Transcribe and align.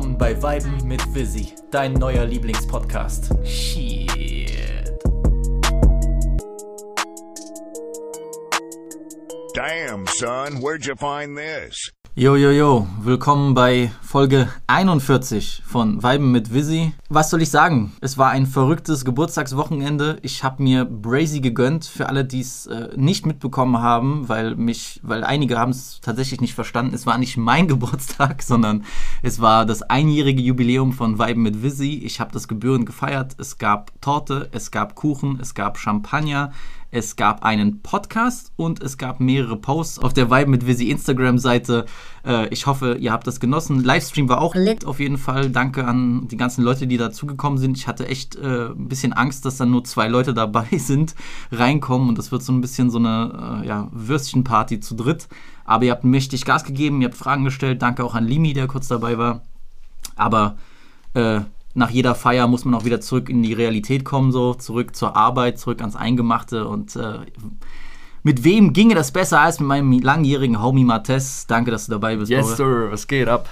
willkommen 0.00 0.16
bei 0.16 0.42
Weiben 0.42 0.88
mit 0.88 1.14
Visi, 1.14 1.52
dein 1.70 1.92
neuer 1.92 2.24
Lieblingspodcast. 2.24 3.34
Shit. 3.44 4.88
Damn, 9.54 10.06
son, 10.06 10.62
where'd 10.62 10.86
you 10.86 10.96
find 10.96 11.36
this? 11.36 11.92
Yo, 12.16 12.34
yo, 12.34 12.50
yo, 12.50 12.88
willkommen 13.00 13.54
bei 13.54 13.92
Folge 14.02 14.48
41 14.66 15.62
von 15.64 16.02
Weiben 16.02 16.32
mit 16.32 16.52
Visi. 16.52 16.92
Was 17.08 17.30
soll 17.30 17.40
ich 17.40 17.50
sagen? 17.50 17.92
Es 18.00 18.18
war 18.18 18.30
ein 18.30 18.46
verrücktes 18.46 19.04
Geburtstagswochenende. 19.04 20.18
Ich 20.22 20.42
habe 20.42 20.60
mir 20.60 20.84
Brazy 20.84 21.40
gegönnt, 21.40 21.84
für 21.84 22.08
alle, 22.08 22.24
die 22.24 22.40
es 22.40 22.66
äh, 22.66 22.88
nicht 22.96 23.26
mitbekommen 23.26 23.78
haben, 23.80 24.28
weil 24.28 24.56
mich, 24.56 24.98
weil 25.04 25.22
einige 25.22 25.56
haben 25.56 25.70
es 25.70 26.00
tatsächlich 26.00 26.40
nicht 26.40 26.54
verstanden. 26.54 26.96
Es 26.96 27.06
war 27.06 27.16
nicht 27.16 27.36
mein 27.36 27.68
Geburtstag, 27.68 28.42
sondern 28.42 28.84
es 29.22 29.40
war 29.40 29.64
das 29.64 29.82
einjährige 29.82 30.42
Jubiläum 30.42 30.92
von 30.92 31.16
Weiben 31.20 31.42
mit 31.42 31.62
Visi. 31.62 32.02
Ich 32.04 32.18
habe 32.18 32.32
das 32.32 32.48
gebührend 32.48 32.86
gefeiert. 32.86 33.36
Es 33.38 33.56
gab 33.56 33.92
Torte, 34.00 34.48
es 34.50 34.72
gab 34.72 34.96
Kuchen, 34.96 35.38
es 35.40 35.54
gab 35.54 35.78
Champagner, 35.78 36.50
es 36.90 37.14
gab 37.14 37.44
einen 37.44 37.82
Podcast 37.82 38.52
und 38.56 38.82
es 38.82 38.98
gab 38.98 39.20
mehrere 39.20 39.56
Posts 39.56 40.00
auf 40.00 40.12
der 40.12 40.30
Vibe 40.30 40.50
mit 40.50 40.66
Visi 40.66 40.90
Instagram-Seite. 40.90 41.86
Äh, 42.26 42.48
ich 42.48 42.66
hoffe, 42.66 42.96
ihr 42.98 43.12
habt 43.12 43.26
das 43.26 43.38
genossen. 43.38 43.84
Livestream 43.84 44.28
war 44.28 44.40
auch 44.40 44.56
lit 44.56 44.84
auf 44.84 44.98
jeden 44.98 45.18
Fall. 45.18 45.50
Danke 45.50 45.86
an 45.86 46.26
die 46.26 46.36
ganzen 46.36 46.62
Leute, 46.62 46.88
die 46.88 46.96
dazugekommen 46.96 47.58
sind. 47.58 47.76
Ich 47.76 47.86
hatte 47.86 48.08
echt 48.08 48.34
äh, 48.36 48.70
ein 48.70 48.88
bisschen 48.88 49.12
Angst, 49.12 49.44
dass 49.44 49.56
dann 49.56 49.70
nur 49.70 49.84
zwei 49.84 50.08
Leute 50.08 50.34
dabei 50.34 50.66
sind, 50.78 51.14
reinkommen 51.52 52.08
und 52.08 52.18
das 52.18 52.32
wird 52.32 52.42
so 52.42 52.52
ein 52.52 52.60
bisschen 52.60 52.90
so 52.90 52.98
eine 52.98 53.62
äh, 53.62 53.68
ja, 53.68 53.88
Würstchenparty 53.92 54.80
zu 54.80 54.96
dritt. 54.96 55.28
Aber 55.64 55.84
ihr 55.84 55.92
habt 55.92 56.04
mächtig 56.04 56.44
Gas 56.44 56.64
gegeben, 56.64 57.00
ihr 57.00 57.08
habt 57.08 57.16
Fragen 57.16 57.44
gestellt. 57.44 57.82
Danke 57.82 58.02
auch 58.02 58.16
an 58.16 58.26
Limi, 58.26 58.52
der 58.52 58.66
kurz 58.66 58.88
dabei 58.88 59.16
war. 59.16 59.42
Aber 60.16 60.56
äh, 61.14 61.42
nach 61.74 61.90
jeder 61.90 62.14
Feier 62.14 62.46
muss 62.46 62.64
man 62.64 62.74
auch 62.74 62.84
wieder 62.84 63.00
zurück 63.00 63.28
in 63.28 63.42
die 63.42 63.52
Realität 63.52 64.04
kommen, 64.04 64.32
so 64.32 64.54
zurück 64.54 64.96
zur 64.96 65.16
Arbeit, 65.16 65.58
zurück 65.58 65.80
ans 65.80 65.96
Eingemachte 65.96 66.66
und 66.66 66.96
äh, 66.96 67.20
mit 68.22 68.44
wem 68.44 68.72
ginge 68.72 68.94
das 68.94 69.12
besser 69.12 69.40
als 69.40 69.60
mit 69.60 69.68
meinem 69.68 69.98
langjährigen 70.00 70.62
Homie 70.62 70.84
Martes? 70.84 71.46
Danke, 71.46 71.70
dass 71.70 71.86
du 71.86 71.92
dabei 71.92 72.16
bist. 72.16 72.30
Yes, 72.30 72.56
Sir, 72.56 72.88
was 72.90 73.06
geht 73.06 73.28
ab? 73.28 73.48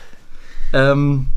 Ähm, 0.72 1.28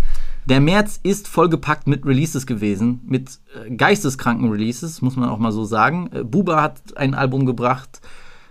der 0.46 0.60
März 0.60 1.00
ist 1.04 1.28
vollgepackt 1.28 1.88
mit 1.88 2.06
Releases 2.06 2.46
gewesen, 2.46 3.00
mit 3.06 3.40
äh, 3.56 3.74
geisteskranken 3.74 4.50
Releases, 4.50 5.02
muss 5.02 5.16
man 5.16 5.30
auch 5.30 5.38
mal 5.38 5.52
so 5.52 5.64
sagen. 5.64 6.10
Äh, 6.12 6.24
Buba 6.24 6.62
hat 6.62 6.98
ein 6.98 7.14
Album 7.14 7.46
gebracht, 7.46 8.02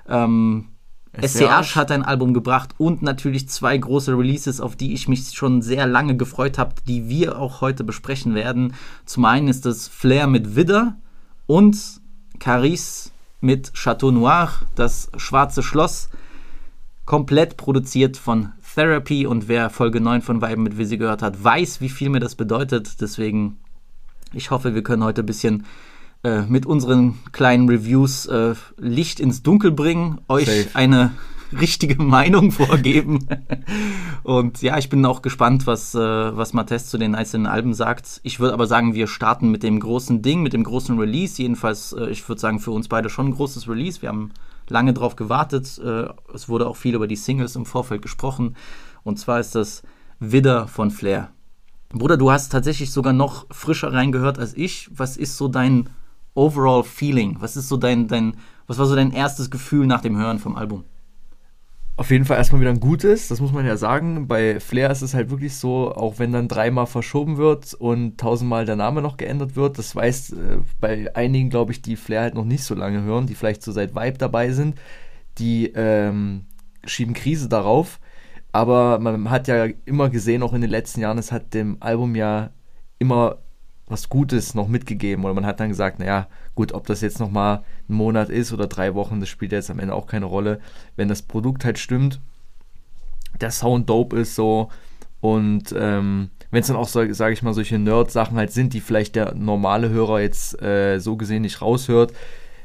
ähm, 0.08 0.68
SCH 1.12 1.74
hat 1.74 1.90
ein 1.90 2.04
Album 2.04 2.34
gebracht 2.34 2.74
und 2.78 3.02
natürlich 3.02 3.48
zwei 3.48 3.76
große 3.76 4.16
Releases, 4.16 4.60
auf 4.60 4.76
die 4.76 4.94
ich 4.94 5.08
mich 5.08 5.32
schon 5.32 5.60
sehr 5.60 5.86
lange 5.86 6.16
gefreut 6.16 6.56
habe, 6.56 6.74
die 6.86 7.08
wir 7.08 7.38
auch 7.38 7.60
heute 7.60 7.82
besprechen 7.82 8.34
werden. 8.34 8.74
Zum 9.06 9.24
einen 9.24 9.48
ist 9.48 9.66
das 9.66 9.88
Flair 9.88 10.28
mit 10.28 10.54
Widder 10.54 10.96
und 11.46 11.76
Caris 12.38 13.12
mit 13.40 13.74
Chateau 13.74 14.12
Noir, 14.12 14.50
das 14.76 15.10
schwarze 15.16 15.62
Schloss, 15.62 16.10
komplett 17.06 17.56
produziert 17.56 18.16
von 18.16 18.52
Therapy 18.74 19.26
und 19.26 19.48
wer 19.48 19.68
Folge 19.68 20.00
9 20.00 20.22
von 20.22 20.40
Weiben 20.40 20.62
mit 20.62 20.78
Visi 20.78 20.96
gehört 20.96 21.22
hat, 21.22 21.42
weiß, 21.42 21.80
wie 21.80 21.88
viel 21.88 22.08
mir 22.08 22.20
das 22.20 22.36
bedeutet. 22.36 23.00
Deswegen, 23.00 23.56
ich 24.32 24.52
hoffe, 24.52 24.74
wir 24.74 24.84
können 24.84 25.02
heute 25.02 25.22
ein 25.22 25.26
bisschen 25.26 25.64
äh, 26.22 26.42
mit 26.42 26.66
unseren 26.66 27.18
kleinen 27.32 27.68
Reviews 27.68 28.26
äh, 28.26 28.54
Licht 28.76 29.20
ins 29.20 29.42
Dunkel 29.42 29.70
bringen, 29.70 30.20
euch 30.28 30.46
Safe. 30.46 30.68
eine 30.74 31.12
richtige 31.58 31.94
Meinung 32.02 32.52
vorgeben. 32.52 33.26
und 34.22 34.60
ja, 34.62 34.78
ich 34.78 34.88
bin 34.88 35.04
auch 35.06 35.22
gespannt, 35.22 35.66
was, 35.66 35.94
äh, 35.94 35.98
was 35.98 36.52
Matthes 36.52 36.88
zu 36.88 36.98
den 36.98 37.14
einzelnen 37.14 37.46
Alben 37.46 37.74
sagt. 37.74 38.20
Ich 38.22 38.38
würde 38.38 38.54
aber 38.54 38.66
sagen, 38.66 38.94
wir 38.94 39.06
starten 39.06 39.50
mit 39.50 39.62
dem 39.62 39.80
großen 39.80 40.22
Ding, 40.22 40.42
mit 40.42 40.52
dem 40.52 40.64
großen 40.64 40.98
Release. 40.98 41.40
Jedenfalls, 41.40 41.92
äh, 41.92 42.10
ich 42.10 42.28
würde 42.28 42.40
sagen, 42.40 42.60
für 42.60 42.70
uns 42.70 42.88
beide 42.88 43.08
schon 43.08 43.28
ein 43.28 43.34
großes 43.34 43.68
Release. 43.68 44.02
Wir 44.02 44.10
haben 44.10 44.32
lange 44.68 44.92
drauf 44.92 45.16
gewartet. 45.16 45.80
Äh, 45.84 46.08
es 46.34 46.48
wurde 46.48 46.66
auch 46.66 46.76
viel 46.76 46.94
über 46.94 47.06
die 47.06 47.16
Singles 47.16 47.56
im 47.56 47.66
Vorfeld 47.66 48.02
gesprochen. 48.02 48.56
Und 49.02 49.18
zwar 49.18 49.40
ist 49.40 49.54
das 49.54 49.82
Widder 50.18 50.68
von 50.68 50.90
Flair. 50.90 51.30
Bruder, 51.92 52.16
du 52.16 52.30
hast 52.30 52.52
tatsächlich 52.52 52.92
sogar 52.92 53.12
noch 53.12 53.46
frischer 53.50 53.92
reingehört 53.92 54.38
als 54.38 54.54
ich. 54.54 54.88
Was 54.92 55.16
ist 55.16 55.36
so 55.36 55.48
dein 55.48 55.90
overall 56.34 56.84
Feeling? 56.84 57.36
Was 57.40 57.56
ist 57.56 57.68
so 57.68 57.76
dein, 57.76 58.08
dein, 58.08 58.34
was 58.66 58.78
war 58.78 58.86
so 58.86 58.94
dein 58.94 59.12
erstes 59.12 59.50
Gefühl 59.50 59.86
nach 59.86 60.00
dem 60.00 60.16
Hören 60.16 60.38
vom 60.38 60.56
Album? 60.56 60.84
Auf 61.96 62.10
jeden 62.10 62.24
Fall 62.24 62.38
erstmal 62.38 62.62
wieder 62.62 62.70
ein 62.70 62.80
gutes, 62.80 63.28
das 63.28 63.42
muss 63.42 63.52
man 63.52 63.66
ja 63.66 63.76
sagen. 63.76 64.26
Bei 64.26 64.58
Flair 64.58 64.90
ist 64.90 65.02
es 65.02 65.12
halt 65.12 65.28
wirklich 65.28 65.56
so, 65.56 65.94
auch 65.94 66.18
wenn 66.18 66.32
dann 66.32 66.48
dreimal 66.48 66.86
verschoben 66.86 67.36
wird 67.36 67.74
und 67.74 68.16
tausendmal 68.16 68.64
der 68.64 68.76
Name 68.76 69.02
noch 69.02 69.18
geändert 69.18 69.54
wird, 69.54 69.76
das 69.76 69.94
weiß 69.94 70.30
äh, 70.30 70.58
bei 70.80 71.14
einigen, 71.14 71.50
glaube 71.50 71.72
ich, 71.72 71.82
die 71.82 71.96
Flair 71.96 72.22
halt 72.22 72.34
noch 72.34 72.46
nicht 72.46 72.64
so 72.64 72.74
lange 72.74 73.02
hören, 73.02 73.26
die 73.26 73.34
vielleicht 73.34 73.62
so 73.62 73.70
seit 73.70 73.94
Vibe 73.94 74.16
dabei 74.16 74.50
sind, 74.52 74.80
die 75.36 75.66
ähm, 75.74 76.46
schieben 76.86 77.12
Krise 77.12 77.50
darauf. 77.50 78.00
Aber 78.50 78.98
man 78.98 79.28
hat 79.30 79.46
ja 79.46 79.66
immer 79.84 80.08
gesehen, 80.08 80.42
auch 80.42 80.54
in 80.54 80.62
den 80.62 80.70
letzten 80.70 81.00
Jahren, 81.00 81.18
es 81.18 81.32
hat 81.32 81.52
dem 81.52 81.76
Album 81.80 82.16
ja 82.16 82.48
immer 82.98 83.36
was 83.90 84.08
Gutes 84.08 84.54
noch 84.54 84.68
mitgegeben. 84.68 85.24
Oder 85.24 85.34
man 85.34 85.46
hat 85.46 85.60
dann 85.60 85.68
gesagt, 85.68 85.98
naja, 85.98 86.28
gut, 86.54 86.72
ob 86.72 86.86
das 86.86 87.00
jetzt 87.00 87.20
nochmal 87.20 87.62
ein 87.88 87.94
Monat 87.94 88.28
ist 88.30 88.52
oder 88.52 88.66
drei 88.66 88.94
Wochen, 88.94 89.20
das 89.20 89.28
spielt 89.28 89.52
jetzt 89.52 89.70
am 89.70 89.78
Ende 89.78 89.94
auch 89.94 90.06
keine 90.06 90.26
Rolle. 90.26 90.60
Wenn 90.96 91.08
das 91.08 91.22
Produkt 91.22 91.64
halt 91.64 91.78
stimmt, 91.78 92.20
der 93.40 93.50
Sound 93.50 93.88
dope 93.88 94.18
ist 94.18 94.34
so 94.34 94.70
und 95.20 95.74
ähm, 95.76 96.30
wenn 96.50 96.62
es 96.62 96.66
dann 96.66 96.76
auch, 96.76 96.88
so, 96.88 97.12
sage 97.12 97.32
ich 97.32 97.42
mal, 97.42 97.54
solche 97.54 97.78
Nerd-Sachen 97.78 98.36
halt 98.36 98.52
sind, 98.52 98.72
die 98.72 98.80
vielleicht 98.80 99.16
der 99.16 99.34
normale 99.34 99.88
Hörer 99.90 100.20
jetzt 100.20 100.60
äh, 100.62 100.98
so 100.98 101.16
gesehen 101.16 101.42
nicht 101.42 101.60
raushört, 101.62 102.12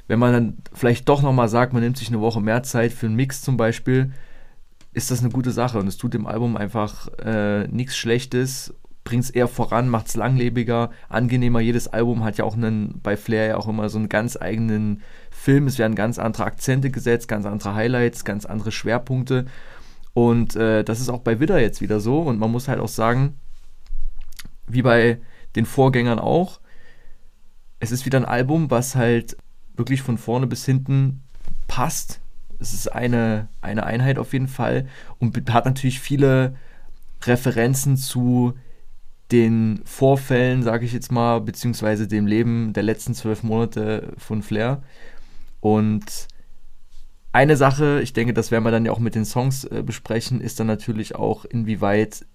wenn 0.07 0.19
man 0.19 0.33
dann 0.33 0.57
vielleicht 0.73 1.09
doch 1.09 1.21
nochmal 1.21 1.49
sagt, 1.49 1.73
man 1.73 1.83
nimmt 1.83 1.97
sich 1.97 2.07
eine 2.07 2.21
Woche 2.21 2.41
mehr 2.41 2.63
Zeit 2.63 2.93
für 2.93 3.07
einen 3.07 3.15
Mix 3.15 3.41
zum 3.41 3.57
Beispiel, 3.57 4.11
ist 4.93 5.11
das 5.11 5.19
eine 5.19 5.29
gute 5.29 5.51
Sache 5.51 5.77
und 5.79 5.87
es 5.87 5.97
tut 5.97 6.13
dem 6.13 6.25
Album 6.25 6.55
einfach 6.55 7.09
äh, 7.19 7.67
nichts 7.67 7.97
Schlechtes 7.97 8.73
bringt 9.05 9.23
es 9.23 9.29
eher 9.29 9.47
voran, 9.47 9.87
macht 9.87 10.07
es 10.07 10.15
langlebiger, 10.15 10.89
angenehmer. 11.07 11.61
Jedes 11.61 11.87
Album 11.87 12.23
hat 12.23 12.37
ja 12.37 12.43
auch 12.43 12.55
einen, 12.55 12.99
bei 13.01 13.15
Flair 13.15 13.47
ja 13.47 13.57
auch 13.57 13.67
immer 13.67 13.87
so 13.87 13.99
einen 13.99 14.09
ganz 14.09 14.35
eigenen 14.35 15.01
Film. 15.29 15.67
Es 15.67 15.77
werden 15.77 15.95
ganz 15.95 16.19
andere 16.19 16.43
Akzente 16.43 16.89
gesetzt, 16.89 17.27
ganz 17.27 17.45
andere 17.45 17.75
Highlights, 17.75 18.25
ganz 18.25 18.45
andere 18.45 18.71
Schwerpunkte. 18.71 19.45
Und 20.13 20.55
äh, 20.55 20.83
das 20.83 20.99
ist 20.99 21.09
auch 21.09 21.19
bei 21.19 21.39
Widder 21.39 21.59
jetzt 21.59 21.81
wieder 21.81 21.99
so. 21.99 22.21
Und 22.21 22.39
man 22.39 22.51
muss 22.51 22.67
halt 22.67 22.79
auch 22.79 22.89
sagen, 22.89 23.35
wie 24.67 24.81
bei 24.81 25.19
den 25.55 25.67
Vorgängern 25.67 26.19
auch, 26.19 26.59
es 27.79 27.91
ist 27.91 28.07
wieder 28.07 28.19
ein 28.19 28.25
Album, 28.25 28.71
was 28.71 28.95
halt 28.95 29.37
wirklich 29.75 30.01
von 30.01 30.17
vorne 30.17 30.47
bis 30.47 30.65
hinten 30.65 31.21
passt. 31.67 32.21
Es 32.57 32.73
ist 32.73 32.91
eine, 32.91 33.49
eine 33.61 33.85
Einheit 33.85 34.17
auf 34.17 34.33
jeden 34.33 34.47
Fall 34.47 34.87
und 35.19 35.53
hat 35.53 35.65
natürlich 35.65 35.99
viele 35.99 36.55
Referenzen 37.21 37.97
zu 37.97 38.55
den 39.31 39.81
Vorfällen, 39.85 40.63
sage 40.63 40.85
ich 40.85 40.93
jetzt 40.93 41.11
mal, 41.11 41.41
beziehungsweise 41.41 42.07
dem 42.07 42.27
Leben 42.27 42.73
der 42.73 42.83
letzten 42.83 43.13
zwölf 43.13 43.43
Monate 43.43 44.13
von 44.17 44.43
Flair. 44.43 44.83
Und 45.61 46.27
eine 47.31 47.57
Sache, 47.57 48.01
ich 48.01 48.13
denke, 48.13 48.33
das 48.33 48.51
werden 48.51 48.63
wir 48.63 48.71
dann 48.71 48.85
ja 48.85 48.91
auch 48.91 48.99
mit 48.99 49.15
den 49.15 49.25
Songs 49.25 49.65
äh, 49.65 49.83
besprechen, 49.83 50.41
ist 50.41 50.59
dann 50.59 50.67
natürlich 50.67 51.15
auch, 51.15 51.43
inwieweit 51.45 52.25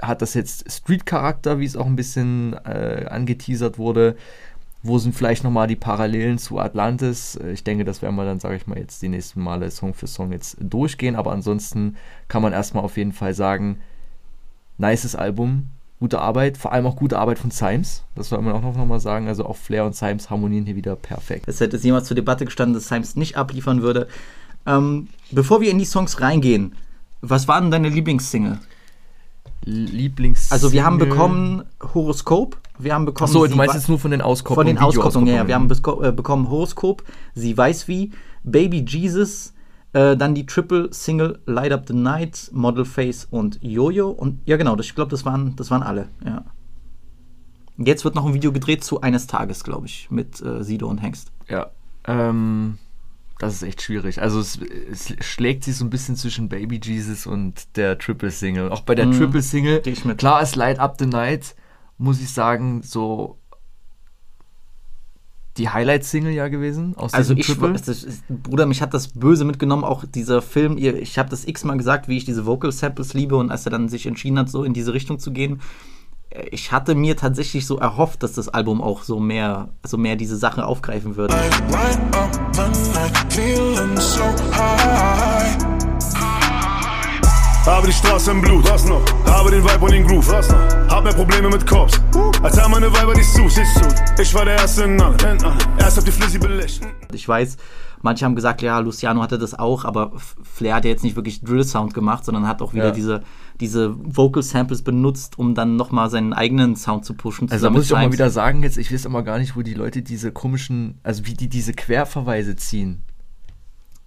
hat 0.00 0.20
das 0.20 0.34
jetzt 0.34 0.70
Street-Charakter, 0.70 1.58
wie 1.58 1.64
es 1.64 1.76
auch 1.76 1.86
ein 1.86 1.96
bisschen 1.96 2.54
äh, 2.64 3.06
angeteasert 3.08 3.78
wurde. 3.78 4.16
Wo 4.82 4.98
sind 4.98 5.14
vielleicht 5.14 5.42
nochmal 5.42 5.68
die 5.68 5.76
Parallelen 5.76 6.38
zu 6.38 6.58
Atlantis? 6.58 7.36
Äh, 7.36 7.52
ich 7.52 7.64
denke, 7.64 7.84
das 7.84 8.02
werden 8.02 8.16
wir 8.16 8.24
dann, 8.24 8.40
sage 8.40 8.56
ich 8.56 8.66
mal, 8.66 8.78
jetzt 8.78 9.00
die 9.00 9.08
nächsten 9.08 9.40
Male 9.40 9.70
Song 9.70 9.94
für 9.94 10.06
Song 10.06 10.32
jetzt 10.32 10.58
durchgehen. 10.60 11.16
Aber 11.16 11.32
ansonsten 11.32 11.96
kann 12.28 12.42
man 12.42 12.52
erstmal 12.52 12.84
auf 12.84 12.96
jeden 12.96 13.12
Fall 13.12 13.32
sagen, 13.32 13.78
nices 14.76 15.16
Album, 15.16 15.70
gute 15.98 16.20
Arbeit, 16.20 16.58
vor 16.58 16.72
allem 16.72 16.86
auch 16.86 16.96
gute 16.96 17.18
Arbeit 17.18 17.38
von 17.38 17.50
Symes. 17.50 18.02
Das 18.14 18.28
soll 18.28 18.40
man 18.42 18.54
auch 18.54 18.62
noch 18.62 18.86
mal 18.86 19.00
sagen. 19.00 19.28
Also 19.28 19.46
auch 19.46 19.56
Flair 19.56 19.84
und 19.84 19.96
Symes 19.96 20.30
harmonieren 20.30 20.66
hier 20.66 20.76
wieder 20.76 20.96
perfekt. 20.96 21.48
Es 21.48 21.60
hätte 21.60 21.76
jemals 21.78 22.06
zur 22.06 22.14
Debatte 22.14 22.44
gestanden, 22.44 22.74
dass 22.74 22.88
Symes 22.88 23.16
nicht 23.16 23.36
abliefern 23.36 23.82
würde. 23.82 24.08
Ähm, 24.66 25.08
bevor 25.30 25.60
wir 25.60 25.70
in 25.70 25.78
die 25.78 25.84
Songs 25.84 26.20
reingehen, 26.20 26.74
was 27.20 27.48
war 27.48 27.60
denn 27.60 27.70
deine 27.70 27.88
Lieblingssingle? 27.88 28.58
Lieblingssingle? 29.64 30.52
Also 30.52 30.72
wir 30.72 30.84
haben 30.84 30.98
bekommen 30.98 31.64
Horoskop. 31.94 32.58
Wir 32.78 32.94
haben 32.94 33.06
bekommen. 33.06 33.30
Achso, 33.30 33.46
du 33.46 33.56
meinst 33.56 33.74
jetzt 33.74 33.88
nur 33.88 33.98
von 33.98 34.10
den 34.10 34.20
Auskopplungen? 34.20 34.76
Von 34.76 34.76
den 34.76 34.84
Auskopplungen, 34.84 35.34
ja. 35.34 35.46
Wir 35.46 35.54
haben 35.54 35.70
äh, 35.70 36.12
bekommen 36.12 36.50
Horoskop. 36.50 37.02
Sie 37.34 37.56
weiß 37.56 37.88
wie. 37.88 38.12
Baby 38.44 38.84
Jesus. 38.86 39.54
Äh, 39.96 40.14
dann 40.14 40.34
die 40.34 40.44
Triple 40.44 40.92
Single 40.92 41.38
Light 41.46 41.72
Up 41.72 41.84
the 41.88 41.94
Night, 41.94 42.50
Model 42.52 42.84
Face 42.84 43.26
und 43.30 43.58
Jojo. 43.62 44.10
Und 44.10 44.40
ja, 44.44 44.58
genau, 44.58 44.76
das, 44.76 44.84
ich 44.84 44.94
glaube, 44.94 45.10
das 45.10 45.24
waren, 45.24 45.56
das 45.56 45.70
waren 45.70 45.82
alle. 45.82 46.08
Ja. 46.22 46.44
Jetzt 47.78 48.04
wird 48.04 48.14
noch 48.14 48.26
ein 48.26 48.34
Video 48.34 48.52
gedreht 48.52 48.84
zu 48.84 49.00
eines 49.00 49.26
Tages, 49.26 49.64
glaube 49.64 49.86
ich, 49.86 50.10
mit 50.10 50.42
äh, 50.42 50.62
Sido 50.62 50.86
und 50.86 50.98
Hengst. 50.98 51.32
Ja. 51.48 51.70
Ähm, 52.04 52.76
das 53.38 53.54
ist 53.54 53.62
echt 53.62 53.80
schwierig. 53.80 54.20
Also 54.20 54.38
es, 54.38 54.58
es 54.90 55.14
schlägt 55.24 55.64
sich 55.64 55.76
so 55.76 55.84
ein 55.86 55.90
bisschen 55.90 56.16
zwischen 56.16 56.50
Baby 56.50 56.78
Jesus 56.82 57.26
und 57.26 57.76
der 57.76 57.96
Triple 57.96 58.30
Single. 58.30 58.70
Auch 58.70 58.82
bei 58.82 58.94
der 58.94 59.06
Mhm. 59.06 59.12
Triple 59.12 59.40
Single, 59.40 59.80
klar 60.18 60.42
ist 60.42 60.56
Light 60.56 60.78
Up 60.78 60.96
the 60.98 61.06
Night, 61.06 61.54
muss 61.96 62.20
ich 62.20 62.30
sagen, 62.30 62.82
so 62.82 63.38
die 65.58 65.68
Highlight-Single 65.68 66.32
ja 66.32 66.48
gewesen 66.48 66.94
aus 66.96 67.14
Also 67.14 67.34
diesem 67.34 67.52
ich, 67.52 67.58
Triple. 67.58 67.72
das 67.72 67.88
ist, 68.04 68.24
Bruder, 68.28 68.66
mich 68.66 68.82
hat 68.82 68.92
das 68.94 69.08
böse 69.08 69.44
mitgenommen, 69.44 69.84
auch 69.84 70.04
dieser 70.04 70.42
Film, 70.42 70.76
ihr- 70.78 71.00
ich 71.00 71.18
habe 71.18 71.28
das 71.30 71.46
x-mal 71.46 71.76
gesagt, 71.76 72.08
wie 72.08 72.16
ich 72.16 72.24
diese 72.24 72.46
Vocal 72.46 72.72
Samples 72.72 73.14
liebe 73.14 73.36
und 73.36 73.50
als 73.50 73.64
er 73.66 73.70
dann 73.70 73.88
sich 73.88 74.06
entschieden 74.06 74.38
hat, 74.38 74.48
so 74.50 74.64
in 74.64 74.74
diese 74.74 74.92
Richtung 74.92 75.18
zu 75.18 75.32
gehen, 75.32 75.60
äh, 76.30 76.46
ich 76.50 76.72
hatte 76.72 76.94
mir 76.94 77.16
tatsächlich 77.16 77.66
so 77.66 77.78
erhofft, 77.78 78.22
dass 78.22 78.32
das 78.34 78.48
Album 78.48 78.80
auch 78.82 79.02
so 79.02 79.18
mehr, 79.20 79.70
so 79.84 79.96
mehr 79.96 80.16
diese 80.16 80.36
Sachen 80.36 80.62
aufgreifen 80.62 81.16
wird. 81.16 81.32
Light 81.32 82.00
Habe 87.66 87.88
die 87.88 87.92
Straße 87.92 88.30
im 88.30 88.40
Blut, 88.40 88.68
was 88.70 88.84
noch? 88.88 89.02
Habe 89.26 89.50
den 89.50 89.64
Vibe 89.64 89.84
und 89.84 89.90
den 89.92 90.06
Groove, 90.06 90.28
was 90.30 90.48
noch? 90.48 90.88
Hab 90.88 91.02
mehr 91.02 91.12
Probleme 91.12 91.48
mit 91.48 91.66
Cops, 91.66 92.00
als 92.40 92.60
haben 92.62 92.70
meine 92.70 92.92
Weiber 92.92 93.12
die 93.12 93.24
Sus. 93.24 93.58
Ich 94.20 94.34
war 94.34 94.44
der 94.44 94.54
Erste 94.54 94.84
in 94.84 95.00
allem, 95.00 95.16
erst 95.78 95.96
hab 95.96 96.04
die 96.04 96.12
Flizzy 96.12 96.38
belegt. 96.38 96.80
Ich 97.12 97.26
weiß, 97.28 97.56
manche 98.02 98.24
haben 98.24 98.36
gesagt, 98.36 98.62
ja, 98.62 98.78
Luciano 98.78 99.20
hatte 99.20 99.36
das 99.36 99.58
auch, 99.58 99.84
aber 99.84 100.12
Flair 100.44 100.76
hat 100.76 100.84
ja 100.84 100.90
jetzt 100.90 101.02
nicht 101.02 101.16
wirklich 101.16 101.42
Drill-Sound 101.42 101.92
gemacht, 101.92 102.24
sondern 102.24 102.46
hat 102.46 102.62
auch 102.62 102.72
wieder 102.72 102.86
Ja. 102.86 102.90
diese, 102.92 103.22
diese 103.60 103.96
Vocal-Samples 103.98 104.82
benutzt, 104.82 105.36
um 105.36 105.56
dann 105.56 105.74
nochmal 105.74 106.08
seinen 106.08 106.32
eigenen 106.34 106.76
Sound 106.76 107.04
zu 107.04 107.14
pushen. 107.14 107.50
Also 107.50 107.66
da 107.66 107.70
muss 107.70 107.86
ich 107.86 107.92
auch 107.92 107.98
mal 107.98 108.12
wieder 108.12 108.30
sagen, 108.30 108.62
jetzt, 108.62 108.78
ich 108.78 108.92
weiß 108.92 109.06
immer 109.06 109.24
gar 109.24 109.38
nicht, 109.40 109.56
wo 109.56 109.62
die 109.62 109.74
Leute 109.74 110.02
diese 110.02 110.30
komischen, 110.30 111.00
also 111.02 111.26
wie 111.26 111.34
die 111.34 111.48
diese 111.48 111.72
Querverweise 111.72 112.54
ziehen. 112.54 113.02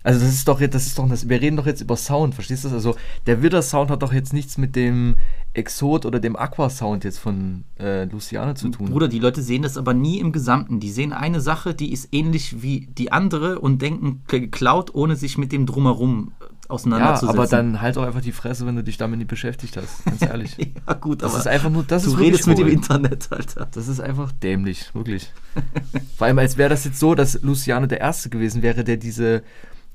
Also 0.02 0.22
das 0.22 0.30
ist 0.30 0.48
doch 0.48 0.62
jetzt, 0.62 0.76
das 0.76 0.88
ist 0.88 0.98
doch, 0.98 1.10
das, 1.10 1.28
wir 1.28 1.42
reden 1.42 1.58
doch 1.58 1.66
jetzt 1.66 1.82
über 1.82 1.98
Sound, 1.98 2.34
verstehst 2.34 2.64
du 2.64 2.70
das? 2.70 2.76
Also 2.76 2.96
der 3.26 3.44
Widder-Sound 3.44 3.92
hat 3.92 4.02
doch 4.02 4.14
jetzt 4.14 4.32
nichts 4.32 4.58
mit 4.58 4.76
dem 4.76 5.16
Exot 5.54 6.06
oder 6.06 6.20
dem 6.20 6.36
Aqua-Sound 6.36 7.04
jetzt 7.04 7.20
von 7.20 7.66
äh, 7.80 8.06
Luciano 8.06 8.54
zu 8.54 8.70
tun. 8.70 8.92
Bruder, 8.92 9.08
die 9.10 9.20
Leute 9.20 9.42
sehen 9.42 9.62
das 9.62 9.78
aber 9.78 9.94
nie 9.94 10.20
im 10.20 10.32
Gesamten. 10.32 10.80
Die 10.80 10.92
sehen 10.92 11.12
eine 11.12 11.42
Sache, 11.42 11.74
die 11.74 11.92
ist 11.92 12.10
ähnlich 12.12 12.62
wie 12.62 12.88
die 12.98 13.12
andere 13.12 13.60
und 13.60 13.82
denken 13.82 14.22
geklaut, 14.28 14.94
ohne 14.94 15.16
sich 15.16 15.38
mit 15.38 15.52
dem 15.52 15.66
Drumherum 15.66 16.32
äh, 16.40 16.44
ja, 16.44 16.50
auseinanderzusetzen. 16.70 17.38
aber 17.40 17.48
dann 17.48 17.82
halt 17.82 17.98
doch 17.98 18.04
einfach 18.04 18.22
die 18.22 18.32
Fresse, 18.32 18.66
wenn 18.68 18.76
du 18.76 18.84
dich 18.84 18.98
damit 18.98 19.18
nicht 19.18 19.28
beschäftigt 19.28 19.76
hast, 19.76 20.06
ganz 20.06 20.22
ehrlich. 20.22 20.56
Ja, 20.88 20.94
gut, 20.94 21.24
Das 21.24 21.32
aber 21.32 21.40
ist 21.40 21.48
einfach 21.48 21.70
nur, 21.70 21.84
das 21.84 22.04
du 22.04 22.12
ist 22.12 22.20
redest 22.20 22.48
mit 22.48 22.58
dem. 22.58 22.68
Internet, 22.68 23.28
Alter. 23.32 23.68
Das 23.72 23.88
ist 23.88 24.00
einfach 24.00 24.32
dämlich, 24.32 24.94
wirklich. 24.94 25.34
Vor 26.18 26.28
allem, 26.28 26.40
als 26.40 26.58
wäre 26.58 26.70
das 26.70 26.86
jetzt 26.86 27.00
so, 27.00 27.16
dass 27.16 27.42
Luciano 27.42 27.88
der 27.88 28.00
Erste 28.00 28.30
gewesen 28.30 28.62
wäre, 28.62 28.84
der 28.84 28.98
diese 28.98 29.44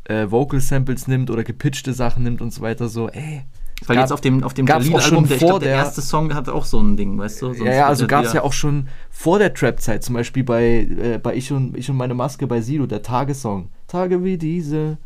äh, 0.04 0.30
Vocal 0.30 0.60
Samples 0.60 1.06
nimmt 1.08 1.30
oder 1.30 1.44
gepitchte 1.44 1.92
Sachen 1.92 2.22
nimmt 2.22 2.40
und 2.40 2.52
so 2.52 2.60
weiter. 2.62 2.88
So, 2.88 3.08
ey. 3.08 3.42
Weil 3.86 3.96
gab- 3.96 4.04
jetzt 4.04 4.12
auf 4.12 4.20
dem, 4.20 4.42
auf 4.44 4.54
dem 4.54 4.66
schon 4.66 5.26
der, 5.26 5.36
ich 5.36 5.38
glaub, 5.42 5.60
der 5.60 5.68
der- 5.70 5.78
erste 5.78 6.00
Song 6.00 6.32
hat 6.32 6.48
auch 6.48 6.64
so 6.64 6.80
ein 6.80 6.96
Ding, 6.96 7.18
weißt 7.18 7.42
du? 7.42 7.46
Sonst 7.48 7.58
Ja, 7.66 7.74
ja, 7.74 7.86
also 7.88 8.06
gab 8.06 8.24
es 8.24 8.32
ja 8.32 8.42
auch 8.42 8.52
schon 8.52 8.88
vor 9.10 9.38
der 9.38 9.52
Trap-Zeit, 9.52 10.02
zum 10.04 10.14
Beispiel 10.14 10.44
bei, 10.44 10.62
äh, 11.02 11.18
bei 11.22 11.34
ich, 11.34 11.50
und, 11.52 11.76
ich 11.76 11.90
und 11.90 11.96
meine 11.96 12.14
Maske 12.14 12.46
bei 12.46 12.60
Sido, 12.60 12.86
der 12.86 13.02
Tagessong. 13.02 13.68
Tage 13.88 14.22
wie 14.24 14.38
diese. 14.38 14.96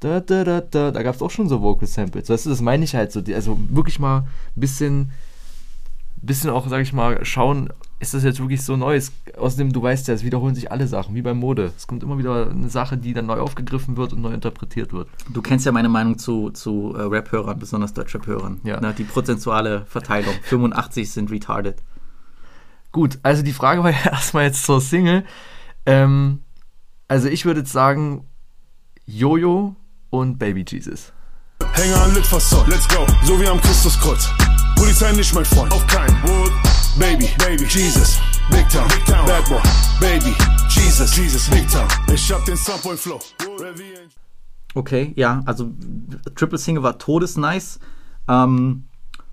Da, 0.00 0.20
da, 0.20 0.42
da, 0.44 0.60
da. 0.62 0.90
Da 0.90 1.02
gab 1.02 1.14
es 1.14 1.22
auch 1.22 1.30
schon 1.30 1.48
so 1.48 1.60
Vocal 1.62 1.86
Samples. 1.86 2.28
Weißt 2.28 2.46
du, 2.46 2.50
das 2.50 2.60
meine 2.60 2.84
ich 2.84 2.94
halt 2.94 3.12
so. 3.12 3.20
Die, 3.20 3.34
also 3.34 3.58
wirklich 3.68 3.98
mal 4.00 4.18
ein 4.20 4.26
bisschen, 4.60 5.10
bisschen 6.16 6.50
auch, 6.50 6.66
sag 6.68 6.80
ich 6.82 6.92
mal, 6.92 7.24
schauen, 7.24 7.70
ist 8.00 8.14
das 8.14 8.24
jetzt 8.24 8.40
wirklich 8.40 8.62
so 8.62 8.76
Neues? 8.76 9.12
Außerdem, 9.36 9.72
du 9.72 9.82
weißt 9.82 10.08
ja, 10.08 10.14
es 10.14 10.24
wiederholen 10.24 10.54
sich 10.54 10.70
alle 10.70 10.86
Sachen, 10.86 11.14
wie 11.14 11.22
bei 11.22 11.32
Mode. 11.32 11.72
Es 11.76 11.86
kommt 11.86 12.02
immer 12.02 12.18
wieder 12.18 12.50
eine 12.50 12.68
Sache, 12.68 12.96
die 12.96 13.14
dann 13.14 13.26
neu 13.26 13.38
aufgegriffen 13.40 13.96
wird 13.96 14.12
und 14.12 14.22
neu 14.22 14.32
interpretiert 14.32 14.92
wird. 14.92 15.08
Du 15.32 15.42
kennst 15.42 15.64
ja 15.64 15.72
meine 15.72 15.88
Meinung 15.88 16.18
zu, 16.18 16.50
zu 16.50 16.94
äh, 16.96 17.02
Rap-Hörern, 17.02 17.58
besonders 17.58 17.94
Deutschrap-Hörern. 17.94 18.60
Ja. 18.64 18.80
Ne, 18.80 18.94
die 18.96 19.04
prozentuale 19.04 19.86
Verteilung. 19.86 20.34
85 20.42 21.10
sind 21.10 21.30
retarded. 21.30 21.82
Gut, 22.92 23.18
also 23.22 23.42
die 23.42 23.52
Frage 23.52 23.82
war 23.82 23.90
ja 24.04 24.12
erstmal 24.12 24.44
jetzt 24.44 24.64
zur 24.64 24.80
Single. 24.80 25.24
Ähm, 25.86 26.40
also 27.08 27.28
ich 27.28 27.44
würde 27.44 27.60
jetzt 27.60 27.72
sagen, 27.72 28.26
Jojo 29.06 29.76
und 30.10 30.38
Baby 30.38 30.64
Jesus. 30.66 31.12
Hänge 31.72 31.96
an 32.00 32.14
Litfaßsäule, 32.14 32.70
let's 32.70 32.88
go, 32.88 33.06
so 33.24 33.40
wie 33.40 33.46
am 33.46 33.60
Christuskreuz. 33.60 34.30
Polizei 34.76 35.12
nicht 35.12 35.34
mein 35.34 35.44
Freund, 35.44 35.72
auf 35.72 35.86
keinen. 35.86 36.16
Baby, 36.96 37.28
Baby, 37.38 37.64
Jesus, 37.64 38.20
Big 38.50 38.68
Town, 38.68 38.86
Big 38.86 39.04
Town, 39.04 39.26
Bad 39.26 39.44
Boy, 39.48 39.60
Baby, 39.98 40.32
Jesus, 40.68 41.16
Jesus, 41.16 41.50
Big 41.50 41.68
Town. 41.68 41.88
Ich 42.12 42.32
hab 42.32 42.44
den 42.44 42.56
Sunpoint 42.56 43.00
Flow. 43.00 43.18
Okay, 44.76 45.12
ja, 45.16 45.42
also 45.44 45.72
Triple 46.36 46.56
Single 46.56 46.84
war 46.84 46.96
todesnice. 46.96 47.80
Ähm, 48.28 48.84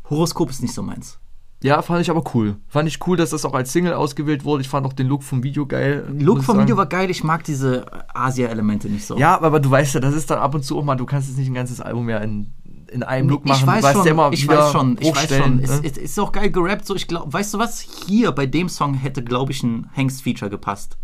Horoskop 0.10 0.50
ist 0.50 0.64
nicht 0.64 0.74
so 0.74 0.82
meins. 0.82 1.20
Ja, 1.62 1.84
fand 1.84 2.02
ich 2.02 2.10
aber 2.10 2.24
cool. 2.34 2.58
Fand 2.68 2.88
ich 2.88 3.06
cool, 3.06 3.16
dass 3.16 3.30
das 3.30 3.46
auch 3.46 3.54
als 3.54 3.72
Single 3.72 3.94
ausgewählt 3.94 4.44
wurde. 4.44 4.62
Ich 4.62 4.70
fand 4.70 4.84
auch 4.88 4.94
den 4.94 5.06
Look 5.06 5.22
vom 5.22 5.44
Video 5.44 5.68
geil. 5.68 6.08
Look 6.18 6.44
vom 6.44 6.56
sagen. 6.56 6.66
Video 6.66 6.78
war 6.78 6.88
geil, 6.88 7.12
ich 7.12 7.24
mag 7.24 7.44
diese 7.44 7.86
Asia-Elemente 8.12 8.90
nicht 8.90 9.06
so. 9.06 9.20
Ja, 9.20 9.40
aber 9.40 9.60
du 9.60 9.70
weißt 9.70 9.94
ja, 9.94 10.00
das 10.00 10.16
ist 10.16 10.32
dann 10.32 10.40
ab 10.40 10.56
und 10.56 10.66
zu 10.66 10.80
auch 10.80 10.84
mal, 10.84 10.96
du 10.96 11.06
kannst 11.06 11.30
jetzt 11.30 11.38
nicht 11.38 11.48
ein 11.48 11.54
ganzes 11.54 11.80
Album 11.80 12.08
mehr 12.08 12.22
in, 12.24 12.54
in 12.92 13.04
einem 13.04 13.30
Look 13.30 13.46
machen. 13.46 13.62
Ich 13.62 13.84
weiß 13.84 13.94
schon, 13.94 14.08
immer 14.08 14.32
ich 14.32 14.48
weiß 14.48 14.72
schon, 14.72 14.98
ich 15.00 15.16
weiß 15.16 15.38
schon. 15.38 15.58
ne? 15.58 15.64
Es, 15.64 15.80
es 15.80 15.98
ist 15.98 16.20
auch 16.20 16.32
geil 16.32 16.52
gerappt, 16.52 16.86
so 16.86 16.96
ich 16.96 17.08
glaube, 17.08 17.32
weißt 17.32 17.54
du 17.54 17.60
was? 17.60 17.80
Hier 17.80 18.32
bei 18.32 18.46
dem 18.46 18.70
Song 18.70 18.94
hätte, 18.94 19.24
glaube 19.24 19.52
ich, 19.52 19.64
ein 19.64 19.90
Hengst-Feature 19.94 20.52
gepasst. 20.52 20.98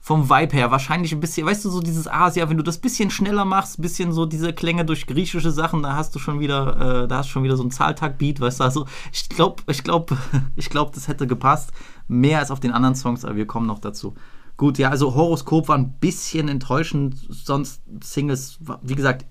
Vom 0.00 0.28
Vibe 0.28 0.54
her, 0.54 0.70
wahrscheinlich 0.70 1.12
ein 1.12 1.20
bisschen, 1.20 1.46
weißt 1.46 1.64
du, 1.64 1.70
so 1.70 1.80
dieses 1.80 2.06
Asia, 2.06 2.50
wenn 2.50 2.58
du 2.58 2.62
das 2.62 2.76
bisschen 2.76 3.10
schneller 3.10 3.46
machst, 3.46 3.80
bisschen 3.80 4.12
so 4.12 4.26
diese 4.26 4.52
Klänge 4.52 4.84
durch 4.84 5.06
griechische 5.06 5.50
Sachen, 5.50 5.82
da 5.82 5.96
hast 5.96 6.14
du 6.14 6.18
schon 6.18 6.40
wieder, 6.40 7.04
äh, 7.04 7.08
da 7.08 7.18
hast 7.18 7.28
du 7.28 7.32
schon 7.32 7.42
wieder 7.42 7.56
so 7.56 7.64
ein 7.64 7.70
Zahltag-Beat, 7.70 8.38
weißt 8.38 8.60
du, 8.60 8.64
also 8.64 8.86
ich 9.12 9.30
glaube, 9.30 9.62
ich 9.66 9.82
glaube, 9.82 10.18
ich 10.56 10.68
glaube, 10.68 10.90
das 10.94 11.08
hätte 11.08 11.26
gepasst. 11.26 11.72
Mehr 12.06 12.40
als 12.40 12.50
auf 12.50 12.60
den 12.60 12.72
anderen 12.72 12.94
Songs, 12.94 13.24
aber 13.24 13.36
wir 13.36 13.46
kommen 13.46 13.66
noch 13.66 13.78
dazu. 13.78 14.14
Gut, 14.56 14.78
ja, 14.78 14.90
also 14.90 15.14
Horoskop 15.14 15.68
war 15.68 15.76
ein 15.76 15.94
bisschen 15.98 16.48
enttäuschend, 16.48 17.16
sonst 17.28 17.82
Singles, 18.02 18.58
wie 18.82 18.94
gesagt, 18.94 19.24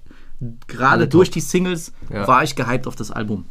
gerade 0.67 1.07
durch 1.07 1.29
die 1.31 1.41
Singles 1.41 1.91
Ja. 2.09 2.27
war 2.27 2.43
ich 2.43 2.55
gehypt 2.55 2.87
auf 2.87 2.95
das 2.95 3.11
Album. 3.11 3.45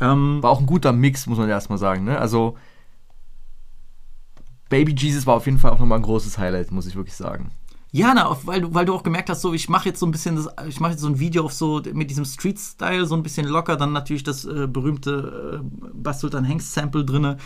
Ähm, 0.00 0.42
War 0.42 0.50
auch 0.50 0.60
ein 0.60 0.66
guter 0.66 0.92
Mix, 0.92 1.26
muss 1.26 1.38
man 1.38 1.48
erstmal 1.48 1.78
sagen. 1.78 2.04
Ne? 2.04 2.18
Also 2.18 2.56
Baby 4.68 4.94
Jesus 4.96 5.26
war 5.26 5.34
auf 5.36 5.46
jeden 5.46 5.58
Fall 5.58 5.70
auch 5.72 5.78
nochmal 5.78 5.98
ein 5.98 6.02
großes 6.02 6.38
Highlight, 6.38 6.70
muss 6.70 6.86
ich 6.86 6.94
wirklich 6.96 7.16
sagen. 7.16 7.50
ja, 7.90 8.12
na, 8.14 8.36
weil, 8.44 8.60
du, 8.60 8.74
weil 8.74 8.84
du 8.84 8.94
auch 8.94 9.02
gemerkt 9.02 9.30
hast, 9.30 9.40
so 9.40 9.54
ich 9.54 9.68
mache 9.70 9.88
jetzt 9.88 9.98
so 9.98 10.06
ein 10.06 10.10
bisschen 10.12 10.36
das, 10.36 10.48
ich 10.68 10.78
mache 10.78 10.92
jetzt 10.92 11.00
so 11.00 11.08
ein 11.08 11.18
Video 11.18 11.44
auf 11.44 11.54
so 11.54 11.82
mit 11.94 12.10
diesem 12.10 12.26
Street-Style, 12.26 13.06
so 13.06 13.14
ein 13.14 13.22
bisschen 13.22 13.46
locker, 13.46 13.76
dann 13.76 13.92
natürlich 13.92 14.22
das 14.24 14.44
äh, 14.44 14.66
berühmte 14.66 15.60
äh, 15.62 15.90
Bastultan 15.94 16.44
Hengst 16.44 16.74
Sample 16.74 17.04
drinne. 17.04 17.38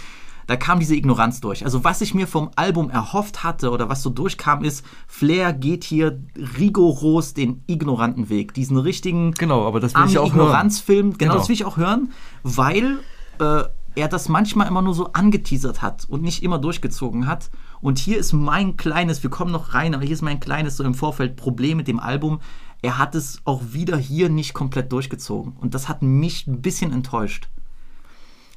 Da 0.47 0.57
kam 0.57 0.81
diese 0.81 0.95
Ignoranz 0.97 1.41
durch. 1.41 1.65
Also 1.65 1.85
was 1.85 2.01
ich 2.01 2.15
mir 2.15 2.27
vom 2.27 2.51
Album 2.57 2.91
erhofft 2.91 3.45
hatte 3.45 3.71
oder 3.71 3.89
was 3.89 4.03
so 4.03 4.11
durchkam, 4.11 4.65
ist, 4.65 4.85
Flair 5.07 5.53
geht 5.53 5.85
hier 5.85 6.23
rigoros 6.59 7.35
den 7.35 7.63
ignoranten 7.67 8.29
Weg. 8.29 8.55
Diesen 8.55 8.77
richtigen 8.77 9.33
Genau, 9.33 9.67
aber 9.67 9.81
das 9.81 9.95
will 9.95 10.07
ich 10.07 10.19
auch 10.19 10.33
hören. 10.33 10.41
Ignoranzfilm, 10.47 11.07
genau, 11.19 11.19
Genau. 11.19 11.35
das 11.35 11.49
will 11.49 11.55
ich 11.55 11.65
auch 11.65 11.77
hören, 11.77 12.11
weil 12.43 13.01
äh, 13.39 13.63
er 13.95 14.09
das 14.09 14.29
manchmal 14.29 14.69
immer 14.69 14.83
nur 14.83 14.95
so 14.95 15.13
angeteasert 15.13 15.83
hat 15.83 16.07
und 16.09 16.23
nicht 16.23 16.43
immer 16.43 16.59
durchgezogen 16.59 17.27
hat. 17.27 17.51
Und 17.81 17.99
hier 17.99 18.19
ist 18.19 18.33
mein 18.33 18.77
kleines, 18.77 19.23
wir 19.23 19.31
kommen 19.31 19.53
noch 19.53 19.75
rein, 19.75 19.95
aber 19.95 20.05
hier 20.05 20.15
ist 20.15 20.23
mein 20.23 20.41
kleines 20.41 20.77
so 20.77 20.85
im 20.85 20.95
Vorfeld 20.95 21.37
Problem 21.37 21.77
mit 21.77 21.89
dem 21.89 22.01
Album. 22.01 22.41
Er 22.81 22.99
hat 22.99 23.15
es 23.15 23.41
auch 23.45 23.61
wieder 23.73 23.97
hier 23.97 24.29
nicht 24.29 24.55
komplett 24.55 24.91
durchgezogen. 24.93 25.53
Und 25.61 25.75
das 25.75 25.89
hat 25.89 26.03
mich 26.03 26.47
ein 26.47 26.63
bisschen 26.63 26.93
enttäuscht. 26.93 27.49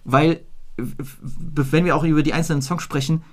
Weil, 0.04 0.46
wenn 0.78 1.86
wir 1.86 1.96
auch 1.96 2.04
über 2.04 2.24
die 2.24 2.34
einzelnen 2.34 2.62
Songs 2.62 2.84
sprechen, 2.84 3.24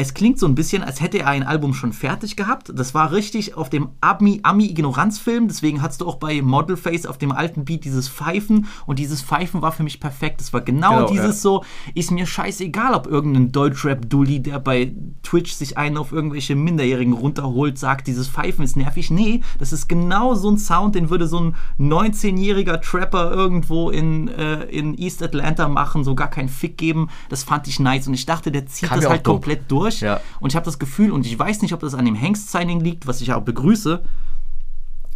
es 0.00 0.14
klingt 0.14 0.38
so 0.38 0.46
ein 0.46 0.54
bisschen, 0.54 0.84
als 0.84 1.00
hätte 1.00 1.18
er 1.18 1.26
ein 1.26 1.42
Album 1.42 1.74
schon 1.74 1.92
fertig 1.92 2.36
gehabt. 2.36 2.70
Das 2.72 2.94
war 2.94 3.10
richtig 3.10 3.56
auf 3.56 3.68
dem 3.68 3.88
Ami- 4.00 4.38
Ami-Ignoranz-Film. 4.44 5.48
Deswegen 5.48 5.82
hattest 5.82 6.00
du 6.02 6.06
auch 6.06 6.14
bei 6.16 6.40
Model 6.40 6.76
Face 6.76 7.04
auf 7.04 7.18
dem 7.18 7.32
alten 7.32 7.64
Beat 7.64 7.84
dieses 7.84 8.08
Pfeifen. 8.08 8.68
Und 8.86 9.00
dieses 9.00 9.22
Pfeifen 9.22 9.60
war 9.60 9.72
für 9.72 9.82
mich 9.82 9.98
perfekt. 9.98 10.40
Das 10.40 10.52
war 10.52 10.60
genau, 10.60 10.98
Genau, 10.98 11.10
dieses 11.10 11.26
ja. 11.26 11.32
so, 11.50 11.64
ist 11.96 12.12
mir 12.12 12.26
scheißegal, 12.26 12.94
ob 12.94 13.08
irgendein 13.08 13.50
Deutschrap-Dulli, 13.50 14.40
der 14.40 14.60
bei 14.60 14.92
Twitch 15.24 15.52
sich 15.52 15.76
einen 15.76 15.96
auf 15.96 16.12
irgendwelche 16.12 16.54
Minderjährigen 16.54 17.12
runterholt, 17.14 17.76
sagt, 17.76 18.06
dieses 18.06 18.28
Pfeifen 18.28 18.62
ist 18.64 18.76
nervig. 18.76 19.10
Nee, 19.10 19.40
das 19.58 19.72
ist 19.72 19.88
genau 19.88 20.36
so 20.36 20.48
ein 20.48 20.58
Sound, 20.58 20.94
den 20.94 21.10
würde 21.10 21.26
so 21.26 21.40
ein 21.40 21.56
19-jähriger 21.80 22.80
Trapper 22.80 23.32
irgendwo 23.32 23.90
in, 23.90 24.28
äh, 24.28 24.62
in 24.66 24.96
East 24.96 25.22
Atlanta 25.24 25.66
machen, 25.68 26.04
so 26.04 26.14
gar 26.14 26.30
keinen 26.30 26.48
Fick 26.48 26.78
geben. 26.78 27.08
Das 27.28 27.42
fand 27.42 27.66
ich 27.66 27.80
nice. 27.80 28.06
Und 28.06 28.14
ich 28.14 28.26
dachte, 28.26 28.52
der 28.52 28.66
zieht 28.66 28.88
Kam 28.88 29.00
das 29.00 29.08
halt 29.10 29.24
komplett 29.24 29.70
durch. 29.70 29.87
Ja. 30.00 30.20
Und 30.40 30.50
ich 30.50 30.56
habe 30.56 30.64
das 30.64 30.78
Gefühl, 30.78 31.10
und 31.12 31.26
ich 31.26 31.38
weiß 31.38 31.62
nicht, 31.62 31.72
ob 31.72 31.80
das 31.80 31.94
an 31.94 32.04
dem 32.04 32.14
Hengst-Signing 32.14 32.80
liegt, 32.80 33.06
was 33.06 33.20
ich 33.20 33.28
ja 33.28 33.36
auch 33.36 33.44
begrüße, 33.44 34.02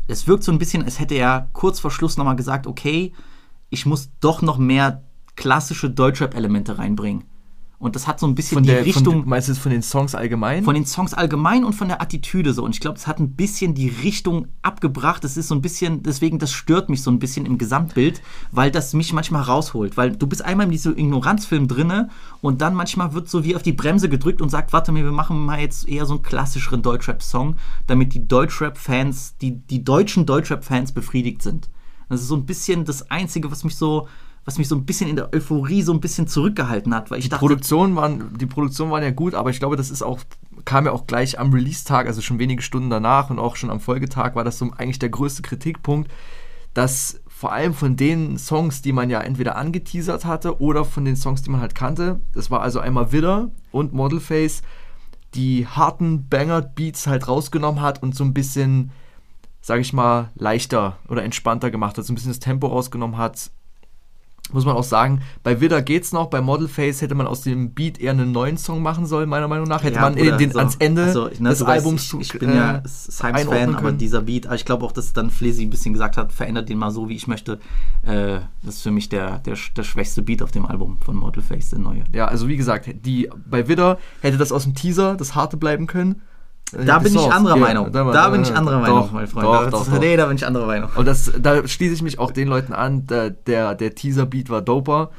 es 0.09 0.27
wirkt 0.27 0.45
so 0.45 0.53
ein 0.53 0.59
bisschen, 0.59 0.85
als 0.85 0.99
hätte 0.99 1.15
er 1.15 1.49
kurz 1.53 1.81
vor 1.81 1.91
Schluss 1.91 2.17
nochmal 2.17 2.37
gesagt, 2.37 2.67
okay, 2.67 3.13
ich 3.71 3.87
muss 3.87 4.11
doch 4.21 4.43
noch 4.43 4.59
mehr 4.59 5.03
klassische 5.37 5.89
Deutschrap-Elemente 5.89 6.79
reinbringen. 6.79 7.25
Und 7.83 7.97
das 7.97 8.07
hat 8.07 8.21
so 8.21 8.29
ein 8.29 8.37
bisschen 8.37 8.55
Von 8.55 8.63
die 8.63 8.69
der, 8.71 8.87
Richtung 8.87 9.23
von, 9.23 9.29
meinst 9.29 9.49
du 9.49 9.57
von 9.57 9.73
den 9.73 9.83
Songs 9.83 10.15
allgemein? 10.15 10.63
von 10.63 10.77
den 10.77 10.87
Songs 10.87 11.15
allgemein 11.15 11.65
und 11.65 11.73
von 11.73 11.89
der 11.89 12.01
Attitüde 12.01 12.53
so. 12.53 12.63
Und 12.63 12.77
ich 12.77 12.81
glaube, 12.81 12.97
es 12.97 13.09
hat 13.09 13.19
ein 13.19 13.33
bisschen 13.33 13.75
die 13.75 13.89
Richtung 13.89 14.47
abgebracht. 14.63 15.25
Es 15.25 15.37
ist 15.37 15.49
so 15.49 15.57
ein 15.57 15.63
bisschen, 15.63 16.05
deswegen, 16.05 16.39
das 16.39 16.53
stört 16.53 16.89
mich 16.89 17.03
so 17.03 17.11
ein 17.11 17.19
bisschen 17.19 17.45
im 17.45 17.59
Gesamtbild, 17.59 18.23
weil 18.53 18.71
das 18.71 18.95
mich 18.95 19.13
manchmal 19.13 19.43
rausholt. 19.43 19.97
Weil 19.97 20.17
du 20.17 20.29
bist 20.29 20.45
einmal 20.45 20.67
in 20.67 20.71
diesem 20.71 20.97
Ignoranzfilm 20.97 21.67
drinne 21.67 22.09
und 22.41 22.61
dann 22.61 22.77
manchmal 22.77 23.15
wird 23.15 23.29
so 23.29 23.43
wie 23.43 23.57
auf 23.57 23.65
die 23.65 23.73
Bremse 23.73 24.09
gedrückt 24.09 24.43
und 24.43 24.49
sagt, 24.49 24.73
warte 24.73 24.93
mal, 24.93 25.03
wir 25.03 25.11
machen 25.11 25.45
mal 25.45 25.59
jetzt 25.59 25.89
eher 25.89 26.07
so 26.07 26.15
einen 26.15 26.23
klassischeren 26.23 26.83
Deutschrap-Song, 26.83 27.57
damit 27.89 28.15
die 28.15 28.29
Deutschrap-Fans, 28.29 29.39
die, 29.39 29.59
die 29.59 29.83
deutschen 29.83 30.25
Deutschrap-Fans 30.25 30.93
befriedigt 30.93 31.43
sind. 31.43 31.69
Das 32.09 32.21
ist 32.21 32.29
so 32.29 32.37
ein 32.37 32.47
bisschen 32.47 32.85
das 32.85 33.11
Einzige, 33.11 33.51
was 33.51 33.65
mich 33.65 33.75
so, 33.75 34.07
was 34.45 34.59
mich 34.59 34.69
so 34.69 34.75
ein 34.75 34.85
bisschen 34.85 35.09
in 35.09 35.17
der 35.17 35.33
Euphorie 35.33 35.83
so 35.83 35.93
ein 35.93 36.01
bisschen 36.01 36.27
zurückgehalten 36.27 36.95
hat, 36.95 37.11
weil 37.11 37.19
ich 37.19 37.27
die 37.27 37.31
dachte, 37.31 37.41
Produktion 37.41 37.95
waren, 37.95 38.37
die 38.39 38.47
Produktion 38.47 38.91
waren 38.91 39.03
ja 39.03 39.11
gut, 39.11 39.35
aber 39.35 39.51
ich 39.51 39.61
glaube, 39.61 39.77
das 39.77 39.91
ist 39.91 40.03
auch, 40.03 40.21
kam 40.65 40.87
ja 40.87 40.93
auch 40.93 41.07
gleich 41.07 41.39
am 41.39 41.53
Release-Tag, 41.53 42.07
also 42.07 42.21
schon 42.21 42.39
wenige 42.39 42.63
Stunden 42.63 42.91
danach 42.91 43.31
und 43.31 43.39
auch 43.39 43.57
schon 43.57 43.71
am 43.71 43.81
Folgetag 43.81 44.35
war 44.35 44.45
das 44.45 44.59
so 44.59 44.71
eigentlich 44.77 44.99
der 44.99 45.11
größte 45.11 45.43
Kritikpunkt, 45.43 46.11
dass 46.75 47.21
vor 47.29 47.53
allem 47.53 47.75
von 47.75 47.97
den 47.97 48.39
Songs, 48.39 48.83
die 48.83 48.93
man 48.93 49.11
ja 49.11 49.21
entweder 49.21 49.57
angeteasert 49.57 50.25
hatte 50.25 50.61
oder 50.61 50.85
von 50.85 51.05
den 51.05 51.17
Songs, 51.17 51.43
die 51.43 51.51
man 51.51 51.61
halt 51.61 51.75
kannte, 51.75 52.21
das 52.35 52.51
war 52.51 52.63
also 52.63 52.81
einmal 52.81 53.13
Widder 53.13 53.51
und 53.71 53.93
Modelface, 53.93 54.63
die 55.35 55.67
harten 55.67 56.29
Banger-Beats 56.29 57.07
halt 57.07 57.29
rausgenommen 57.29 57.81
hat 57.81 58.03
und 58.03 58.15
so 58.15 58.25
ein 58.25 58.35
bisschen, 58.35 58.91
sag 59.61 59.81
ich 59.81 59.93
mal, 59.93 60.31
leichter 60.35 60.99
oder 61.09 61.23
entspannter 61.23 61.71
gemacht 61.71 61.97
hat, 61.97 62.05
so 62.05 62.13
ein 62.13 62.17
bisschen 62.17 62.31
das 62.31 62.41
Tempo 62.41 62.67
rausgenommen 62.67 63.17
hat, 63.17 63.51
muss 64.51 64.65
man 64.65 64.77
auch 64.77 64.85
sagen, 64.85 65.23
bei 65.43 65.61
Widder 65.61 65.83
geht's 65.83 66.13
noch, 66.13 66.27
bei 66.27 66.41
Modelface 66.41 67.01
hätte 67.01 67.15
man 67.15 67.27
aus 67.27 67.43
dem 67.43 67.73
Beat 67.73 67.99
eher 67.99 68.11
einen 68.11 68.33
neuen 68.33 68.59
Song 68.59 68.83
machen 68.83 69.07
sollen, 69.07 69.29
meiner 69.29 69.49
Meinung 69.49 69.67
nach. 69.67 69.83
Hätte 69.83 69.97
Ja, 69.97 70.03
man 70.03 70.15
Bruder, 70.15 70.37
den 70.37 70.51
so. 70.53 70.59
ans 70.59 70.77
Ende 70.77 71.05
Also, 71.05 71.31
ne, 71.39 71.51
des 71.51 71.61
du 71.61 71.67
weißt, 71.67 71.85
Albums 71.87 72.13
ich, 72.15 72.35
ich 72.35 72.39
bin 72.39 72.51
äh, 72.51 72.57
ja 72.57 72.83
Symes-Fan, 72.85 73.35
einordnen 73.35 73.77
aber 73.77 73.93
dieser 73.93 74.23
Beat, 74.23 74.47
aber 74.47 74.57
ich 74.57 74.65
glaube 74.65 74.85
auch, 74.85 74.93
dass 74.93 75.13
dann 75.13 75.31
Flizzy 75.31 75.63
ein 75.63 75.71
bisschen 75.71 75.93
gesagt 75.93 76.17
hat, 76.17 76.33
verändert 76.33 76.69
den 76.69 76.79
mal 76.79 76.91
so, 76.91 77.09
wie 77.09 77.15
ich 77.15 77.27
möchte. 77.27 77.61
Äh, 78.03 78.41
das 78.63 78.77
ist 78.77 78.83
für 78.83 78.91
mich 78.91 79.09
der, 79.09 79.39
der, 79.39 79.57
der 79.77 79.83
schwächste 79.85 80.23
Beat 80.23 80.43
auf 80.43 80.51
dem 80.51 80.67
Album 80.67 80.99
von 80.99 81.17
Modelface, 81.17 81.71
der 81.71 81.79
neue. 81.79 82.05
Ja, 82.13 82.27
also 82.27 82.49
wie 82.49 82.57
gesagt, 82.57 82.91
die, 83.07 83.31
bei 83.49 83.69
Widder 83.69 83.99
hätte 84.21 84.37
das 84.39 84.53
aus 84.53 84.65
dem 84.65 84.75
Teaser 84.75 85.17
das 85.17 85.35
harte 85.35 85.57
bleiben 85.57 85.87
können. 85.87 86.23
Da 86.73 86.99
bin 86.99 87.15
ich 87.15 87.33
anderer 87.33 87.57
Meinung. 87.57 87.93
Da, 87.93 88.29
bin 88.31 88.43
ich 88.43 88.55
anderer 88.55 88.81
Meinung, 88.81 89.11
mein 89.13 89.27
Freund. 89.27 89.47
Doch, 89.47 89.65
da, 89.65 89.71
doch, 89.71 89.87
doch. 89.91 90.01
Nee, 90.01 90.17
da 90.17 90.27
bin 90.27 90.37
ich 90.37 90.47
anderer 90.47 90.67
Meinung. 90.67 90.91
Und 90.95 91.07
das, 91.07 91.33
da 91.39 91.67
schließe 91.67 91.95
ich 91.95 92.03
mich 92.03 92.19
auch 92.19 92.31
den 92.31 92.49
Leuten 92.49 92.73
an, 92.73 93.07
der, 93.07 93.31
der, 93.31 93.75
der 93.75 93.95
Teaser-Beat 93.95 94.51
war 94.51 94.63
doper 94.63 95.11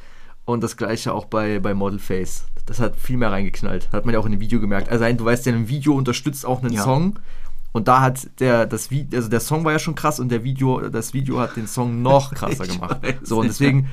und 0.45 0.63
das 0.63 0.77
gleiche 0.77 1.13
auch 1.13 1.25
bei, 1.25 1.59
bei 1.59 1.73
Model 1.73 1.99
Face. 1.99 2.45
Das 2.65 2.79
hat 2.79 2.95
viel 2.95 3.17
mehr 3.17 3.31
reingeknallt. 3.31 3.89
Hat 3.91 4.05
man 4.05 4.13
ja 4.13 4.19
auch 4.19 4.25
in 4.25 4.31
dem 4.31 4.41
Video 4.41 4.59
gemerkt. 4.59 4.89
Also 4.89 5.05
du 5.05 5.25
weißt 5.25 5.45
ja, 5.45 5.53
ein 5.53 5.67
Video 5.67 5.93
unterstützt 5.93 6.45
auch 6.45 6.63
einen 6.63 6.73
Ja. 6.73 6.83
Song. 6.83 7.19
Und 7.73 7.87
da 7.87 8.01
hat 8.01 8.27
der, 8.39 8.67
das 8.67 8.91
Video, 8.91 9.17
also 9.17 9.29
der 9.29 9.39
Song 9.39 9.65
war 9.65 9.71
ja 9.71 9.79
schon 9.79 9.95
krass 9.95 10.19
und 10.19 10.29
der 10.29 10.43
Video, 10.43 10.89
das 10.89 11.13
Video 11.13 11.39
hat 11.39 11.55
den 11.55 11.67
Song 11.67 12.03
noch 12.03 12.31
krasser 12.35 12.67
gemacht. 12.67 12.99
So, 13.23 13.39
und 13.39 13.59
ja. 13.59 13.89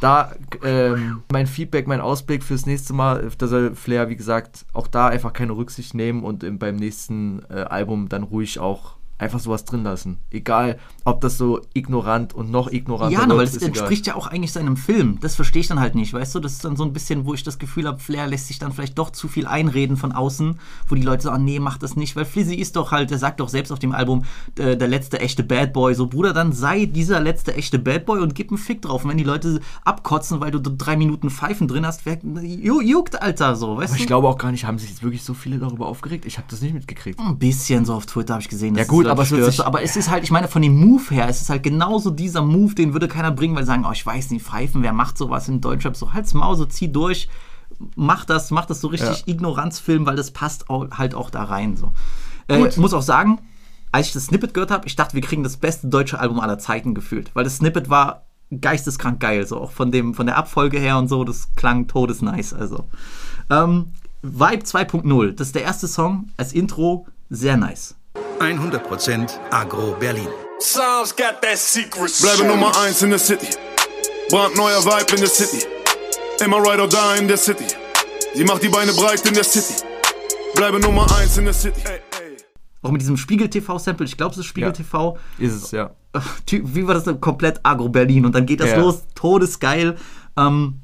Da 0.00 0.32
ähm, 0.62 1.22
mein 1.32 1.46
Feedback, 1.46 1.86
mein 1.86 2.00
Ausblick 2.00 2.42
fürs 2.42 2.66
nächste 2.66 2.92
Mal, 2.92 3.30
da 3.38 3.46
soll 3.46 3.74
Flair, 3.74 4.08
wie 4.08 4.16
gesagt, 4.16 4.66
auch 4.72 4.86
da 4.86 5.08
einfach 5.08 5.32
keine 5.32 5.56
Rücksicht 5.56 5.94
nehmen 5.94 6.22
und 6.22 6.44
im, 6.44 6.58
beim 6.58 6.76
nächsten 6.76 7.42
äh, 7.50 7.62
Album 7.62 8.08
dann 8.08 8.22
ruhig 8.22 8.58
auch 8.58 8.97
einfach 9.18 9.40
sowas 9.40 9.64
drin 9.64 9.82
lassen. 9.82 10.18
Egal, 10.30 10.78
ob 11.04 11.20
das 11.20 11.36
so 11.38 11.60
ignorant 11.74 12.34
und 12.34 12.50
noch 12.50 12.70
ignoranter 12.70 13.12
Ja, 13.20 13.28
weil 13.28 13.38
wird, 13.38 13.48
es 13.48 13.56
ist 13.56 13.62
egal. 13.62 13.68
entspricht 13.70 14.06
ja 14.06 14.14
auch 14.14 14.26
eigentlich 14.28 14.52
seinem 14.52 14.76
Film. 14.76 15.18
Das 15.20 15.34
verstehe 15.34 15.60
ich 15.60 15.66
dann 15.68 15.80
halt 15.80 15.94
nicht, 15.96 16.12
weißt 16.12 16.34
du? 16.36 16.40
Das 16.40 16.52
ist 16.52 16.64
dann 16.64 16.76
so 16.76 16.84
ein 16.84 16.92
bisschen, 16.92 17.26
wo 17.26 17.34
ich 17.34 17.42
das 17.42 17.58
Gefühl 17.58 17.86
habe, 17.88 17.98
Flair 17.98 18.26
lässt 18.28 18.46
sich 18.46 18.58
dann 18.58 18.72
vielleicht 18.72 18.98
doch 18.98 19.10
zu 19.10 19.26
viel 19.28 19.46
einreden 19.46 19.96
von 19.96 20.12
außen, 20.12 20.58
wo 20.88 20.94
die 20.94 21.02
Leute 21.02 21.24
sagen, 21.24 21.44
nee, 21.44 21.58
mach 21.58 21.78
das 21.78 21.96
nicht, 21.96 22.14
weil 22.16 22.24
Flizzy 22.24 22.54
ist 22.54 22.76
doch 22.76 22.92
halt, 22.92 23.10
der 23.10 23.18
sagt 23.18 23.40
doch 23.40 23.48
selbst 23.48 23.72
auf 23.72 23.78
dem 23.80 23.92
Album, 23.92 24.24
äh, 24.58 24.76
der 24.76 24.88
letzte 24.88 25.18
echte 25.20 25.42
Bad 25.42 25.72
Boy. 25.72 25.94
So, 25.94 26.06
Bruder, 26.06 26.32
dann 26.32 26.52
sei 26.52 26.86
dieser 26.86 27.20
letzte 27.20 27.54
echte 27.54 27.78
Bad 27.78 28.06
Boy 28.06 28.20
und 28.20 28.34
gib 28.34 28.50
einen 28.50 28.58
Fick 28.58 28.82
drauf. 28.82 29.02
Und 29.04 29.10
wenn 29.10 29.18
die 29.18 29.24
Leute 29.24 29.60
abkotzen, 29.84 30.40
weil 30.40 30.50
du 30.52 30.60
drei 30.60 30.96
Minuten 30.96 31.30
Pfeifen 31.30 31.66
drin 31.66 31.84
hast, 31.86 32.06
wer, 32.06 32.18
ju- 32.22 32.82
juckt, 32.82 33.20
Alter, 33.20 33.56
so, 33.56 33.76
weißt 33.76 33.90
Aber 33.92 33.96
du? 33.96 34.00
ich 34.02 34.06
glaube 34.06 34.28
auch 34.28 34.38
gar 34.38 34.52
nicht, 34.52 34.64
haben 34.64 34.78
sich 34.78 34.90
jetzt 34.90 35.02
wirklich 35.02 35.24
so 35.24 35.34
viele 35.34 35.58
darüber 35.58 35.86
aufgeregt? 35.86 36.24
Ich 36.26 36.38
habe 36.38 36.46
das 36.50 36.60
nicht 36.60 36.74
mitgekriegt. 36.74 37.18
Ein 37.18 37.38
bisschen 37.38 37.84
so 37.84 37.94
auf 37.94 38.06
Twitter 38.06 38.34
habe 38.34 38.42
ich 38.42 38.48
gesehen. 38.48 38.74
Ja 38.76 38.84
gut, 38.84 39.06
Aber 39.10 39.22
es 39.22 39.28
sich- 39.30 39.64
aber 39.64 39.82
es 39.82 39.96
ist 39.96 40.10
halt, 40.10 40.24
ich 40.24 40.30
meine, 40.30 40.48
von 40.48 40.62
dem 40.62 40.78
Move 40.78 41.02
her, 41.10 41.28
es 41.28 41.40
ist 41.42 41.50
halt 41.50 41.62
genauso 41.62 42.10
dieser 42.10 42.42
Move, 42.42 42.74
den 42.74 42.92
würde 42.92 43.08
keiner 43.08 43.30
bringen, 43.30 43.54
weil 43.54 43.62
sie 43.64 43.68
sagen, 43.68 43.84
oh, 43.86 43.92
ich 43.92 44.04
weiß 44.04 44.30
nicht, 44.30 44.44
Pfeifen, 44.44 44.82
wer 44.82 44.92
macht 44.92 45.18
sowas 45.18 45.48
in 45.48 45.60
Deutschrap? 45.60 45.96
So, 45.96 46.12
halt's 46.12 46.34
Maul, 46.34 46.56
so 46.56 46.64
zieh 46.64 46.90
durch, 46.90 47.28
mach 47.96 48.24
das, 48.24 48.50
mach 48.50 48.66
das 48.66 48.80
so 48.80 48.88
richtig 48.88 49.20
Ja. 49.20 49.32
Ignoranzfilm, 49.34 50.06
weil 50.06 50.16
das 50.16 50.30
passt 50.30 50.70
auch, 50.70 50.90
halt 50.92 51.14
auch 51.14 51.30
da 51.30 51.44
rein. 51.44 51.76
So. 51.76 51.92
Äh, 52.48 52.58
Gut. 52.58 52.76
muss 52.76 52.94
auch 52.94 53.02
sagen, 53.02 53.40
als 53.92 54.08
ich 54.08 54.12
das 54.12 54.26
Snippet 54.26 54.54
gehört 54.54 54.70
habe, 54.70 54.86
ich 54.86 54.96
dachte, 54.96 55.14
wir 55.14 55.22
kriegen 55.22 55.42
das 55.42 55.56
beste 55.56 55.86
deutsche 55.88 56.18
Album 56.18 56.40
aller 56.40 56.58
Zeiten 56.58 56.94
gefühlt, 56.94 57.30
weil 57.34 57.44
das 57.44 57.56
Snippet 57.56 57.88
war 57.90 58.22
geisteskrank 58.50 59.20
geil, 59.20 59.46
so 59.46 59.60
auch 59.60 59.72
von 59.72 59.92
dem 59.92 60.14
von 60.14 60.26
der 60.26 60.36
Abfolge 60.38 60.78
her 60.78 60.96
und 60.98 61.08
so, 61.08 61.22
das 61.24 61.54
klang 61.54 61.86
todesnice, 61.86 62.54
also. 62.54 62.84
Ähm, 63.50 63.92
Vibe 64.22 64.64
2.0, 64.64 65.32
das 65.32 65.48
ist 65.48 65.54
der 65.54 65.62
erste 65.62 65.86
Song 65.86 66.28
als 66.36 66.52
Intro, 66.52 67.06
sehr 67.30 67.56
nice. 67.56 67.94
100% 68.40 69.38
Agro 69.50 69.96
Berlin. 69.98 70.28
Sounds 70.60 71.14
got 71.14 71.40
that 71.42 71.56
secret 71.58 72.12
Bleibe. 72.20 72.44
Nummer 72.44 72.72
1 72.78 73.02
in 73.02 73.10
der 73.10 73.18
City. 73.18 73.48
Brandneuer 74.30 74.84
Vibe 74.84 75.14
in 75.14 75.20
der 75.20 75.28
City. 75.28 75.64
Immer 76.44 76.58
ride 76.58 76.82
or 76.82 76.88
die 76.88 77.18
in 77.18 77.28
der 77.28 77.36
City. 77.36 77.64
Sie 78.34 78.44
macht 78.44 78.62
die 78.62 78.68
Beine 78.68 78.92
breit 78.92 79.26
in 79.26 79.34
der 79.34 79.44
City. 79.44 79.74
Bleibe 80.54 80.78
Nummer 80.80 81.06
1 81.18 81.38
in 81.38 81.44
der 81.44 81.54
City. 81.54 81.80
Ey, 81.84 81.94
ey. 82.20 82.36
Auch 82.82 82.90
mit 82.90 83.00
diesem 83.00 83.16
Spiegel-TV-Sample, 83.16 84.06
ich 84.06 84.16
glaube, 84.16 84.32
es 84.32 84.38
ist 84.38 84.46
Spiegel-TV. 84.46 85.18
Ist 85.38 85.54
es, 85.54 85.70
ja. 85.72 85.90
Wie 86.50 86.86
war 86.86 86.94
das 86.94 87.04
denn? 87.04 87.20
Komplett 87.20 87.60
Agro-Berlin. 87.62 88.26
Und 88.26 88.34
dann 88.34 88.46
geht 88.46 88.60
das 88.60 88.70
Ja. 88.70 88.78
los, 88.78 89.02
todesgeil. 89.14 89.96
Ähm, 90.36 90.80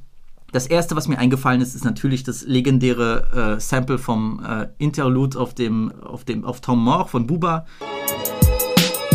das 0.54 0.68
erste, 0.68 0.94
was 0.94 1.08
mir 1.08 1.18
eingefallen 1.18 1.60
ist, 1.60 1.74
ist 1.74 1.84
natürlich 1.84 2.22
das 2.22 2.44
legendäre 2.44 3.56
äh, 3.56 3.60
Sample 3.60 3.98
vom 3.98 4.40
äh, 4.48 4.68
Interlude 4.78 5.38
auf 5.38 5.52
dem, 5.52 5.92
auf 6.00 6.24
dem, 6.24 6.44
auf 6.44 6.60
Tom 6.60 6.82
Moore 6.82 7.08
von 7.08 7.26
Buba. 7.26 7.66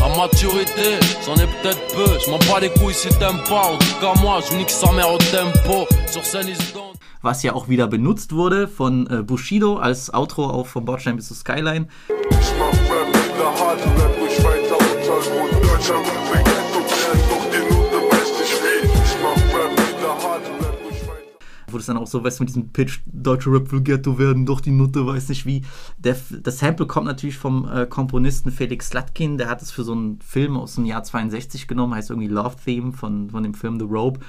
À 0.02 0.18
maturité, 0.18 1.00
j'en 1.26 1.36
ai 1.36 1.48
peut-être 1.48 1.82
peu. 1.94 2.20
Je 2.20 2.30
m'en 2.30 2.40
bats 2.40 2.60
les 2.60 2.70
couilles 2.70 2.94
si 2.94 3.10
t'aimes 3.20 3.42
pas. 3.48 3.72
En 3.74 3.78
tout 3.78 4.00
cas, 4.02 4.14
moi, 4.22 4.40
je 4.50 4.56
nique 4.58 4.70
sa 4.70 4.92
mère 4.92 5.12
au 5.14 5.18
tempo. 5.18 5.88
Sur 6.08 6.26
scène, 6.26 6.48
ils 6.48 6.56
se 6.58 6.74
donnent. 6.74 6.86
was 7.22 7.44
ja 7.44 7.54
auch 7.54 7.68
wieder 7.68 7.88
benutzt 7.88 8.32
wurde 8.32 8.68
von 8.70 9.06
äh, 9.08 9.24
Bushido 9.24 9.76
als 9.76 10.14
Outro 10.14 10.46
auch 10.46 10.68
vom 10.68 10.86
Bordstein 10.86 11.18
bis 11.18 11.28
zur 11.28 11.36
Skyline. 11.36 11.88
Ich 12.08 12.54
mach 12.58 12.72
Rap 12.90 13.08
mit 13.08 13.38
der 13.38 13.46
harten 13.46 13.90
Rap, 14.02 14.16
ich 14.26 14.42
weiter 14.42 14.78
unter 14.78 15.30
Grund. 15.30 15.66
Deutscher 15.66 16.59
Wo 21.72 21.78
das 21.78 21.86
dann 21.88 21.98
auch 21.98 22.08
so, 22.08 22.24
weißt 22.24 22.40
du, 22.40 22.44
mit 22.44 22.50
diesem 22.50 22.70
Pitch, 22.70 23.00
deutsche 23.06 23.52
Rap 23.52 23.72
will 23.72 23.82
Ghetto 23.82 24.18
werden, 24.18 24.46
doch 24.46 24.62
die 24.62 24.72
Nutte, 24.72 25.06
weiß 25.06 25.30
nicht 25.30 25.46
wie. 25.46 25.64
Der, 25.98 26.16
das 26.44 26.60
Sample 26.60 26.88
kommt 26.88 27.06
natürlich 27.08 27.38
vom 27.38 27.68
äh, 27.70 27.86
Komponisten 27.86 28.52
Felix 28.52 28.88
Slatkin, 28.90 29.38
der 29.38 29.50
hat 29.50 29.62
es 29.62 29.72
für 29.72 29.84
so 29.84 29.92
einen 29.94 30.20
Film 30.22 30.58
aus 30.58 30.76
dem 30.76 30.86
Jahr 30.86 31.04
62 31.04 31.68
genommen, 31.68 31.94
heißt 31.96 32.10
irgendwie 32.10 32.28
Love 32.30 32.56
Theme 32.64 32.92
von, 32.94 33.30
von 33.30 33.44
dem 33.44 33.54
Film 33.54 33.80
The 33.80 33.86
Robe. 33.86 34.20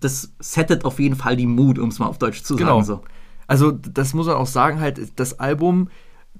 Das 0.00 0.32
settet 0.40 0.84
auf 0.84 0.98
jeden 0.98 1.14
Fall 1.14 1.36
die 1.36 1.46
Mood, 1.46 1.78
um 1.78 1.88
es 1.90 1.98
mal 1.98 2.06
auf 2.06 2.18
Deutsch 2.18 2.42
zu 2.42 2.56
Genau. 2.56 2.82
sagen. 2.82 2.84
So. 2.84 3.00
Also, 3.46 3.70
das 3.70 4.14
muss 4.14 4.26
man 4.26 4.36
auch 4.36 4.46
sagen, 4.46 4.80
halt, 4.80 5.12
das 5.16 5.38
Album, 5.38 5.88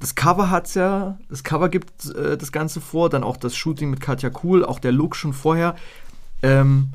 das 0.03 0.17
Cover 0.17 0.51
hat's 0.51 0.75
ja, 0.75 1.17
das 1.31 1.45
Cover 1.45 1.69
gibt 1.69 2.05
äh, 2.15 2.37
das 2.37 2.51
Ganze 2.51 2.81
vor, 2.81 3.09
dann 3.09 3.23
auch 3.23 3.37
das 3.37 3.55
Shooting 3.55 3.89
mit 3.89 4.01
Katja 4.01 4.31
Cool, 4.43 4.65
auch 4.65 4.81
der 4.81 4.91
Look 4.91 5.15
schon 5.15 5.33
vorher. 5.33 5.77
Ähm, 6.43 6.89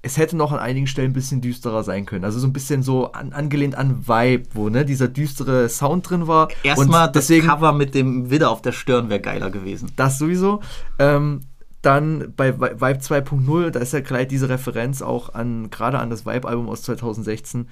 es 0.00 0.16
hätte 0.18 0.36
noch 0.36 0.52
an 0.52 0.58
einigen 0.58 0.86
Stellen 0.86 1.10
ein 1.10 1.14
bisschen 1.14 1.40
düsterer 1.40 1.82
sein 1.82 2.04
können. 2.06 2.24
Also 2.24 2.38
so 2.38 2.46
ein 2.46 2.52
bisschen 2.52 2.82
so 2.82 3.12
an, 3.12 3.32
angelehnt 3.32 3.74
an 3.74 4.06
Vibe, 4.06 4.48
wo 4.52 4.68
ne, 4.68 4.84
dieser 4.84 5.08
düstere 5.08 5.68
Sound 5.68 6.08
drin 6.08 6.26
war. 6.26 6.48
Erstmal 6.62 7.06
das 7.12 7.26
deswegen 7.26 7.46
Cover 7.46 7.72
mit 7.72 7.94
dem 7.94 8.30
Widder 8.30 8.50
auf 8.50 8.60
der 8.62 8.72
Stirn 8.72 9.08
wäre 9.10 9.20
geiler 9.20 9.50
gewesen. 9.50 9.92
das 9.96 10.18
sowieso. 10.18 10.60
Ähm, 10.98 11.40
dann 11.82 12.32
bei 12.34 12.50
Vi- 12.50 12.80
Vibe 12.80 13.00
2.0, 13.00 13.70
da 13.70 13.80
ist 13.80 13.92
ja 13.92 14.00
gleich 14.00 14.28
diese 14.28 14.48
Referenz 14.48 15.02
auch 15.02 15.34
an, 15.34 15.68
gerade 15.70 15.98
an 15.98 16.08
das 16.08 16.24
Vibe-Album 16.24 16.68
aus 16.70 16.82
2016. 16.82 17.68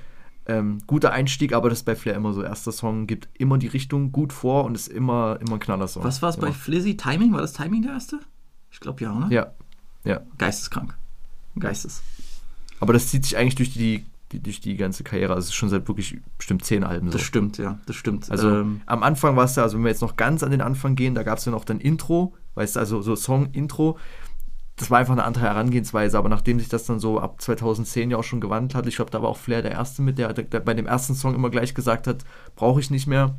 Ähm, 0.47 0.79
guter 0.87 1.13
Einstieg, 1.13 1.53
aber 1.53 1.69
das 1.69 1.81
ist 1.81 1.85
bei 1.85 1.95
Flair 1.95 2.17
immer 2.17 2.33
so. 2.33 2.43
Erster 2.43 2.73
Song 2.73 3.07
gibt 3.07 3.29
immer 3.35 3.59
die 3.59 3.69
Richtung 3.69 4.11
gut 4.11 4.33
vor 4.33 4.65
und 4.65 4.75
ist 4.75 4.89
immer, 4.89 5.39
immer 5.41 5.55
ein 5.55 5.61
Knallersong. 5.61 6.03
Was 6.03 6.21
war 6.21 6.31
es 6.31 6.37
bei 6.37 6.49
Immer. 6.49 6.57
Flizzy? 6.57 6.97
Timing? 6.97 7.33
War 7.33 7.41
das 7.41 7.53
Timing 7.53 7.83
der 7.83 7.93
erste? 7.93 8.19
Ich 8.71 8.81
glaube 8.81 9.05
ja, 9.05 9.17
oder? 9.17 9.29
Ja, 9.31 9.53
ja. 10.05 10.21
Geisteskrank. 10.39 10.97
Geistes. 11.59 12.03
Aber 12.81 12.93
das 12.93 13.09
zieht 13.09 13.25
sich 13.25 13.37
eigentlich 13.37 13.55
durch 13.55 13.73
die, 13.73 14.05
die, 14.33 14.41
durch 14.41 14.61
die 14.61 14.77
ganze 14.77 15.05
Karriere. 15.05 15.35
Also 15.35 15.45
es 15.45 15.51
ist 15.51 15.55
schon 15.55 15.69
seit 15.69 15.87
wirklich 15.87 16.19
bestimmt 16.39 16.65
zehn 16.65 16.83
Alben 16.83 17.09
so. 17.09 17.13
Das 17.13 17.23
stimmt, 17.23 17.59
ja, 17.59 17.79
das 17.87 17.95
stimmt. 17.95 18.29
Also 18.31 18.49
Ähm, 18.49 18.81
am 18.87 19.03
Anfang 19.05 19.37
war 19.37 19.45
es 19.45 19.55
ja, 19.55 19.63
also 19.63 19.77
wenn 19.77 19.85
wir 19.85 19.91
jetzt 19.91 20.03
noch 20.03 20.17
ganz 20.17 20.43
an 20.43 20.51
den 20.51 20.63
Anfang 20.63 20.97
gehen, 20.97 21.15
da 21.15 21.23
gab 21.23 21.39
es 21.39 21.45
ja 21.45 21.53
noch 21.53 21.65
dann 21.65 21.79
Intro, 21.79 22.35
weißt 22.55 22.77
du, 22.77 22.81
also 22.81 23.03
so 23.03 23.15
Song-Intro. 23.15 23.99
Das 24.77 24.91
war 24.91 24.99
einfach 24.99 25.13
eine 25.13 25.25
andere 25.25 25.45
Herangehensweise, 25.45 26.17
aber 26.17 26.29
nachdem 26.29 26.59
sich 26.59 26.69
das 26.69 26.87
dann 26.87 26.99
so 26.99 27.21
ab 27.21 27.41
2010 27.41 28.11
ja 28.11 28.17
auch 28.17 28.25
schon 28.25 28.41
gewandelt 28.41 28.75
hat, 28.75 28.87
ich 28.87 28.97
glaube, 28.97 29.11
da 29.11 29.23
war 29.23 29.29
auch 29.29 29.37
Flair 29.37 29.63
der 29.63 29.73
Erste 29.73 30.03
mit, 30.03 30.19
der, 30.19 30.33
der 30.33 30.61
bei 30.61 30.75
dem 30.75 30.87
ersten 30.87 31.15
Song 31.15 31.35
immer 31.35 31.51
gleich 31.51 31.75
gesagt 31.75 32.07
hat, 32.07 32.25
brauche 32.57 32.81
ich 32.81 32.91
nicht 32.91 33.07
mehr. 33.07 33.37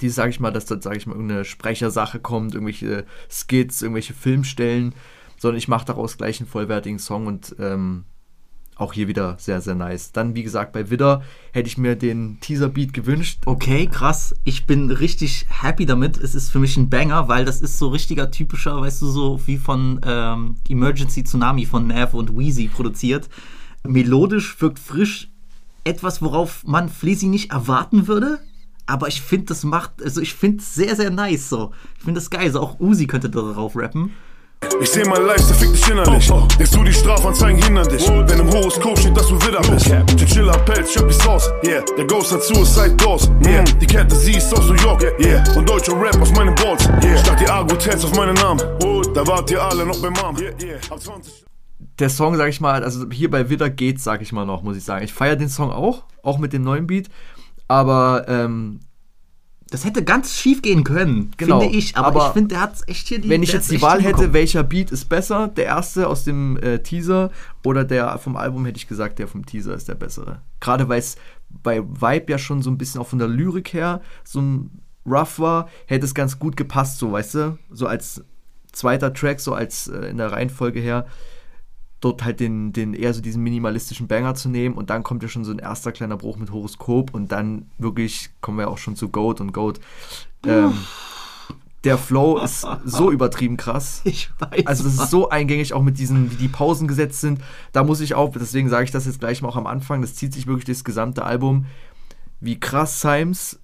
Die 0.00 0.08
sage 0.08 0.30
ich 0.30 0.40
mal, 0.40 0.50
dass 0.50 0.66
dort, 0.66 0.82
sage 0.82 0.96
ich 0.96 1.06
mal, 1.06 1.14
irgendeine 1.14 1.44
Sprechersache 1.44 2.18
kommt, 2.20 2.54
irgendwelche 2.54 3.04
Skits, 3.30 3.82
irgendwelche 3.82 4.14
Filmstellen, 4.14 4.94
sondern 5.38 5.58
ich 5.58 5.68
mache 5.68 5.86
daraus 5.86 6.16
gleich 6.16 6.40
einen 6.40 6.48
vollwertigen 6.48 6.98
Song 6.98 7.26
und 7.26 7.54
ähm, 7.58 8.04
auch 8.76 8.92
hier 8.92 9.08
wieder 9.08 9.36
sehr, 9.38 9.60
sehr 9.60 9.74
nice. 9.74 10.12
Dann, 10.12 10.34
wie 10.34 10.42
gesagt, 10.42 10.72
bei 10.72 10.90
Widder 10.90 11.22
hätte 11.52 11.68
ich 11.68 11.78
mir 11.78 11.94
den 11.96 12.38
Teaser-Beat 12.40 12.92
gewünscht. 12.92 13.40
Okay, 13.46 13.86
krass. 13.86 14.34
Ich 14.44 14.66
bin 14.66 14.90
richtig 14.90 15.46
happy 15.48 15.86
damit. 15.86 16.18
Es 16.18 16.34
ist 16.34 16.50
für 16.50 16.58
mich 16.58 16.76
ein 16.76 16.90
Banger, 16.90 17.28
weil 17.28 17.44
das 17.44 17.60
ist 17.60 17.78
so 17.78 17.88
richtiger 17.88 18.30
typischer, 18.30 18.80
weißt 18.80 19.02
du, 19.02 19.06
so 19.06 19.40
wie 19.46 19.58
von 19.58 20.00
ähm, 20.04 20.56
Emergency 20.68 21.22
Tsunami 21.22 21.66
von 21.66 21.86
Nav 21.86 22.14
und 22.14 22.36
Wheezy 22.36 22.68
produziert. 22.68 23.28
Melodisch, 23.84 24.60
wirkt 24.60 24.78
frisch. 24.78 25.30
Etwas, 25.84 26.22
worauf 26.22 26.64
man 26.64 26.88
Flizzy 26.88 27.26
nicht 27.26 27.52
erwarten 27.52 28.08
würde. 28.08 28.40
Aber 28.86 29.08
ich 29.08 29.22
finde, 29.22 29.46
das 29.46 29.64
macht, 29.64 30.02
also 30.02 30.20
ich 30.20 30.34
finde 30.34 30.58
es 30.58 30.74
sehr, 30.74 30.96
sehr 30.96 31.10
nice 31.10 31.48
so. 31.48 31.72
Ich 31.98 32.04
finde 32.04 32.20
das 32.20 32.30
geil. 32.30 32.50
So 32.50 32.60
auch 32.60 32.80
Uzi 32.80 33.06
könnte 33.06 33.30
darauf 33.30 33.76
rappen. 33.76 34.12
Ich 34.80 34.90
seh 34.90 35.04
mein 35.04 35.24
Lifestyle, 35.26 35.58
fick 35.58 35.72
dich 35.72 35.88
innerlich. 35.90 36.30
Denkst 36.58 36.70
du, 36.70 36.84
die 36.84 36.92
Strafanzeigen 36.92 37.62
hindern 37.62 37.88
dich? 37.88 38.08
Wenn 38.08 38.40
im 38.40 38.50
Horoskop 38.50 38.98
steht, 38.98 39.16
dass 39.16 39.28
du 39.28 39.36
wieder 39.36 39.60
bist. 39.62 39.86
Chinchilla 40.18 40.56
Pelz, 40.58 40.92
Schöppi 40.92 41.12
Sauce. 41.12 41.50
Yeah, 41.64 41.82
der 41.96 42.06
Ghost 42.06 42.32
hat 42.32 42.42
Suicide 42.42 42.94
Doors. 42.96 43.30
Yeah, 43.44 43.64
die 43.64 43.86
Kette 43.86 44.14
sie 44.14 44.32
ist 44.32 44.52
aus 44.52 44.66
New 44.68 44.74
York. 44.74 45.02
Yeah, 45.20 45.42
und 45.56 45.68
deutscher 45.68 46.00
Rap 46.00 46.20
auf 46.20 46.32
meinen 46.32 46.54
Balls. 46.54 46.88
Yeah, 47.02 47.18
statt 47.18 47.40
die 47.40 47.48
Agro-Tats 47.48 48.04
auf 48.04 48.14
meinen 48.16 48.34
Namen. 48.34 48.60
Da 49.14 49.26
wart 49.26 49.50
ihr 49.50 49.62
alle 49.62 49.86
noch 49.86 50.00
beim 50.00 50.12
Mom. 50.14 50.36
Yeah, 50.36 50.52
yeah. 50.62 50.78
Ab 50.90 51.00
20 51.00 51.44
Der 51.98 52.10
Song, 52.10 52.36
sage 52.36 52.50
ich 52.50 52.60
mal, 52.60 52.82
also 52.82 53.08
hier 53.10 53.30
bei 53.30 53.48
Widder 53.48 53.70
geht's, 53.70 54.04
sage 54.04 54.22
ich 54.22 54.32
mal 54.32 54.44
noch, 54.44 54.62
muss 54.62 54.76
ich 54.76 54.84
sagen. 54.84 55.04
Ich 55.04 55.12
feiere 55.12 55.36
den 55.36 55.48
Song 55.48 55.70
auch, 55.70 56.04
auch 56.22 56.38
mit 56.38 56.52
dem 56.52 56.62
neuen 56.62 56.86
Beat. 56.86 57.08
Aber 57.68 58.26
ähm, 58.28 58.80
Das 59.74 59.84
hätte 59.84 60.04
ganz 60.04 60.36
schief 60.36 60.62
gehen 60.62 60.84
können, 60.84 61.32
Genau, 61.36 61.58
finde 61.58 61.76
ich. 61.76 61.96
Aber, 61.96 62.06
aber 62.06 62.26
ich 62.28 62.32
finde, 62.32 62.50
der 62.50 62.60
hat 62.60 62.76
echt 62.86 63.08
hier 63.08 63.20
die. 63.20 63.28
wenn 63.28 63.42
ich 63.42 63.52
jetzt 63.52 63.72
die 63.72 63.82
Wahl 63.82 64.00
hätte, 64.00 64.32
welcher 64.32 64.62
Beat 64.62 64.92
ist 64.92 65.08
besser, 65.08 65.48
der 65.48 65.64
erste 65.64 66.06
aus 66.06 66.22
dem 66.22 66.56
äh, 66.58 66.78
Teaser 66.78 67.32
oder 67.64 67.82
der 67.82 68.16
vom 68.18 68.36
Album, 68.36 68.66
hätte 68.66 68.76
ich 68.76 68.86
gesagt, 68.86 69.18
der 69.18 69.26
vom 69.26 69.44
Teaser 69.44 69.74
ist 69.74 69.88
der 69.88 69.96
bessere. 69.96 70.42
Gerade 70.60 70.88
weil 70.88 71.00
es 71.00 71.16
bei 71.48 71.82
Vibe 71.82 72.30
ja 72.30 72.38
schon 72.38 72.62
so 72.62 72.70
ein 72.70 72.78
bisschen 72.78 73.00
auch 73.00 73.08
von 73.08 73.18
der 73.18 73.26
Lyrik 73.26 73.72
her 73.72 74.00
so 74.22 74.40
ein 74.40 74.70
Rough 75.04 75.40
war, 75.40 75.68
hätte 75.86 76.04
es 76.04 76.14
ganz 76.14 76.38
gut 76.38 76.56
gepasst, 76.56 77.00
so 77.00 77.10
weißt 77.10 77.34
du, 77.34 77.58
so 77.72 77.88
als 77.88 78.22
zweiter 78.70 79.12
Track, 79.12 79.40
so 79.40 79.54
als 79.54 79.88
äh, 79.88 80.06
in 80.06 80.18
der 80.18 80.30
Reihenfolge 80.30 80.78
her, 80.78 81.04
dort 82.04 82.24
halt 82.24 82.40
den, 82.40 82.72
den 82.72 82.94
eher 82.94 83.14
so 83.14 83.20
diesen 83.20 83.42
minimalistischen 83.42 84.06
Banger 84.06 84.34
zu 84.34 84.48
nehmen 84.48 84.74
und 84.74 84.90
dann 84.90 85.02
kommt 85.02 85.22
ja 85.22 85.28
schon 85.28 85.44
so 85.44 85.52
ein 85.52 85.58
erster 85.58 85.92
kleiner 85.92 86.16
Bruch 86.16 86.36
mit 86.36 86.52
Horoskop 86.52 87.14
und 87.14 87.32
dann 87.32 87.70
wirklich 87.78 88.30
kommen 88.40 88.58
wir 88.58 88.68
auch 88.68 88.78
schon 88.78 88.96
zu 88.96 89.08
Goat 89.08 89.40
und 89.40 89.52
Goat. 89.52 89.80
Ähm, 90.46 90.74
der 91.84 91.98
Flow 91.98 92.38
ist 92.38 92.66
so 92.84 93.10
übertrieben 93.12 93.56
krass. 93.56 94.02
Ich 94.04 94.30
weiß. 94.38 94.66
Also 94.66 94.84
das 94.84 94.94
ist 94.94 95.10
so 95.10 95.30
eingängig, 95.30 95.72
auch 95.72 95.82
mit 95.82 95.98
diesen, 95.98 96.30
wie 96.30 96.36
die 96.36 96.48
Pausen 96.48 96.88
gesetzt 96.88 97.20
sind. 97.20 97.40
Da 97.72 97.84
muss 97.84 98.00
ich 98.00 98.14
auch, 98.14 98.32
deswegen 98.32 98.68
sage 98.68 98.84
ich 98.84 98.90
das 98.90 99.06
jetzt 99.06 99.20
gleich 99.20 99.42
mal 99.42 99.48
auch 99.48 99.56
am 99.56 99.66
Anfang, 99.66 100.02
das 100.02 100.14
zieht 100.14 100.34
sich 100.34 100.46
wirklich 100.46 100.64
das 100.64 100.84
gesamte 100.84 101.24
Album, 101.24 101.66
wie 102.40 102.60
krass 102.60 103.00
Symes 103.00 103.60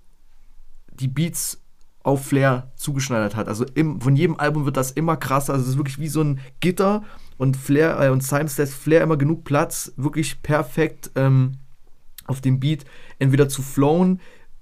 die 0.92 1.08
Beats 1.08 1.60
auf 2.02 2.24
Flair 2.24 2.70
zugeschneidert 2.76 3.36
hat. 3.36 3.48
Also 3.48 3.66
im, 3.74 4.00
von 4.00 4.16
jedem 4.16 4.38
Album 4.38 4.64
wird 4.64 4.76
das 4.78 4.90
immer 4.90 5.16
krasser. 5.16 5.52
Also 5.52 5.64
es 5.64 5.70
ist 5.72 5.76
wirklich 5.76 5.98
wie 5.98 6.08
so 6.08 6.22
ein 6.22 6.40
Gitter 6.60 7.02
und 7.40 7.56
Flair 7.56 7.98
äh, 7.98 8.10
und 8.10 8.22
Symes 8.22 8.58
lässt 8.58 8.74
Flair 8.74 9.00
immer 9.00 9.16
genug 9.16 9.44
Platz, 9.44 9.94
wirklich 9.96 10.42
perfekt 10.42 11.10
ähm, 11.14 11.52
auf 12.26 12.42
dem 12.42 12.60
Beat 12.60 12.84
entweder 13.18 13.48
zu 13.48 13.62
flowen, 13.62 14.20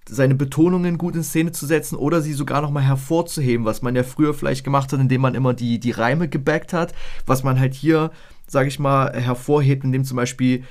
seine 0.09 0.37
Betonungen 0.37 0.97
gut 0.97 1.17
in 1.17 1.25
Szene 1.25 1.51
zu 1.51 1.67
setzen 1.67 1.97
oder 1.97 2.23
sie 2.23 2.33
sogar 2.33 2.63
nochmal 2.63 2.85
hervorzuheben, 2.85 3.67
was 3.67 3.83
man 3.83 3.97
ja 3.97 4.05
früher 4.05 4.33
vielleicht 4.33 4.63
gemacht 4.63 4.93
hat, 4.93 5.01
indem 5.01 5.23
man 5.23 5.35
immer 5.35 5.55
die, 5.55 5.81
die 5.81 5.91
Reime 5.91 6.29
gebackt 6.29 6.73
hat, 6.73 6.95
was 7.27 7.43
man 7.43 7.59
halt 7.59 7.75
hier, 7.75 8.13
sage 8.47 8.69
ich 8.69 8.79
mal, 8.79 9.13
hervorhebt, 9.13 9.83
indem 9.83 10.05
zum 10.05 10.17
Beispiel 10.17 10.63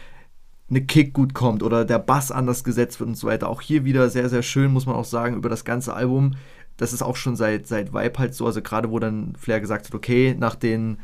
eine 0.70 0.86
Kick 0.86 1.12
gut 1.12 1.34
kommt 1.34 1.62
oder 1.62 1.84
der 1.84 2.00
Bass 2.00 2.32
anders 2.32 2.64
gesetzt 2.64 3.02
wird 3.02 3.10
und 3.10 3.16
so 3.16 3.28
weiter. 3.28 3.50
Auch 3.50 3.60
hier 3.60 3.84
wieder 3.84 4.10
sehr, 4.10 4.30
sehr 4.30 4.44
schön, 4.44 4.72
muss 4.72 4.86
man 4.86 4.96
auch 4.96 5.06
sagen, 5.06 5.36
über 5.36 5.50
das 5.50 5.66
ganze 5.66 5.94
Album. 5.94 6.36
Das 6.78 6.94
ist 6.94 7.02
auch 7.02 7.18
schon 7.18 7.36
seit, 7.36 7.68
seit 7.68 7.94
Vibe 7.94 8.18
halt 8.18 8.34
so, 8.34 8.46
also 8.46 8.62
gerade 8.62 8.92
wo 8.92 8.98
dann 8.98 9.36
Flair 9.36 9.60
gesagt 9.60 9.88
hat, 9.88 9.94
okay, 9.94 10.38
nach 10.40 10.56
den 10.56 11.00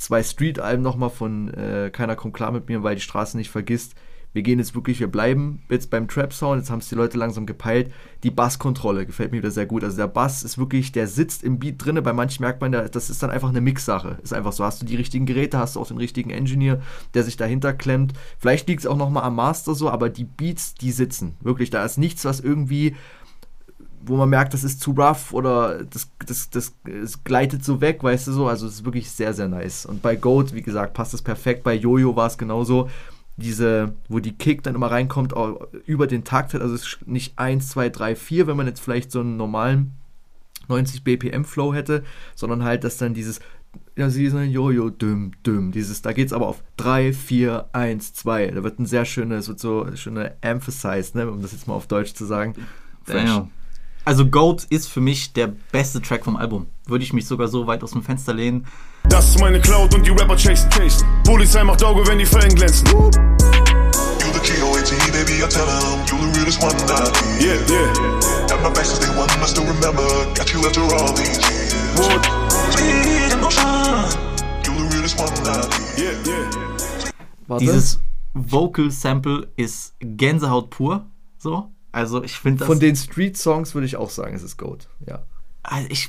zwei 0.00 0.22
Street-Alben 0.22 0.82
nochmal 0.82 1.10
von 1.10 1.52
äh, 1.54 1.90
Keiner 1.92 2.16
kommt 2.16 2.34
klar 2.34 2.52
mit 2.52 2.68
mir, 2.68 2.82
weil 2.82 2.94
die 2.94 3.02
Straße 3.02 3.36
nicht 3.36 3.50
vergisst. 3.50 3.94
Wir 4.32 4.42
gehen 4.42 4.60
jetzt 4.60 4.76
wirklich, 4.76 5.00
wir 5.00 5.08
bleiben 5.08 5.62
jetzt 5.68 5.90
beim 5.90 6.06
Trap-Sound, 6.06 6.60
jetzt 6.60 6.70
haben 6.70 6.78
es 6.78 6.88
die 6.88 6.94
Leute 6.94 7.18
langsam 7.18 7.46
gepeilt. 7.46 7.92
Die 8.22 8.30
Basskontrolle 8.30 9.04
gefällt 9.04 9.32
mir 9.32 9.38
wieder 9.38 9.50
sehr 9.50 9.66
gut. 9.66 9.82
Also 9.82 9.96
der 9.96 10.06
Bass 10.06 10.44
ist 10.44 10.56
wirklich, 10.56 10.92
der 10.92 11.08
sitzt 11.08 11.42
im 11.42 11.58
Beat 11.58 11.84
drinne. 11.84 12.00
Bei 12.00 12.12
manchen 12.12 12.44
merkt 12.44 12.60
man, 12.60 12.70
das 12.70 13.10
ist 13.10 13.24
dann 13.24 13.30
einfach 13.30 13.48
eine 13.48 13.60
Mix-Sache. 13.60 14.18
Ist 14.22 14.32
einfach 14.32 14.52
so, 14.52 14.64
hast 14.64 14.80
du 14.80 14.86
die 14.86 14.94
richtigen 14.94 15.26
Geräte, 15.26 15.58
hast 15.58 15.74
du 15.74 15.80
auch 15.80 15.88
den 15.88 15.96
richtigen 15.96 16.30
Engineer, 16.30 16.80
der 17.14 17.24
sich 17.24 17.36
dahinter 17.36 17.72
klemmt. 17.72 18.12
Vielleicht 18.38 18.68
liegt 18.68 18.80
es 18.80 18.86
auch 18.86 18.96
nochmal 18.96 19.24
am 19.24 19.34
Master 19.34 19.74
so, 19.74 19.90
aber 19.90 20.08
die 20.10 20.24
Beats, 20.24 20.74
die 20.74 20.92
sitzen. 20.92 21.34
Wirklich, 21.40 21.70
da 21.70 21.84
ist 21.84 21.98
nichts, 21.98 22.24
was 22.24 22.38
irgendwie 22.38 22.94
wo 24.02 24.16
man 24.16 24.28
merkt, 24.28 24.54
das 24.54 24.64
ist 24.64 24.80
zu 24.80 24.92
rough 24.92 25.32
oder 25.32 25.84
das, 25.84 26.10
das, 26.26 26.50
das, 26.50 26.74
es 26.84 27.22
gleitet 27.24 27.64
so 27.64 27.80
weg, 27.80 28.02
weißt 28.02 28.28
du 28.28 28.32
so. 28.32 28.46
Also 28.48 28.66
es 28.66 28.74
ist 28.74 28.84
wirklich 28.84 29.10
sehr, 29.10 29.34
sehr 29.34 29.48
nice. 29.48 29.86
Und 29.86 30.02
bei 30.02 30.16
Goat, 30.16 30.54
wie 30.54 30.62
gesagt, 30.62 30.94
passt 30.94 31.14
es 31.14 31.22
perfekt. 31.22 31.64
Bei 31.64 31.74
Jojo 31.74 32.16
war 32.16 32.26
es 32.26 32.38
genauso. 32.38 32.88
Diese, 33.36 33.94
wo 34.08 34.18
die 34.18 34.32
Kick 34.32 34.62
dann 34.62 34.74
immer 34.74 34.90
reinkommt, 34.90 35.34
über 35.86 36.06
den 36.06 36.24
Takt 36.24 36.52
hat. 36.54 36.60
Also 36.60 36.74
es 36.74 36.82
ist 36.82 37.06
nicht 37.06 37.38
1, 37.38 37.68
2, 37.68 37.88
3, 37.88 38.16
4, 38.16 38.46
wenn 38.46 38.56
man 38.56 38.66
jetzt 38.66 38.80
vielleicht 38.80 39.10
so 39.10 39.20
einen 39.20 39.36
normalen 39.36 39.92
90 40.68 41.04
BPM 41.04 41.44
Flow 41.44 41.74
hätte, 41.74 42.04
sondern 42.34 42.64
halt, 42.64 42.84
dass 42.84 42.98
dann 42.98 43.14
dieses 43.14 43.40
ja, 43.96 44.08
sie 44.08 44.24
ist 44.24 44.34
ein 44.34 44.50
Jojo, 44.50 44.90
düm, 44.90 45.32
düm. 45.44 45.72
Dieses, 45.72 46.02
da 46.02 46.12
geht's 46.12 46.32
aber 46.32 46.48
auf 46.48 46.62
3, 46.78 47.12
4, 47.12 47.66
1, 47.72 48.14
2. 48.14 48.48
Da 48.48 48.62
wird 48.62 48.78
ein 48.78 48.86
sehr 48.86 49.04
schönes, 49.04 49.48
wird 49.48 49.60
so 49.60 49.94
schöne 49.94 50.36
Emphasize, 50.40 51.16
ne, 51.16 51.30
um 51.30 51.42
das 51.42 51.52
jetzt 51.52 51.68
mal 51.68 51.74
auf 51.74 51.86
Deutsch 51.86 52.14
zu 52.14 52.24
sagen. 52.24 52.54
Fresh. 53.04 53.24
Damn. 53.24 53.50
Also 54.04 54.26
Goat 54.26 54.64
ist 54.64 54.88
für 54.88 55.00
mich 55.00 55.32
der 55.34 55.48
beste 55.72 56.00
Track 56.00 56.24
vom 56.24 56.36
Album. 56.36 56.66
Würde 56.86 57.04
ich 57.04 57.12
mich 57.12 57.26
sogar 57.26 57.48
so 57.48 57.66
weit 57.66 57.82
aus 57.84 57.92
dem 57.92 58.02
Fenster 58.02 58.32
lehnen. 58.32 58.66
Das 59.08 59.28
ist 59.30 59.40
meine 59.40 59.60
Cloud 59.60 59.94
und 59.94 60.06
die 60.06 60.10
Rapper 60.10 60.36
chasen. 60.36 60.68
chasen. 60.70 61.06
Polizei 61.24 61.62
macht 61.64 61.82
Auge, 61.84 62.06
wenn 62.06 62.18
die 62.18 62.26
Felgen 62.26 62.54
glänzen. 62.54 62.86
You 62.88 63.00
the 64.32 64.40
G-O-A-T, 64.42 64.94
baby, 65.12 65.42
I 65.42 65.48
tell 65.48 65.66
'em 65.68 66.00
you 66.06 66.16
the 66.32 66.38
realest 66.38 66.62
one 66.62 66.74
I 66.74 67.10
need. 67.38 67.42
Yeah, 67.42 67.58
yeah. 67.68 68.54
At 68.54 68.62
my 68.62 68.70
back 68.70 68.84
since 68.86 69.00
day 69.00 69.10
one, 69.16 69.28
I 69.30 69.46
still 69.46 69.64
remember. 69.64 70.06
Got 70.34 70.52
you 70.52 70.60
after 70.66 70.82
all 70.82 71.12
these 71.14 71.38
years. 71.38 71.74
What? 71.96 72.22
Bleed 72.76 73.32
emotion. 73.32 74.04
You 74.64 74.74
the 74.74 74.94
realest 74.94 75.18
one 75.18 75.28
I 75.28 75.60
need. 75.96 75.98
Yeah, 75.98 76.12
yeah. 76.26 77.12
Warte. 77.46 77.64
Dieses 77.64 78.00
Vocal 78.34 78.90
Sample 78.90 79.48
ist 79.56 79.94
Gänsehaut 80.00 80.70
pur. 80.70 81.06
So. 81.38 81.70
Also 81.92 82.22
ich 82.22 82.38
finde 82.38 82.60
das. 82.60 82.66
Von 82.66 82.80
den 82.80 82.96
Street-Songs 82.96 83.74
würde 83.74 83.86
ich 83.86 83.96
auch 83.96 84.10
sagen, 84.10 84.34
es 84.34 84.42
ist 84.42 84.56
Goat. 84.56 84.88
Ja. 85.06 85.22
Also, 85.62 85.88
ich, 85.90 86.08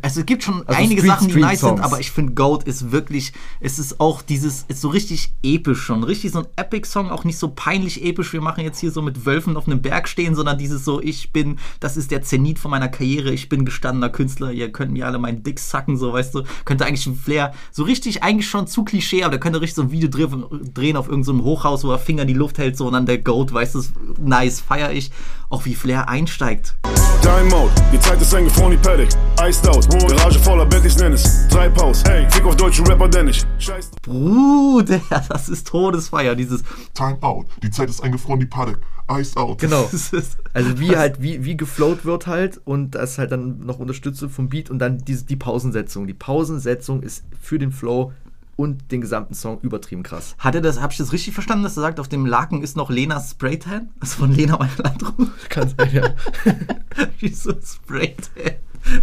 also 0.00 0.20
es 0.20 0.26
gibt 0.26 0.44
schon 0.44 0.64
Also 0.66 0.80
einige 0.80 1.00
Street- 1.00 1.10
Sachen, 1.10 1.26
die 1.26 1.32
Street 1.32 1.44
nice 1.44 1.60
sind, 1.60 1.68
Songs. 1.70 1.80
aber 1.82 1.98
ich 1.98 2.12
finde 2.12 2.34
Goat 2.34 2.62
ist 2.64 2.92
wirklich, 2.92 3.32
es 3.58 3.80
ist 3.80 3.98
auch 3.98 4.22
dieses, 4.22 4.64
ist 4.68 4.80
so 4.80 4.88
richtig 4.90 5.32
episch 5.42 5.80
schon, 5.82 6.04
richtig 6.04 6.30
so 6.30 6.38
ein 6.38 6.46
Epic-Song, 6.54 7.10
auch 7.10 7.24
nicht 7.24 7.36
so 7.36 7.48
peinlich 7.48 8.04
episch, 8.04 8.32
wir 8.32 8.40
machen 8.40 8.62
jetzt 8.62 8.78
hier 8.78 8.92
so 8.92 9.02
mit 9.02 9.26
Wölfen 9.26 9.56
auf 9.56 9.66
einem 9.66 9.82
Berg 9.82 10.06
stehen, 10.06 10.36
sondern 10.36 10.56
dieses 10.56 10.84
so, 10.84 11.02
ich 11.02 11.32
bin, 11.32 11.58
das 11.80 11.96
ist 11.96 12.12
der 12.12 12.22
Zenit 12.22 12.60
von 12.60 12.70
meiner 12.70 12.88
Karriere, 12.88 13.32
ich 13.32 13.48
bin 13.48 13.64
gestandener 13.64 14.08
Künstler, 14.08 14.52
ihr 14.52 14.70
könnt 14.70 14.92
mir 14.92 15.06
alle 15.06 15.18
meinen 15.18 15.42
Dick 15.42 15.58
sacken, 15.58 15.96
so, 15.96 16.12
weißt 16.12 16.36
du, 16.36 16.44
könnte 16.64 16.86
eigentlich 16.86 17.08
ein 17.08 17.16
Flair, 17.16 17.52
so 17.72 17.82
richtig, 17.82 18.22
eigentlich 18.22 18.48
schon 18.48 18.68
zu 18.68 18.84
Klischee, 18.84 19.24
aber 19.24 19.32
der 19.32 19.40
könnte 19.40 19.60
richtig 19.60 19.74
so 19.74 19.82
ein 19.82 19.90
Video 19.90 20.08
drehen, 20.08 20.44
drehen 20.72 20.96
auf 20.96 21.08
irgendeinem 21.08 21.38
so 21.38 21.44
Hochhaus, 21.44 21.82
wo 21.82 21.90
er 21.90 21.98
Finger 21.98 22.22
in 22.22 22.28
die 22.28 22.34
Luft 22.34 22.58
hält, 22.58 22.76
so, 22.76 22.86
und 22.86 22.92
dann 22.92 23.04
der 23.06 23.18
Goat, 23.18 23.52
weißt 23.52 23.74
du, 23.74 23.82
nice, 24.20 24.60
feier 24.60 24.92
ich, 24.92 25.10
auch 25.50 25.64
wie 25.64 25.74
Flair 25.74 26.08
einsteigt. 26.08 26.76
Time 27.26 27.50
Mode, 27.50 27.72
die 27.92 27.98
Zeit 27.98 28.20
ist 28.22 28.32
eingefroren, 28.32 28.70
die 28.70 28.76
Paddock. 28.76 29.08
Iced 29.42 29.68
out, 29.68 29.90
Garage 29.90 30.38
voller 30.38 30.64
Bentleys 30.64 30.96
nenn 30.96 31.12
es. 31.12 31.48
Treibhaus, 31.48 32.04
hey, 32.04 32.24
fick 32.30 32.44
auf 32.44 32.54
deutsche 32.54 32.86
Rapper, 32.86 33.08
denn 33.08 33.26
ich. 33.26 33.44
Scheiß. 33.58 33.90
Bruder, 34.02 35.00
das 35.28 35.48
ist 35.48 35.66
Todesfeier, 35.66 36.36
dieses 36.36 36.62
Time 36.94 37.18
out. 37.22 37.46
Die 37.64 37.70
Zeit 37.70 37.90
ist 37.90 38.00
eingefroren, 38.00 38.38
die 38.38 38.46
Paddock. 38.46 38.78
Iced 39.10 39.36
out. 39.36 39.58
Genau. 39.58 39.90
Also 40.52 40.78
wie 40.78 40.96
halt, 40.96 41.20
wie, 41.20 41.44
wie 41.44 41.56
geflowt 41.56 42.04
wird 42.04 42.28
halt 42.28 42.60
und 42.64 42.92
das 42.92 43.18
halt 43.18 43.32
dann 43.32 43.58
noch 43.58 43.80
unterstützt 43.80 44.24
vom 44.30 44.48
Beat 44.48 44.70
und 44.70 44.78
dann 44.78 44.98
diese, 44.98 45.24
die 45.24 45.36
Pausensetzung. 45.36 46.06
Die 46.06 46.14
Pausensetzung 46.14 47.02
ist 47.02 47.24
für 47.38 47.58
den 47.58 47.72
Flow 47.72 48.12
und 48.56 48.90
den 48.90 49.00
gesamten 49.00 49.34
Song 49.34 49.60
übertrieben 49.60 50.02
krass. 50.02 50.34
Hat 50.38 50.54
er 50.54 50.60
das, 50.60 50.80
hab 50.80 50.92
ich 50.92 50.98
das 50.98 51.12
richtig 51.12 51.34
verstanden, 51.34 51.62
dass 51.62 51.76
er 51.76 51.82
sagt, 51.82 52.00
auf 52.00 52.08
dem 52.08 52.26
Laken 52.26 52.62
ist 52.62 52.76
noch 52.76 52.90
Lenas 52.90 53.32
Spraytan? 53.32 53.90
Das 54.00 54.10
ist 54.10 54.14
von 54.16 54.32
Lena 54.32 54.58
Meyer-Landrut. 54.58 55.30
Kann 55.48 55.72
sein, 55.76 55.90
ja. 55.92 56.14
Wieso 57.20 57.52
Spraytan? 57.52 58.56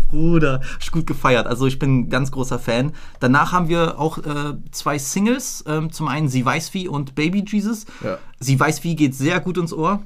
Bruder, 0.09 0.61
hab 0.61 0.81
ich 0.81 0.91
gut 0.91 1.05
gefeiert. 1.05 1.45
Also 1.45 1.67
ich 1.67 1.77
bin 1.77 1.99
ein 1.99 2.09
ganz 2.09 2.31
großer 2.31 2.57
Fan. 2.57 2.93
Danach 3.19 3.51
haben 3.51 3.67
wir 3.67 3.99
auch 3.99 4.17
äh, 4.19 4.53
zwei 4.71 4.97
Singles. 4.97 5.63
Ähm, 5.67 5.91
zum 5.91 6.07
einen 6.07 6.29
Sie 6.29 6.45
weiß 6.45 6.73
wie 6.73 6.87
und 6.87 7.15
Baby 7.15 7.43
Jesus. 7.45 7.85
Ja. 8.03 8.17
Sie 8.39 8.59
weiß 8.59 8.83
wie 8.83 8.95
geht 8.95 9.13
sehr 9.13 9.39
gut 9.39 9.57
ins 9.57 9.73
Ohr. 9.73 10.01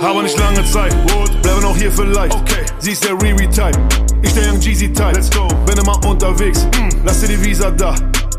Habe 0.00 0.22
nicht 0.22 0.38
lange 0.38 0.64
Zeit, 0.64 0.96
bleiben 1.42 1.64
auch 1.64 1.76
hier 1.76 1.92
vielleicht. 1.92 2.34
Okay. 2.34 2.64
Sie 2.78 2.92
ist 2.92 3.04
der 3.04 3.20
Riri-Type, 3.20 3.78
ich 4.22 4.32
der 4.32 4.50
Young 4.50 4.58
Jeezy-Type. 4.58 5.12
Let's 5.12 5.30
go. 5.30 5.46
Bin 5.66 5.76
immer 5.76 6.02
unterwegs, 6.06 6.66
lass 7.04 7.20
dir 7.20 7.28
die 7.28 7.44
Visa 7.44 7.70
da. 7.70 7.94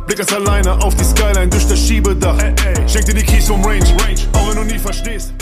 Blick 0.06 0.18
ganz 0.18 0.34
alleine 0.34 0.74
auf 0.84 0.96
die 0.96 1.04
Skyline 1.04 1.50
durch 1.50 1.68
das 1.68 1.80
Schiebedach. 1.80 2.38
Schenk 2.88 3.06
dir 3.06 3.14
die 3.14 3.24
Keys 3.24 3.48
vom 3.48 3.64
Range, 3.64 3.86
auch 4.34 4.50
wenn 4.50 4.56
du 4.68 4.74
nie 4.74 4.80
verstehst. 4.80 5.34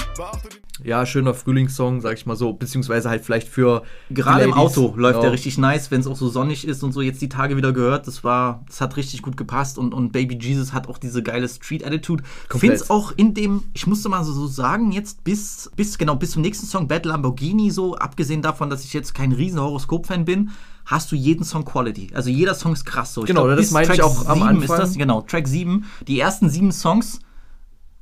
Ja, 0.82 1.06
schöner 1.06 1.34
Frühlingssong, 1.34 2.00
sag 2.00 2.14
ich 2.14 2.26
mal 2.26 2.38
so, 2.38 2.54
beziehungsweise 2.54 3.10
halt 3.10 3.26
vielleicht 3.26 3.50
für 3.50 3.84
Gerade 4.10 4.46
im. 4.46 4.54
Auto 4.54 4.94
läuft 4.96 5.16
Genau. 5.16 5.22
der 5.24 5.32
richtig 5.34 5.58
nice, 5.58 5.92
wenn 5.92 6.00
es 6.00 6.08
auch 6.08 6.16
so 6.16 6.30
sonnig 6.30 6.66
ist 6.66 6.84
und 6.84 6.94
so. 6.94 7.02
Jetzt 7.02 7.22
die 7.22 7.28
Tage 7.28 7.58
wieder 7.58 7.74
gehört, 7.74 8.08
das 8.08 8.24
war, 8.24 8.64
das 8.68 8.80
hat 8.80 8.96
richtig 8.96 9.22
gut 9.22 9.36
gepasst 9.36 9.78
und, 9.78 9.94
und 9.94 10.14
Baby 10.14 10.38
Jesus 10.40 10.72
hat 10.72 10.88
auch 10.88 10.98
diese 10.98 11.22
geile 11.22 11.50
Street 11.50 11.86
Attitude. 11.86 12.24
Komplett. 12.48 12.72
Find's 12.78 12.90
auch 12.90 13.12
in 13.18 13.34
dem, 13.34 13.64
ich 13.74 13.88
musste 13.88 14.08
mal 14.08 14.24
so, 14.24 14.32
so 14.32 14.48
sagen, 14.48 14.94
jetzt 14.94 15.26
bis, 15.26 15.70
bis, 15.76 15.98
genau, 15.98 16.16
bis 16.16 16.32
zum 16.32 16.42
nächsten 16.44 16.66
Song 16.66 16.88
Bad 16.88 17.06
Lamborghini, 17.06 17.72
so, 17.72 17.96
abgesehen 17.96 18.42
davon, 18.42 18.70
dass 18.70 18.86
ich 18.86 18.94
jetzt 18.94 19.14
kein 19.14 19.34
riesen 19.34 19.60
Horoskop-Fan 19.60 20.24
bin, 20.24 20.52
hast 20.90 21.12
du 21.12 21.16
jeden 21.16 21.44
Song 21.44 21.66
Quality. 21.66 22.10
Also 22.14 22.30
jeder 22.32 22.56
Song 22.56 22.74
ist 22.74 22.84
krass 22.84 23.14
so. 23.14 23.22
Ich 23.22 23.28
Genau, 23.28 23.48
das 23.48 23.58
bis 23.58 23.72
meinte 23.72 23.94
ich 23.94 24.00
Track 24.00 24.10
auch 24.10 24.26
am 24.28 24.40
7 24.40 24.48
Anfang. 24.48 24.64
Ist 24.64 24.70
das, 24.72 24.98
genau, 24.98 25.22
Track 25.22 25.48
7. 25.48 25.86
Die 26.08 26.20
ersten 26.20 26.50
sieben 26.50 26.72
Songs 26.72 27.20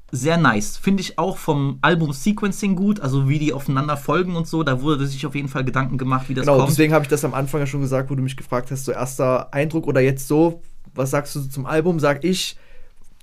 sehr 0.10 0.38
nice. 0.38 0.78
Finde 0.78 1.02
ich 1.02 1.20
auch 1.20 1.38
vom 1.38 1.80
Album-Sequencing 1.82 2.78
gut, 2.78 3.02
also 3.02 3.28
wie 3.28 3.40
die 3.40 3.52
aufeinander 3.52 3.98
folgen 3.98 4.38
und 4.38 4.48
so. 4.48 4.64
Da 4.64 4.82
wurde 4.82 5.06
sich 5.06 5.26
auf 5.26 5.36
jeden 5.36 5.50
Fall 5.50 5.66
Gedanken 5.66 5.98
gemacht, 5.98 6.30
wie 6.30 6.34
das 6.34 6.46
Genau, 6.46 6.60
kommt. 6.60 6.70
deswegen 6.70 6.94
habe 6.94 7.04
ich 7.04 7.10
das 7.10 7.26
am 7.26 7.34
Anfang 7.34 7.60
ja 7.60 7.68
schon 7.68 7.82
gesagt, 7.82 8.10
wo 8.10 8.16
du 8.16 8.24
mich 8.24 8.38
gefragt 8.38 8.72
hast, 8.72 8.86
so 8.86 8.94
erster 8.94 9.54
Eindruck 9.54 9.86
oder 9.86 10.00
jetzt 10.00 10.30
so, 10.30 10.62
was 10.96 11.12
sagst 11.12 11.36
du 11.36 11.42
zum 11.42 11.66
Album? 11.66 12.00
Sag 12.00 12.24
ich, 12.24 12.56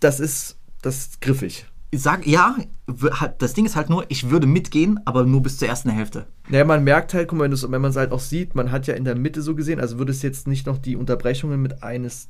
das 0.00 0.20
ist, 0.20 0.59
das 0.83 0.98
ist 0.98 1.20
griffig. 1.22 1.64
Sag, 1.94 2.27
ja, 2.27 2.57
das 3.38 3.55
Ding 3.55 3.64
ist 3.64 3.77
halt 3.77 3.88
nur, 3.88 4.05
ich 4.09 4.29
würde 4.29 4.46
mitgehen, 4.46 5.00
aber 5.07 5.24
nur 5.24 5.42
bis 5.42 5.57
zur 5.57 5.68
ersten 5.68 5.88
Hälfte. 5.88 6.27
Naja, 6.48 6.64
man 6.64 6.85
merkt 6.85 7.14
halt, 7.14 7.28
guck 7.28 7.38
mal, 7.38 7.50
wenn, 7.50 7.72
wenn 7.72 7.80
man 7.80 7.90
es 7.90 7.96
halt 7.96 8.12
auch 8.12 8.20
sieht, 8.20 8.54
man 8.54 8.70
hat 8.70 8.87
ja 8.87 8.94
in 8.94 9.04
der 9.04 9.14
Mitte 9.16 9.40
so 9.40 9.54
gesehen, 9.54 9.80
also 9.80 9.98
würde 9.98 10.12
es 10.12 10.22
jetzt 10.22 10.46
nicht 10.46 10.66
noch 10.66 10.78
die 10.78 10.96
Unterbrechungen 10.96 11.61
mit 11.61 11.83
eines 11.83 12.28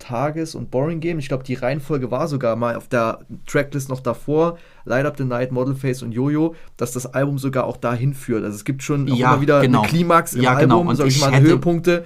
Tages 0.00 0.56
und 0.56 0.72
Boring 0.72 0.98
geben. 0.98 1.20
Ich 1.20 1.28
glaube, 1.28 1.44
die 1.44 1.54
Reihenfolge 1.54 2.10
war 2.10 2.26
sogar 2.26 2.56
mal 2.56 2.74
auf 2.74 2.88
der 2.88 3.20
Tracklist 3.46 3.88
noch 3.88 4.00
davor, 4.00 4.58
Light 4.84 5.06
Up 5.06 5.16
the 5.16 5.24
Night, 5.24 5.52
Model 5.52 5.76
Face 5.76 6.02
und 6.02 6.12
Jojo, 6.12 6.56
dass 6.76 6.92
das 6.92 7.06
Album 7.06 7.38
sogar 7.38 7.64
auch 7.64 7.76
dahin 7.76 8.12
führt. 8.12 8.44
Also 8.44 8.56
es 8.56 8.64
gibt 8.64 8.82
schon 8.82 9.06
Ja, 9.06 9.32
immer 9.32 9.40
wieder 9.40 9.60
genau. 9.60 9.82
eine 9.82 9.88
Klimax 9.88 10.34
im 10.34 10.42
Ja, 10.42 10.54
genau. 10.58 10.78
Album, 10.78 10.88
Und 10.88 10.96
sag 10.96 11.06
ich 11.06 11.20
mal, 11.20 11.40
Höhepunkte. 11.40 12.04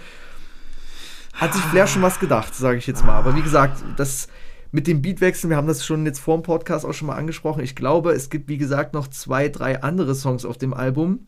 Hat 1.32 1.54
sich 1.54 1.62
Flair 1.62 1.86
schon 1.86 2.02
was 2.02 2.20
gedacht, 2.20 2.54
sage 2.54 2.78
ich 2.78 2.86
jetzt 2.86 3.04
mal. 3.06 3.14
Aber 3.14 3.34
wie 3.36 3.42
gesagt, 3.42 3.82
das 3.96 4.28
mit 4.70 4.86
dem 4.86 5.00
Beatwechsel, 5.00 5.48
wir 5.48 5.56
haben 5.56 5.66
das 5.66 5.84
schon 5.84 6.04
jetzt 6.04 6.18
vor 6.20 6.36
dem 6.36 6.42
Podcast 6.42 6.84
auch 6.84 6.92
schon 6.92 7.06
mal 7.06 7.16
angesprochen. 7.16 7.62
Ich 7.64 7.74
glaube, 7.74 8.12
es 8.12 8.28
gibt, 8.28 8.48
wie 8.48 8.58
gesagt, 8.58 8.92
noch 8.92 9.08
zwei, 9.08 9.48
drei 9.48 9.82
andere 9.82 10.14
Songs 10.14 10.44
auf 10.44 10.58
dem 10.58 10.74
Album, 10.74 11.26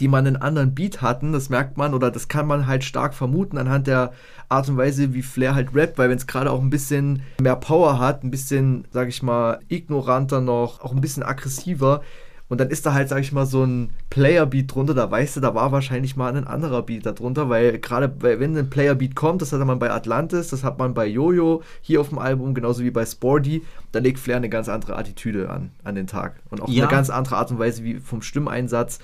die 0.00 0.08
man 0.08 0.26
einen 0.26 0.36
anderen 0.36 0.74
Beat 0.74 1.02
hatten. 1.02 1.32
Das 1.32 1.48
merkt 1.48 1.76
man 1.76 1.94
oder 1.94 2.10
das 2.10 2.28
kann 2.28 2.46
man 2.46 2.66
halt 2.66 2.84
stark 2.84 3.14
vermuten 3.14 3.58
anhand 3.58 3.86
der 3.86 4.12
Art 4.48 4.68
und 4.68 4.76
Weise, 4.76 5.12
wie 5.14 5.22
Flair 5.22 5.54
halt 5.54 5.74
rappt, 5.74 5.98
weil 5.98 6.08
wenn 6.08 6.16
es 6.18 6.26
gerade 6.26 6.50
auch 6.50 6.60
ein 6.62 6.70
bisschen 6.70 7.22
mehr 7.40 7.56
Power 7.56 7.98
hat, 7.98 8.24
ein 8.24 8.30
bisschen, 8.30 8.86
sag 8.90 9.08
ich 9.08 9.22
mal, 9.22 9.58
ignoranter 9.68 10.40
noch, 10.40 10.80
auch 10.80 10.92
ein 10.92 11.00
bisschen 11.00 11.22
aggressiver. 11.22 12.02
Und 12.50 12.62
dann 12.62 12.70
ist 12.70 12.86
da 12.86 12.94
halt, 12.94 13.10
sag 13.10 13.20
ich 13.20 13.30
mal, 13.30 13.44
so 13.44 13.62
ein 13.62 13.90
Player-Beat 14.08 14.74
drunter, 14.74 14.94
da 14.94 15.10
weißt 15.10 15.36
du, 15.36 15.40
da 15.40 15.54
war 15.54 15.70
wahrscheinlich 15.70 16.16
mal 16.16 16.34
ein 16.34 16.46
anderer 16.46 16.80
Beat 16.80 17.04
da 17.04 17.12
drunter, 17.12 17.50
weil 17.50 17.78
gerade 17.78 18.10
wenn 18.20 18.56
ein 18.56 18.70
Player-Beat 18.70 19.14
kommt, 19.14 19.42
das 19.42 19.52
hat 19.52 19.62
man 19.66 19.78
bei 19.78 19.90
Atlantis, 19.90 20.48
das 20.48 20.64
hat 20.64 20.78
man 20.78 20.94
bei 20.94 21.06
Jojo 21.06 21.62
hier 21.82 22.00
auf 22.00 22.08
dem 22.08 22.18
Album, 22.18 22.54
genauso 22.54 22.82
wie 22.82 22.90
bei 22.90 23.04
Sporty, 23.04 23.62
da 23.92 23.98
legt 23.98 24.18
Flair 24.18 24.38
eine 24.38 24.48
ganz 24.48 24.70
andere 24.70 24.96
Attitüde 24.96 25.50
an, 25.50 25.72
an 25.84 25.94
den 25.94 26.06
Tag. 26.06 26.36
Und 26.48 26.62
auch 26.62 26.70
Ja. 26.70 26.84
eine 26.84 26.90
ganz 26.90 27.10
andere 27.10 27.36
Art 27.36 27.50
und 27.50 27.58
Weise 27.58 27.84
wie 27.84 27.96
vom 28.00 28.22
Stimmeinsatz. 28.22 28.98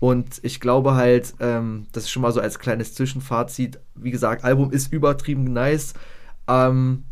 Und 0.00 0.40
ich 0.42 0.60
glaube 0.60 0.94
halt, 0.94 1.34
ähm, 1.40 1.86
das 1.92 2.04
ist 2.04 2.10
schon 2.10 2.22
mal 2.22 2.32
so 2.32 2.40
als 2.40 2.58
kleines 2.58 2.94
Zwischenfazit. 2.94 3.78
Wie 3.94 4.10
gesagt, 4.10 4.44
Album 4.44 4.72
ist 4.72 4.92
übertrieben 4.92 5.44
nice. 5.44 5.92
Ähm, 6.48 7.04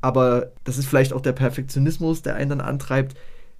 aber 0.00 0.52
das 0.64 0.78
ist 0.78 0.86
vielleicht 0.86 1.12
auch 1.12 1.20
der 1.20 1.32
Perfektionismus, 1.32 2.22
der 2.22 2.36
einen 2.36 2.50
dann 2.50 2.60
antreibt. 2.60 3.16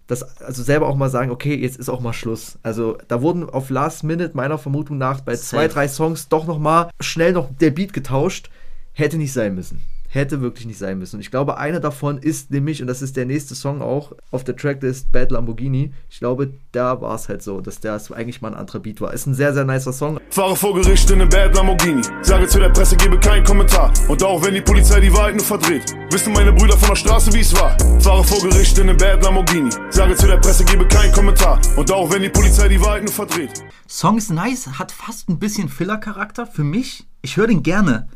Das, 0.06 0.22
also 0.40 0.62
selber 0.62 0.86
auch 0.86 0.96
mal 0.96 1.10
sagen, 1.10 1.30
okay, 1.30 1.54
jetzt 1.54 1.78
ist 1.78 1.88
auch 1.88 2.00
mal 2.00 2.12
Schluss. 2.12 2.58
Also 2.62 2.96
da 3.08 3.20
wurden 3.22 3.48
auf 3.48 3.70
Last 3.70 4.04
Minute 4.04 4.36
meiner 4.36 4.56
Vermutung 4.56 4.98
nach 4.98 5.20
bei 5.20 5.36
zwei, 5.36 5.62
Safe. 5.62 5.74
drei 5.74 5.88
Songs 5.88 6.28
doch 6.28 6.46
noch 6.46 6.58
mal 6.58 6.90
schnell 7.00 7.32
noch 7.32 7.48
der 7.60 7.70
Beat 7.70 7.92
getauscht. 7.92 8.50
Hätte 8.92 9.18
nicht 9.18 9.32
sein 9.32 9.54
müssen. 9.54 9.82
Hätte 10.12 10.40
wirklich 10.40 10.66
nicht 10.66 10.78
sein 10.78 10.98
müssen. 10.98 11.16
Und 11.16 11.20
ich 11.20 11.30
glaube, 11.30 11.56
einer 11.58 11.78
davon 11.78 12.18
ist 12.18 12.50
nämlich, 12.50 12.82
und 12.82 12.88
das 12.88 13.00
ist 13.00 13.16
der 13.16 13.26
nächste 13.26 13.54
Song 13.54 13.80
auch 13.80 14.10
auf 14.32 14.42
der 14.42 14.56
Tracklist, 14.56 15.12
Bad 15.12 15.30
Lamborghini. 15.30 15.94
Ich 16.08 16.18
glaube, 16.18 16.52
da 16.72 17.00
war 17.00 17.14
es 17.14 17.28
halt 17.28 17.44
so, 17.44 17.60
dass 17.60 17.78
das 17.78 18.10
eigentlich 18.10 18.42
mal 18.42 18.48
ein 18.48 18.58
anderer 18.58 18.80
Beat 18.80 19.00
war. 19.00 19.14
Ist 19.14 19.26
ein 19.26 19.34
sehr, 19.34 19.54
sehr 19.54 19.64
nicer 19.64 19.92
Song. 19.92 20.18
Fahre 20.30 20.56
vor 20.56 20.74
Gericht 20.74 21.08
in 21.10 21.20
einem 21.20 21.30
Bad 21.30 21.54
Lamborghini. 21.54 22.02
Sage 22.22 22.48
zu 22.48 22.58
der 22.58 22.70
Presse, 22.70 22.96
gebe 22.96 23.20
keinen 23.20 23.44
Kommentar. 23.44 23.92
Und 24.08 24.24
auch 24.24 24.44
wenn 24.44 24.54
die 24.54 24.60
Polizei 24.60 24.98
die 24.98 25.14
Wahrheit 25.14 25.36
nur 25.36 25.44
verdreht, 25.44 25.94
wissen 26.10 26.32
meine 26.32 26.52
Brüder 26.52 26.76
von 26.76 26.88
der 26.88 26.96
Straße, 26.96 27.32
wie 27.32 27.40
es 27.40 27.54
war. 27.54 27.78
Fahre 28.00 28.24
vor 28.24 28.40
Gericht 28.40 28.76
in 28.78 28.88
einem 28.88 28.98
Bad 28.98 29.22
Lamborghini. 29.22 29.70
Sage 29.90 30.16
zu 30.16 30.26
der 30.26 30.38
Presse, 30.38 30.64
gebe 30.64 30.88
keinen 30.88 31.12
Kommentar. 31.12 31.60
Und 31.76 31.92
auch 31.92 32.12
wenn 32.12 32.22
die 32.22 32.30
Polizei 32.30 32.66
die 32.66 32.80
Wahrheit 32.80 33.04
nur 33.04 33.12
verdreht. 33.12 33.62
Song 33.86 34.18
ist 34.18 34.32
nice, 34.32 34.66
hat 34.76 34.90
fast 34.90 35.28
ein 35.28 35.38
bisschen 35.38 35.68
Filler-Charakter 35.68 36.46
für 36.46 36.64
mich. 36.64 37.06
Ich 37.22 37.36
höre 37.36 37.46
den 37.46 37.62
gerne. 37.62 38.08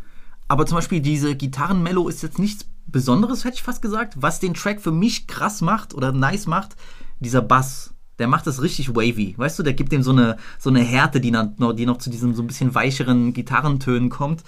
Aber 0.54 0.66
zum 0.66 0.76
Beispiel 0.76 1.00
diese 1.00 1.34
Gitarrenmello 1.34 2.06
ist 2.06 2.22
jetzt 2.22 2.38
nichts 2.38 2.66
Besonderes, 2.86 3.44
hätte 3.44 3.56
ich 3.56 3.64
fast 3.64 3.82
gesagt. 3.82 4.14
Was 4.18 4.38
den 4.38 4.54
Track 4.54 4.80
für 4.80 4.92
mich 4.92 5.26
krass 5.26 5.62
macht 5.62 5.94
oder 5.94 6.12
nice 6.12 6.46
macht, 6.46 6.76
dieser 7.18 7.42
Bass. 7.42 7.92
Der 8.20 8.28
macht 8.28 8.46
das 8.46 8.62
richtig 8.62 8.94
wavy. 8.94 9.34
Weißt 9.36 9.58
du, 9.58 9.64
der 9.64 9.72
gibt 9.72 9.90
dem 9.90 10.04
so 10.04 10.12
eine, 10.12 10.36
so 10.60 10.70
eine 10.70 10.78
Härte, 10.78 11.20
die, 11.20 11.32
noch, 11.32 11.72
die 11.72 11.86
noch 11.86 11.98
zu 11.98 12.08
diesem 12.08 12.36
so 12.36 12.42
ein 12.44 12.46
bisschen 12.46 12.72
weicheren 12.72 13.32
Gitarrentönen 13.32 14.10
kommt. 14.10 14.44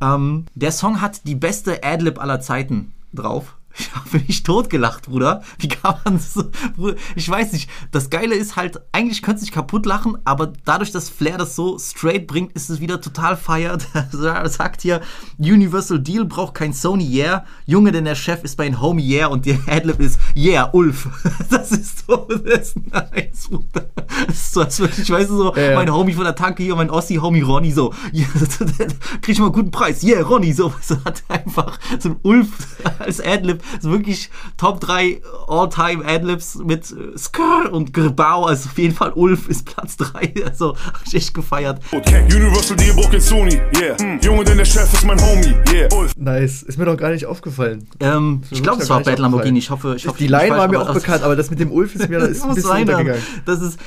Ähm, 0.00 0.46
der 0.54 0.70
Song 0.70 1.00
hat 1.00 1.26
die 1.26 1.34
beste 1.34 1.82
Adlib 1.82 2.20
aller 2.20 2.40
Zeiten 2.40 2.92
drauf. 3.12 3.56
Ich 3.78 3.94
habe 3.94 4.18
mich 4.26 4.42
totgelacht, 4.42 5.06
Bruder. 5.06 5.42
Wie 5.58 5.68
kann 5.68 5.94
man 6.04 6.18
so. 6.18 6.50
Bruder, 6.76 6.96
ich 7.14 7.28
weiß 7.28 7.52
nicht. 7.52 7.70
Das 7.92 8.10
Geile 8.10 8.34
ist 8.34 8.56
halt, 8.56 8.80
eigentlich 8.92 9.22
könnte 9.22 9.40
sich 9.40 9.52
kaputt 9.52 9.86
lachen, 9.86 10.18
aber 10.24 10.52
dadurch, 10.64 10.90
dass 10.90 11.08
Flair 11.08 11.38
das 11.38 11.54
so 11.56 11.78
straight 11.78 12.26
bringt, 12.26 12.52
ist 12.52 12.68
es 12.68 12.80
wieder 12.80 13.00
total 13.00 13.36
feiert. 13.36 13.86
Er 14.20 14.48
sagt 14.48 14.82
hier: 14.82 15.00
Universal 15.38 16.00
Deal 16.00 16.24
braucht 16.24 16.54
kein 16.54 16.72
Sony 16.72 17.04
Yeah. 17.10 17.44
Junge, 17.66 17.92
denn 17.92 18.04
der 18.04 18.14
Chef 18.14 18.42
ist 18.44 18.58
mein 18.58 18.80
Homie 18.80 19.08
Yeah 19.08 19.28
und 19.28 19.46
der 19.46 19.58
Adlib 19.66 20.00
ist 20.00 20.18
Yeah, 20.36 20.70
Ulf. 20.72 21.08
Das 21.50 21.70
ist 21.72 22.06
so. 22.06 22.26
Das 22.44 22.70
ist 22.70 22.76
nice, 22.92 23.48
Bruder. 23.48 23.86
Das 24.26 24.34
ist 24.36 24.52
so, 24.52 24.60
als 24.62 24.78
würde 24.80 24.94
ich, 25.00 25.10
weißt 25.10 25.30
du, 25.30 25.36
so, 25.36 25.54
Ja, 25.56 25.70
ja. 25.70 25.74
mein 25.76 25.92
Homie 25.92 26.12
von 26.14 26.24
der 26.24 26.34
Tanke 26.34 26.62
hier, 26.62 26.74
mein 26.74 26.90
Ossi-Homie 26.90 27.42
Ronny, 27.42 27.70
so. 27.72 27.94
Yeah, 28.12 28.26
krieg 29.20 29.28
ich 29.34 29.38
mal 29.38 29.46
einen 29.46 29.54
guten 29.54 29.70
Preis. 29.70 30.02
Yeah, 30.02 30.22
Ronny, 30.22 30.52
so. 30.52 30.72
So 30.82 30.96
hat 31.04 31.22
einfach 31.28 31.78
so 31.98 32.10
ein 32.10 32.16
Ulf 32.22 32.48
als 32.98 33.20
Adlib. 33.20 33.59
So 33.80 33.90
wirklich 33.90 34.30
Top 34.56 34.80
3 34.80 35.20
All-Time 35.48 36.04
Adlibs 36.04 36.56
mit 36.56 36.90
äh, 36.90 37.16
Skrr 37.18 37.72
und 37.72 37.92
Grbau. 37.92 38.46
Also 38.46 38.68
auf 38.68 38.78
jeden 38.78 38.94
Fall 38.94 39.12
Ulf 39.14 39.48
ist 39.48 39.66
Platz 39.66 39.96
3. 39.96 40.34
Also 40.50 40.76
hab 40.76 41.00
ich 41.06 41.14
echt 41.14 41.34
gefeiert. 41.34 41.82
Okay. 41.92 42.22
Universal 42.24 42.76
Deal 42.76 42.94
braucht 42.94 43.12
kein 43.12 43.20
Sony. 43.20 43.60
Yeah. 43.76 44.18
Junge, 44.22 44.44
denn 44.44 44.58
der 44.58 44.64
Chef 44.64 44.92
ist 44.92 45.04
mein 45.04 45.20
Homie. 45.20 45.54
Yeah. 45.72 45.88
Ulf. 45.94 46.12
Nice. 46.16 46.62
Ist 46.62 46.78
mir 46.78 46.84
doch 46.86 46.96
gar 46.96 47.10
nicht 47.10 47.26
aufgefallen. 47.26 47.88
Ähm, 48.00 48.42
ich 48.50 48.62
glaube, 48.62 48.82
es 48.82 48.90
war 48.90 49.00
Bad 49.02 49.18
Lamborghini. 49.18 49.58
Ich 49.58 49.70
hoffe, 49.70 49.94
ich 49.96 50.06
hoffe, 50.06 50.18
Die 50.18 50.24
ich 50.24 50.30
bin 50.30 50.40
Line 50.40 50.56
war 50.56 50.68
mir 50.68 50.80
auch 50.80 50.92
bekannt, 50.92 51.22
aber 51.22 51.36
das 51.36 51.50
mit 51.50 51.60
dem 51.60 51.70
Ulf 51.70 51.94
ist 51.94 52.08
mir 52.08 52.18
das 52.20 52.30
ist 52.30 52.42
ein 52.42 52.48
muss 52.48 52.56
bisschen 52.56 52.70
untergegangen. 52.70 53.22
Das 53.44 53.60
ist, 53.60 53.78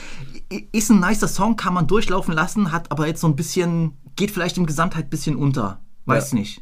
ist 0.72 0.90
ein 0.90 1.00
nicer 1.00 1.28
Song, 1.28 1.56
kann 1.56 1.74
man 1.74 1.88
durchlaufen 1.88 2.34
lassen, 2.34 2.72
hat 2.72 2.92
aber 2.92 3.08
jetzt 3.08 3.22
so 3.22 3.28
ein 3.28 3.36
bisschen, 3.36 3.98
geht 4.16 4.32
vielleicht 4.32 4.58
im 4.58 4.66
Gesamtheit 4.66 5.06
ein 5.06 5.10
bisschen 5.10 5.36
unter. 5.36 5.80
Weiß 6.06 6.32
Ja. 6.32 6.40
nicht. 6.40 6.62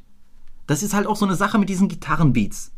Das 0.67 0.83
ist 0.83 0.93
halt 0.93 1.07
auch 1.07 1.15
so 1.15 1.25
eine 1.25 1.35
Sache 1.35 1.57
mit 1.57 1.69
diesen 1.69 1.87
Gitarrenbeats. 1.89 2.71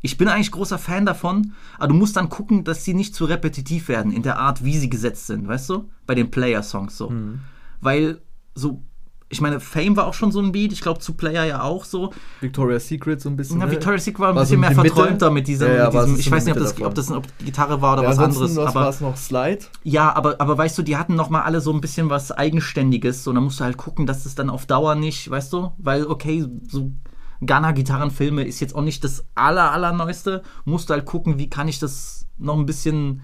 Ich 0.00 0.16
bin 0.16 0.28
eigentlich 0.28 0.50
großer 0.52 0.78
Fan 0.78 1.06
davon, 1.06 1.52
aber 1.78 1.88
du 1.88 1.94
musst 1.94 2.16
dann 2.16 2.28
gucken, 2.28 2.64
dass 2.64 2.84
sie 2.84 2.94
nicht 2.94 3.14
zu 3.14 3.24
repetitiv 3.24 3.88
werden 3.88 4.12
in 4.12 4.22
der 4.22 4.38
Art, 4.38 4.64
wie 4.64 4.78
sie 4.78 4.88
gesetzt 4.88 5.26
sind, 5.26 5.48
weißt 5.48 5.68
du? 5.70 5.90
Bei 6.06 6.14
den 6.14 6.30
Player-Songs 6.30 6.96
so. 6.96 7.10
Mhm. 7.10 7.40
Weil 7.80 8.20
so, 8.54 8.82
ich 9.28 9.40
meine, 9.40 9.60
Fame 9.60 9.96
war 9.96 10.06
auch 10.06 10.14
schon 10.14 10.32
so 10.32 10.40
ein 10.40 10.52
Beat, 10.52 10.72
ich 10.72 10.80
glaube 10.80 11.00
zu 11.00 11.12
Player 11.14 11.44
ja 11.44 11.62
auch 11.62 11.84
so. 11.84 12.12
Victoria's 12.40 12.88
Secret 12.88 13.20
so 13.20 13.28
ein 13.28 13.36
bisschen. 13.36 13.58
Na, 13.58 13.66
ne? 13.66 13.72
Victoria's 13.72 14.04
Secret 14.04 14.20
war 14.20 14.28
ein 14.30 14.36
War 14.36 14.46
so 14.46 14.50
bisschen 14.56 14.60
mehr 14.60 14.70
die 14.70 14.76
Mitte. 14.76 14.94
verträumter 14.94 15.30
mit 15.30 15.46
diesem, 15.48 15.68
Ja, 15.68 15.74
ja, 15.74 15.84
mit 15.86 15.94
diesem 15.94 16.14
so 16.14 16.20
ich 16.20 16.30
weiß 16.30 16.44
nicht, 16.46 16.56
ob 16.56 16.62
das, 16.62 16.80
ob 16.80 16.94
das 16.94 17.10
ob 17.10 17.24
Gitarre 17.44 17.82
war 17.82 17.94
oder 17.94 18.04
Ja, 18.04 18.08
was 18.08 18.18
anderes. 18.18 18.56
was 18.56 18.66
Aber 18.68 18.80
war 18.80 18.88
es 18.88 19.00
noch 19.00 19.16
Slide. 19.16 19.64
ja, 19.82 20.14
aber, 20.14 20.40
aber 20.40 20.56
weißt 20.56 20.78
du, 20.78 20.82
die 20.82 20.96
hatten 20.96 21.14
noch 21.14 21.28
mal 21.28 21.42
alle 21.42 21.60
so 21.60 21.72
ein 21.72 21.80
bisschen 21.80 22.08
was 22.08 22.32
Eigenständiges. 22.32 23.22
So, 23.24 23.32
da 23.32 23.40
musst 23.40 23.60
du 23.60 23.64
halt 23.64 23.76
gucken, 23.76 24.06
dass 24.06 24.24
es 24.26 24.34
dann 24.34 24.48
auf 24.48 24.64
Dauer 24.66 24.94
nicht, 24.94 25.28
weißt 25.28 25.52
du? 25.52 25.72
Weil, 25.78 26.06
okay, 26.06 26.46
so 26.68 26.92
Ghana-Gitarrenfilme 27.40 28.44
ist 28.44 28.60
jetzt 28.60 28.74
auch 28.74 28.82
nicht 28.82 29.04
das 29.04 29.24
aller, 29.34 29.72
allerneueste. 29.72 30.42
Musst 30.64 30.90
halt 30.90 31.04
gucken, 31.04 31.38
wie 31.38 31.48
kann 31.50 31.68
ich 31.68 31.78
das 31.78 32.26
noch 32.38 32.56
ein 32.56 32.66
bisschen 32.66 33.22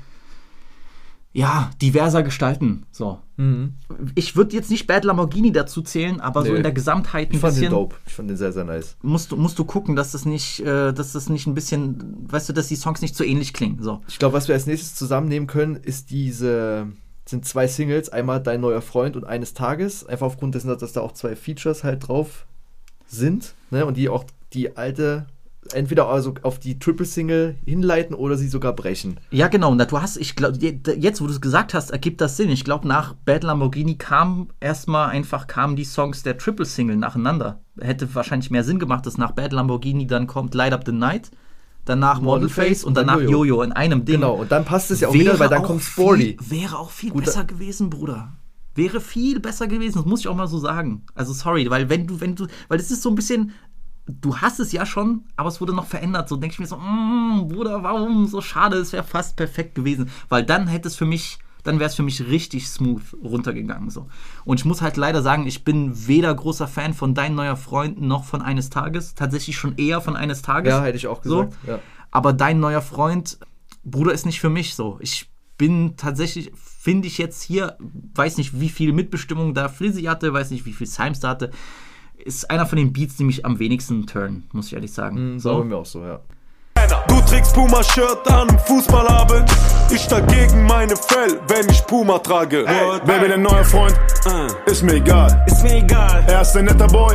ja, 1.37 1.71
diverser 1.83 2.23
gestalten. 2.23 2.87
So. 2.93 3.19
Ich 4.15 4.37
würde 4.37 4.55
jetzt 4.55 4.71
nicht 4.71 4.87
Bad 4.87 5.05
Lamborghini 5.05 5.51
dazu 5.51 5.83
zählen, 5.83 6.21
aber 6.21 6.43
so 6.43 6.47
Mhm. 6.47 6.53
Nee. 6.53 6.57
in 6.59 6.63
der 6.63 6.73
Gesamtheit 6.73 7.31
ein 7.31 7.35
Ich 7.35 7.41
fand 7.41 7.57
den 7.61 7.71
dope. 7.71 7.97
Ich 8.07 8.15
fand 8.15 8.31
den 8.31 8.37
sehr, 8.37 8.53
sehr 8.53 8.63
nice. 8.63 8.97
musst 9.03 9.33
du, 9.33 9.37
musst 9.37 9.59
du 9.59 9.65
gucken, 9.65 9.97
dass 9.97 10.13
das 10.13 10.25
nicht, 10.27 10.61
äh, 10.61 10.93
dass 10.93 11.11
das 11.13 11.29
nicht 11.29 11.49
ein 11.49 11.55
bisschen, 11.55 12.25
weißt 12.31 12.49
du, 12.49 12.53
dass 12.53 12.69
die 12.69 12.77
Songs 12.77 13.03
nicht 13.03 13.17
so 13.17 13.25
ähnlich 13.25 13.53
klingen. 13.53 13.83
So. 13.83 14.01
Ich 14.07 14.21
glaube, 14.21 14.35
was 14.35 14.47
wir 14.47 14.55
als 14.55 14.67
nächstes 14.67 14.95
zusammennehmen 14.95 15.49
können, 15.49 15.75
ist 15.75 16.13
diese, 16.13 16.87
sind 17.27 17.45
zwei 17.45 17.67
Singles. 17.67 18.11
Einmal 18.11 18.41
Dein 18.41 18.61
neuer 18.61 18.81
Freund 18.81 19.17
und 19.17 19.25
Eines 19.25 19.55
Tages. 19.55 20.07
Einfach 20.07 20.29
aufgrund 20.29 20.55
dessen, 20.55 20.69
dass 20.79 20.93
da 20.93 21.01
auch 21.01 21.13
zwei 21.13 21.35
Features 21.35 21.83
halt 21.83 22.07
drauf 22.07 22.47
sind. 23.09 23.55
Ne? 23.75 23.85
Und 23.85 23.97
die 23.97 24.09
auch 24.09 24.25
die 24.53 24.77
alte, 24.77 25.27
entweder 25.73 26.09
also 26.09 26.35
auf 26.43 26.59
die 26.59 26.79
Triple-Single 26.79 27.57
hinleiten 27.67 28.15
oder 28.15 28.37
sie 28.37 28.49
sogar 28.49 28.73
brechen. 28.73 29.19
Ja, 29.31 29.49
genau. 29.49 29.73
Und 29.73 29.79
du 29.79 30.01
hast, 30.01 30.17
ich 30.17 30.37
glaube, 30.37 30.59
jetzt, 30.59 31.21
wo 31.21 31.27
du 31.27 31.33
es 31.33 31.41
gesagt 31.41 31.75
hast, 31.75 31.91
ergibt 31.91 32.21
das 32.21 32.37
Sinn. 32.37 32.51
Ich 32.51 32.65
glaube, 32.65 32.87
nach 32.87 33.15
Bad 33.15 33.43
Lamborghini 33.43 33.97
kam 33.97 34.49
erstmal 34.61 35.09
einfach 35.09 35.47
kamen 35.47 35.75
die 35.75 35.85
Songs 35.85 36.23
der 36.23 36.39
Triple 36.39 36.67
Single 36.67 36.97
nacheinander. 36.97 37.61
Hätte 37.81 38.15
wahrscheinlich 38.15 38.51
mehr 38.51 38.63
Sinn 38.63 38.79
gemacht, 38.79 39.07
dass 39.07 39.19
nach 39.19 39.33
Bad 39.33 39.53
Lamborghini 39.53 40.07
dann 40.07 40.27
kommt 40.27 40.55
Light 40.55 40.73
Up 40.73 40.85
the 40.87 40.93
Night, 40.93 41.33
danach 41.85 42.21
Model 42.21 42.49
Face 42.49 42.85
und 42.85 42.97
danach 42.97 43.17
Jojo. 43.21 43.45
Jojo 43.45 43.63
in 43.63 43.73
einem 43.73 44.05
Ding. 44.05 44.21
Genau, 44.21 44.35
und 44.35 44.53
dann 44.53 44.65
passt 44.65 44.93
es 44.93 45.01
ja 45.01 45.09
auch 45.09 45.15
wieder, 45.15 45.39
weil 45.41 45.49
dann 45.49 45.65
kommt 45.65 45.83
Sporty. 45.83 46.37
Viel, 46.41 46.61
wäre 46.61 46.79
auch 46.79 46.91
viel 46.91 47.11
Guter- 47.11 47.25
besser 47.25 47.45
gewesen, 47.45 47.91
Bruder. 47.91 48.35
Wäre 48.77 49.01
viel 49.01 49.39
besser 49.39 49.69
gewesen, 49.69 49.99
das 49.99 50.05
muss 50.05 50.21
ich 50.21 50.29
auch 50.29 50.35
mal 50.35 50.49
so 50.49 50.59
sagen. 50.59 51.05
Also 51.15 51.33
sorry, 51.33 51.71
weil 51.71 51.89
wenn 51.89 52.09
du, 52.09 52.21
wenn 52.21 52.35
du, 52.35 52.49
weil 52.67 52.81
es 52.81 52.91
ist 52.91 53.03
so 53.03 53.09
ein 53.09 53.15
bisschen, 53.15 53.53
du 54.07 54.37
hast 54.39 54.61
es 54.61 54.73
ja 54.73 54.85
schon, 54.87 55.25
aber 55.37 55.49
es 55.49 55.61
wurde 55.61 55.75
noch 55.75 55.87
verändert. 55.87 56.29
So 56.29 56.37
denke 56.37 56.55
ich 56.55 56.59
mir 56.59 56.67
so, 56.67 56.77
mm, 56.77 57.49
Bruder, 57.49 57.83
warum 57.83 58.27
so 58.27 58.41
schade? 58.41 58.77
Es 58.77 58.93
wäre 58.93 59.05
fast 59.05 59.37
perfekt 59.37 59.75
gewesen, 59.75 60.11
weil 60.29 60.45
dann 60.45 60.67
hätte 60.67 60.89
es 60.89 60.97
für 60.97 61.07
mich, 61.07 61.39
dann 61.63 61.79
wäre 61.79 61.89
es 61.89 61.95
für 61.97 62.03
mich 62.03 62.27
richtig 62.27 62.69
smooth 62.69 63.03
runtergegangen 63.23 63.89
so. 63.91 64.09
Und 64.45 64.61
ich 64.61 64.67
muss 64.67 64.83
halt 64.83 64.97
leider 64.97 65.23
sagen, 65.23 65.47
ich 65.47 65.65
bin 65.65 66.07
weder 66.07 66.35
großer 66.35 66.69
Fan 66.69 66.93
von 66.93 67.15
dein 67.15 67.35
neuer 67.35 67.57
Freund 67.57 68.01
noch 68.01 68.25
von 68.25 68.43
eines 68.43 68.69
Tages, 68.69 69.15
tatsächlich 69.15 69.57
schon 69.57 69.77
eher 69.79 70.01
von 70.01 70.17
eines 70.17 70.43
Tages. 70.43 70.71
Ja, 70.71 70.83
hätte 70.83 70.99
ich 70.99 71.07
auch 71.07 71.23
gesagt, 71.23 71.55
So. 71.65 71.71
ja. 71.71 71.79
Aber 72.11 72.33
dein 72.33 72.61
neuer 72.61 72.83
Freund, 72.83 73.39
Bruder, 73.85 74.13
ist 74.13 74.27
nicht 74.27 74.41
für 74.41 74.51
mich 74.51 74.75
so. 74.75 74.99
Ich 75.01 75.31
bin 75.57 75.97
tatsächlich, 75.97 76.53
finde 76.55 77.07
ich 77.09 77.19
jetzt 77.19 77.43
hier, 77.43 77.77
weiß 78.15 78.37
nicht, 78.39 78.61
wie 78.61 78.69
viel 78.69 78.93
Mitbestimmung 78.93 79.55
da 79.55 79.69
Flizzy 79.69 80.03
hatte, 80.03 80.33
weiß 80.33 80.51
nicht, 80.51 80.67
wie 80.67 80.73
viel 80.73 80.87
Simes 80.87 81.21
da 81.21 81.31
hatte. 81.31 81.51
Ist 82.25 82.51
einer 82.51 82.65
von 82.67 82.79
den 82.79 82.93
Beats, 82.93 83.17
die 83.17 83.25
mich 83.25 83.45
am 83.45 83.59
wenigsten 83.59 84.07
turnen, 84.07 84.49
muss 84.53 84.69
ich 84.69 84.73
ehrlich 84.73 84.93
sagen. 84.93 85.39
So 85.39 85.59
haben 85.59 85.69
wir 85.71 85.77
auch 85.79 85.87
so, 85.87 86.03
ja. 86.03 86.21
Du 87.09 87.21
trägst 87.23 87.55
Puma-Shirt 87.55 88.27
an 88.31 88.49
im 88.49 88.59
Fußballabend. 88.61 89.51
Ich 89.91 90.07
dagegen 90.07 90.65
meine 90.67 90.97
Fell, 90.97 91.41
wenn 91.49 91.69
ich 91.69 91.85
Puma 91.87 92.19
trage. 92.19 92.65
Baby, 93.07 93.29
dein 93.29 93.43
neuer 93.43 93.65
Freund, 93.65 93.99
ist 94.67 94.83
mir 94.83 94.95
egal. 94.95 95.45
Ist 95.47 95.63
mir 95.63 95.77
egal, 95.77 96.25
Er 96.27 96.41
ist 96.43 96.57
ein 96.57 96.65
netter 96.65 96.87
Boy, 96.89 97.15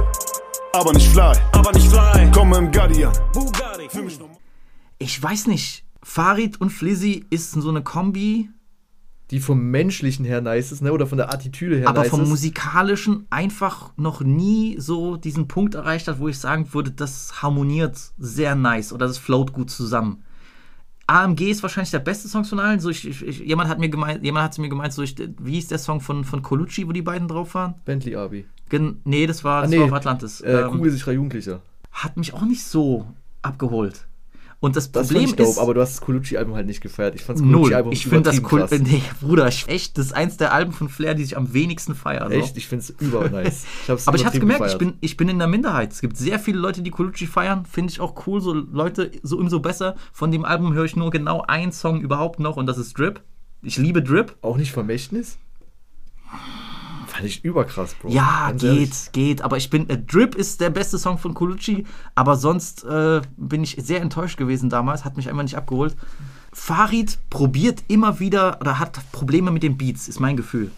aber 0.74 0.94
nicht 0.94 1.10
fly. 1.12 1.34
aber 1.52 1.72
nicht 1.72 1.88
fly. 1.90 2.30
Komm 2.34 2.54
im 2.54 2.72
Gaddy 2.72 3.06
an. 3.06 3.14
Bugatti. 3.34 3.88
Ich 5.00 5.22
weiß 5.22 5.48
nicht. 5.48 5.86
Farid 6.04 6.62
und 6.62 6.70
Flizzy 6.70 7.26
ist 7.30 7.52
so 7.52 7.70
eine 7.70 7.82
Kombi, 7.84 8.50
Die 9.32 9.40
vom 9.40 9.62
Menschlichen 9.70 10.26
her 10.26 10.42
nice 10.42 10.72
ist, 10.72 10.82
ne? 10.82 10.92
Oder 10.92 11.06
von 11.06 11.18
der 11.20 11.32
Attitüde 11.32 11.78
her 11.78 11.88
aber 11.88 12.02
nice 12.02 12.10
vom 12.10 12.24
ist. 12.24 12.30
musikalischen 12.30 13.28
einfach 13.30 13.92
noch 13.96 14.22
nie 14.22 14.78
so 14.80 15.18
diesen 15.18 15.48
Punkt 15.48 15.76
erreicht 15.76 16.08
hat, 16.08 16.20
wo 16.20 16.28
ich 16.28 16.40
sagen 16.40 16.74
würde, 16.74 16.92
das 16.92 17.42
harmoniert 17.44 17.98
sehr 18.18 18.56
nice 18.56 18.92
oder 18.92 19.06
das 19.08 19.18
float 19.20 19.54
gut 19.54 19.70
zusammen. 19.70 20.24
AMG 21.08 21.50
ist 21.50 21.64
wahrscheinlich 21.64 21.90
der 21.92 22.00
beste 22.00 22.28
Song 22.28 22.46
von 22.46 22.60
allen. 22.60 22.80
So 22.80 22.90
ich, 22.90 23.08
ich, 23.08 23.40
jemand 23.40 23.70
hat 23.70 23.80
mir 23.80 23.90
gemeint, 23.90 24.24
jemand 24.24 24.46
hat 24.46 24.58
mir 24.60 24.70
gemeint, 24.70 24.94
so 24.94 25.02
ich, 25.02 25.16
wie 25.40 25.58
ist 25.58 25.72
der 25.72 25.80
Song 25.80 26.02
von, 26.02 26.24
von 26.24 26.42
Colucci, 26.44 26.88
wo 26.88 26.92
die 26.92 27.02
beiden 27.02 27.28
drauf 27.28 27.56
waren? 27.56 27.76
Bentley 27.86 28.16
Abi. 28.16 28.46
Gen 28.70 29.02
nee, 29.06 29.26
das 29.26 29.44
war, 29.44 29.62
das 29.64 29.72
Ah, 29.72 29.74
nee. 29.74 29.80
war 29.80 29.86
auf 29.88 29.94
Atlantis. 29.94 30.42
Äh, 30.42 30.62
Ähm, 30.62 30.72
Kugelsicherer 30.72 31.14
Jugendlicher. 31.14 31.62
hat 31.92 32.16
mich 32.18 32.34
auch 32.34 32.44
nicht 32.44 32.64
so 32.64 33.08
abgeholt. 33.42 34.06
Und 34.62 34.76
das 34.76 34.92
Das 34.92 35.08
Problem 35.08 35.30
ich 35.30 35.36
dope, 35.36 35.50
ist, 35.50 35.58
aber 35.58 35.74
du 35.74 35.82
hast 35.82 35.94
das 35.94 36.02
Colucci-Album 36.02 36.54
halt 36.54 36.68
nicht 36.68 36.82
gefeiert. 36.82 37.16
Ich 37.16 37.24
fand 37.24 37.40
das 37.40 37.46
null. 37.46 37.54
Colucci-Album 37.62 37.92
Ich 37.94 38.04
finde 38.06 38.30
das 38.30 38.44
krass. 38.44 38.72
Nee, 38.80 39.02
Bruder, 39.22 39.48
echt, 39.48 39.98
das 39.98 40.08
ist 40.08 40.12
eins 40.14 40.36
der 40.36 40.54
Alben 40.54 40.74
von 40.74 40.90
Flair, 40.90 41.16
die 41.16 41.24
ich 41.24 41.38
am 41.38 41.54
wenigsten 41.54 41.96
feiere. 41.96 42.28
So. 42.28 42.36
Echt, 42.36 42.58
ich 42.58 42.68
finde 42.68 42.84
es 42.84 42.90
über 42.90 43.30
nice. 43.30 43.66
Ich 43.84 43.90
Aber 44.08 44.18
ich 44.18 44.26
hab's 44.26 44.40
gemerkt, 44.40 44.66
ich 44.68 44.78
bin, 44.78 44.98
ich 45.00 45.16
bin 45.16 45.30
in 45.30 45.40
der 45.40 45.48
Minderheit. 45.48 45.94
Es 45.94 46.02
gibt 46.02 46.18
sehr 46.18 46.40
viele 46.40 46.60
Leute, 46.60 46.82
die 46.82 46.92
Colucci 46.92 47.26
feiern. 47.26 47.66
Finde 47.66 47.92
ich 47.92 48.02
auch 48.02 48.28
cool. 48.28 48.42
So 48.42 48.54
Leute, 48.54 49.12
so 49.24 49.38
umso 49.38 49.60
besser. 49.62 49.96
Von 50.12 50.32
dem 50.32 50.44
Album 50.44 50.74
höre 50.74 50.86
ich 50.86 50.96
nur 50.96 51.10
genau 51.10 51.42
einen 51.48 51.72
Song 51.72 52.02
überhaupt 52.02 52.40
noch 52.40 52.58
und 52.58 52.66
das 52.66 52.78
ist 52.78 52.98
Drip. 52.98 53.22
Ich 53.62 53.78
liebe 53.78 54.02
Drip. 54.02 54.36
Auch 54.42 54.58
nicht 54.58 54.72
Vermächtnis? 54.72 55.38
Fand 57.20 57.30
ich 57.30 57.44
überkrass, 57.44 57.96
Bro. 57.96 58.10
Ja, 58.10 58.48
Ganz 58.50 58.62
geht, 58.62 58.72
ehrlich. 58.72 59.12
geht. 59.12 59.42
Aber 59.42 59.58
ich 59.58 59.70
bin, 59.70 59.90
äh, 59.90 59.98
Drip 59.98 60.36
ist 60.36 60.62
der 60.62 60.70
beste 60.70 60.98
Song 60.98 61.18
von 61.18 61.34
Colucci. 61.34 61.86
Aber 62.16 62.36
sonst 62.38 62.84
äh, 62.86 63.22
bin 63.36 63.64
ich 63.64 63.76
sehr 63.80 64.02
enttäuscht 64.02 64.38
gewesen 64.38 64.70
damals. 64.70 65.04
Hat 65.04 65.18
mich 65.18 65.30
einfach 65.30 65.44
nicht 65.44 65.58
abgeholt. 65.58 65.96
Farid 66.54 67.20
probiert 67.30 67.84
immer 67.88 68.20
wieder 68.20 68.60
oder 68.62 68.80
hat 68.80 69.00
Probleme 69.12 69.52
mit 69.52 69.64
den 69.64 69.78
Beats, 69.78 70.08
ist 70.08 70.20
mein 70.20 70.38
Gefühl. 70.38 70.72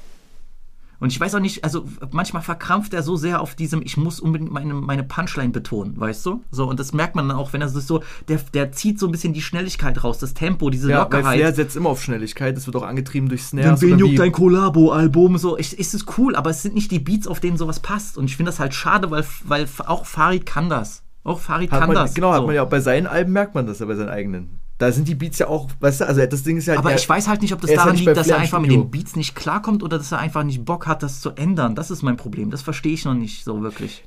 Und 1.01 1.11
ich 1.11 1.19
weiß 1.19 1.33
auch 1.33 1.39
nicht, 1.39 1.63
also 1.63 1.83
manchmal 2.11 2.43
verkrampft 2.43 2.93
er 2.93 3.01
so 3.01 3.15
sehr 3.15 3.41
auf 3.41 3.55
diesem, 3.55 3.81
ich 3.81 3.97
muss 3.97 4.19
unbedingt 4.19 4.51
meine, 4.51 4.75
meine 4.75 5.03
Punchline 5.03 5.49
betonen, 5.49 5.99
weißt 5.99 6.23
du? 6.27 6.43
So, 6.51 6.69
und 6.69 6.79
das 6.79 6.93
merkt 6.93 7.15
man 7.15 7.27
dann 7.27 7.37
auch, 7.37 7.53
wenn 7.53 7.61
er 7.61 7.69
sich 7.69 7.85
so, 7.85 8.03
der, 8.27 8.39
der 8.53 8.71
zieht 8.71 8.99
so 8.99 9.07
ein 9.07 9.11
bisschen 9.11 9.33
die 9.33 9.41
Schnelligkeit 9.41 10.03
raus, 10.03 10.19
das 10.19 10.35
Tempo, 10.35 10.69
diese 10.69 10.91
Ja, 10.91 10.99
Lockerheit. 11.01 11.55
setzt 11.55 11.75
immer 11.75 11.89
auf 11.89 12.03
Schnelligkeit. 12.03 12.55
Das 12.55 12.67
wird 12.67 12.75
auch 12.75 12.83
angetrieben 12.83 13.29
durch 13.29 13.43
Snares. 13.43 13.83
oder 13.83 13.95
juckt 13.97 14.19
dein 14.19 14.31
Kollabo-Album? 14.31 15.39
So, 15.39 15.57
ich, 15.57 15.77
ist 15.77 15.95
es 15.95 16.05
cool, 16.19 16.35
aber 16.35 16.51
es 16.51 16.61
sind 16.61 16.75
nicht 16.75 16.91
die 16.91 16.99
Beats, 16.99 17.27
auf 17.27 17.39
denen 17.39 17.57
sowas 17.57 17.79
passt. 17.79 18.15
Und 18.17 18.25
ich 18.25 18.37
finde 18.37 18.51
das 18.51 18.59
halt 18.59 18.75
schade, 18.75 19.09
weil, 19.09 19.25
weil 19.45 19.67
auch 19.87 20.05
Farid 20.05 20.45
kann 20.45 20.69
das. 20.69 21.01
Auch 21.23 21.39
Farid 21.39 21.71
Hat 21.71 21.79
kann 21.79 21.87
man, 21.89 21.95
das. 21.95 22.13
genau, 22.13 22.31
hat 22.31 22.41
so. 22.41 22.45
man 22.45 22.55
ja 22.55 22.63
auch 22.63 22.69
bei 22.69 22.79
seinen 22.79 23.07
Alben 23.07 23.31
merkt 23.33 23.55
man 23.55 23.65
das 23.65 23.79
ja 23.79 23.87
bei 23.87 23.95
seinen 23.95 24.09
eigenen. 24.09 24.59
Da 24.81 24.91
sind 24.91 25.07
die 25.07 25.13
Beats 25.13 25.37
ja 25.37 25.47
auch, 25.47 25.69
weißt 25.79 26.01
du, 26.01 26.07
also 26.07 26.25
das 26.25 26.41
Ding 26.41 26.57
ist 26.57 26.65
ja. 26.65 26.75
Aber 26.75 26.89
ja, 26.89 26.95
ich 26.95 27.07
weiß 27.07 27.27
halt 27.27 27.43
nicht, 27.43 27.53
ob 27.53 27.61
das 27.61 27.69
ja 27.69 27.75
daran 27.75 27.91
nicht 27.91 28.05
liegt, 28.05 28.17
dass 28.17 28.27
er 28.27 28.39
einfach 28.39 28.59
mit 28.59 28.71
den 28.71 28.89
Beats 28.89 29.15
nicht 29.15 29.35
klarkommt 29.35 29.83
oder 29.83 29.99
dass 29.99 30.11
er 30.11 30.17
einfach 30.17 30.43
nicht 30.43 30.65
Bock 30.65 30.87
hat, 30.87 31.03
das 31.03 31.21
zu 31.21 31.31
ändern. 31.31 31.75
Das 31.75 31.91
ist 31.91 32.01
mein 32.01 32.17
Problem. 32.17 32.49
Das 32.49 32.63
verstehe 32.63 32.93
ich 32.93 33.05
noch 33.05 33.13
nicht 33.13 33.43
so 33.43 33.61
wirklich. 33.61 34.03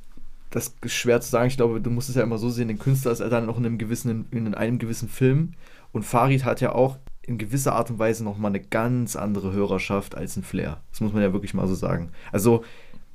das 0.55 0.75
ist 0.83 0.93
schwer 0.93 1.21
zu 1.21 1.31
sagen. 1.31 1.49
Ich 1.49 1.57
glaube, 1.57 1.81
du 1.81 1.91
musst 1.91 2.09
es 2.09 2.15
ja 2.15 2.23
immer 2.23 2.39
so 2.39 2.49
sehen, 2.49 2.69
den 2.69 2.79
Künstler 2.79 3.11
ist 3.11 3.21
er 3.21 3.29
dann 3.29 3.47
noch 3.47 3.59
in 3.59 3.67
einem 3.67 3.79
gewissen, 3.79 4.27
in 4.31 4.55
einem 4.55 4.79
gewissen 4.79 5.09
Film. 5.09 5.55
Und 5.93 6.05
Farid 6.05 6.45
hat 6.45 6.61
ja 6.61 6.73
auch 6.73 6.99
in 7.23 7.39
gewisser 7.39 7.75
Art 7.75 7.91
und 7.91 7.99
Weise 7.99 8.23
nochmal 8.23 8.51
eine 8.51 8.61
ganz 8.61 9.17
andere 9.17 9.53
Hörerschaft 9.53 10.17
als 10.17 10.37
ein 10.37 10.43
Flair. 10.43 10.81
Das 10.91 11.01
muss 11.01 11.13
man 11.13 11.23
ja 11.23 11.33
wirklich 11.33 11.55
mal 11.55 11.67
so 11.67 11.75
sagen. 11.75 12.11
Also, 12.33 12.65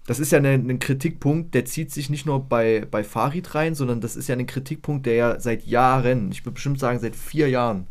das 0.09 0.17
ist 0.17 0.31
ja 0.31 0.39
ein, 0.39 0.67
ein 0.67 0.79
Kritikpunkt, 0.79 1.53
der 1.53 1.65
zieht 1.65 1.91
sich 1.91 2.09
nicht 2.09 2.25
nur 2.25 2.43
bei, 2.43 2.83
bei 2.89 3.03
Farid 3.03 3.53
rein, 3.53 3.75
sondern 3.75 4.01
das 4.01 4.15
ist 4.15 4.27
ja 4.27 4.35
ein 4.35 4.47
Kritikpunkt, 4.47 5.05
der 5.05 5.13
ja 5.13 5.39
seit 5.39 5.67
Jahren, 5.67 6.31
ich 6.31 6.43
würde 6.43 6.55
bestimmt 6.55 6.79
sagen 6.79 6.97
seit 6.97 7.15
vier 7.15 7.47
Jahren, 7.47 7.85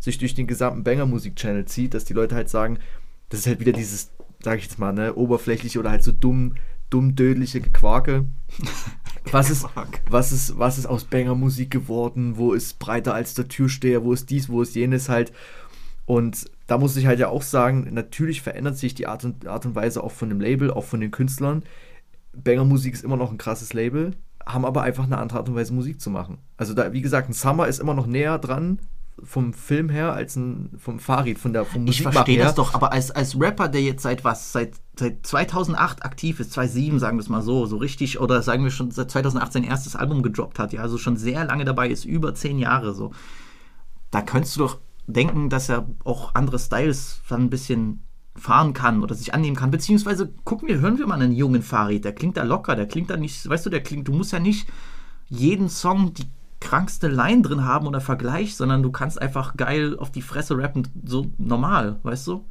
sich 0.00 0.18
durch 0.18 0.34
den 0.34 0.48
gesamten 0.48 0.82
Banger-Musik-Channel 0.82 1.66
zieht, 1.66 1.94
dass 1.94 2.04
die 2.04 2.12
Leute 2.12 2.34
halt 2.34 2.48
sagen, 2.48 2.80
das 3.28 3.38
ist 3.38 3.46
halt 3.46 3.60
wieder 3.60 3.70
dieses, 3.70 4.10
sag 4.42 4.58
ich 4.58 4.64
jetzt 4.64 4.80
mal, 4.80 4.92
ne, 4.92 5.14
oberflächliche 5.14 5.78
oder 5.78 5.92
halt 5.92 6.02
so 6.02 6.10
dumm, 6.10 6.56
dumm 6.90 7.14
dödliche 7.14 7.60
Gequake. 7.60 8.24
Was 9.30 9.50
ist, 9.50 9.66
was 10.08 10.32
ist, 10.32 10.58
was 10.58 10.78
ist 10.78 10.86
aus 10.86 11.04
Banger-Musik 11.04 11.70
geworden? 11.70 12.36
Wo 12.36 12.54
ist 12.54 12.78
breiter 12.78 13.14
als 13.14 13.34
der 13.34 13.46
Türsteher? 13.46 14.02
Wo 14.02 14.14
ist 14.14 14.30
dies, 14.30 14.48
wo 14.48 14.62
ist 14.62 14.74
jenes 14.74 15.10
halt? 15.10 15.30
Und 16.06 16.50
da 16.70 16.78
muss 16.78 16.96
ich 16.96 17.06
halt 17.06 17.18
ja 17.18 17.28
auch 17.28 17.42
sagen, 17.42 17.88
natürlich 17.90 18.42
verändert 18.42 18.78
sich 18.78 18.94
die 18.94 19.08
Art 19.08 19.24
und, 19.24 19.44
Art 19.48 19.66
und 19.66 19.74
Weise 19.74 20.04
auch 20.04 20.12
von 20.12 20.28
dem 20.28 20.40
Label, 20.40 20.70
auch 20.70 20.84
von 20.84 21.00
den 21.00 21.10
Künstlern. 21.10 21.64
Banger 22.32 22.64
Musik 22.64 22.94
ist 22.94 23.02
immer 23.02 23.16
noch 23.16 23.32
ein 23.32 23.38
krasses 23.38 23.72
Label, 23.72 24.12
haben 24.46 24.64
aber 24.64 24.82
einfach 24.82 25.02
eine 25.02 25.18
andere 25.18 25.40
Art 25.40 25.48
und 25.48 25.56
Weise 25.56 25.74
Musik 25.74 26.00
zu 26.00 26.10
machen. 26.10 26.38
Also 26.56 26.72
da, 26.72 26.92
wie 26.92 27.00
gesagt, 27.00 27.28
ein 27.28 27.32
Summer 27.32 27.66
ist 27.66 27.80
immer 27.80 27.94
noch 27.94 28.06
näher 28.06 28.38
dran 28.38 28.78
vom 29.20 29.52
Film 29.52 29.88
her 29.88 30.12
als 30.12 30.36
ein 30.36 30.70
vom 30.78 31.00
Farid, 31.00 31.40
von 31.40 31.52
der 31.52 31.64
vom 31.64 31.88
Ich 31.88 32.02
verstehe 32.02 32.38
das 32.38 32.54
doch, 32.54 32.72
aber 32.72 32.92
als, 32.92 33.10
als 33.10 33.38
Rapper, 33.38 33.66
der 33.66 33.82
jetzt 33.82 34.04
seit 34.04 34.22
was, 34.22 34.52
seit, 34.52 34.74
seit 34.96 35.26
2008 35.26 36.04
aktiv 36.04 36.38
ist, 36.38 36.52
2007 36.52 37.00
sagen 37.00 37.16
wir 37.16 37.22
es 37.22 37.28
mal 37.28 37.42
so, 37.42 37.66
so 37.66 37.78
richtig, 37.78 38.20
oder 38.20 38.42
sagen 38.42 38.62
wir 38.62 38.70
schon 38.70 38.92
seit 38.92 39.10
2008 39.10 39.52
sein 39.54 39.64
erstes 39.64 39.96
Album 39.96 40.22
gedroppt 40.22 40.60
hat, 40.60 40.72
ja, 40.72 40.82
also 40.82 40.98
schon 40.98 41.16
sehr 41.16 41.44
lange 41.44 41.64
dabei 41.64 41.88
ist, 41.88 42.04
über 42.04 42.32
zehn 42.32 42.60
Jahre 42.60 42.94
so. 42.94 43.10
Da 44.12 44.22
könntest 44.22 44.54
du 44.54 44.60
doch 44.60 44.78
denken, 45.10 45.50
dass 45.50 45.68
er 45.68 45.86
auch 46.04 46.34
andere 46.34 46.58
Styles 46.58 47.20
dann 47.28 47.42
ein 47.42 47.50
bisschen 47.50 48.02
fahren 48.36 48.72
kann 48.72 49.02
oder 49.02 49.14
sich 49.14 49.34
annehmen 49.34 49.56
kann, 49.56 49.70
beziehungsweise 49.70 50.32
gucken 50.44 50.68
wir, 50.68 50.80
hören 50.80 50.98
wir 50.98 51.06
mal 51.06 51.20
einen 51.20 51.32
jungen 51.32 51.62
Farid, 51.62 52.04
der 52.04 52.14
klingt 52.14 52.36
da 52.36 52.42
locker, 52.42 52.76
der 52.76 52.86
klingt 52.86 53.10
da 53.10 53.16
nicht, 53.16 53.48
weißt 53.48 53.66
du, 53.66 53.70
der 53.70 53.82
klingt, 53.82 54.08
du 54.08 54.12
musst 54.12 54.32
ja 54.32 54.38
nicht 54.38 54.68
jeden 55.28 55.68
Song 55.68 56.14
die 56.14 56.26
krankste 56.60 57.08
Line 57.08 57.42
drin 57.42 57.64
haben 57.64 57.86
oder 57.86 58.00
Vergleich, 58.00 58.56
sondern 58.56 58.82
du 58.82 58.90
kannst 58.90 59.20
einfach 59.20 59.56
geil 59.56 59.96
auf 59.98 60.10
die 60.10 60.22
Fresse 60.22 60.56
rappen, 60.56 60.86
so 61.04 61.32
normal, 61.38 61.98
weißt 62.02 62.26
du? 62.26 62.44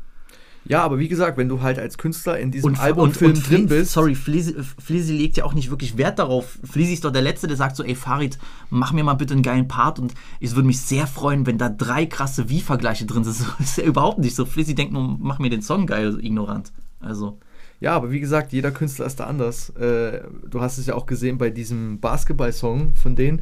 Ja, 0.65 0.84
aber 0.84 1.00
wie 1.00 1.08
gesagt, 1.08 1.38
wenn 1.38 1.50
du 1.50 1.62
halt 1.62 1.80
als 1.80 1.98
Künstler 1.98 2.38
in 2.38 2.52
diesem 2.52 2.72
Und, 2.72 2.80
Albumfilm 2.80 3.32
und, 3.32 3.38
und 3.38 3.50
drin 3.50 3.67
bist, 3.67 3.93
Sorry, 3.93 4.13
Flisi, 4.13 4.56
Flisi 4.78 5.13
legt 5.17 5.38
ja 5.38 5.45
auch 5.45 5.54
nicht 5.54 5.69
wirklich 5.69 5.98
Wert 5.98 6.19
darauf. 6.19 6.60
Flisi 6.63 6.93
ist 6.93 7.06
doch 7.06 7.12
der 7.12 7.22
Letzte, 7.22 7.48
der 7.48 7.58
sagt 7.58 7.76
so, 7.76 7.84
ey 7.84 7.95
Farid, 7.95 8.38
mach 8.69 8.91
mir 8.91 9.04
mal 9.04 9.15
bitte 9.15 9.34
einen 9.34 9.41
geilen 9.43 9.67
Part 9.67 10.00
und 10.00 10.13
es 10.39 10.56
würde 10.56 10.67
mich 10.67 10.82
sehr 10.82 11.08
freuen, 11.08 11.45
wenn 11.45 11.58
da 11.58 11.69
drei 11.69 12.06
krasse 12.06 12.50
Wie-Vergleiche 12.50 13.06
drin 13.06 13.24
sind. 13.24 13.48
Das 13.60 13.69
ist 13.69 13.78
ja 13.78 13.84
überhaupt 13.84 14.19
nicht 14.19 14.36
so. 14.36 14.45
Flisi 14.45 14.76
denkt 14.76 14.93
nur, 14.93 15.17
mach 15.19 15.39
mir 15.39 15.50
den 15.50 15.62
Song 15.62 15.88
geil, 15.88 16.17
ignorant. 16.22 16.72
Also, 17.00 17.39
Ja, 17.80 17.95
aber 17.95 18.12
wie 18.12 18.19
gesagt, 18.19 18.52
jeder 18.54 18.72
Künstler 18.72 19.06
ist 19.06 19.19
da 19.19 19.26
anders. 19.26 19.69
Äh, 19.72 20.22
du 20.50 20.62
hast 20.62 20.78
es 20.78 20.86
ja 20.86 20.95
auch 20.95 21.06
gesehen 21.06 21.38
bei 21.38 21.50
diesem 21.50 22.00
Basketball-Song 22.00 22.93
von 22.93 23.15
denen. 23.15 23.41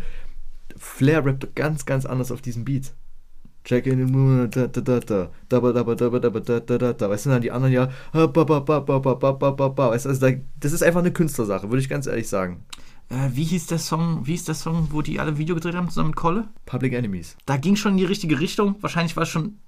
Flair 0.78 1.26
rappt 1.26 1.56
ganz, 1.56 1.86
ganz 1.86 2.06
anders 2.06 2.32
auf 2.32 2.42
diesem 2.42 2.64
Beat. 2.64 2.94
Check 3.68 3.86
in 3.86 3.98
the 4.00 4.12
moon, 4.12 4.50
da 4.50 4.68
da 4.68 4.82
da 4.82 5.00
da, 5.00 5.30
da 5.50 5.60
da 5.60 5.72
da 5.84 5.84
da 5.84 6.10
da 6.10 6.30
da 6.30 6.60
da 6.60 6.78
da 6.78 6.94
da. 6.94 7.10
Weißt 7.10 7.26
du, 7.26 7.30
dann 7.32 7.42
die 7.42 7.52
anderen 7.52 7.74
ja, 7.74 7.90
ba 8.14 8.28
ba 8.28 8.46
ba 8.46 8.62
ba 8.62 8.80
ba 8.80 9.00
ba 9.00 9.14
ba 9.16 9.32
ba 9.34 9.52
ba 9.52 9.68
ba. 9.70 9.90
Weißt 9.92 10.06
du, 10.06 10.10
also 10.10 10.22
da, 10.26 10.34
das 10.60 10.72
ist 10.72 10.84
einfach 10.84 11.02
eine 11.02 11.12
Künstlersache, 11.12 11.70
würde 11.70 11.82
ich 11.82 11.90
ganz 11.90 12.08
ehrlich 12.08 12.30
sagen. 12.30 12.64
äh, 13.10 13.30
wie 13.34 13.44
hieß 13.44 13.68
der 13.68 13.80
Song, 13.80 14.26
wie 14.26 14.32
hieß 14.32 14.46
der 14.46 14.56
Song, 14.56 14.88
wo 14.92 15.02
die 15.02 15.20
alle 15.20 15.38
Video 15.38 15.56
gedreht 15.56 15.76
haben 15.76 15.90
zusammen 15.90 16.10
mit 16.10 16.16
Kolle? 16.16 16.48
Public 16.66 16.94
Enemies. 16.94 17.36
Da 17.46 17.58
ging 17.58 17.76
schon 17.76 17.94
in 17.94 17.98
die 17.98 18.06
richtige 18.06 18.40
Richtung. 18.40 18.76
Wahrscheinlich 18.82 19.16
war 19.16 19.24
es 19.24 19.30
schon 19.30 19.60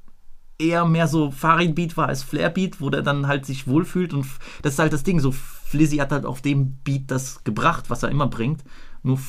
eher 0.57 0.85
mehr 0.85 1.07
so 1.07 1.31
Farid-Beat 1.31 1.95
war 1.95 2.07
als 2.07 2.23
Flair-Beat, 2.23 2.81
wo 2.81 2.89
der 2.89 3.01
dann 3.01 3.27
halt 3.27 3.45
sich 3.45 3.67
wohlfühlt. 3.67 4.13
Und 4.13 4.25
das 4.61 4.73
ist 4.73 4.79
halt 4.79 4.91
das 4.93 5.03
Ding. 5.03 5.19
So, 5.19 5.31
Flizzy 5.31 5.97
hat 5.97 6.11
halt 6.11 6.25
auf 6.25 6.41
dem 6.41 6.73
Beat 6.83 7.11
das 7.11 7.43
gebracht, 7.45 7.89
was 7.89 8.03
er 8.03 8.09
immer 8.09 8.27
bringt. 8.27 8.63
Nur 9.03 9.19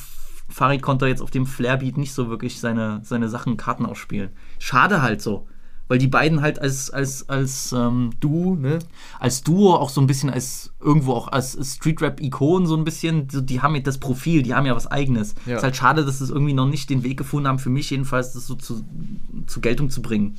Farid 0.49 0.81
konnte 0.81 1.07
jetzt 1.07 1.21
auf 1.21 1.31
dem 1.31 1.45
Flair-Beat 1.45 1.97
nicht 1.97 2.11
so 2.13 2.29
wirklich 2.29 2.59
seine, 2.59 2.99
seine 3.05 3.29
Sachen, 3.29 3.55
Karten 3.55 3.85
ausspielen. 3.85 4.31
Schade 4.61 5.01
halt 5.01 5.23
so. 5.23 5.47
Weil 5.87 5.97
die 5.97 6.07
beiden 6.07 6.41
halt 6.41 6.59
als, 6.59 6.91
als, 6.91 7.27
als, 7.27 7.73
ähm, 7.73 8.11
Du, 8.19 8.55
ne? 8.55 8.77
als 9.19 9.41
Duo 9.41 9.75
auch 9.75 9.89
so 9.89 9.99
ein 9.99 10.07
bisschen 10.07 10.29
als 10.29 10.71
irgendwo 10.79 11.13
auch 11.13 11.27
als 11.29 11.57
Street-Rap-Ikonen 11.75 12.67
so 12.67 12.77
ein 12.77 12.85
bisschen, 12.85 13.27
so, 13.29 13.41
die 13.41 13.61
haben 13.61 13.75
ja 13.75 13.81
das 13.81 13.97
Profil, 13.97 14.43
die 14.43 14.53
haben 14.53 14.67
ja 14.67 14.75
was 14.75 14.87
eigenes. 14.87 15.33
Ja. 15.47 15.57
Ist 15.57 15.63
halt 15.63 15.75
schade, 15.75 16.05
dass 16.05 16.21
es 16.21 16.29
irgendwie 16.29 16.53
noch 16.53 16.67
nicht 16.67 16.89
den 16.91 17.03
Weg 17.03 17.17
gefunden 17.17 17.47
haben, 17.47 17.59
für 17.59 17.71
mich 17.71 17.89
jedenfalls, 17.89 18.33
das 18.33 18.45
so 18.45 18.55
zu, 18.55 18.85
zur 19.47 19.61
Geltung 19.61 19.89
zu 19.89 20.01
bringen. 20.01 20.37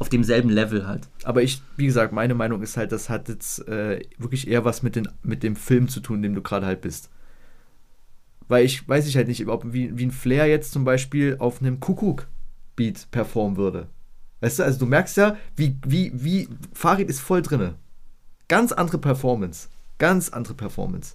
Auf 0.00 0.08
demselben 0.08 0.50
Level 0.50 0.86
halt. 0.86 1.08
Aber 1.24 1.42
ich, 1.42 1.62
wie 1.76 1.86
gesagt, 1.86 2.12
meine 2.12 2.34
Meinung 2.34 2.60
ist 2.60 2.76
halt, 2.76 2.90
das 2.90 3.08
hat 3.08 3.28
jetzt 3.28 3.66
äh, 3.68 4.02
wirklich 4.18 4.48
eher 4.48 4.64
was 4.64 4.82
mit, 4.82 4.96
den, 4.96 5.08
mit 5.22 5.42
dem 5.42 5.56
Film 5.56 5.88
zu 5.88 6.00
tun, 6.00 6.16
in 6.16 6.22
dem 6.22 6.34
du 6.34 6.42
gerade 6.42 6.66
halt 6.66 6.80
bist. 6.80 7.08
Weil 8.48 8.64
ich 8.64 8.86
weiß 8.88 9.06
ich 9.06 9.16
halt 9.16 9.28
nicht, 9.28 9.46
ob 9.46 9.72
wie, 9.72 9.96
wie 9.96 10.06
ein 10.06 10.10
Flair 10.10 10.46
jetzt 10.46 10.72
zum 10.72 10.84
Beispiel 10.84 11.36
auf 11.38 11.60
einem 11.60 11.78
Kuckuck-Beat 12.80 13.10
performen 13.10 13.56
würde. 13.56 13.88
Weißt 14.40 14.58
du, 14.58 14.62
also 14.62 14.78
du 14.78 14.86
merkst 14.86 15.16
ja, 15.18 15.36
wie, 15.56 15.76
wie, 15.86 16.12
wie, 16.14 16.48
Farid 16.72 17.08
ist 17.10 17.20
voll 17.20 17.42
drinne. 17.42 17.74
Ganz 18.48 18.72
andere 18.72 18.98
Performance. 18.98 19.68
Ganz 19.98 20.30
andere 20.30 20.54
Performance. 20.54 21.14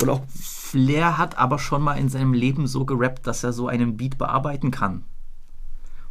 Und 0.00 0.08
auch, 0.08 0.22
Flair 0.28 1.18
hat 1.18 1.38
aber 1.38 1.58
schon 1.58 1.82
mal 1.82 1.94
in 1.94 2.08
seinem 2.08 2.32
Leben 2.32 2.66
so 2.66 2.84
gerappt, 2.84 3.26
dass 3.26 3.44
er 3.44 3.52
so 3.52 3.68
einen 3.68 3.96
Beat 3.96 4.18
bearbeiten 4.18 4.70
kann. 4.70 5.04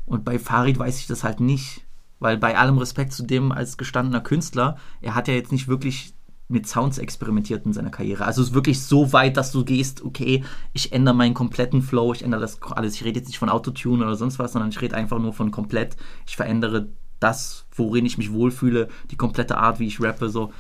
Und 0.06 0.24
bei 0.24 0.38
Farid 0.38 0.78
weiß 0.78 1.00
ich 1.00 1.08
das 1.08 1.24
halt 1.24 1.40
nicht. 1.40 1.84
Weil 2.20 2.38
bei 2.38 2.58
allem 2.58 2.78
Respekt 2.78 3.12
zu 3.12 3.24
dem 3.24 3.52
als 3.52 3.78
gestandener 3.78 4.22
Künstler, 4.22 4.78
er 5.02 5.16
hat 5.16 5.28
ja 5.28 5.34
jetzt 5.34 5.52
nicht 5.52 5.68
wirklich 5.68 6.14
mit 6.48 6.68
Sounds 6.68 6.98
experimentiert 6.98 7.66
in 7.66 7.74
seiner 7.74 7.90
Karriere. 7.90 8.26
Also 8.26 8.42
es 8.42 8.50
ist 8.50 8.54
wirklich 8.54 8.82
so 8.82 9.14
weit, 9.14 9.36
dass 9.36 9.52
du 9.52 9.66
gehst, 9.66 10.04
okay, 10.04 10.44
ich 10.74 10.92
ändere 10.92 11.16
meinen 11.16 11.34
kompletten 11.34 11.82
Flow, 11.82 12.14
ich 12.14 12.24
ändere 12.24 12.42
das 12.42 12.62
alles. 12.62 12.96
Ich 12.96 13.04
rede 13.04 13.20
jetzt 13.20 13.28
nicht 13.28 13.40
von 13.40 13.50
Autotune 13.50 14.06
oder 14.06 14.16
sonst 14.16 14.38
was, 14.38 14.54
sondern 14.54 14.70
ich 14.70 14.82
rede 14.82 14.96
einfach 14.96 15.20
nur 15.20 15.34
von 15.34 15.50
komplett. 15.52 15.98
Ich 16.28 16.36
verändere 16.36 16.90
das, 17.20 17.66
worin 17.76 18.06
ich 18.06 18.18
mich 18.18 18.32
wohlfühle, 18.32 18.90
die 19.10 19.16
komplette 19.16 19.58
Art, 19.58 19.80
wie 19.80 19.88
ich 19.88 20.02
rappe. 20.02 20.30
So. 20.30 20.54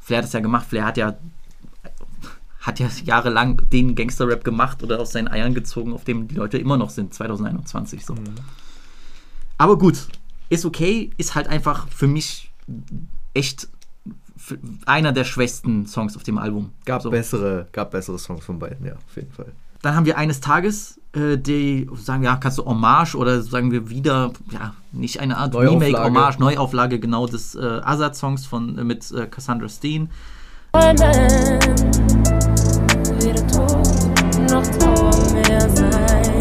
Flair 0.00 0.18
hat 0.18 0.24
das 0.24 0.32
ja 0.32 0.40
gemacht. 0.40 0.66
Flair 0.66 0.84
hat 0.84 0.96
ja 0.96 1.16
hat 2.60 2.78
ja 2.78 2.88
jahrelang 3.04 3.62
den 3.72 3.94
Gangster-Rap 3.94 4.44
gemacht 4.44 4.82
oder 4.82 5.00
aus 5.00 5.12
seinen 5.12 5.28
Eiern 5.28 5.54
gezogen, 5.54 5.94
auf 5.94 6.04
dem 6.04 6.28
die 6.28 6.34
Leute 6.34 6.58
immer 6.58 6.76
noch 6.76 6.90
sind, 6.90 7.14
2021 7.14 8.04
so. 8.04 8.14
Aber 9.56 9.78
gut, 9.78 10.08
ist 10.50 10.66
okay, 10.66 11.10
ist 11.16 11.34
halt 11.34 11.48
einfach 11.48 11.88
für 11.88 12.06
mich 12.06 12.52
echt 13.32 13.68
einer 14.86 15.12
der 15.12 15.24
schwächsten 15.24 15.86
Songs 15.86 16.16
auf 16.16 16.22
dem 16.22 16.38
Album. 16.38 16.70
gab, 16.84 17.02
so. 17.02 17.10
bessere, 17.10 17.66
gab 17.72 17.90
bessere 17.90 18.18
Songs 18.18 18.44
von 18.44 18.58
beiden, 18.58 18.86
ja, 18.86 18.94
auf 18.94 19.16
jeden 19.16 19.32
Fall. 19.32 19.52
Dann 19.82 19.96
haben 19.96 20.04
wir 20.04 20.18
eines 20.18 20.40
Tages 20.40 21.00
äh, 21.14 21.36
die, 21.36 21.88
sagen 21.96 22.22
wir, 22.22 22.30
ja, 22.30 22.36
kannst 22.36 22.58
du 22.58 22.64
Hommage 22.64 23.16
oder 23.16 23.42
sagen 23.42 23.72
wir 23.72 23.90
wieder, 23.90 24.32
ja, 24.50 24.74
nicht 24.92 25.20
eine 25.20 25.36
Art 25.36 25.52
Neuauflage. 25.52 25.86
Remake, 25.86 26.04
Hommage, 26.04 26.38
Neuauflage 26.38 27.00
genau 27.00 27.26
des 27.26 27.54
äh, 27.54 27.80
Azad-Songs 27.82 28.46
von 28.46 28.78
äh, 28.78 28.84
mit 28.84 29.10
äh, 29.10 29.26
Cassandra 29.26 29.68
Steen. 29.68 30.08
Weder 30.72 31.10
tot 33.48 33.88
noch 34.50 34.66
Trauer 34.78 35.32
mehr 35.32 35.68
sein. 35.68 36.38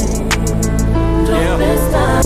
Du 1.25 1.57
bist 1.57 1.91
da. 1.91 2.21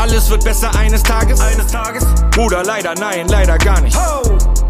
Alles 0.00 0.30
wird 0.30 0.44
besser 0.44 0.74
eines 0.76 1.02
Tages. 1.02 1.38
Eines 1.40 1.66
Tages. 1.66 2.06
Bruder, 2.30 2.62
leider, 2.64 2.94
nein, 2.94 3.28
leider 3.28 3.58
gar 3.58 3.82
nicht. 3.82 3.94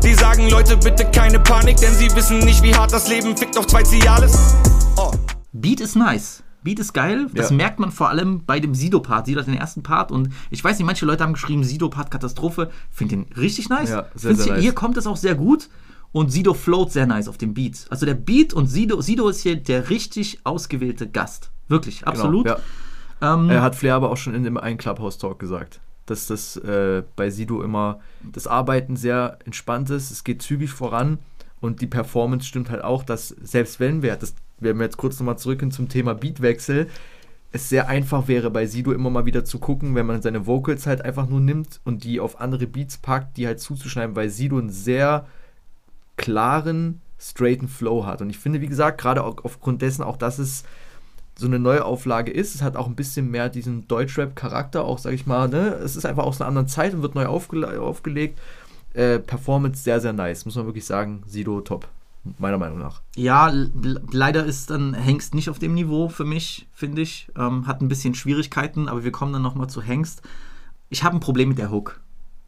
Die 0.03 0.15
sagen, 0.15 0.49
Leute, 0.49 0.77
bitte 0.77 1.05
keine 1.11 1.39
Panik, 1.39 1.77
denn 1.77 1.93
sie 1.95 2.15
wissen 2.17 2.39
nicht, 2.39 2.63
wie 2.63 2.75
hart 2.75 2.93
das 2.93 3.09
Leben 3.09 3.37
fickt 3.37 3.57
auf 3.59 3.67
zwei 3.67 3.83
Cialis. 3.83 4.55
Oh. 4.97 5.13
Beat 5.53 5.81
ist 5.81 5.95
nice. 5.95 6.43
Beat 6.63 6.79
ist 6.79 6.93
geil. 6.93 7.27
Das 7.35 7.51
Ja. 7.51 7.57
merkt 7.57 7.79
man 7.79 7.91
vor 7.91 8.09
allem 8.09 8.45
bei 8.45 8.61
dem 8.61 8.75
Sido-Part. 8.75 9.27
Sido 9.27 9.41
hat 9.41 9.47
den 9.47 9.57
ersten 9.57 9.83
Part 9.83 10.11
und 10.13 10.31
ich 10.51 10.63
weiß 10.63 10.79
nicht, 10.79 10.87
manche 10.87 11.07
Leute 11.07 11.23
haben 11.25 11.33
geschrieben, 11.35 11.65
Sido-Part 11.65 12.11
Katastrophe. 12.11 12.71
Finde 12.91 13.17
den 13.17 13.27
richtig 13.37 13.69
nice. 13.69 13.91
Ja, 13.91 14.07
sehr, 14.15 14.35
sehr 14.35 14.45
hier, 14.45 14.53
nice. 14.55 14.63
hier 14.63 14.73
kommt 14.75 14.97
es 14.97 15.07
auch 15.07 15.17
sehr 15.17 15.35
gut 15.35 15.69
und 16.13 16.31
Sido 16.33 16.55
float 16.55 16.93
sehr 16.93 17.07
nice 17.07 17.29
auf 17.29 17.39
dem 17.39 17.55
Beat. 17.55 17.87
Also 17.91 18.05
der 18.07 18.15
Beat 18.15 18.53
und 18.53 18.67
Sido, 18.67 19.01
Sido 19.01 19.29
ist 19.29 19.41
hier 19.43 19.57
der 19.57 19.91
richtig 19.91 20.41
ausgewählte 20.45 21.09
Gast. 21.09 21.51
Wirklich, 21.69 22.07
absolut. 22.07 22.45
Genau, 22.47 22.59
ja. 23.21 23.35
Ähm, 23.35 23.51
Er 23.51 23.63
hat 23.63 23.77
Flair 23.77 23.95
aber 23.95 24.11
auch 24.11 24.17
schon 24.17 24.35
in 24.35 24.45
dem 24.45 24.57
einen 24.57 24.79
Clubhouse-Talk 24.79 25.39
gesagt, 25.39 25.81
dass 26.11 26.27
das 26.27 26.57
äh, 26.57 27.03
bei 27.17 27.31
Sido 27.31 27.63
immer 27.63 28.01
das 28.33 28.47
Arbeiten 28.47 28.97
sehr 28.97 29.39
entspannt 29.45 29.91
ist, 29.91 30.11
es 30.11 30.25
geht 30.25 30.43
zügig 30.43 30.71
voran 30.71 31.19
und 31.61 31.81
die 31.81 31.87
Performance 31.87 32.47
stimmt 32.47 32.71
halt 32.71 32.83
auch, 32.83 33.03
dass 33.03 33.29
selbst 33.29 33.81
wenn 33.81 34.03
wir, 34.03 34.17
das 34.17 34.35
werden 34.59 34.79
wir 34.79 34.85
jetzt 34.85 34.97
kurz 34.97 35.19
nochmal 35.19 35.39
zurück 35.39 35.61
hin 35.61 35.71
zum 35.71 35.89
Thema 35.89 36.15
Beatwechsel, 36.15 36.89
es 37.53 37.69
sehr 37.69 37.89
einfach 37.89 38.29
wäre 38.29 38.51
bei 38.51 38.67
Sido 38.67 38.93
immer 38.93 39.11
mal 39.11 39.27
wieder 39.27 39.45
zu 39.45 39.59
gucken, 39.59 39.95
wenn 39.95 40.07
man 40.07 40.23
seine 40.23 40.47
Vocals 40.47 40.87
halt 40.87 41.05
einfach 41.05 41.29
nur 41.29 41.41
nimmt 41.41 41.81
und 41.85 42.05
die 42.05 42.21
auf 42.21 42.41
andere 42.41 42.67
Beats 42.67 42.99
packt, 42.99 43.37
die 43.37 43.47
halt 43.47 43.61
zuzuschneiden, 43.61 44.15
weil 44.15 44.31
Sido 44.31 44.59
einen 44.59 44.71
sehr 44.71 45.27
klaren, 46.17 47.01
straighten 47.19 47.69
Flow 47.69 48.07
hat. 48.07 48.23
Und 48.23 48.31
ich 48.31 48.39
finde, 48.39 48.61
wie 48.61 48.69
gesagt, 48.69 49.01
gerade 49.01 49.25
aufgrund 49.25 49.83
dessen 49.83 50.03
auch, 50.03 50.17
dass 50.17 50.39
es 50.39 50.65
so 51.41 51.47
eine 51.47 51.59
Neuauflage 51.59 52.31
ist. 52.31 52.55
Es 52.55 52.63
hat 52.63 52.77
auch 52.77 52.87
ein 52.87 52.95
bisschen 52.95 53.31
mehr 53.31 53.49
diesen 53.49 53.89
Deutschrap-Charakter, 53.89 54.85
auch 54.85 54.99
sag 54.99 55.15
ich 55.15 55.27
mal. 55.27 55.49
Ne? 55.49 55.69
Es 55.83 55.97
ist 55.97 56.05
einfach 56.05 56.25
aus 56.25 56.41
einer 56.41 56.49
anderen 56.49 56.69
Zeit 56.69 56.93
und 56.93 57.03
wird 57.03 57.15
neu 57.15 57.27
aufgele 57.27 57.81
aufgelegt. 57.81 58.39
Äh, 58.93 59.19
Performance 59.19 59.83
sehr, 59.83 60.01
sehr 60.01 60.13
nice, 60.13 60.45
muss 60.45 60.57
man 60.57 60.67
wirklich 60.67 60.85
sagen. 60.85 61.23
Sido 61.27 61.63
top, 61.63 61.89
meiner 62.39 62.59
Meinung 62.59 62.79
nach. 62.79 63.01
Ja, 63.17 63.51
leider 64.13 64.45
ist 64.45 64.69
dann 64.69 64.93
Hengst 64.93 65.35
nicht 65.35 65.49
auf 65.49 65.59
dem 65.59 65.75
Niveau 65.75 66.11
für 66.11 66.25
mich, 66.25 66.69
finde 66.75 67.01
ich. 67.01 67.29
Ähm, 67.39 67.67
hat 67.67 67.81
ein 67.81 67.89
bisschen 67.89 68.15
Schwierigkeiten, 68.15 68.89
aber 68.89 69.03
wir 69.03 69.13
kommen 69.13 69.33
dann 69.33 69.43
nochmal 69.43 69.71
zu 69.71 69.81
Hengst. 69.81 70.23
Ich 70.91 71.05
habe 71.05 71.17
ein 71.17 71.21
Problem 71.21 71.49
mit 71.49 71.59
der 71.59 71.71
Hook. 71.71 72.01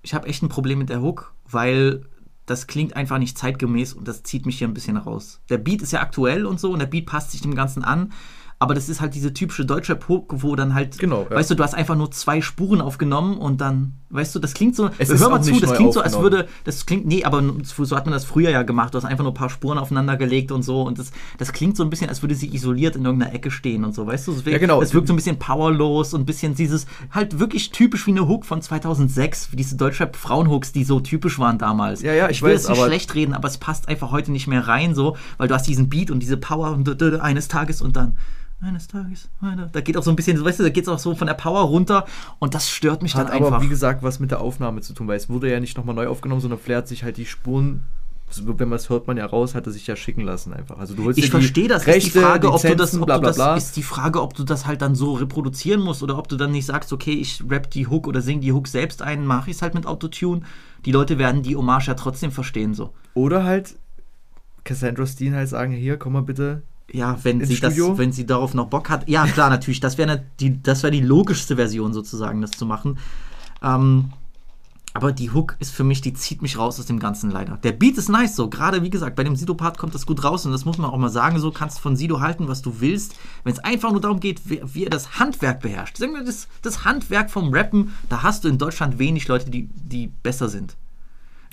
Ich 0.02 0.12
habe 0.12 0.26
echt 0.26 0.42
ein 0.42 0.48
Problem 0.50 0.78
mit 0.80 0.90
der 0.90 1.00
Hook, 1.00 1.32
weil 1.48 2.02
das 2.44 2.66
klingt 2.66 2.96
einfach 2.96 3.18
nicht 3.18 3.38
zeitgemäß 3.38 3.94
und 3.94 4.06
das 4.06 4.22
zieht 4.24 4.44
mich 4.44 4.58
hier 4.58 4.68
ein 4.68 4.74
bisschen 4.74 4.96
raus. 4.96 5.40
Der 5.48 5.58
Beat 5.58 5.80
ist 5.80 5.92
ja 5.92 6.00
aktuell 6.00 6.44
und 6.44 6.60
so 6.60 6.72
und 6.72 6.80
der 6.80 6.86
Beat 6.86 7.06
passt 7.06 7.30
sich 7.30 7.40
dem 7.40 7.54
Ganzen 7.54 7.84
an. 7.84 8.12
Aber 8.62 8.74
das 8.74 8.88
ist 8.88 9.00
halt 9.00 9.16
diese 9.16 9.34
typische 9.34 9.66
Deutschrap-Hook, 9.66 10.34
wo 10.44 10.54
dann 10.54 10.72
halt, 10.72 10.96
Genau, 10.96 11.26
ja. 11.28 11.34
weißt 11.34 11.50
du, 11.50 11.56
du 11.56 11.64
hast 11.64 11.74
einfach 11.74 11.96
nur 11.96 12.12
zwei 12.12 12.40
Spuren 12.40 12.80
aufgenommen 12.80 13.38
und 13.38 13.60
dann, 13.60 13.94
weißt 14.10 14.32
du, 14.36 14.38
das 14.38 14.54
klingt 14.54 14.76
so, 14.76 14.88
Es 14.98 15.08
hör 15.08 15.30
mal 15.30 15.42
zu, 15.42 15.58
das 15.58 15.74
klingt 15.74 15.92
so, 15.92 16.00
als 16.00 16.16
würde, 16.20 16.46
das 16.62 16.86
klingt, 16.86 17.04
nee, 17.04 17.24
aber 17.24 17.42
so 17.64 17.96
hat 17.96 18.06
man 18.06 18.12
das 18.12 18.24
früher 18.24 18.50
ja 18.50 18.62
gemacht. 18.62 18.94
Du 18.94 18.98
hast 18.98 19.04
einfach 19.04 19.24
nur 19.24 19.32
ein 19.32 19.34
paar 19.36 19.50
Spuren 19.50 19.78
aufeinander 19.78 20.16
gelegt 20.16 20.52
und 20.52 20.62
so. 20.62 20.82
Und 20.82 21.00
das, 21.00 21.10
das 21.38 21.52
klingt 21.52 21.76
so 21.76 21.82
ein 21.82 21.90
bisschen, 21.90 22.08
als 22.08 22.22
würde 22.22 22.36
sie 22.36 22.54
isoliert 22.54 22.94
in 22.94 23.04
irgendeiner 23.04 23.34
Ecke 23.34 23.50
stehen 23.50 23.84
und 23.84 23.96
so, 23.96 24.06
weißt 24.06 24.28
du? 24.28 24.36
Wirkt, 24.36 24.46
Ja, 24.46 24.58
genau. 24.58 24.78
Das 24.78 24.94
wirkt 24.94 25.08
so 25.08 25.12
ein 25.12 25.16
bisschen 25.16 25.40
powerlos 25.40 26.14
und 26.14 26.20
ein 26.20 26.26
bisschen 26.26 26.54
dieses, 26.54 26.86
halt 27.10 27.40
wirklich 27.40 27.72
typisch 27.72 28.06
wie 28.06 28.12
eine 28.12 28.28
Hook 28.28 28.44
von 28.44 28.62
2006, 28.62 29.50
wie 29.50 29.56
diese 29.56 29.74
Deutschrap-Frauenhooks, 29.74 30.70
die 30.70 30.84
so 30.84 31.00
typisch 31.00 31.40
waren 31.40 31.58
damals. 31.58 32.00
Ja, 32.02 32.12
ja, 32.12 32.30
ich 32.30 32.42
will 32.42 32.54
weiß, 32.54 32.68
jetzt 32.68 32.70
nicht 32.70 32.84
schlecht 32.84 33.14
reden, 33.16 33.34
aber 33.34 33.48
es 33.48 33.58
passt 33.58 33.88
einfach 33.88 34.12
heute 34.12 34.30
nicht 34.30 34.46
mehr 34.46 34.68
rein, 34.68 34.94
so, 34.94 35.16
weil 35.36 35.48
du 35.48 35.54
hast 35.54 35.66
diesen 35.66 35.88
Beat 35.88 36.12
und 36.12 36.20
diese 36.20 36.36
Power 36.36 36.70
und 36.70 37.02
eines 37.20 37.48
Tages 37.48 37.82
und 37.82 37.96
dann. 37.96 38.16
Eines 38.62 38.86
Tages, 38.86 39.28
weiter. 39.40 39.68
da 39.72 39.80
geht 39.80 39.96
auch 39.96 40.04
so 40.04 40.10
ein 40.10 40.16
bisschen, 40.16 40.42
weißt 40.42 40.60
du, 40.60 40.62
da 40.62 40.68
geht 40.68 40.84
es 40.84 40.88
auch 40.88 40.98
so 40.98 41.16
von 41.16 41.26
der 41.26 41.34
Power 41.34 41.62
runter 41.62 42.06
und 42.38 42.54
das 42.54 42.70
stört 42.70 43.02
mich 43.02 43.16
Hat 43.16 43.26
dann 43.26 43.32
einfach. 43.32 43.54
aber, 43.54 43.62
wie 43.62 43.68
gesagt, 43.68 44.04
was 44.04 44.20
mit 44.20 44.30
der 44.30 44.40
Aufnahme 44.40 44.80
zu 44.82 44.94
tun, 44.94 45.08
weil 45.08 45.16
es 45.16 45.28
wurde 45.28 45.50
ja 45.50 45.58
nicht 45.58 45.76
nochmal 45.76 45.96
neu 45.96 46.06
aufgenommen, 46.06 46.40
sondern 46.40 46.60
Flair 46.60 46.78
hat 46.78 46.88
sich 46.88 47.02
halt 47.02 47.16
die 47.16 47.26
Spuren 47.26 47.84
wenn 48.40 48.68
man 48.68 48.76
es 48.76 48.88
hört 48.88 49.06
man 49.06 49.16
ja 49.16 49.26
raus, 49.26 49.54
hat 49.54 49.66
er 49.66 49.72
sich 49.72 49.86
ja 49.86 49.96
schicken 49.96 50.22
lassen 50.22 50.52
einfach. 50.52 50.78
Also 50.78 50.94
du 50.94 51.04
holst 51.04 51.18
Ich 51.18 51.30
verstehe 51.30 51.68
das. 51.68 51.86
Rechte, 51.86 52.06
ist 52.06 52.14
die 52.14 52.18
Frage, 52.20 52.52
ob 52.52 52.62
du 52.62 52.68
das, 52.68 52.92
Lizenzen, 52.92 53.00
ob 53.00 53.06
bla, 53.06 53.16
du 53.16 53.20
bla, 53.20 53.28
das 53.28 53.36
bla. 53.36 53.56
ist 53.56 53.76
die 53.76 53.82
Frage, 53.82 54.22
ob 54.22 54.34
du 54.34 54.44
das 54.44 54.66
halt 54.66 54.82
dann 54.82 54.94
so 54.94 55.12
reproduzieren 55.14 55.80
musst 55.80 56.02
oder 56.02 56.18
ob 56.18 56.28
du 56.28 56.36
dann 56.36 56.52
nicht 56.52 56.66
sagst, 56.66 56.92
okay, 56.92 57.12
ich 57.12 57.42
rap 57.48 57.70
die 57.70 57.86
Hook 57.88 58.06
oder 58.06 58.22
sing 58.22 58.40
die 58.40 58.52
Hook 58.52 58.68
selbst 58.68 59.02
ein, 59.02 59.26
mache 59.26 59.50
ich 59.50 59.56
es 59.56 59.62
halt 59.62 59.74
mit 59.74 59.86
Autotune. 59.86 60.42
Die 60.84 60.92
Leute 60.92 61.18
werden 61.18 61.42
die 61.42 61.56
Hommage 61.56 61.88
ja 61.88 61.94
trotzdem 61.94 62.32
verstehen 62.32 62.74
so. 62.74 62.92
Oder 63.14 63.44
halt 63.44 63.76
Cassandra 64.64 65.06
Steen 65.06 65.34
halt 65.34 65.48
sagen, 65.48 65.72
hier, 65.72 65.96
komm 65.98 66.14
mal 66.14 66.22
bitte. 66.22 66.62
Ja, 66.90 67.18
wenn 67.22 67.44
sie 67.44 67.56
Studio? 67.56 67.90
das, 67.90 67.98
wenn 67.98 68.12
sie 68.12 68.26
darauf 68.26 68.54
noch 68.54 68.66
Bock 68.66 68.90
hat. 68.90 69.08
Ja, 69.08 69.26
klar, 69.26 69.50
natürlich. 69.50 69.80
Das 69.80 69.98
wäre 69.98 70.16
ne, 70.16 70.26
die, 70.40 70.62
das 70.62 70.82
wäre 70.82 70.90
die 70.90 71.00
logischste 71.00 71.56
Version 71.56 71.92
sozusagen, 71.92 72.40
das 72.40 72.50
zu 72.52 72.66
machen. 72.66 72.98
Ähm, 73.62 74.12
aber 74.94 75.12
die 75.12 75.30
Hook 75.30 75.56
ist 75.58 75.72
für 75.72 75.84
mich, 75.84 76.02
die 76.02 76.12
zieht 76.12 76.42
mich 76.42 76.58
raus 76.58 76.78
aus 76.78 76.84
dem 76.84 76.98
Ganzen 76.98 77.30
leider. 77.30 77.56
Der 77.56 77.72
Beat 77.72 77.96
ist 77.96 78.10
nice 78.10 78.36
so. 78.36 78.50
Gerade 78.50 78.82
wie 78.82 78.90
gesagt, 78.90 79.16
bei 79.16 79.24
dem 79.24 79.36
Sido-Part 79.36 79.78
kommt 79.78 79.94
das 79.94 80.04
gut 80.04 80.22
raus 80.22 80.44
und 80.44 80.52
das 80.52 80.66
muss 80.66 80.76
man 80.76 80.90
auch 80.90 80.98
mal 80.98 81.08
sagen. 81.08 81.38
So 81.38 81.50
kannst 81.50 81.80
von 81.80 81.96
Sido 81.96 82.20
halten, 82.20 82.46
was 82.48 82.60
du 82.60 82.80
willst. 82.80 83.14
Wenn 83.42 83.54
es 83.54 83.58
einfach 83.60 83.90
nur 83.90 84.02
darum 84.02 84.20
geht, 84.20 84.50
wie, 84.50 84.60
wie 84.64 84.84
er 84.84 84.90
das 84.90 85.18
Handwerk 85.18 85.60
beherrscht. 85.60 85.96
Sagen 85.96 86.12
wir, 86.12 86.24
das, 86.24 86.46
das 86.60 86.84
Handwerk 86.84 87.30
vom 87.30 87.54
Rappen, 87.54 87.94
da 88.10 88.22
hast 88.22 88.44
du 88.44 88.48
in 88.48 88.58
Deutschland 88.58 88.98
wenig 88.98 89.28
Leute, 89.28 89.50
die, 89.50 89.70
die 89.72 90.08
besser 90.08 90.50
sind. 90.50 90.76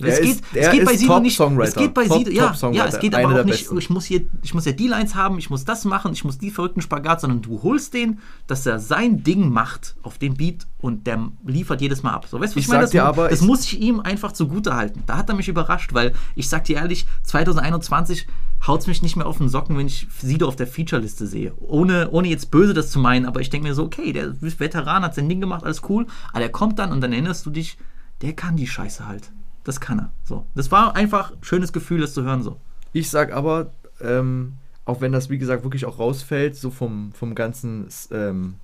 Es 0.08 0.18
ist- 0.18 0.52
geht, 0.52 0.62
es 0.62 0.70
geht 0.70 0.84
bei 0.84 0.96
Sido 0.96 1.20
nicht. 1.20 1.38
Es 1.40 1.74
geht 1.74 1.94
bei 1.94 2.04
Sido, 2.04 2.30
ja, 2.30 2.54
ja, 2.72 2.86
es 2.86 2.98
geht 2.98 3.14
aber 3.14 3.40
auch 3.40 3.44
nicht. 3.44 3.70
Ich 3.78 3.90
muss 3.90 4.04
hier, 4.04 4.22
ich 4.42 4.54
muss 4.54 4.64
ja 4.64 4.72
die 4.72 4.88
Lines 4.88 5.14
haben, 5.14 5.38
ich 5.38 5.50
muss 5.50 5.64
das 5.64 5.84
machen, 5.84 6.12
ich 6.12 6.24
muss 6.24 6.38
die 6.38 6.50
verrückten 6.50 6.80
Spagat, 6.80 7.20
sondern 7.20 7.42
du 7.42 7.62
holst 7.62 7.94
den, 7.94 8.18
dass 8.46 8.66
er 8.66 8.78
sein 8.78 9.22
Ding 9.22 9.48
macht 9.50 9.96
auf 10.02 10.18
dem 10.18 10.34
Beat 10.34 10.66
und 10.78 11.06
der 11.06 11.30
liefert 11.44 11.80
jedes 11.80 12.02
Mal 12.02 12.12
ab. 12.12 12.26
So, 12.30 12.40
weißt 12.40 12.54
du, 12.54 12.58
Ich 12.58 12.66
ich, 12.66 12.70
meine? 12.70 12.82
Das, 12.82 12.94
aber, 12.96 13.28
das 13.28 13.40
muss 13.42 13.64
ich 13.64 13.80
ihm 13.80 14.00
einfach 14.00 14.32
zugute 14.32 14.74
halten. 14.74 15.02
Da 15.06 15.16
hat 15.16 15.28
er 15.28 15.34
mich 15.34 15.48
überrascht, 15.48 15.92
weil 15.94 16.14
ich 16.34 16.48
sag 16.48 16.64
dir 16.64 16.76
ehrlich, 16.76 17.06
2021 17.24 18.26
haut 18.66 18.80
es 18.80 18.86
mich 18.86 19.02
nicht 19.02 19.16
mehr 19.16 19.26
auf 19.26 19.38
den 19.38 19.48
Socken, 19.48 19.76
wenn 19.76 19.86
ich 19.86 20.06
Sido 20.18 20.46
auf 20.46 20.56
der 20.56 20.66
Feature-Liste 20.66 21.26
sehe. 21.26 21.54
Ohne, 21.58 22.10
ohne 22.10 22.28
jetzt 22.28 22.50
böse 22.50 22.74
das 22.74 22.90
zu 22.90 22.98
meinen, 22.98 23.26
aber 23.26 23.40
ich 23.40 23.50
denke 23.50 23.68
mir 23.68 23.74
so, 23.74 23.84
okay, 23.84 24.12
der 24.12 24.34
Veteran, 24.40 25.02
hat 25.02 25.14
sein 25.14 25.28
Ding 25.28 25.40
gemacht, 25.40 25.64
alles 25.64 25.82
cool, 25.88 26.06
aber 26.30 26.40
der 26.40 26.50
kommt 26.50 26.78
dann 26.78 26.92
und 26.92 27.00
dann 27.00 27.12
erinnerst 27.12 27.46
du 27.46 27.50
dich, 27.50 27.78
der 28.22 28.34
kann 28.34 28.56
die 28.56 28.66
Scheiße 28.66 29.06
halt. 29.06 29.32
Das 29.64 29.80
kann 29.80 29.98
er. 29.98 30.12
So. 30.24 30.46
Das 30.54 30.70
war 30.70 30.96
einfach 30.96 31.32
ein 31.32 31.42
schönes 31.42 31.72
Gefühl, 31.72 32.00
das 32.00 32.14
zu 32.14 32.22
hören 32.22 32.42
so. 32.42 32.58
Ich 32.92 33.10
sag 33.10 33.32
aber, 33.32 33.70
ähm, 34.00 34.54
auch 34.84 35.00
wenn 35.00 35.12
das 35.12 35.30
wie 35.30 35.38
gesagt 35.38 35.62
wirklich 35.62 35.84
auch 35.84 35.98
rausfällt, 35.98 36.56
so 36.56 36.70
vom, 36.70 37.12
vom 37.12 37.34
ganzen 37.34 37.88
ähm, 38.10 38.54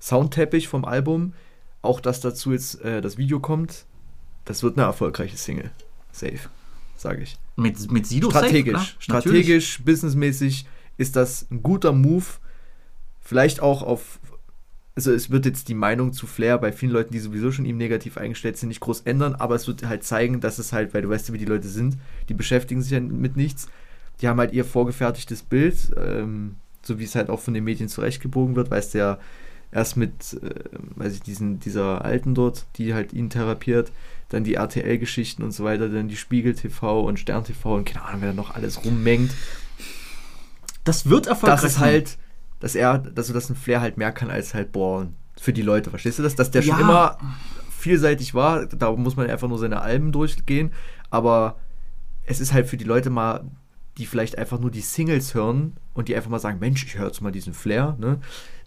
Soundteppich 0.00 0.68
vom 0.68 0.84
Album, 0.84 1.34
auch 1.82 2.00
dass 2.00 2.20
dazu 2.20 2.52
jetzt 2.52 2.80
äh, 2.82 3.00
das 3.00 3.18
Video 3.18 3.40
kommt, 3.40 3.84
das 4.44 4.62
wird 4.62 4.78
eine 4.78 4.86
erfolgreiche 4.86 5.36
Single. 5.36 5.70
Safe, 6.12 6.48
sage 6.96 7.22
ich. 7.22 7.38
Mit, 7.56 7.90
mit 7.90 8.06
Sido 8.06 8.30
strategisch, 8.30 8.92
safe, 8.92 8.96
strategisch, 9.00 9.82
businessmäßig 9.84 10.66
ist 10.96 11.16
das 11.16 11.46
ein 11.50 11.62
guter 11.62 11.92
Move. 11.92 12.24
Vielleicht 13.20 13.60
auch 13.60 13.82
auf, 13.82 14.20
also 14.98 15.12
es 15.12 15.30
wird 15.30 15.46
jetzt 15.46 15.68
die 15.68 15.74
Meinung 15.74 16.12
zu 16.12 16.26
Flair 16.26 16.58
bei 16.58 16.72
vielen 16.72 16.90
Leuten, 16.90 17.12
die 17.12 17.20
sowieso 17.20 17.52
schon 17.52 17.66
ihm 17.66 17.76
negativ 17.76 18.18
eingestellt 18.18 18.56
sind, 18.56 18.68
nicht 18.68 18.80
groß 18.80 19.02
ändern, 19.02 19.36
aber 19.36 19.54
es 19.54 19.68
wird 19.68 19.86
halt 19.86 20.02
zeigen, 20.02 20.40
dass 20.40 20.58
es 20.58 20.72
halt, 20.72 20.92
weil 20.92 21.02
du 21.02 21.08
weißt 21.08 21.28
ja, 21.28 21.34
wie 21.34 21.38
die 21.38 21.44
Leute 21.44 21.68
sind, 21.68 21.96
die 22.28 22.34
beschäftigen 22.34 22.82
sich 22.82 22.90
ja 22.90 22.98
mit 22.98 23.36
nichts. 23.36 23.68
Die 24.20 24.26
haben 24.26 24.40
halt 24.40 24.52
ihr 24.52 24.64
vorgefertigtes 24.64 25.44
Bild, 25.44 25.76
ähm, 25.96 26.56
so 26.82 26.98
wie 26.98 27.04
es 27.04 27.14
halt 27.14 27.30
auch 27.30 27.38
von 27.38 27.54
den 27.54 27.62
Medien 27.62 27.88
zurechtgebogen 27.88 28.56
wird, 28.56 28.72
weißt 28.72 28.94
du 28.94 28.98
ja, 28.98 29.18
erst 29.70 29.96
mit, 29.96 30.36
äh, 30.42 30.64
weiß 30.96 31.14
ich, 31.14 31.22
diesen, 31.22 31.60
dieser 31.60 32.04
Alten 32.04 32.34
dort, 32.34 32.66
die 32.74 32.92
halt 32.92 33.12
ihn 33.12 33.30
therapiert, 33.30 33.92
dann 34.30 34.42
die 34.42 34.54
RTL-Geschichten 34.54 35.44
und 35.44 35.52
so 35.52 35.62
weiter, 35.62 35.88
dann 35.88 36.08
die 36.08 36.16
Spiegel 36.16 36.54
TV 36.54 37.02
und 37.02 37.20
Stern 37.20 37.44
TV 37.44 37.76
und 37.76 37.84
keine 37.84 38.04
Ahnung, 38.04 38.22
wer 38.22 38.30
da 38.30 38.34
noch 38.34 38.52
alles 38.52 38.84
rummengt. 38.84 39.30
Das 40.82 41.08
wird 41.08 41.28
erfolgreich 41.28 41.60
Das 41.60 41.70
ist 41.70 41.78
halt, 41.78 42.18
dass 42.60 42.74
er, 42.74 42.98
dass, 42.98 43.32
dass 43.32 43.50
ein 43.50 43.56
Flair 43.56 43.80
halt 43.80 43.96
mehr 43.98 44.12
kann 44.12 44.30
als 44.30 44.54
halt 44.54 44.72
bohren. 44.72 45.14
Für 45.40 45.52
die 45.52 45.62
Leute, 45.62 45.90
verstehst 45.90 46.18
du 46.18 46.22
das? 46.22 46.34
Dass 46.34 46.50
der 46.50 46.62
schon 46.62 46.78
Ja. 46.78 46.80
immer 46.80 47.18
vielseitig 47.78 48.34
war, 48.34 48.66
da 48.66 48.90
muss 48.92 49.16
man 49.16 49.30
einfach 49.30 49.48
nur 49.48 49.58
seine 49.58 49.80
Alben 49.80 50.10
durchgehen, 50.10 50.72
aber 51.10 51.56
es 52.26 52.40
ist 52.40 52.52
halt 52.52 52.66
für 52.66 52.76
die 52.76 52.84
Leute 52.84 53.08
mal, 53.08 53.44
die 53.98 54.06
vielleicht 54.06 54.36
einfach 54.36 54.58
nur 54.58 54.70
die 54.70 54.80
Singles 54.80 55.34
hören 55.34 55.74
und 55.94 56.08
die 56.08 56.16
einfach 56.16 56.30
mal 56.30 56.40
sagen, 56.40 56.58
Mensch, 56.58 56.84
ich 56.84 56.98
höre 56.98 57.06
jetzt 57.06 57.20
mal 57.20 57.32
diesen 57.32 57.54
Flair, 57.54 57.96
ne? 57.98 58.18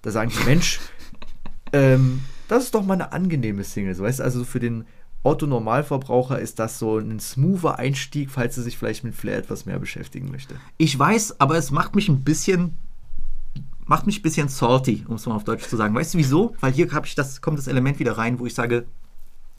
Da 0.02 0.12
sagen 0.12 0.32
die, 0.36 0.46
Mensch, 0.46 0.80
ähm, 1.74 2.22
das 2.48 2.64
ist 2.64 2.76
doch 2.76 2.84
mal 2.86 2.94
eine 2.96 3.12
angenehme 3.12 3.64
Single, 3.64 3.96
so 3.96 4.04
weißt 4.04 4.20
du, 4.20 4.24
also 4.24 4.44
für 4.46 4.60
den 4.60 4.86
Otto-Normalverbraucher 5.24 6.40
ist 6.40 6.58
das 6.60 6.80
so 6.80 6.98
ein 6.98 7.20
smoother 7.20 7.78
Einstieg, 7.80 8.30
falls 8.32 8.58
er 8.58 8.64
sich 8.64 8.78
vielleicht 8.78 9.04
mit 9.04 9.14
Flair 9.14 9.38
etwas 9.38 9.66
mehr 9.66 9.78
beschäftigen 9.78 10.32
möchte. 10.32 10.56
Ich 10.78 10.98
weiß, 10.98 11.40
aber 11.40 11.58
es 11.58 11.70
macht 11.72 11.96
mich 11.96 12.10
ein 12.10 12.24
bisschen 12.24 12.76
macht 13.92 14.06
mich 14.06 14.20
ein 14.20 14.22
bisschen 14.22 14.48
salty, 14.48 15.04
um 15.10 15.16
es 15.16 15.26
mal 15.26 15.36
auf 15.36 15.44
Deutsch 15.44 15.68
zu 15.68 15.76
sagen. 15.76 15.94
Weißt 15.94 16.14
du 16.14 16.18
wieso? 16.18 16.56
Weil 16.62 16.72
hier 16.72 16.90
ich 17.04 17.14
das 17.14 17.42
kommt 17.42 17.58
das 17.58 17.68
Element 17.68 18.00
wieder 18.00 18.18
rein, 18.18 18.40
wo 18.40 18.46
ich 18.46 18.56
sage, 18.56 18.86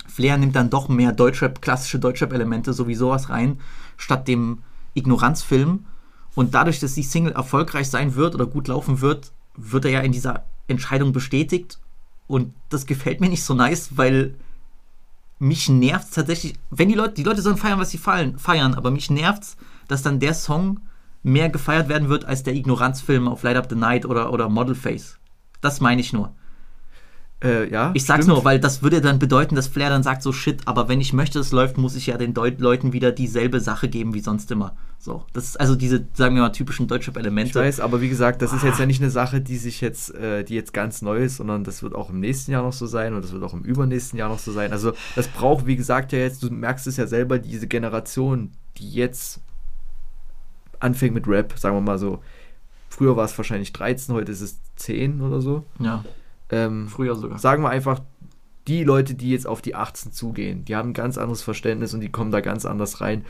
Flair 0.06 0.38
nimmt 0.38 0.56
dann 0.56 0.70
doch 0.70 0.88
mehr 0.88 1.12
Deutschrap, 1.12 1.60
klassische 1.60 1.98
Deutschrap-Elemente, 1.98 2.72
so 2.72 2.88
wie 2.88 2.94
sowas 2.94 3.28
rein, 3.28 3.60
statt 3.98 4.26
dem 4.26 4.62
Ignoranzfilm. 4.94 5.84
Und 6.34 6.54
dadurch, 6.54 6.80
dass 6.80 6.94
die 6.94 7.02
Single 7.02 7.34
erfolgreich 7.34 7.90
sein 7.90 8.14
wird 8.14 8.34
oder 8.34 8.46
gut 8.46 8.68
laufen 8.68 9.02
wird, 9.02 9.32
wird 9.54 9.84
er 9.84 9.90
ja 9.90 10.00
in 10.00 10.12
dieser 10.12 10.46
Entscheidung 10.66 11.12
bestätigt. 11.12 11.78
Und 12.26 12.54
das 12.70 12.86
gefällt 12.86 13.20
mir 13.20 13.28
nicht 13.28 13.44
so 13.44 13.52
nice, 13.52 13.98
weil 13.98 14.34
mich 15.38 15.68
nervt 15.68 16.14
tatsächlich, 16.14 16.54
wenn 16.70 16.88
die 16.88 16.94
Leute, 16.94 17.14
die 17.14 17.24
Leute 17.24 17.42
sollen 17.42 17.58
feiern, 17.58 17.78
was 17.78 17.90
sie 17.90 17.98
fallen, 17.98 18.38
feiern, 18.38 18.72
aber 18.72 18.90
mich 18.90 19.10
nervt's, 19.10 19.58
dass 19.88 20.02
dann 20.02 20.20
der 20.20 20.32
Song 20.32 20.80
mehr 21.22 21.48
gefeiert 21.48 21.88
werden 21.88 22.08
wird 22.08 22.24
als 22.24 22.42
der 22.42 22.54
Ignoranzfilm 22.54 23.28
auf 23.28 23.42
Light 23.42 23.56
Up 23.56 23.66
the 23.70 23.76
Night 23.76 24.06
oder, 24.06 24.32
oder 24.32 24.48
Model 24.48 24.74
Face. 24.74 25.18
Das 25.60 25.80
meine 25.80 26.00
ich 26.00 26.12
nur. 26.12 26.34
Äh, 27.42 27.68
ja, 27.72 27.90
Ich 27.94 28.04
sag's 28.04 28.24
stimmt. 28.24 28.36
nur, 28.36 28.44
weil 28.44 28.60
das 28.60 28.82
würde 28.82 29.00
dann 29.00 29.18
bedeuten, 29.18 29.56
dass 29.56 29.66
Flair 29.66 29.90
dann 29.90 30.04
sagt 30.04 30.22
so 30.22 30.32
shit, 30.32 30.60
aber 30.66 30.88
wenn 30.88 31.00
ich 31.00 31.12
möchte, 31.12 31.40
es 31.40 31.50
läuft, 31.50 31.76
muss 31.76 31.96
ich 31.96 32.06
ja 32.06 32.16
den 32.16 32.34
Deut 32.34 32.60
Leuten 32.60 32.92
wieder 32.92 33.10
dieselbe 33.10 33.58
Sache 33.58 33.88
geben 33.88 34.14
wie 34.14 34.20
sonst 34.20 34.48
immer. 34.52 34.76
So, 35.00 35.24
das 35.32 35.46
ist 35.46 35.60
also 35.60 35.74
diese, 35.74 36.06
sagen 36.14 36.36
wir 36.36 36.42
mal, 36.42 36.50
typischen 36.50 36.84
Ich 36.84 36.88
Deutschrap-Elemente. 36.90 37.58
weiß, 37.58 37.80
aber 37.80 38.00
wie 38.00 38.08
gesagt, 38.08 38.42
das 38.42 38.52
ist 38.52 38.62
jetzt 38.62 38.78
ja 38.78 38.86
nicht 38.86 39.02
eine 39.02 39.10
Sache, 39.10 39.40
die 39.40 39.56
sich 39.56 39.80
jetzt, 39.80 40.14
äh, 40.14 40.44
die 40.44 40.54
jetzt 40.54 40.72
ganz 40.72 41.02
neu 41.02 41.24
ist, 41.24 41.38
sondern 41.38 41.64
das 41.64 41.82
wird 41.82 41.96
auch 41.96 42.10
im 42.10 42.20
nächsten 42.20 42.52
Jahr 42.52 42.62
noch 42.62 42.72
so 42.72 42.86
sein 42.86 43.12
und 43.14 43.24
das 43.24 43.32
wird 43.32 43.42
auch 43.42 43.54
im 43.54 43.62
übernächsten 43.62 44.16
Jahr 44.20 44.28
noch 44.28 44.38
so 44.38 44.52
sein. 44.52 44.70
Also 44.70 44.92
das 45.16 45.26
braucht, 45.26 45.66
wie 45.66 45.74
gesagt, 45.74 46.12
ja 46.12 46.20
jetzt, 46.20 46.44
du 46.44 46.50
merkst 46.50 46.86
es 46.86 46.96
ja 46.96 47.08
selber, 47.08 47.40
diese 47.40 47.66
Generation, 47.66 48.52
die 48.78 48.88
jetzt 48.92 49.40
anfängt 50.82 51.14
mit 51.14 51.26
Rap, 51.28 51.54
sagen 51.58 51.76
wir 51.76 51.80
mal 51.80 51.98
so. 51.98 52.22
Früher 52.88 53.16
war 53.16 53.24
es 53.24 53.36
wahrscheinlich 53.38 53.72
13, 53.72 54.14
heute 54.14 54.32
ist 54.32 54.40
es 54.42 54.58
10 54.76 55.20
oder 55.22 55.40
so. 55.40 55.64
Ja, 55.78 56.04
Ähm, 56.50 56.88
früher 56.88 57.14
sogar. 57.14 57.38
sagen 57.38 57.62
wir 57.62 57.70
einfach, 57.70 58.00
die 58.68 58.84
Leute, 58.84 59.14
die 59.14 59.30
jetzt 59.30 59.46
auf 59.46 59.62
die 59.62 59.74
18 59.74 60.12
zugehen, 60.12 60.64
die 60.64 60.76
haben 60.76 60.90
ein 60.90 60.94
ganz 60.94 61.18
anderes 61.18 61.42
Verständnis 61.42 61.94
und 61.94 62.00
die 62.00 62.10
kommen 62.10 62.30
da 62.30 62.40
ganz 62.40 62.64
anders 62.66 63.00
rein. 63.00 63.24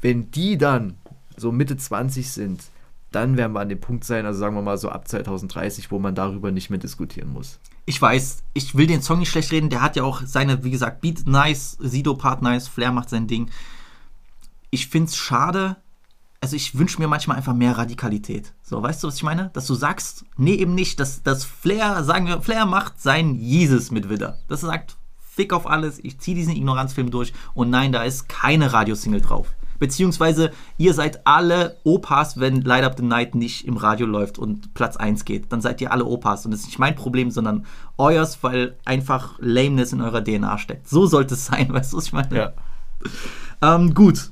Wenn 0.00 0.30
die 0.30 0.56
dann 0.56 0.94
so 1.36 1.52
Mitte 1.52 1.76
20 1.76 2.30
sind, 2.30 2.62
dann 3.10 3.36
werden 3.36 3.52
wir 3.52 3.60
an 3.60 3.68
dem 3.68 3.80
Punkt 3.80 4.04
sein, 4.04 4.24
also 4.24 4.38
sagen 4.38 4.54
wir 4.54 4.62
mal 4.62 4.78
so 4.78 4.88
ab 4.88 5.08
2030, 5.08 5.90
wo 5.90 5.98
man 5.98 6.14
darüber 6.14 6.52
nicht 6.52 6.70
mehr 6.70 6.78
diskutieren 6.78 7.32
muss. 7.32 7.58
Ich 7.86 8.00
weiß, 8.00 8.44
ich 8.54 8.76
will 8.76 8.86
den 8.86 9.02
Song 9.02 9.18
nicht 9.18 9.30
schlecht 9.30 9.50
reden, 9.50 9.68
der 9.68 9.82
hat 9.82 9.96
ja 9.96 10.04
auch 10.04 10.22
seine, 10.24 10.62
wie 10.62 10.70
gesagt, 10.70 11.00
Beat 11.00 11.26
nice, 11.26 11.76
Sido-Part 11.80 12.40
nice, 12.40 12.68
Flair 12.68 12.92
macht 12.92 13.10
sein 13.10 13.26
Ding. 13.26 13.50
Ich 14.70 14.86
find's 14.86 15.16
schade, 15.16 15.76
also 16.40 16.56
ich 16.56 16.78
wünsche 16.78 17.00
mir 17.00 17.08
manchmal 17.08 17.36
einfach 17.36 17.54
mehr 17.54 17.76
Radikalität. 17.76 18.54
So, 18.62 18.82
weißt 18.82 19.02
du, 19.02 19.08
was 19.08 19.16
ich 19.16 19.22
meine? 19.22 19.50
Dass 19.52 19.66
du 19.66 19.74
sagst, 19.74 20.24
nee, 20.36 20.54
eben 20.54 20.74
nicht, 20.74 20.98
dass, 20.98 21.22
dass 21.22 21.44
Flair, 21.44 22.02
sagen 22.02 22.26
wir, 22.26 22.40
Flair 22.40 22.66
macht 22.66 23.00
sein 23.00 23.34
Jesus 23.34 23.90
mit 23.90 24.08
Widder. 24.08 24.38
Das 24.48 24.62
sagt, 24.62 24.96
fick 25.18 25.52
auf 25.52 25.66
alles, 25.66 25.98
ich 26.02 26.18
ziehe 26.18 26.34
diesen 26.34 26.56
Ignoranzfilm 26.56 27.10
durch 27.10 27.32
und 27.54 27.70
nein, 27.70 27.92
da 27.92 28.02
ist 28.02 28.28
keine 28.28 28.72
Radiosingle 28.72 29.20
drauf. 29.20 29.54
Beziehungsweise, 29.78 30.50
ihr 30.76 30.92
seid 30.92 31.26
alle 31.26 31.78
Opas, 31.84 32.38
wenn 32.38 32.60
Light 32.60 32.84
Up 32.84 32.96
the 32.98 33.02
Night 33.02 33.34
nicht 33.34 33.66
im 33.66 33.78
Radio 33.78 34.06
läuft 34.06 34.38
und 34.38 34.74
Platz 34.74 34.98
1 34.98 35.24
geht. 35.24 35.50
Dann 35.50 35.62
seid 35.62 35.80
ihr 35.80 35.90
alle 35.90 36.04
Opas. 36.04 36.44
Und 36.44 36.50
das 36.50 36.60
ist 36.60 36.66
nicht 36.66 36.78
mein 36.78 36.94
Problem, 36.94 37.30
sondern 37.30 37.64
euers, 37.96 38.42
weil 38.42 38.76
einfach 38.84 39.38
Lameness 39.38 39.94
in 39.94 40.02
eurer 40.02 40.22
DNA 40.22 40.58
steckt. 40.58 40.86
So 40.86 41.06
sollte 41.06 41.32
es 41.32 41.46
sein, 41.46 41.68
weißt 41.72 41.94
du, 41.94 41.96
was 41.96 42.06
ich 42.08 42.12
meine? 42.12 42.52
Ähm, 43.62 43.94
gut. 43.94 44.30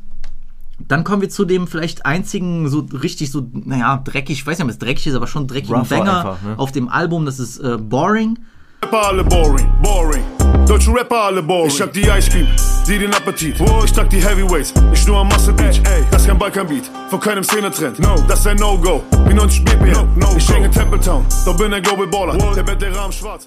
Dann 0.86 1.04
kommen 1.04 1.22
wir 1.22 1.28
zu 1.28 1.44
dem 1.44 1.66
vielleicht 1.66 2.06
einzigen, 2.06 2.68
so 2.68 2.86
richtig 2.92 3.30
so, 3.30 3.46
naja, 3.52 4.00
dreckig, 4.04 4.38
ich 4.38 4.46
weiß 4.46 4.58
nicht, 4.58 4.64
ob 4.64 4.70
es 4.70 4.78
dreckig 4.78 5.06
ist, 5.08 5.14
aber 5.14 5.26
schon 5.26 5.46
dreckigen 5.46 5.74
Rougher 5.74 5.98
Banger 5.98 6.18
einfach, 6.18 6.42
ne? 6.42 6.58
auf 6.58 6.72
dem 6.72 6.88
Album. 6.88 7.26
Das 7.26 7.38
ist 7.38 7.58
äh, 7.58 7.76
Boring. 7.78 8.38
Rapper 8.84 9.08
alle 9.08 9.24
boring, 9.24 9.70
boring. 9.82 10.22
Deutsche 10.66 10.90
Rapper 10.94 11.24
alle 11.24 11.42
boring. 11.42 11.66
Ich 11.68 11.80
hab 11.80 11.92
die 11.92 12.02
Ice 12.02 12.30
Cream, 12.30 12.46
sie 12.84 12.98
den 12.98 13.12
Appetit. 13.12 13.58
Wo 13.58 13.84
ich 13.84 13.92
trag 13.92 14.08
die 14.08 14.24
Heavyweights, 14.24 14.72
ich 14.92 15.06
nur 15.06 15.18
am 15.18 15.28
Muscle 15.28 15.52
Beach. 15.52 15.82
Das 16.10 16.22
ist 16.22 16.28
kein 16.28 16.38
Balkan-Beat, 16.38 16.90
von 17.10 17.20
keinem 17.20 17.42
Szenetrend. 17.42 17.98
No, 17.98 18.14
das 18.28 18.40
ist 18.40 18.46
ein 18.46 18.56
No-Go, 18.56 19.02
wie 19.26 19.34
90 19.34 19.64
BPM. 19.64 19.92
No, 19.92 20.08
no, 20.16 20.36
ich 20.36 20.48
hänge 20.48 20.70
Templetown, 20.70 21.26
doch 21.44 21.56
bin 21.56 21.74
ein 21.74 21.82
Global 21.82 22.06
Baller. 22.06 22.54
Der 22.54 22.62
Bett 22.62 22.80
der 22.80 22.96
Rahmen 22.96 23.12
schwarz. 23.12 23.46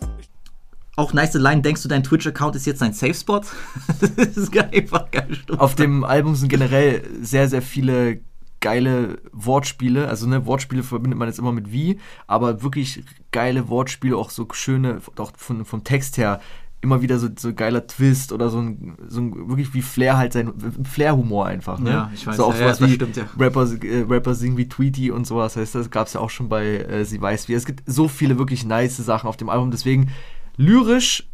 Auch 0.98 1.14
nice 1.14 1.34
Line, 1.36 1.62
denkst 1.62 1.84
du, 1.84 1.88
dein 1.88 2.04
Twitch-Account 2.04 2.56
ist 2.56 2.66
jetzt 2.66 2.82
ein 2.84 2.94
Safe-Spot? 2.94 3.42
das 4.18 4.38
ist 4.38 4.58
einfach 4.58 5.10
geil. 5.10 5.38
Auf 5.58 5.76
dem 5.76 6.04
Album 6.04 6.36
sind 6.36 6.50
generell 6.50 7.04
sehr, 7.22 7.48
sehr 7.48 7.62
viele 7.62 8.20
geile 8.60 9.20
Wortspiele. 9.32 10.08
Also, 10.08 10.28
ne, 10.28 10.46
Wortspiele 10.46 10.84
verbindet 10.84 11.18
man 11.18 11.28
jetzt 11.28 11.40
immer 11.40 11.52
mit 11.52 11.72
wie, 11.72 12.00
aber 12.28 12.62
wirklich 12.62 13.04
geile 13.32 13.70
Wortspiele, 13.70 14.16
auch 14.16 14.30
so 14.30 14.48
schöne, 14.52 15.02
auch 15.18 15.32
von, 15.36 15.66
vom 15.66 15.84
Text 15.84 16.18
her, 16.18 16.40
immer 16.82 17.02
wieder 17.02 17.20
so, 17.20 17.30
so 17.36 17.54
geiler 17.54 17.86
Twist 17.86 18.32
oder 18.32 18.50
so 18.50 18.60
ein, 18.60 18.98
so 19.08 19.22
ein 19.22 19.50
wirklich 19.50 19.74
wie 19.74 19.84
Flair 19.84 20.18
halt 20.18 20.34
sein, 20.34 20.52
Flair-Humor 20.84 21.46
einfach, 21.46 21.80
ne? 21.80 21.92
Ja, 21.92 22.12
ich 22.14 22.26
weiß, 22.26 22.38
So 22.38 22.46
auch 22.46 22.54
ja, 22.54 22.62
ja, 22.62 22.66
sowas 22.66 22.80
das 22.80 22.90
wie 22.90 22.94
stimmt, 22.96 23.18
ja. 23.18 23.26
Rapper, 23.38 23.68
äh, 23.84 24.06
Rapper 24.10 24.34
singen 24.34 24.58
wie 24.58 24.68
Tweety 24.68 25.12
und 25.12 25.28
sowas. 25.28 25.56
Heißt, 25.56 25.76
das 25.76 25.92
gab 25.92 26.08
es 26.08 26.14
ja 26.14 26.20
auch 26.20 26.32
schon 26.32 26.50
bei 26.50 26.78
äh, 26.78 27.06
Sie 27.06 27.22
weiß 27.22 27.48
wie. 27.48 27.54
Es 27.54 27.66
gibt 27.66 27.84
so 27.86 28.08
viele 28.08 28.40
wirklich 28.40 28.66
nice 28.66 28.98
Sachen 28.98 29.28
auf 29.28 29.38
dem 29.38 29.50
Album, 29.50 29.70
deswegen 29.70 30.10
lyrisch 30.62 31.28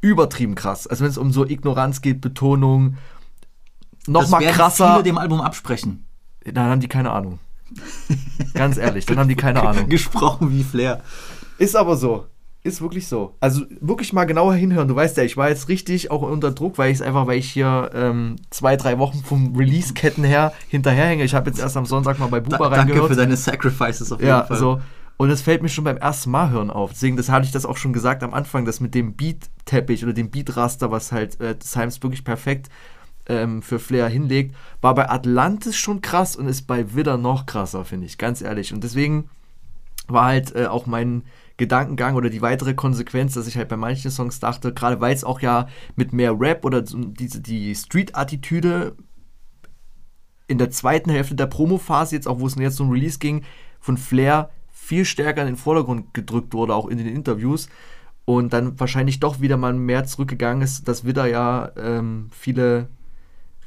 übertrieben 0.00 0.54
krass. 0.54 0.86
Also 0.86 1.04
wenn 1.04 1.10
es 1.10 1.18
um 1.18 1.32
so 1.32 1.46
Ignoranz 1.46 2.00
geht, 2.02 2.20
Betonung, 2.20 2.96
noch 4.06 4.22
Das 4.22 4.30
mal 4.30 4.40
werden 4.40 4.54
krasser. 4.54 4.92
viele 4.92 5.02
dem 5.04 5.18
Album 5.18 5.40
absprechen. 5.40 6.04
Dann 6.44 6.66
haben 6.70 6.80
die 6.80 6.88
keine 6.88 7.10
Ahnung. 7.12 7.38
Ganz 8.54 8.76
ehrlich, 8.76 9.06
dann 9.06 9.18
haben 9.18 9.28
die 9.28 9.36
keine 9.36 9.62
Ahnung. 9.66 9.88
Gesprochen 9.88 10.50
wie 10.52 10.64
Flair. 10.64 11.02
Ist 11.58 11.76
aber 11.76 11.96
so. 11.96 12.26
Ist 12.64 12.80
wirklich 12.80 13.08
so. 13.08 13.34
Also 13.40 13.62
wirklich 13.80 14.12
mal 14.12 14.24
genauer 14.24 14.54
hinhören. 14.54 14.86
Du 14.86 14.94
weißt 14.94 15.16
ja, 15.16 15.24
ich 15.24 15.36
war 15.36 15.48
jetzt 15.48 15.68
richtig 15.68 16.10
auch 16.12 16.22
unter 16.22 16.50
Druck, 16.52 16.78
weil 16.78 16.90
ich 16.92 16.96
es 16.98 17.02
einfach, 17.02 17.26
weil 17.26 17.38
ich 17.38 17.50
hier 17.50 17.90
ähm, 17.94 18.36
zwei, 18.50 18.76
drei 18.76 18.98
Wochen 18.98 19.22
vom 19.24 19.56
Release-Ketten 19.56 20.22
her 20.22 20.52
hinterherhänge. 20.68 21.24
Ich 21.24 21.34
habe 21.34 21.50
jetzt 21.50 21.58
erst 21.58 21.76
am 21.76 21.86
Sonntag 21.86 22.18
mal 22.20 22.26
bei 22.28 22.38
Da, 22.40 22.56
Buba 22.58 22.68
danke 22.70 22.92
reingehört. 22.92 23.08
für 23.10 23.16
deine 23.16 23.36
Sacrifices 23.36 24.12
auf 24.12 24.20
jeden 24.20 24.28
Ja, 24.30 24.44
Fall. 24.44 24.58
so. 24.58 24.80
Und 25.22 25.30
es 25.30 25.40
fällt 25.40 25.62
mir 25.62 25.68
schon 25.68 25.84
beim 25.84 25.98
ersten 25.98 26.32
Mal 26.32 26.50
hören 26.50 26.68
auf. 26.68 26.90
Deswegen, 26.90 27.16
das 27.16 27.28
hatte 27.28 27.46
ich 27.46 27.52
das 27.52 27.64
auch 27.64 27.76
schon 27.76 27.92
gesagt 27.92 28.24
am 28.24 28.34
Anfang, 28.34 28.64
dass 28.64 28.80
mit 28.80 28.92
dem 28.92 29.14
Beat-Teppich 29.14 30.02
oder 30.02 30.12
dem 30.12 30.30
Beat-Raster, 30.30 30.90
was 30.90 31.12
halt 31.12 31.40
äh, 31.40 31.54
Simes 31.62 32.02
wirklich 32.02 32.24
perfekt 32.24 32.70
ähm, 33.28 33.62
für 33.62 33.78
Flair 33.78 34.08
hinlegt, 34.08 34.56
war 34.80 34.96
bei 34.96 35.08
Atlantis 35.08 35.76
schon 35.76 36.00
krass 36.00 36.34
und 36.34 36.48
ist 36.48 36.62
bei 36.62 36.96
Widder 36.96 37.18
noch 37.18 37.46
krasser, 37.46 37.84
finde 37.84 38.06
ich, 38.06 38.18
ganz 38.18 38.42
ehrlich. 38.42 38.72
Und 38.72 38.82
deswegen 38.82 39.30
war 40.08 40.24
halt 40.24 40.56
äh, 40.56 40.66
auch 40.66 40.86
mein 40.86 41.22
Gedankengang 41.56 42.16
oder 42.16 42.28
die 42.28 42.42
weitere 42.42 42.74
Konsequenz, 42.74 43.34
dass 43.34 43.46
ich 43.46 43.56
halt 43.56 43.68
bei 43.68 43.76
manchen 43.76 44.10
Songs 44.10 44.40
dachte, 44.40 44.74
gerade 44.74 45.00
weil 45.00 45.14
es 45.14 45.22
auch 45.22 45.38
ja 45.38 45.68
mit 45.94 46.12
mehr 46.12 46.34
Rap 46.36 46.64
oder 46.64 46.82
diese 46.82 47.40
die 47.40 47.76
Street-Attitüde 47.76 48.96
in 50.48 50.58
der 50.58 50.72
zweiten 50.72 51.10
Hälfte 51.10 51.36
der 51.36 51.46
Promo-Phase, 51.46 52.16
jetzt 52.16 52.26
auch 52.26 52.40
wo 52.40 52.48
es 52.48 52.56
jetzt 52.56 52.80
um 52.80 52.90
Release 52.90 53.20
ging, 53.20 53.44
von 53.78 53.96
Flair 53.96 54.50
viel 54.82 55.04
stärker 55.04 55.42
in 55.42 55.46
den 55.46 55.56
Vordergrund 55.56 56.12
gedrückt 56.12 56.54
wurde, 56.54 56.74
auch 56.74 56.88
in 56.88 56.98
den 56.98 57.06
Interviews. 57.06 57.68
Und 58.24 58.52
dann 58.52 58.78
wahrscheinlich 58.80 59.20
doch 59.20 59.40
wieder 59.40 59.56
mal 59.56 59.72
mehr 59.72 60.04
zurückgegangen 60.04 60.62
ist, 60.62 60.88
dass 60.88 61.04
Widder 61.04 61.26
ja 61.26 61.70
ähm, 61.76 62.28
viele 62.32 62.88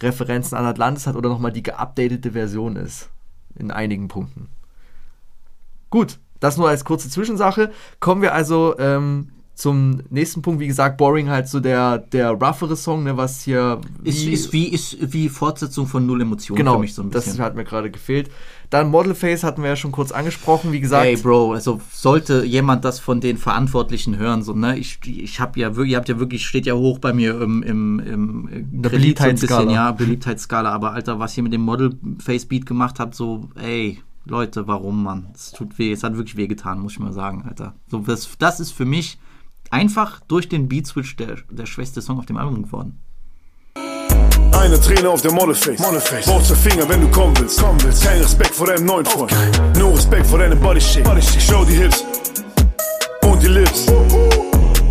Referenzen 0.02 0.58
an 0.58 0.66
Atlantis 0.66 1.08
hat 1.08 1.16
oder 1.16 1.30
nochmal 1.30 1.54
die 1.54 1.64
geupdatete 1.64 2.34
Version 2.34 2.76
ist. 2.76 3.10
In 3.58 3.72
einigen 3.72 4.10
Punkten. 4.10 4.50
Gut, 5.90 6.20
das 6.42 6.58
nur 6.58 6.68
als 6.68 6.84
kurze 6.84 7.10
Zwischensache. 7.10 7.72
Kommen 8.02 8.22
wir 8.22 8.34
also 8.34 8.78
ähm, 8.78 9.30
zum 9.54 10.02
nächsten 10.10 10.42
Punkt. 10.42 10.60
Wie 10.60 10.68
gesagt, 10.68 10.98
Boring 10.98 11.30
halt 11.30 11.48
so 11.48 11.62
der, 11.62 11.98
der 11.98 12.32
roughere 12.32 12.76
Song, 12.76 13.04
ne, 13.04 13.16
was 13.16 13.42
hier. 13.42 13.80
Ist, 14.04 14.26
ist, 14.26 14.52
wie, 14.52 14.68
ist 14.68 15.14
wie 15.14 15.30
Fortsetzung 15.30 15.88
von 15.88 16.06
Null 16.06 16.22
Emotionen 16.22 16.58
genau, 16.58 16.74
für 16.74 16.82
mich 16.82 16.94
so 16.94 17.02
ein 17.02 17.10
bisschen. 17.10 17.38
das 17.38 17.46
hat 17.46 17.56
mir 17.56 17.64
gerade 17.64 17.90
gefehlt. 17.90 18.30
Dann 18.70 18.90
Model 18.90 19.16
Face 19.16 19.44
hatten 19.44 19.62
wir 19.62 19.70
ja 19.70 19.76
schon 19.76 19.92
kurz 19.92 20.12
angesprochen. 20.12 20.72
Wie 20.72 20.80
gesagt, 20.80 21.06
Ey, 21.06 21.18
Bro, 21.18 21.54
also 21.54 21.82
sollte 21.92 22.44
jemand 22.46 22.86
das 22.86 23.00
von 23.00 23.22
den 23.22 23.38
Verantwortlichen 23.38 24.18
hören, 24.18 24.44
so, 24.44 24.54
ne, 24.54 24.78
ich, 24.78 25.00
ich 25.06 25.40
habe 25.40 25.60
ja 25.60 25.76
wirklich, 25.76 25.92
ihr 25.92 25.98
habt 25.98 26.10
ja 26.10 26.20
wirklich, 26.20 26.46
steht 26.46 26.66
ja 26.66 26.74
hoch 26.74 27.00
bei 27.00 27.14
mir 27.14 27.40
im, 27.42 27.64
im, 27.64 28.00
im 28.00 28.46
Kredit 28.46 28.64
so 28.64 28.82
bisschen, 28.82 28.92
Beliebtheitsskala. 28.92 29.72
ja, 29.72 29.92
Beliebtheitsskala, 29.92 30.72
aber 30.72 30.94
Alter, 30.94 31.20
was 31.20 31.38
ihr 31.38 31.44
mit 31.44 31.54
dem 31.54 31.62
Model-Face-Beat 31.62 32.66
gemacht 32.66 33.00
habt, 33.00 33.16
so, 33.16 33.50
ey, 33.56 34.02
Leute, 34.26 34.68
warum, 34.68 35.04
Mann? 35.04 35.28
Es 35.36 35.52
tut 35.52 35.78
weh, 35.78 35.92
es 35.92 36.04
hat 36.04 36.18
wirklich 36.18 36.36
weh 36.36 36.48
getan, 36.48 36.80
muss 36.80 36.94
ich 36.94 37.00
mal 37.00 37.14
sagen, 37.14 37.44
Alter. 37.48 37.76
So, 37.88 38.00
das, 38.00 38.30
das 38.40 38.60
ist 38.60 38.72
für 38.72 38.86
mich 38.86 39.20
einfach 39.70 40.20
durch 40.22 40.50
den 40.50 40.68
Beat-Switch 40.68 41.16
der, 41.16 41.38
der 41.50 41.66
schwächste 41.66 42.02
Song 42.02 42.18
auf 42.18 42.26
dem 42.26 42.38
Album 42.38 42.64
geworden. 42.64 43.00
Eine 44.58 44.80
Träne 44.80 45.10
auf 45.10 45.22
der 45.22 45.32
Modelface. 45.32 45.80
Modelface. 45.80 46.26
Brauchst 46.26 46.52
Finger, 46.56 46.88
wenn 46.90 47.02
du 47.02 47.12
kommen 47.12 47.38
willst. 47.38 47.62
kommen 47.62 47.82
willst. 47.84 48.04
Kein 48.04 48.20
Respekt 48.20 48.56
vor 48.56 48.68
deinem 48.68 48.86
neuen 48.86 49.06
Freund. 49.06 49.32
Nur 49.78 49.94
Respekt 49.94 50.26
vor 50.28 50.40
deinem 50.40 50.60
Body 50.60 50.82
Shape. 50.82 51.04
Body 51.04 51.22
Shape. 51.22 51.42
Show 51.42 51.66
die 51.66 51.74
Hips. 51.74 52.04
Und 53.22 53.44
die 53.44 53.48
Lips. 53.48 53.88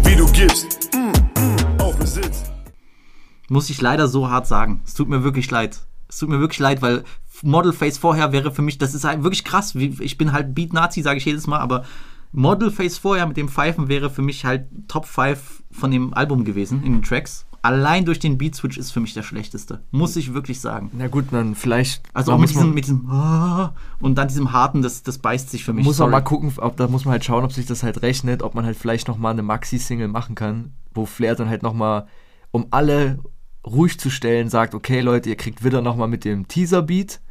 Wie 0.04 0.14
du 0.14 0.26
gibst. 0.32 0.90
Mm, 0.94 1.80
Auf 1.80 1.98
mir 1.98 2.06
sitzt. 2.06 2.52
muss 3.48 3.70
ich 3.70 3.80
leider 3.80 4.06
so 4.06 4.28
hart 4.30 4.46
sagen. 4.46 4.82
Es 4.84 4.94
tut 4.94 5.08
mir 5.08 5.24
wirklich 5.24 5.50
leid. 5.50 5.80
Es 6.08 6.18
tut 6.18 6.28
mir 6.28 6.38
wirklich 6.40 6.60
leid, 6.60 6.82
weil 6.82 7.02
Model 7.42 7.72
Face 7.72 7.98
vorher 7.98 8.32
wäre 8.32 8.52
für 8.52 8.62
mich, 8.62 8.78
das 8.78 8.94
ist 8.94 9.04
halt 9.04 9.22
wirklich 9.22 9.44
krass. 9.44 9.74
Ich 9.74 10.18
bin 10.18 10.32
halt 10.32 10.54
Beat-Nazi, 10.54 11.02
sage 11.02 11.18
ich 11.18 11.24
jedes 11.24 11.46
Mal, 11.46 11.58
aber 11.58 11.84
Model 12.30 12.70
Face 12.70 12.98
vorher 12.98 13.26
mit 13.26 13.36
dem 13.36 13.48
Pfeifen 13.48 13.88
wäre 13.88 14.10
für 14.10 14.22
mich 14.22 14.44
halt 14.44 14.66
Top 14.88 15.06
5 15.06 15.62
von 15.72 15.90
dem 15.90 16.14
Album 16.14 16.44
gewesen, 16.44 16.82
in 16.84 16.92
den 16.92 17.02
Tracks. 17.02 17.46
Allein 17.64 18.04
durch 18.04 18.18
den 18.18 18.36
Beat-Switch 18.36 18.76
ist 18.76 18.90
für 18.90 19.00
mich 19.00 19.14
der 19.14 19.22
schlechteste. 19.22 19.80
Muss 19.90 20.16
ich 20.16 20.34
wirklich 20.34 20.60
sagen. 20.60 20.90
na 20.92 21.08
gut, 21.08 21.24
dann 21.30 21.54
vielleicht. 21.54 22.02
Also 22.12 22.32
auch 22.32 22.38
mit 22.38 22.50
diesem, 22.50 22.74
mit 22.74 22.84
diesem 22.84 23.08
ah, 23.08 23.72
und 24.00 24.18
dann 24.18 24.28
diesem 24.28 24.52
harten, 24.52 24.82
das, 24.82 25.02
das 25.02 25.16
beißt 25.16 25.48
sich 25.48 25.64
für 25.64 25.72
mich. 25.72 25.82
muss 25.82 25.98
man 25.98 26.10
mal 26.10 26.20
gucken, 26.20 26.52
ob, 26.58 26.76
da 26.76 26.88
muss 26.88 27.06
man 27.06 27.12
halt 27.12 27.24
schauen, 27.24 27.42
ob 27.42 27.54
sich 27.54 27.64
das 27.64 27.82
halt 27.82 28.02
rechnet, 28.02 28.42
ob 28.42 28.54
man 28.54 28.66
halt 28.66 28.76
vielleicht 28.76 29.08
nochmal 29.08 29.32
eine 29.32 29.42
Maxi-Single 29.42 30.08
machen 30.08 30.34
kann, 30.34 30.74
wo 30.92 31.06
Flair 31.06 31.36
dann 31.36 31.48
halt 31.48 31.62
nochmal, 31.62 32.06
um 32.50 32.66
alle 32.70 33.18
ruhig 33.66 33.98
zu 33.98 34.10
stellen, 34.10 34.50
sagt, 34.50 34.74
okay 34.74 35.00
Leute, 35.00 35.30
ihr 35.30 35.36
kriegt 35.36 35.64
wieder 35.64 35.80
nochmal 35.80 36.08
mit 36.08 36.26
dem 36.26 36.46
Teaser-Beat 36.46 37.22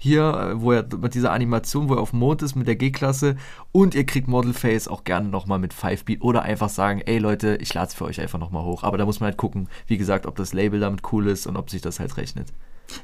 hier, 0.00 0.22
äh, 0.22 0.60
wo 0.60 0.72
er 0.72 0.86
mit 0.96 1.14
dieser 1.14 1.30
Animation, 1.32 1.88
wo 1.88 1.94
er 1.94 2.00
auf 2.00 2.10
dem 2.10 2.20
Mond 2.20 2.42
ist 2.42 2.56
mit 2.56 2.66
der 2.66 2.76
G-Klasse 2.76 3.36
und 3.70 3.94
ihr 3.94 4.04
kriegt 4.06 4.28
Model 4.28 4.54
Face 4.54 4.88
auch 4.88 5.04
gerne 5.04 5.28
nochmal 5.28 5.58
mit 5.58 5.74
5-Beat 5.74 6.22
oder 6.22 6.42
einfach 6.42 6.70
sagen, 6.70 7.02
ey 7.04 7.18
Leute, 7.18 7.56
ich 7.60 7.72
lade 7.74 7.88
es 7.88 7.94
für 7.94 8.06
euch 8.06 8.20
einfach 8.20 8.38
nochmal 8.38 8.64
hoch. 8.64 8.82
Aber 8.82 8.98
da 8.98 9.04
muss 9.04 9.20
man 9.20 9.28
halt 9.28 9.36
gucken, 9.36 9.68
wie 9.86 9.98
gesagt, 9.98 10.26
ob 10.26 10.36
das 10.36 10.52
Label 10.52 10.80
damit 10.80 11.02
cool 11.12 11.28
ist 11.28 11.46
und 11.46 11.56
ob 11.56 11.68
sich 11.70 11.82
das 11.82 12.00
halt 12.00 12.16
rechnet. 12.16 12.48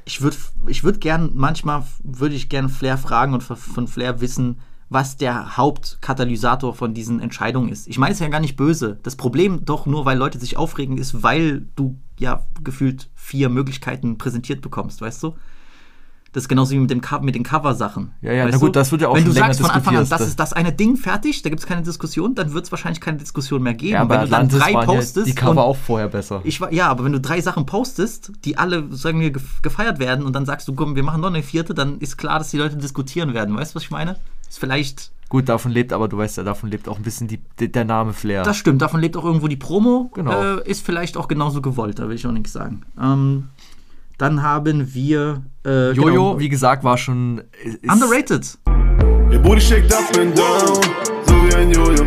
ich 0.05 0.21
würde 0.21 0.37
ich 0.65 0.83
würd 0.83 0.99
gern, 0.99 1.31
manchmal 1.35 1.83
würde 2.03 2.35
ich 2.35 2.49
gern 2.49 2.69
Flair 2.69 2.97
fragen 2.97 3.33
und 3.33 3.43
von 3.43 3.87
Flair 3.87 4.19
wissen, 4.19 4.57
was 4.89 5.17
der 5.17 5.57
Hauptkatalysator 5.57 6.73
von 6.73 6.93
diesen 6.93 7.19
Entscheidungen 7.19 7.69
ist. 7.69 7.87
Ich 7.87 7.97
meine 7.97 8.13
es 8.13 8.19
ja 8.19 8.29
gar 8.29 8.39
nicht 8.39 8.55
böse. 8.55 8.97
Das 9.03 9.17
Problem 9.17 9.65
doch 9.65 9.85
nur, 9.85 10.05
weil 10.05 10.17
Leute 10.17 10.39
sich 10.39 10.57
aufregen, 10.57 10.97
ist, 10.97 11.23
weil 11.23 11.67
du 11.75 11.99
ja 12.17 12.45
gefühlt 12.63 13.09
vier 13.13 13.49
Möglichkeiten 13.49 14.17
präsentiert 14.17 14.61
bekommst, 14.61 15.01
weißt 15.01 15.21
du? 15.23 15.35
Das 16.37 16.43
ist 16.43 16.49
genauso 16.49 16.73
wie 16.75 16.79
mit, 16.79 16.91
dem 16.91 17.01
mit 17.21 17.33
den 17.33 17.41
Cover-Sachen. 17.41 18.11
Ja, 18.21 18.31
ja, 18.31 18.43
weißt 18.45 18.51
na 18.53 18.57
gut, 18.59 18.67
du? 18.75 18.79
das 18.79 18.91
wird 18.91 19.01
ja 19.01 19.07
auch 19.07 19.15
Wenn 19.15 19.25
du 19.25 19.31
sagst 19.31 19.59
von 19.59 19.71
Anfang 19.71 19.97
an, 19.97 20.07
das 20.07 20.21
ist 20.21 20.39
das 20.39 20.53
eine 20.53 20.71
Ding 20.71 20.95
fertig, 20.95 21.41
da 21.41 21.49
gibt 21.49 21.61
es 21.61 21.65
keine 21.65 21.81
Diskussion, 21.81 22.35
dann 22.35 22.53
wird 22.53 22.65
es 22.65 22.71
wahrscheinlich 22.71 23.01
keine 23.01 23.17
Diskussion 23.17 23.63
mehr 23.63 23.73
geben. 23.73 23.93
Ja, 23.93 24.03
bei 24.03 24.17
wenn 24.19 24.25
du 24.25 24.29
dann 24.29 24.47
drei 24.49 24.71
waren 24.75 24.87
ja 24.87 24.95
postest 24.97 25.25
die 25.25 25.33
Cover 25.33 25.63
auch 25.63 25.75
vorher 25.77 26.09
besser. 26.09 26.41
ich, 26.43 26.59
ja, 26.69 26.89
aber 26.89 27.05
wenn 27.05 27.13
du 27.13 27.19
drei 27.19 27.41
Sachen 27.41 27.65
postest, 27.65 28.33
die 28.45 28.55
alle, 28.55 28.85
sagen 28.95 29.19
wir, 29.19 29.31
gef- 29.31 29.63
gefeiert 29.63 29.97
werden 29.97 30.23
und 30.27 30.35
dann 30.35 30.45
sagst 30.45 30.67
du, 30.67 30.75
komm, 30.75 30.95
wir 30.95 31.01
machen 31.01 31.21
noch 31.21 31.29
eine 31.29 31.41
vierte, 31.41 31.73
dann 31.73 31.97
ist 32.01 32.19
klar, 32.19 32.37
dass 32.37 32.51
die 32.51 32.57
Leute 32.59 32.77
diskutieren 32.77 33.33
werden. 33.33 33.57
Weißt 33.57 33.71
du, 33.73 33.77
was 33.77 33.83
ich 33.85 33.89
meine? 33.89 34.17
Ist 34.47 34.59
vielleicht, 34.59 35.11
Gut, 35.29 35.49
davon 35.49 35.71
lebt, 35.71 35.91
aber 35.91 36.07
du 36.07 36.17
weißt 36.17 36.37
ja, 36.37 36.43
davon 36.43 36.69
lebt 36.69 36.87
auch 36.87 36.95
ein 36.97 37.03
bisschen 37.03 37.27
die, 37.27 37.39
der 37.59 37.83
Name 37.83 38.13
Flair. 38.13 38.43
das 38.43 38.55
stimmt, 38.55 38.81
davon 38.81 39.01
lebt 39.01 39.17
auch 39.17 39.25
irgendwo 39.25 39.49
die 39.49 39.57
Promo. 39.57 40.09
Genau. 40.13 40.57
Äh, 40.59 40.69
ist 40.69 40.85
vielleicht 40.85 41.17
auch 41.17 41.27
genauso 41.27 41.61
gewollt, 41.61 41.99
da 41.99 42.07
will 42.07 42.15
ich 42.15 42.25
auch 42.25 42.31
nichts 42.31 42.53
sagen. 42.53 42.83
Ähm, 43.01 43.49
dann 44.17 44.41
haben 44.41 44.93
wir 44.93 45.43
äh, 45.65 45.91
Jojo, 45.91 46.03
genau, 46.03 46.39
wie 46.39 46.49
gesagt, 46.49 46.83
war 46.83 46.97
schon. 46.97 47.43
Ist, 47.63 47.91
Underrated. 47.91 48.57
Ihr 49.31 49.39
Booty 49.39 49.61
shake 49.61 49.93
up 49.93 50.17
and 50.17 50.37
down. 50.37 50.81
So 51.25 51.33
wie 51.33 51.53
ein 51.55 51.71
Jojo. 51.71 52.05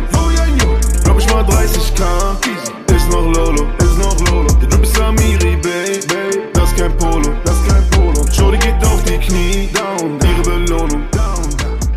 Glaub 1.03 1.19
ich 1.19 1.29
mal 1.31 1.43
30k. 1.43 2.93
Ist 2.93 3.09
noch 3.09 3.33
Lolo. 3.33 3.67
Ist 3.79 3.97
noch 3.97 4.31
Lolo. 4.31 4.47
Der 4.59 4.69
Drip 4.69 4.83
ist 4.83 4.99
Amiri, 4.99 5.55
babe. 5.57 6.49
Das 6.53 6.71
ist 6.71 6.77
kein 6.77 6.97
Polo. 6.97 7.29
Das 7.45 7.55
ist 7.55 7.67
kein 7.67 7.89
Polo. 7.91 8.25
Jody 8.31 8.57
geht 8.57 8.85
auf 8.85 9.03
die 9.03 9.17
Knie. 9.17 9.69
Down. 9.73 10.19
Ihre 10.19 10.41
Belohnung. 10.41 11.03
Down. 11.11 11.49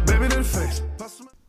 Baby, 0.07 0.29
den 0.29 0.45
Face. 0.45 0.83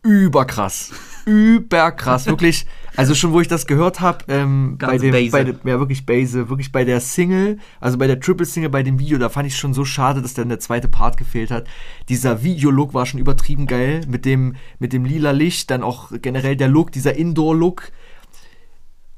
Überkrass. 0.01 0.91
Überkrass. 1.25 2.25
Wirklich. 2.25 2.65
Also 2.97 3.15
schon, 3.15 3.33
wo 3.33 3.41
ich 3.41 3.47
das 3.47 3.67
gehört 3.67 3.99
habe, 3.99 4.25
ähm, 4.27 4.77
bei 4.77 4.97
dem, 4.97 5.11
base. 5.11 5.31
bei 5.31 5.43
dem, 5.43 5.59
ja 5.63 5.79
wirklich 5.79 6.05
base, 6.05 6.49
wirklich 6.49 6.71
bei 6.71 6.85
der 6.85 6.99
Single, 6.99 7.59
also 7.79 7.97
bei 7.97 8.07
der 8.07 8.19
Triple 8.19 8.45
Single, 8.45 8.69
bei 8.69 8.83
dem 8.83 8.99
Video, 8.99 9.17
da 9.17 9.29
fand 9.29 9.47
ich 9.47 9.57
schon 9.57 9.73
so 9.73 9.85
schade, 9.85 10.21
dass 10.21 10.33
dann 10.33 10.49
der 10.49 10.59
zweite 10.59 10.87
Part 10.87 11.17
gefehlt 11.17 11.51
hat. 11.51 11.67
Dieser 12.09 12.43
Videolook 12.43 12.93
war 12.93 13.05
schon 13.05 13.19
übertrieben 13.19 13.67
geil, 13.67 14.01
mit 14.07 14.25
dem, 14.25 14.55
mit 14.79 14.93
dem 14.93 15.05
lila 15.05 15.31
Licht, 15.31 15.71
dann 15.71 15.83
auch 15.83 16.11
generell 16.21 16.55
der 16.55 16.67
Look, 16.67 16.91
dieser 16.91 17.15
Indoor-Look. 17.15 17.91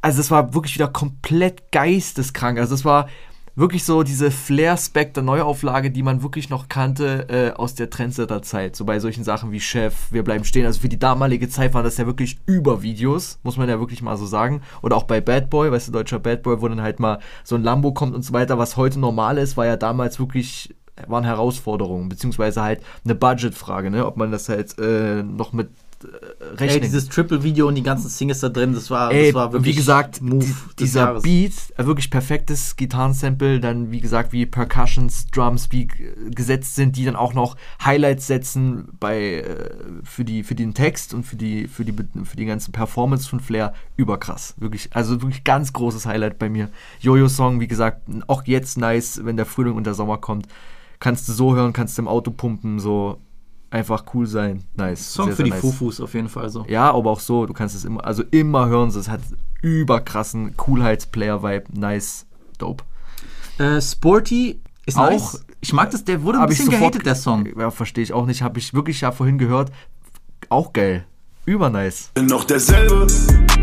Also 0.01 0.17
das 0.17 0.32
war 0.32 0.53
wirklich 0.53 0.75
wieder 0.75 0.88
komplett 0.88 1.71
geisteskrank. 1.71 2.59
Also 2.59 2.73
das 2.73 2.86
war, 2.86 3.07
wirklich 3.58 3.84
so 3.84 4.03
diese 4.03 4.30
Flair 4.30 4.78
Spectre 4.78 5.24
Neuauflage, 5.24 5.89
die 5.89 6.03
man 6.03 6.22
wirklich 6.22 6.49
noch 6.49 6.70
kannte 6.70 7.28
äh, 7.28 7.58
aus 7.58 7.74
der 7.74 7.89
Trendsetter-Zeit. 7.89 8.76
So 8.76 8.86
bei 8.86 8.99
solchen 8.99 9.24
Sachen 9.24 9.51
wie 9.51 9.60
Chef, 9.60 10.12
wir 10.12 10.24
bleiben 10.24 10.45
stehen. 10.45 10.66
Also 10.66 10.80
für 10.80 10.89
die 10.89 10.99
damalige 10.99 11.49
Zeit 11.49 11.74
waren 11.74 11.84
das 11.84 11.97
ja 11.97 12.05
wirklich 12.05 12.39
Übervideos, 12.45 13.39
muss 13.41 13.58
man 13.58 13.68
ja 13.68 13.80
wirklich 13.80 14.03
mal 14.03 14.16
so 14.16 14.28
sagen. 14.28 14.62
Oder 14.84 14.95
auch 14.95 15.05
bei 15.05 15.22
Bad 15.22 15.49
Boy, 15.49 15.72
weißt 15.72 15.88
du, 15.88 15.91
deutscher 15.91 16.20
Bad 16.20 16.43
Boy, 16.43 16.62
wo 16.62 16.68
dann 16.68 16.82
halt 16.82 16.99
mal 16.99 17.20
so 17.43 17.55
ein 17.55 17.64
Lambo 17.64 17.91
kommt 17.93 18.14
und 18.14 18.22
so 18.22 18.32
weiter, 18.32 18.60
was 18.60 18.78
heute 18.78 18.99
normal 18.99 19.39
ist, 19.39 19.58
war 19.58 19.66
ja 19.66 19.76
damals 19.76 20.20
wirklich 20.20 20.76
waren 21.08 21.24
Herausforderungen, 21.24 22.10
beziehungsweise 22.10 22.62
halt 22.64 22.82
eine 23.05 23.14
Budgetfrage, 23.14 23.91
ne? 23.91 24.05
ob 24.08 24.18
man 24.18 24.32
das 24.32 24.49
halt 24.49 24.78
äh, 24.80 25.22
noch 25.22 25.53
mit 25.53 25.70
äh, 26.04 26.43
Ey, 26.43 26.56
rechnen. 26.58 26.82
dieses 26.84 27.10
Triple-Video 27.10 27.68
und 27.68 27.76
die 27.76 27.84
ganzen 27.84 28.10
Singles 28.10 28.39
da 28.39 28.50
drin, 28.50 28.74
das 28.74 28.89
war, 28.89 29.12
Ey, 29.12 29.28
das 29.28 29.36
war 29.36 29.54
wirklich 29.54 29.74
wie 29.76 29.78
gesagt, 29.78 30.22
Move 30.22 30.45
dieser 30.80 31.02
Jahres. 31.02 31.24
Beat, 31.24 31.54
äh, 31.78 31.86
wirklich 31.86 32.10
perfektes 32.10 32.76
Gitarrensample, 32.76 33.60
dann 33.60 33.91
wie 33.91 34.00
gesagt, 34.00 34.34
wie 34.34 34.45
Percussions, 34.45 35.28
Drums, 35.28 35.72
wie 35.72 35.88
gesetzt 36.30 36.76
sind, 36.76 36.98
die 36.98 37.06
dann 37.06 37.16
auch 37.16 37.34
noch 37.34 37.56
Highlights 37.84 38.28
setzen 38.28 38.89
bei 39.00 39.36
äh, 39.36 39.70
für 40.04 40.26
die 40.26 40.43
für 40.43 40.56
den 40.56 40.74
Text 40.74 41.14
und 41.14 41.24
für 41.24 41.36
die 41.36 41.68
für 41.68 41.86
die 41.86 41.93
für 42.24 42.38
die 42.38 42.45
ganze 42.45 42.72
Performance 42.72 43.28
von 43.28 43.39
Flair. 43.39 43.74
Überkrass, 43.95 44.54
wirklich, 44.58 44.89
also 44.93 45.22
wirklich 45.22 45.43
ganz 45.43 45.74
großes 45.74 46.06
Highlight 46.06 46.38
bei 46.38 46.50
mir. 46.50 46.70
Jojo 47.00 47.28
Song, 47.30 47.60
wie 47.60 47.68
gesagt, 47.68 48.02
auch 48.28 48.43
jetzt 48.45 48.78
nice, 48.78 49.22
wenn 49.24 49.38
der 49.38 49.48
Frühling 49.48 49.74
und 49.76 49.86
der 49.86 49.95
Sommer 49.95 50.18
kommt, 50.20 50.48
kannst 51.00 51.28
du 51.28 51.34
so 51.34 51.56
hören, 51.56 51.74
kannst 51.74 51.98
du 51.98 52.04
im 52.04 52.08
Auto 52.08 52.32
pumpen, 52.32 52.80
so 52.80 53.20
einfach 53.70 54.05
cool 54.13 54.26
sein, 54.28 54.63
nice. 54.76 55.13
Song 55.13 55.26
Sehr, 55.28 55.32
für 55.34 55.38
sehr 55.38 55.45
die 55.45 55.51
nice. 55.51 55.61
Fufus 55.61 55.99
auf 56.01 56.13
jeden 56.13 56.30
Fall 56.30 56.49
so. 56.49 56.65
Ja, 56.68 56.91
aber 56.91 57.11
auch 57.11 57.20
so, 57.20 57.45
du 57.45 57.53
kannst 57.53 57.76
es 57.76 57.84
immer, 57.86 58.03
also 58.05 58.24
immer 58.32 58.68
hören, 58.68 58.89
es 58.89 59.09
hat 59.09 59.22
überkrassen 59.61 60.55
Coolheits-Player-Vibe, 60.57 61.65
nice, 61.80 62.26
dope. 62.57 62.84
Äh, 63.57 63.82
Sporty 63.82 64.61
ist 64.86 64.97
Auch- 64.97 65.09
nice. 65.09 65.43
Ich 65.59 65.74
mag 65.74 65.89
das, 65.89 66.05
der 66.05 66.22
wurde 66.22 66.39
ein 66.39 66.47
bisschen 66.47 66.65
sofort- 66.68 66.80
gehatet, 66.93 67.05
der 67.07 67.15
Song. 67.15 67.47
Ja, 67.59 67.72
verstehe 67.72 68.03
ich 68.03 68.13
auch 68.13 68.26
nicht, 68.28 68.41
habe 68.43 68.59
ich 68.59 68.74
wirklich 68.76 69.01
ja 69.01 69.11
vorhin 69.11 69.38
gehört, 69.39 69.72
auch 70.49 70.72
geil, 70.72 71.05
übernice. 71.48 72.12
Bin 72.14 72.26
noch 72.28 72.43
derselbe, 72.43 73.08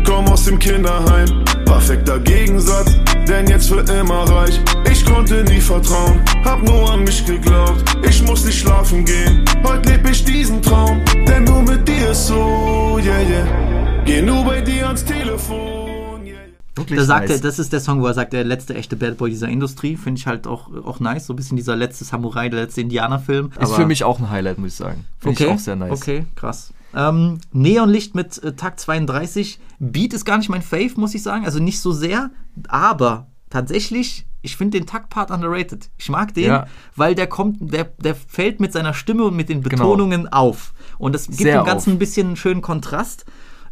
komm 0.05 0.27
aus 0.27 0.45
dem 0.45 0.59
Kinderheim. 0.59 1.45
Perfekter 1.65 2.19
Gegensatz, 2.19 2.91
denn 3.27 3.47
jetzt 3.47 3.69
für 3.69 3.81
immer 3.81 4.23
reich. 4.29 4.59
Ich 4.91 5.05
konnte 5.05 5.43
nie 5.43 5.61
vertrauen, 5.61 6.19
hab 6.43 6.63
nur 6.63 6.91
an 6.91 7.03
mich 7.03 7.25
geglaubt. 7.25 7.83
Ich 8.07 8.23
muss 8.23 8.43
nicht 8.43 8.59
schlafen 8.59 9.05
gehen, 9.05 9.45
heute 9.63 9.89
leb 9.89 10.09
ich 10.09 10.23
diesen 10.25 10.61
Traum. 10.61 11.01
Denn 11.27 11.43
nur 11.43 11.61
mit 11.61 11.87
dir 11.87 12.09
ist 12.11 12.27
so, 12.27 12.99
yeah, 13.03 13.21
yeah. 13.21 14.03
Geh 14.05 14.21
nur 14.21 14.43
bei 14.43 14.61
dir 14.61 14.87
ans 14.87 15.05
Telefon, 15.05 16.25
yeah. 16.25 16.39
Wirklich 16.75 16.99
Da 16.99 17.05
sagt 17.05 17.29
nice. 17.29 17.37
er, 17.37 17.43
das 17.43 17.59
ist 17.59 17.71
der 17.71 17.79
Song, 17.79 18.01
wo 18.01 18.07
er 18.07 18.13
sagt, 18.15 18.33
der 18.33 18.43
letzte 18.43 18.73
echte 18.73 18.95
Bad 18.95 19.17
Boy 19.17 19.29
dieser 19.29 19.47
Industrie. 19.47 19.95
Finde 19.95 20.19
ich 20.19 20.27
halt 20.27 20.47
auch, 20.47 20.69
auch 20.85 20.99
nice. 20.99 21.27
So 21.27 21.33
ein 21.33 21.35
bisschen 21.35 21.55
dieser 21.55 21.75
letzte 21.75 22.03
Samurai, 22.03 22.49
der 22.49 22.61
letzte 22.61 22.81
Indianerfilm. 22.81 23.51
ist 23.59 23.73
für 23.73 23.85
mich 23.85 24.03
auch 24.03 24.19
ein 24.19 24.29
Highlight, 24.29 24.57
muss 24.57 24.69
ich 24.69 24.75
sagen. 24.75 25.05
Finde 25.19 25.35
okay, 25.35 25.43
ich 25.45 25.49
auch 25.51 25.59
sehr 25.59 25.75
nice. 25.75 25.91
Okay, 25.91 26.25
krass. 26.35 26.71
Ähm, 26.95 27.39
Neonlicht 27.51 28.15
mit 28.15 28.41
äh, 28.43 28.55
Takt 28.55 28.79
32. 28.79 29.59
Beat 29.79 30.13
ist 30.13 30.25
gar 30.25 30.37
nicht 30.37 30.49
mein 30.49 30.61
Fave, 30.61 30.91
muss 30.95 31.13
ich 31.13 31.21
sagen. 31.23 31.45
Also 31.45 31.59
nicht 31.59 31.79
so 31.79 31.91
sehr. 31.91 32.31
Aber 32.69 33.27
tatsächlich, 33.49 34.25
ich 34.41 34.55
finde 34.57 34.77
den 34.79 34.87
Taktpart 34.87 35.31
underrated. 35.31 35.89
Ich 35.97 36.09
mag 36.09 36.33
den, 36.33 36.45
Ja. 36.45 36.67
weil 36.95 37.15
der 37.15 37.27
kommt, 37.27 37.57
der, 37.73 37.85
der 37.99 38.15
fällt 38.15 38.59
mit 38.59 38.71
seiner 38.71 38.93
Stimme 38.93 39.23
und 39.25 39.35
mit 39.35 39.49
den 39.49 39.61
Betonungen 39.61 40.31
auf. 40.31 40.73
Und 40.97 41.13
das 41.13 41.25
gibt 41.27 41.39
Genau. 41.39 41.49
Sehr 41.51 41.61
dem 41.63 41.65
Ganzen 41.65 41.89
auf. 41.91 41.95
ein 41.95 41.99
bisschen 41.99 42.27
einen 42.27 42.35
schönen 42.37 42.61
Kontrast. 42.61 43.25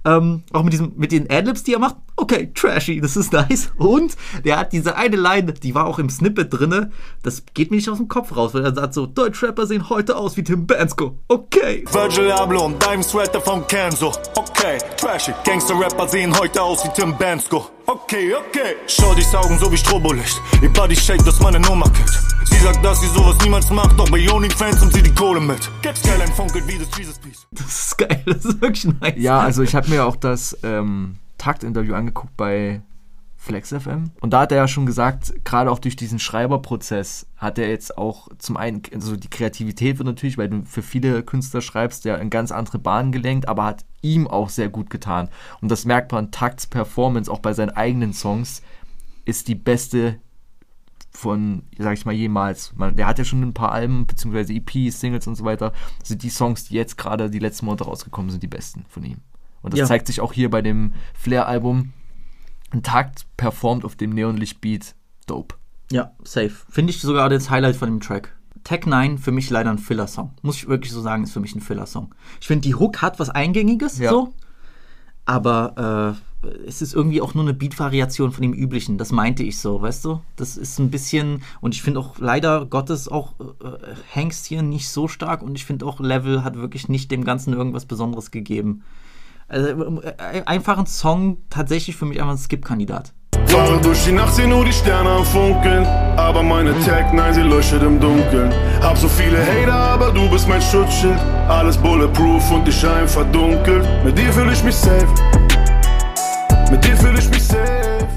Ähm, 0.05 0.43
auch 0.51 0.63
mit, 0.63 0.73
diesem, 0.73 0.93
mit 0.95 1.11
den 1.11 1.29
Adlibs, 1.29 1.63
die 1.63 1.73
er 1.73 1.79
macht. 1.79 1.95
Okay, 2.15 2.51
trashy, 2.53 2.99
das 3.01 3.15
ist 3.15 3.33
nice. 3.33 3.71
Und 3.77 4.15
der 4.43 4.59
hat 4.59 4.73
diese 4.73 4.95
eine 4.95 5.15
Line, 5.15 5.53
die 5.53 5.73
war 5.73 5.85
auch 5.85 5.97
im 5.97 6.09
Snippet 6.09 6.53
drinne. 6.53 6.91
Das 7.23 7.43
geht 7.53 7.71
mir 7.71 7.77
nicht 7.77 7.89
aus 7.89 7.97
dem 7.97 8.07
Kopf 8.07 8.35
raus, 8.35 8.53
weil 8.53 8.65
er 8.65 8.75
sagt 8.75 8.93
so: 8.93 9.05
Deutschrapper 9.05 9.65
sehen 9.65 9.89
heute 9.89 10.15
aus 10.15 10.37
wie 10.37 10.43
Tim 10.43 10.67
Bansko. 10.67 11.17
Okay. 11.27 11.85
Virgil 11.91 12.31
Abloh 12.31 12.65
und 12.65 12.83
deinem 12.85 13.03
Sweater 13.03 13.41
von 13.41 13.65
Kenzo. 13.67 14.11
Okay, 14.35 14.77
trashy. 14.97 15.33
Gangster-Rapper 15.43 16.07
sehen 16.07 16.37
heute 16.37 16.61
aus 16.61 16.83
wie 16.85 16.89
Tim 16.89 17.17
Bansko. 17.17 17.69
Okay, 17.85 18.33
okay. 18.33 18.75
Schau 18.87 19.13
dich 19.13 19.27
saugen 19.27 19.59
so 19.59 19.71
wie 19.71 19.77
Strobolicht. 19.77 20.41
Ihr 20.61 20.69
Body 20.69 20.95
shake, 20.95 21.23
dass 21.25 21.39
meine 21.41 21.59
Nummer 21.59 21.85
kickt. 21.89 22.17
Sie 22.45 22.57
sagt, 22.59 22.83
dass 22.83 23.01
sie 23.01 23.07
sowas 23.07 23.37
niemals 23.43 23.69
macht, 23.69 23.99
doch 23.99 24.09
bei 24.09 24.29
OnlyFans 24.29 24.79
nimmt 24.79 24.93
sie 24.93 25.03
die 25.03 25.13
Kohle 25.13 25.41
mit. 25.41 25.69
Get 25.81 25.97
Skyline 25.97 26.31
funkelt 26.31 26.65
wie 26.67 26.77
das 26.77 26.87
Jesus 26.97 27.19
Piece. 27.19 27.45
Das 27.51 27.65
ist 27.67 27.97
geil, 27.97 28.23
das 28.25 28.45
ist 28.45 28.61
wirklich 28.61 28.85
nice. 29.01 29.13
Ja, 29.17 29.39
also 29.39 29.63
ich 29.63 29.75
habe 29.75 29.89
mir 29.89 30.05
auch 30.05 30.15
das 30.15 30.57
ähm, 30.63 31.17
Takt-Interview 31.37 31.93
angeguckt 31.93 32.35
bei 32.37 32.81
Flex 33.43 33.69
FM. 33.73 34.11
Und 34.21 34.31
da 34.31 34.39
hat 34.41 34.53
er 34.53 34.57
ja 34.59 34.67
schon 34.69 34.85
gesagt, 34.85 35.33
gerade 35.43 35.69
auch 35.69 35.79
durch 35.79 35.97
diesen 35.97 36.17
Schreiberprozess 36.17 37.27
hat 37.35 37.59
er 37.59 37.67
jetzt 37.67 37.97
auch 37.97 38.29
zum 38.37 38.55
einen, 38.55 38.81
also 38.93 39.17
die 39.17 39.29
Kreativität 39.29 39.97
wird 39.97 40.07
natürlich, 40.07 40.37
weil 40.37 40.47
du 40.47 40.63
für 40.63 40.81
viele 40.81 41.23
Künstler 41.23 41.59
schreibst, 41.59 42.05
ja 42.05 42.15
in 42.15 42.29
ganz 42.29 42.53
andere 42.53 42.79
Bahnen 42.79 43.11
gelenkt, 43.11 43.49
aber 43.49 43.65
hat 43.65 43.83
ihm 44.01 44.27
auch 44.29 44.47
sehr 44.47 44.69
gut 44.69 44.89
getan. 44.89 45.27
Und 45.59 45.69
das 45.69 45.83
merkt 45.83 46.13
man, 46.13 46.31
Takts 46.31 46.67
Performance 46.67 47.29
auch 47.29 47.39
bei 47.39 47.51
seinen 47.51 47.71
eigenen 47.71 48.13
Songs 48.13 48.61
ist 49.25 49.49
die 49.49 49.55
beste 49.55 50.19
von, 51.11 51.63
sag 51.77 51.93
ich 51.97 52.05
mal, 52.05 52.13
jemals. 52.13 52.73
Man, 52.77 52.95
der 52.95 53.07
hat 53.07 53.19
ja 53.19 53.25
schon 53.25 53.41
ein 53.41 53.53
paar 53.53 53.73
Alben, 53.73 54.07
beziehungsweise 54.07 54.53
EPs, 54.53 55.01
Singles 55.01 55.27
und 55.27 55.35
so 55.35 55.43
weiter. 55.43 55.73
Also 55.99 56.15
die 56.15 56.29
Songs, 56.29 56.63
die 56.69 56.75
jetzt 56.75 56.97
gerade 56.97 57.29
die 57.29 57.39
letzten 57.39 57.65
Monate 57.65 57.83
rausgekommen 57.83 58.31
sind, 58.31 58.41
die 58.41 58.47
besten 58.47 58.85
von 58.87 59.03
ihm. 59.03 59.17
Und 59.61 59.73
das 59.73 59.81
Ja. 59.81 59.85
zeigt 59.85 60.07
sich 60.07 60.21
auch 60.21 60.31
hier 60.31 60.49
bei 60.49 60.61
dem 60.61 60.93
Flair-Album. 61.13 61.91
Ein 62.73 62.83
Takt 62.83 63.25
performt 63.37 63.85
auf 63.85 63.95
dem 63.95 64.09
Neonlicht-Beat. 64.11 64.95
Dope. 65.27 65.55
Ja, 65.91 66.11
safe. 66.23 66.51
Finde 66.69 66.91
ich 66.91 66.99
sogar 67.01 67.29
das 67.29 67.49
Highlight 67.49 67.75
von 67.75 67.87
dem 67.89 67.99
Track. 67.99 68.35
Tech 68.63 68.85
9 68.85 69.17
für 69.19 69.31
mich 69.31 69.49
leider 69.49 69.69
ein 69.69 69.77
Filler-Song. 69.77 70.31
Muss 70.41 70.55
ich 70.57 70.67
wirklich 70.67 70.91
so 70.91 71.01
sagen, 71.01 71.23
ist 71.23 71.33
für 71.33 71.39
mich 71.39 71.53
ein 71.55 71.61
Filler-Song. 71.61 72.15
Ich 72.41 72.47
finde, 72.47 72.61
die 72.67 72.75
Hook 72.75 73.01
hat 73.01 73.19
was 73.19 73.29
Eingängiges, 73.29 73.99
Ja. 73.99 74.09
so. 74.09 74.33
Aber 75.25 76.17
äh, 76.43 76.57
es 76.67 76.81
ist 76.81 76.93
irgendwie 76.93 77.21
auch 77.21 77.33
nur 77.33 77.43
eine 77.43 77.53
Beat-Variation 77.53 78.31
von 78.31 78.41
dem 78.41 78.53
üblichen. 78.53 78.97
Das 78.97 79.11
meinte 79.11 79.43
ich 79.43 79.59
so, 79.59 79.81
weißt 79.81 80.03
du? 80.05 80.21
Das 80.35 80.57
ist 80.57 80.79
ein 80.79 80.89
bisschen. 80.91 81.43
Und 81.61 81.73
ich 81.75 81.81
finde 81.81 81.99
auch 82.01 82.17
leider 82.17 82.65
Gottes 82.65 83.07
auch 83.07 83.33
äh, 83.39 83.95
Hanks 84.15 84.43
hier 84.45 84.61
nicht 84.63 84.89
so 84.89 85.07
stark. 85.07 85.41
Und 85.41 85.55
ich 85.55 85.63
finde 85.65 85.85
auch 85.85 85.99
Level 85.99 86.43
hat 86.43 86.55
wirklich 86.55 86.89
nicht 86.89 87.11
dem 87.11 87.23
Ganzen 87.23 87.53
irgendwas 87.53 87.85
Besonderes 87.85 88.31
gegeben. 88.31 88.83
Also, 89.53 90.01
äh, 90.01 90.41
einfach 90.47 90.79
ein 90.79 90.87
Song, 90.87 91.37
tatsächlich 91.51 91.95
für 91.95 92.05
mich 92.07 92.19
einfach 92.19 92.33
ein 92.33 92.39
Skip-Kandidat. 92.39 93.13
Fahre 93.45 93.79
durch 93.81 94.03
die 94.03 94.11
Nacht, 94.11 94.33
seh 94.33 94.47
nur 94.47 94.65
die 94.65 94.73
Sterne 94.73 95.07
am 95.11 95.23
Funkeln. 95.23 95.85
Aber 96.17 96.41
meine 96.41 96.73
Tag, 96.79 97.13
nein, 97.13 97.35
sie 97.35 97.41
leuchtet 97.41 97.83
im 97.83 97.99
Dunkeln. 97.99 98.51
Hab 98.81 98.97
so 98.97 99.07
viele 99.07 99.37
Hater, 99.37 99.75
aber 99.75 100.11
du 100.11 100.27
bist 100.27 100.47
mein 100.47 100.59
Schutzschild. 100.59 101.19
Alles 101.47 101.77
bulletproof 101.77 102.49
und 102.49 102.67
die 102.67 102.71
Schein 102.71 103.07
verdunkelt. 103.07 103.87
Mit 104.03 104.17
dir 104.17 104.33
fühle 104.33 104.53
ich 104.53 104.63
mich 104.63 104.75
safe. 104.75 105.07
Mit 106.71 106.83
dir 106.83 106.97
fühle 106.97 107.19
ich 107.19 107.29
mich 107.29 107.43
safe. 107.43 108.07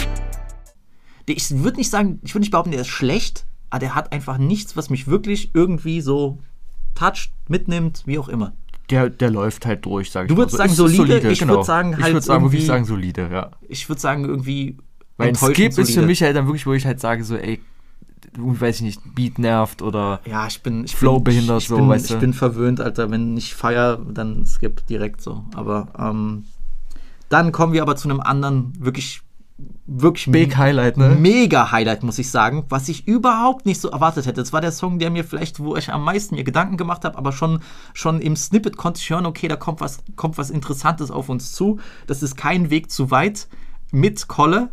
ich 1.26 1.50
würde 1.50 1.76
nicht 1.76 1.90
sagen, 1.90 2.18
ich 2.22 2.32
würde 2.32 2.40
nicht 2.40 2.50
behaupten, 2.50 2.70
der 2.70 2.80
ist 2.80 2.88
schlecht, 2.88 3.44
aber 3.68 3.80
der 3.80 3.94
hat 3.94 4.10
einfach 4.10 4.38
nichts, 4.38 4.74
was 4.74 4.88
mich 4.88 5.06
wirklich 5.06 5.50
irgendwie 5.52 6.00
so 6.00 6.38
toucht, 6.94 7.30
mitnimmt, 7.46 8.04
wie 8.06 8.18
auch 8.18 8.30
immer. 8.30 8.54
Der, 8.90 9.10
der 9.10 9.30
läuft 9.30 9.66
halt 9.66 9.84
durch, 9.84 10.10
sag 10.10 10.24
ich 10.24 10.28
Du 10.28 10.36
würdest 10.36 10.56
sagen 10.56 10.70
Es 10.72 10.78
ist 10.78 10.96
solide, 10.96 11.28
ich 11.30 11.46
würd 11.46 11.64
sagen 11.64 11.92
Ich 11.96 12.02
halt 12.02 12.12
würde 12.14 12.26
sagen, 12.26 12.44
wirklich 12.44 12.66
sagen 12.66 12.84
solide, 12.84 13.28
ja. 13.32 13.50
Ich 13.68 13.88
würde 13.88 14.00
sagen, 14.00 14.24
irgendwie. 14.24 14.76
Weil 15.16 15.34
Skip 15.34 15.70
ist 15.70 15.76
für 15.76 15.84
solide. 15.86 16.06
mich 16.06 16.22
halt 16.22 16.36
dann 16.36 16.46
wirklich, 16.46 16.66
wo 16.66 16.72
ich 16.72 16.86
halt 16.86 17.00
sage, 17.00 17.24
so, 17.24 17.36
ey, 17.36 17.60
weiß 18.36 18.76
ich 18.76 18.82
nicht, 18.82 19.00
Beat 19.14 19.38
nervt 19.38 19.82
oder 19.82 20.20
Ja, 20.26 20.46
ich 20.46 20.62
bin. 20.62 20.84
Ich 20.84 20.94
Flow 20.94 21.14
bin, 21.20 21.24
behindert, 21.24 21.62
ich, 21.62 21.68
so, 21.68 21.74
ich 21.76 21.80
bin, 21.80 21.88
weißt 21.88 22.06
Ich 22.06 22.12
du. 22.12 22.20
bin 22.20 22.32
verwöhnt, 22.32 22.80
Alter. 22.80 23.10
Wenn 23.10 23.36
ich 23.36 23.54
feier, 23.54 23.96
dann 23.96 24.44
skip 24.44 24.86
direkt 24.86 25.20
so. 25.20 25.44
Aber 25.54 25.88
ähm, 25.98 26.44
dann 27.28 27.50
kommen 27.52 27.72
wir 27.72 27.82
aber 27.82 27.96
zu 27.96 28.08
einem 28.08 28.20
anderen, 28.20 28.72
wirklich, 28.78 29.20
wirklich 29.86 30.30
Big 30.30 30.56
Highlight, 30.56 30.96
ne? 30.96 31.16
mega 31.18 31.70
Highlight, 31.70 32.02
muss 32.02 32.18
ich 32.18 32.30
sagen, 32.30 32.64
was 32.68 32.88
ich 32.88 33.06
überhaupt 33.08 33.64
nicht 33.64 33.80
so 33.80 33.88
erwartet 33.88 34.26
hätte. 34.26 34.40
Das 34.40 34.52
war 34.52 34.60
der 34.60 34.72
Song, 34.72 34.98
der 34.98 35.10
mir 35.10 35.24
vielleicht, 35.24 35.60
wo 35.60 35.76
ich 35.76 35.90
am 35.90 36.04
meisten 36.04 36.34
mir 36.34 36.44
Gedanken 36.44 36.76
gemacht 36.76 37.04
habe, 37.04 37.16
aber 37.16 37.32
schon, 37.32 37.60
schon 37.94 38.20
im 38.20 38.36
Snippet 38.36 38.76
konnte 38.76 39.00
ich 39.00 39.08
hören, 39.08 39.26
okay, 39.26 39.48
da 39.48 39.56
kommt 39.56 39.80
was, 39.80 39.98
kommt 40.16 40.36
was 40.36 40.50
Interessantes 40.50 41.10
auf 41.10 41.28
uns 41.28 41.52
zu. 41.52 41.78
Das 42.06 42.22
ist 42.22 42.36
kein 42.36 42.70
Weg 42.70 42.90
zu 42.90 43.10
weit 43.10 43.48
mit 43.92 44.28
Kolle. 44.28 44.70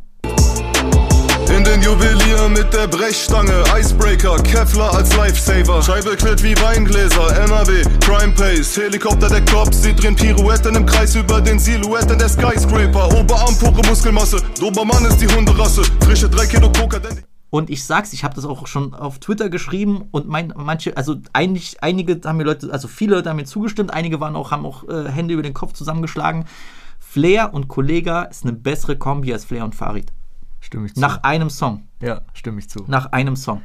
In 1.56 1.64
den 1.64 1.84
Juwelier 1.84 2.50
mit 2.50 2.74
der 2.74 2.88
Brechstange, 2.88 3.64
Icebreaker, 3.78 4.38
Kevlar 4.38 4.96
als 4.96 5.16
Lifesaver. 5.16 5.84
Scheibe 5.84 6.16
quillt 6.16 6.42
wie 6.42 6.56
Weingläser, 6.60 7.44
NRW, 7.44 7.84
Crime 8.00 8.34
Pace, 8.34 8.76
Helikopter 8.78 9.30
der 9.30 9.46
Cops, 9.46 9.84
sie 9.84 9.94
drehen 9.94 10.16
Pirouetten 10.16 10.76
im 10.76 10.84
Kreis 10.88 11.14
über 11.16 11.40
den 11.42 11.60
Silhouetten 11.60 12.18
der 12.18 12.28
Skyscraper. 12.28 13.14
Oberarm, 13.14 13.56
pure 13.60 13.88
Muskelmasse, 13.88 14.38
Dobermann 14.60 15.06
ist 15.06 15.22
die 15.22 15.28
Hunderasse, 15.28 15.84
frische 16.04 16.28
3 16.28 16.48
Kilo 16.48 16.72
Coca, 16.72 16.98
denn 16.98 17.24
Und 17.52 17.70
ich 17.70 17.84
sag's, 17.84 18.14
ich 18.14 18.24
habe 18.24 18.34
das 18.34 18.46
auch 18.46 18.66
schon 18.66 18.96
auf 18.96 19.20
Twitter 19.20 19.50
geschrieben 19.50 20.08
und 20.10 20.28
mein, 20.28 20.54
manche, 20.58 20.98
also 20.98 21.18
eigentlich, 21.34 21.84
einige 21.84 22.20
haben 22.26 22.38
mir 22.38 22.46
Leute, 22.46 22.74
also 22.74 22.88
viele 22.88 23.18
Leute 23.18 23.30
haben 23.30 23.38
mir 23.38 23.46
zugestimmt, 23.46 23.94
einige 23.94 24.20
waren 24.20 24.36
auch, 24.36 24.50
haben 24.50 24.66
auch 24.66 24.90
äh, 24.90 25.08
Hände 25.08 25.36
über 25.36 25.44
den 25.44 25.54
Kopf 25.54 25.74
zusammengeschlagen. 25.74 26.46
Flair 27.00 27.54
und 27.54 27.68
Kollega 27.68 28.24
ist 28.24 28.44
eine 28.44 28.54
bessere 28.54 28.98
Kombi 28.98 29.32
als 29.32 29.46
Flair 29.46 29.66
und 29.66 29.76
Farid. 29.76 30.12
Stimme 30.64 30.86
ich 30.86 30.94
zu. 30.96 31.02
Nach 31.02 31.24
einem 31.24 31.50
Song. 31.50 31.84
ja, 32.02 32.22
stimme 32.34 32.60
ich 32.60 32.70
zu. 32.70 32.84
Nach 32.88 33.08
einem 33.12 33.36
Song. 33.36 33.62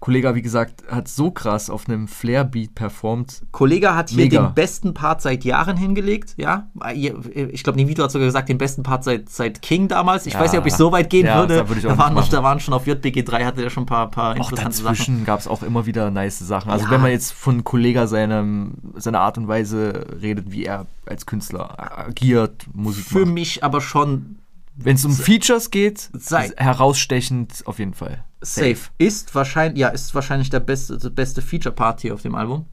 Kollega, 0.00 0.36
wie 0.36 0.42
gesagt, 0.42 0.84
hat 0.88 1.08
so 1.08 1.32
krass 1.32 1.68
auf 1.70 1.88
einem 1.88 2.06
Flair-Beat 2.06 2.76
performt. 2.76 3.42
Kollege 3.50 3.96
hat 3.96 4.10
hier 4.10 4.24
Mega. 4.26 4.42
den 4.46 4.54
besten 4.54 4.94
Part 4.94 5.22
seit 5.22 5.44
Jahren 5.44 5.76
hingelegt, 5.76 6.34
ja. 6.36 6.68
Ich 6.92 7.64
glaube, 7.64 7.78
Nivito 7.80 8.04
hat 8.04 8.12
sogar 8.12 8.26
gesagt, 8.28 8.48
den 8.48 8.58
besten 8.58 8.84
Part 8.84 9.02
seit, 9.02 9.28
seit 9.28 9.60
King 9.60 9.88
damals. 9.88 10.26
Ich 10.26 10.34
Ja. 10.34 10.40
weiß 10.40 10.52
nicht, 10.52 10.60
ob 10.60 10.66
ich 10.66 10.74
so 10.74 10.92
weit 10.92 11.10
gehen 11.10 11.26
Ja, 11.26 11.40
würde. 11.40 11.56
da 11.56 11.68
würde 11.68 11.80
auch 11.88 11.92
da, 11.96 11.98
waren 11.98 12.14
noch, 12.14 12.28
da 12.28 12.44
waren 12.44 12.60
schon 12.60 12.74
auf 12.74 12.86
JBG3 12.86 13.44
hatte 13.44 13.62
er 13.64 13.70
schon 13.70 13.82
ein 13.82 13.86
paar, 13.86 14.08
paar 14.08 14.32
Auch 14.32 14.36
interessante 14.36 14.76
Sachen. 14.76 14.84
dazwischen 14.86 15.24
gab 15.24 15.40
es 15.40 15.48
auch 15.48 15.64
immer 15.64 15.84
wieder 15.84 16.12
nice 16.12 16.38
Sachen. 16.38 16.70
Also 16.70 16.84
Ja. 16.84 16.90
wenn 16.92 17.00
man 17.00 17.10
jetzt 17.10 17.32
von 17.32 17.64
Kollega 17.64 18.06
seinem, 18.06 18.74
seiner 18.94 19.20
Art 19.20 19.36
und 19.36 19.48
Weise 19.48 20.06
redet, 20.22 20.52
wie 20.52 20.64
er 20.64 20.86
als 21.06 21.26
Künstler 21.26 21.74
agiert, 22.06 22.66
Musik 22.72 23.04
Für 23.04 23.24
macht. 23.24 23.34
mich 23.34 23.64
aber 23.64 23.80
schon 23.80 24.38
Wenn 24.80 24.94
es 24.96 25.04
um 25.04 25.12
Features 25.12 25.70
geht, 25.70 26.08
Sei- 26.12 26.52
herausstechend 26.56 27.62
auf 27.66 27.78
jeden 27.78 27.94
Fall. 27.94 28.24
safe. 28.40 28.90
Ist 28.98 29.34
wahrscheinlich, 29.34 29.80
ja, 29.80 29.88
ist 29.88 30.14
wahrscheinlich 30.14 30.50
der 30.50 30.60
beste, 30.60 30.96
der 30.98 31.10
beste 31.10 31.42
Feature-Part 31.42 32.00
hier 32.00 32.14
auf 32.14 32.22
dem 32.22 32.34
Album. 32.36 32.66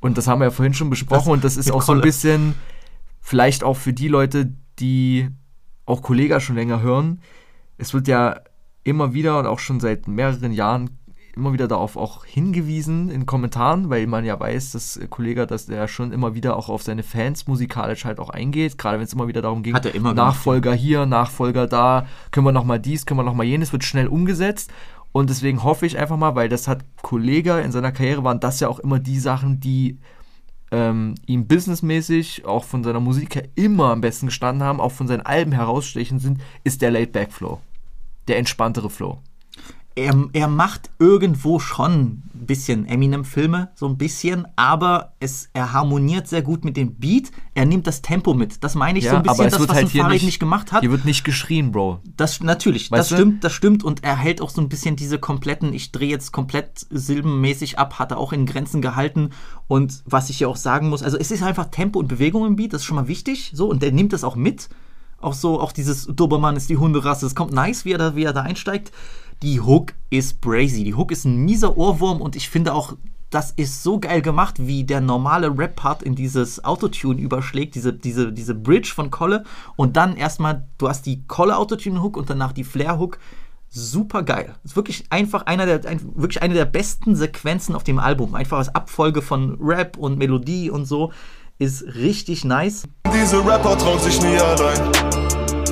Und 0.00 0.18
das 0.18 0.26
haben 0.26 0.40
wir 0.40 0.46
ja 0.46 0.50
vorhin 0.50 0.74
schon 0.74 0.90
besprochen 0.90 1.26
Das 1.26 1.32
und 1.34 1.44
das 1.44 1.56
ist 1.56 1.70
auch 1.70 1.82
so 1.82 1.92
ein 1.92 2.00
bisschen 2.00 2.54
vielleicht 3.20 3.62
auch 3.62 3.76
für 3.76 3.92
die 3.92 4.08
Leute, 4.08 4.52
die 4.80 5.28
auch 5.86 6.02
Kollega 6.02 6.40
schon 6.40 6.56
länger 6.56 6.80
hören. 6.82 7.20
Es 7.78 7.94
wird 7.94 8.08
ja 8.08 8.40
immer 8.82 9.14
wieder 9.14 9.38
und 9.38 9.46
auch 9.46 9.60
schon 9.60 9.78
seit 9.78 10.08
mehreren 10.08 10.52
Jahren 10.52 10.98
immer 11.34 11.52
wieder 11.52 11.68
darauf 11.68 11.96
auch 11.96 12.24
hingewiesen 12.24 13.10
in 13.10 13.26
Kommentaren, 13.26 13.90
weil 13.90 14.06
man 14.06 14.24
ja 14.24 14.38
weiß, 14.38 14.72
dass 14.72 15.00
Kollega, 15.10 15.46
dass 15.46 15.66
der 15.66 15.88
schon 15.88 16.12
immer 16.12 16.34
wieder 16.34 16.56
auch 16.56 16.68
auf 16.68 16.82
seine 16.82 17.02
Fans 17.02 17.46
musikalisch 17.46 18.04
halt 18.04 18.20
auch 18.20 18.30
eingeht, 18.30 18.78
gerade 18.78 18.98
wenn 18.98 19.04
es 19.04 19.12
immer 19.12 19.28
wieder 19.28 19.42
darum 19.42 19.62
ging, 19.62 19.74
Hat 19.74 19.86
er 19.86 19.94
immer 19.94 20.10
gemacht, 20.10 20.26
Nachfolger 20.26 20.74
hier, 20.74 21.06
Nachfolger 21.06 21.66
da, 21.66 22.06
können 22.30 22.46
wir 22.46 22.52
nochmal 22.52 22.80
dies, 22.80 23.06
können 23.06 23.20
wir 23.20 23.24
nochmal 23.24 23.46
jenes, 23.46 23.72
wird 23.72 23.84
schnell 23.84 24.06
umgesetzt. 24.06 24.70
Und 25.12 25.28
deswegen 25.28 25.62
hoffe 25.62 25.84
ich 25.86 25.98
einfach 25.98 26.16
mal, 26.16 26.34
weil 26.34 26.48
das 26.48 26.68
hat 26.68 26.84
Kollega 27.02 27.60
in 27.60 27.72
seiner 27.72 27.92
Karriere 27.92 28.24
waren 28.24 28.40
das 28.40 28.60
ja 28.60 28.68
auch 28.68 28.78
immer 28.78 28.98
die 28.98 29.18
Sachen, 29.18 29.60
die 29.60 29.98
ähm, 30.70 31.14
ihm 31.26 31.46
businessmäßig, 31.46 32.46
auch 32.46 32.64
von 32.64 32.82
seiner 32.82 33.00
Musik 33.00 33.34
her 33.34 33.48
immer 33.54 33.90
am 33.90 34.00
besten 34.00 34.26
gestanden 34.26 34.66
haben, 34.66 34.80
auch 34.80 34.92
von 34.92 35.06
seinen 35.06 35.20
Alben 35.20 35.52
herausstechend 35.52 36.22
sind, 36.22 36.40
ist 36.64 36.80
der 36.80 36.90
Laid-Back-Flow. 36.90 37.60
Der 38.28 38.38
entspanntere 38.38 38.88
Flow. 38.88 39.18
Er, 39.94 40.28
er 40.32 40.48
macht 40.48 40.90
irgendwo 40.98 41.58
schon 41.58 42.22
ein 42.34 42.46
bisschen 42.46 42.86
Eminem-Filme, 42.86 43.70
so 43.74 43.86
ein 43.86 43.98
bisschen, 43.98 44.46
aber 44.56 45.12
es, 45.20 45.50
er 45.52 45.72
harmoniert 45.72 46.28
sehr 46.28 46.42
gut 46.42 46.64
mit 46.64 46.76
dem 46.76 46.94
Beat. 46.94 47.30
Er 47.54 47.66
nimmt 47.66 47.86
das 47.86 48.02
Tempo 48.02 48.34
mit. 48.34 48.64
Das 48.64 48.74
meine 48.74 48.98
ich 48.98 49.08
so 49.08 49.16
ein 49.16 49.22
bisschen, 49.22 49.50
das, 49.50 49.60
was 49.60 49.70
ein 49.70 49.88
Farid 49.88 50.22
nicht 50.22 50.40
gemacht 50.40 50.72
hat. 50.72 50.80
Hier 50.80 50.90
wird 50.90 51.04
nicht 51.04 51.24
geschrien, 51.24 51.72
Bro. 51.72 52.00
Das 52.16 52.40
natürlich, 52.40 52.88
das 52.88 52.98
Weißt 52.98 53.10
du? 53.12 53.14
stimmt, 53.16 53.44
das 53.44 53.52
stimmt 53.52 53.84
und 53.84 54.02
er 54.02 54.16
hält 54.16 54.40
auch 54.40 54.50
so 54.50 54.60
ein 54.60 54.68
bisschen 54.68 54.96
diese 54.96 55.18
kompletten, 55.18 55.72
ich 55.72 55.92
drehe 55.92 56.08
jetzt 56.08 56.32
komplett 56.32 56.86
silbenmäßig 56.90 57.78
ab, 57.78 57.98
hat 57.98 58.10
er 58.10 58.18
auch 58.18 58.32
in 58.32 58.46
Grenzen 58.46 58.82
gehalten 58.82 59.30
und 59.68 60.02
was 60.06 60.30
ich 60.30 60.38
hier 60.38 60.48
auch 60.48 60.56
sagen 60.56 60.88
muss, 60.88 61.02
also 61.02 61.18
es 61.18 61.30
ist 61.30 61.42
einfach 61.42 61.66
Tempo 61.66 61.98
und 61.98 62.08
Bewegung 62.08 62.46
im 62.46 62.56
Beat, 62.56 62.72
das 62.72 62.82
ist 62.82 62.86
schon 62.86 62.96
mal 62.96 63.08
wichtig, 63.08 63.52
so 63.54 63.68
und 63.68 63.82
der 63.82 63.92
nimmt 63.92 64.12
das 64.12 64.24
auch 64.24 64.36
mit, 64.36 64.68
auch 65.22 65.34
so, 65.34 65.60
auch 65.60 65.72
dieses 65.72 66.06
Dobermann 66.06 66.56
ist 66.56 66.68
die 66.68 66.76
Hunderasse, 66.76 67.26
es 67.26 67.34
kommt 67.34 67.52
nice, 67.52 67.84
wie 67.84 67.92
er 67.92 67.98
da, 67.98 68.16
wie 68.16 68.24
er 68.24 68.32
da 68.32 68.42
einsteigt. 68.42 68.92
Die 69.42 69.60
Hook 69.60 69.94
ist 70.10 70.40
brazy, 70.40 70.84
die 70.84 70.94
Hook 70.94 71.10
ist 71.10 71.24
ein 71.24 71.44
mieser 71.44 71.76
Ohrwurm 71.76 72.20
und 72.20 72.36
ich 72.36 72.48
finde 72.48 72.74
auch 72.74 72.94
das 73.32 73.50
ist 73.52 73.82
so 73.82 73.98
geil 73.98 74.20
gemacht, 74.20 74.56
wie 74.58 74.84
der 74.84 75.00
normale 75.00 75.56
Rap-Part 75.56 76.02
in 76.02 76.14
dieses 76.14 76.62
Autotune 76.64 77.20
überschlägt, 77.20 77.74
diese, 77.74 77.92
diese, 77.92 78.30
diese 78.30 78.54
Bridge 78.54 78.92
von 78.94 79.10
Kolle. 79.10 79.44
Und 79.74 79.96
dann 79.96 80.16
erstmal, 80.16 80.68
du 80.76 80.88
hast 80.88 81.06
die 81.06 81.26
Kolle-Autotune-Hook 81.26 82.18
und 82.18 82.28
danach 82.28 82.52
die 82.52 82.64
Flair-Hook. 82.64 83.18
Super 83.70 84.22
geil. 84.22 84.54
Ist 84.64 84.76
wirklich 84.76 85.06
einfach 85.08 85.46
einer 85.46 85.64
der, 85.64 85.88
ein, 85.88 86.00
wirklich 86.14 86.42
eine 86.42 86.52
der 86.52 86.66
besten 86.66 87.16
Sequenzen 87.16 87.74
auf 87.74 87.84
dem 87.84 87.98
Album. 87.98 88.34
Einfach 88.34 88.58
als 88.58 88.74
Abfolge 88.74 89.22
von 89.22 89.56
Rap 89.62 89.96
und 89.96 90.18
Melodie 90.18 90.68
und 90.68 90.84
so. 90.84 91.10
Ist 91.62 91.84
richtig 91.94 92.44
nice. 92.44 92.88
Diese 93.14 93.38
Rapper 93.38 93.78
trauen 93.78 94.00
sich 94.00 94.20
nie 94.20 94.36
allein. 94.36 94.80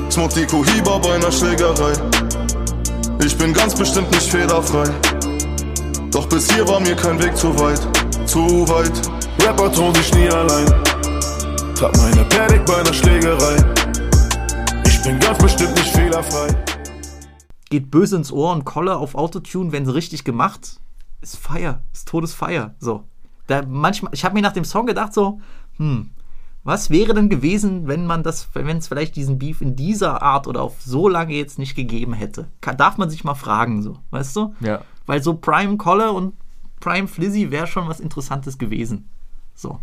Smoke 0.09 0.33
die 0.35 0.47
Cohiba 0.47 0.99
bei 0.99 1.15
einer 1.15 1.33
Schlägerei. 1.33 1.95
Ich 3.25 3.37
bin 3.37 3.53
ganz 3.53 3.75
bestimmt 3.75 4.09
nicht 4.13 4.31
fehlerfrei. 4.31 4.85
Doch 6.13 6.29
bis 6.29 6.49
hier 6.53 6.69
war 6.69 6.79
mir 6.79 6.95
kein 6.95 7.21
Weg 7.21 7.37
zu 7.37 7.49
weit, 7.59 7.81
zu 8.25 8.69
weit. 8.69 8.93
Rapper 9.45 9.73
trauen 9.73 9.93
sich 9.97 10.15
nie 10.15 10.29
allein. 10.29 10.67
Trag 11.75 11.97
meine 11.97 12.25
Panik 12.27 12.65
bei 12.67 12.77
einer 12.77 12.95
Schlägerei. 12.95 13.57
Ich 14.87 15.03
bin 15.03 15.19
ganz 15.19 15.39
bestimmt 15.39 15.75
nicht 15.75 15.89
fehlerfrei. 15.89 16.55
Geht 17.69 17.91
böse 17.91 18.15
ins 18.15 18.31
Ohr 18.31 18.53
und 18.53 18.65
Kolle 18.65 18.97
auf 18.97 19.17
Autotune, 19.17 19.73
wenn 19.73 19.87
sie 19.87 19.95
richtig 19.95 20.23
gemacht, 20.23 20.79
ist 21.21 21.37
Feier. 21.37 21.83
Ist 21.93 22.07
Todesfeier. 22.07 22.77
So. 22.79 23.03
Da 23.51 23.63
manchmal, 23.67 24.15
ich 24.15 24.25
habe 24.25 24.35
mir 24.35 24.43
nach 24.43 24.53
dem 24.53 24.65
Song 24.65 24.87
gedacht, 24.87 25.13
so, 25.13 25.41
hm, 25.81 26.11
was 26.63 26.91
wäre 26.91 27.15
denn 27.15 27.31
gewesen, 27.31 27.89
wenn 27.89 28.07
man 28.07 28.23
das, 28.23 28.51
wenn 28.53 28.77
es 28.77 28.89
vielleicht 28.89 29.17
diesen 29.17 29.39
Beef 29.39 29.63
in 29.63 29.77
dieser 29.77 30.23
Art 30.23 30.47
oder 30.47 30.63
auf 30.63 30.83
so 30.83 31.09
lange 31.09 31.33
jetzt 31.35 31.59
nicht 31.59 31.75
gegeben 31.75 32.13
hätte? 32.13 32.49
Kann, 32.61 32.77
darf 32.77 32.99
man 32.99 33.09
sich 33.09 33.25
mal 33.25 33.35
fragen, 33.35 33.83
so, 33.83 33.97
weißt 34.11 34.37
du? 34.37 34.55
Ja. 34.61 34.83
Weil 35.07 35.23
so 35.23 35.35
Prime 35.35 35.79
Kolle 35.79 36.13
und 36.13 36.35
Prime 36.81 37.09
Flizzy 37.09 37.51
wäre 37.51 37.67
schon 37.67 37.89
was 37.89 37.99
Interessantes 37.99 38.59
gewesen. 38.59 39.09
So. 39.55 39.81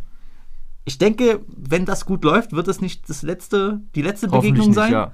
Ich 0.86 1.00
denke, 1.00 1.42
wenn 1.48 1.86
das 1.86 2.06
gut 2.06 2.24
läuft, 2.24 2.54
wird 2.54 2.68
es 2.68 2.80
nicht 2.80 3.10
das 3.10 3.24
letzte, 3.24 3.82
die 3.96 4.04
letzte 4.04 4.28
Begegnung 4.28 4.68
nicht, 4.68 4.76
sein. 4.76 4.92
ja. 4.92 5.12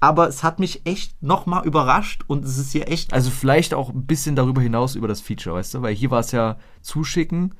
Aber 0.00 0.28
es 0.28 0.42
hat 0.42 0.58
mich 0.58 0.84
echt 0.84 1.22
nochmal 1.22 1.64
überrascht 1.64 2.24
und 2.26 2.44
es 2.44 2.58
ist 2.58 2.72
hier 2.72 2.88
echt. 2.88 3.12
Also 3.12 3.30
vielleicht 3.30 3.72
auch 3.72 3.88
ein 3.90 4.04
bisschen 4.04 4.34
darüber 4.34 4.60
hinaus 4.60 4.96
über 4.96 5.08
das 5.08 5.20
Feature, 5.20 5.56
weißt 5.56 5.74
du? 5.74 5.82
Weil 5.82 5.94
hier 5.94 6.10
war 6.10 6.20
es 6.20 6.32
ja 6.32 6.56
zuschicken, 6.82 7.54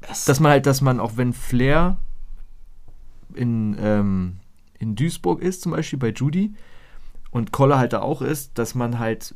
dass 0.00 0.40
man 0.40 0.52
halt, 0.52 0.66
dass 0.66 0.80
man 0.80 1.00
auch 1.00 1.16
wenn 1.16 1.32
Flair 1.32 1.96
in, 3.34 3.76
ähm, 3.80 4.36
in 4.78 4.94
Duisburg 4.94 5.42
ist, 5.42 5.62
zum 5.62 5.72
Beispiel 5.72 5.98
bei 5.98 6.10
Judy, 6.10 6.54
und 7.30 7.52
Kolle 7.52 7.78
halt 7.78 7.92
da 7.92 8.00
auch 8.00 8.22
ist, 8.22 8.58
dass 8.58 8.74
man 8.74 8.98
halt 8.98 9.34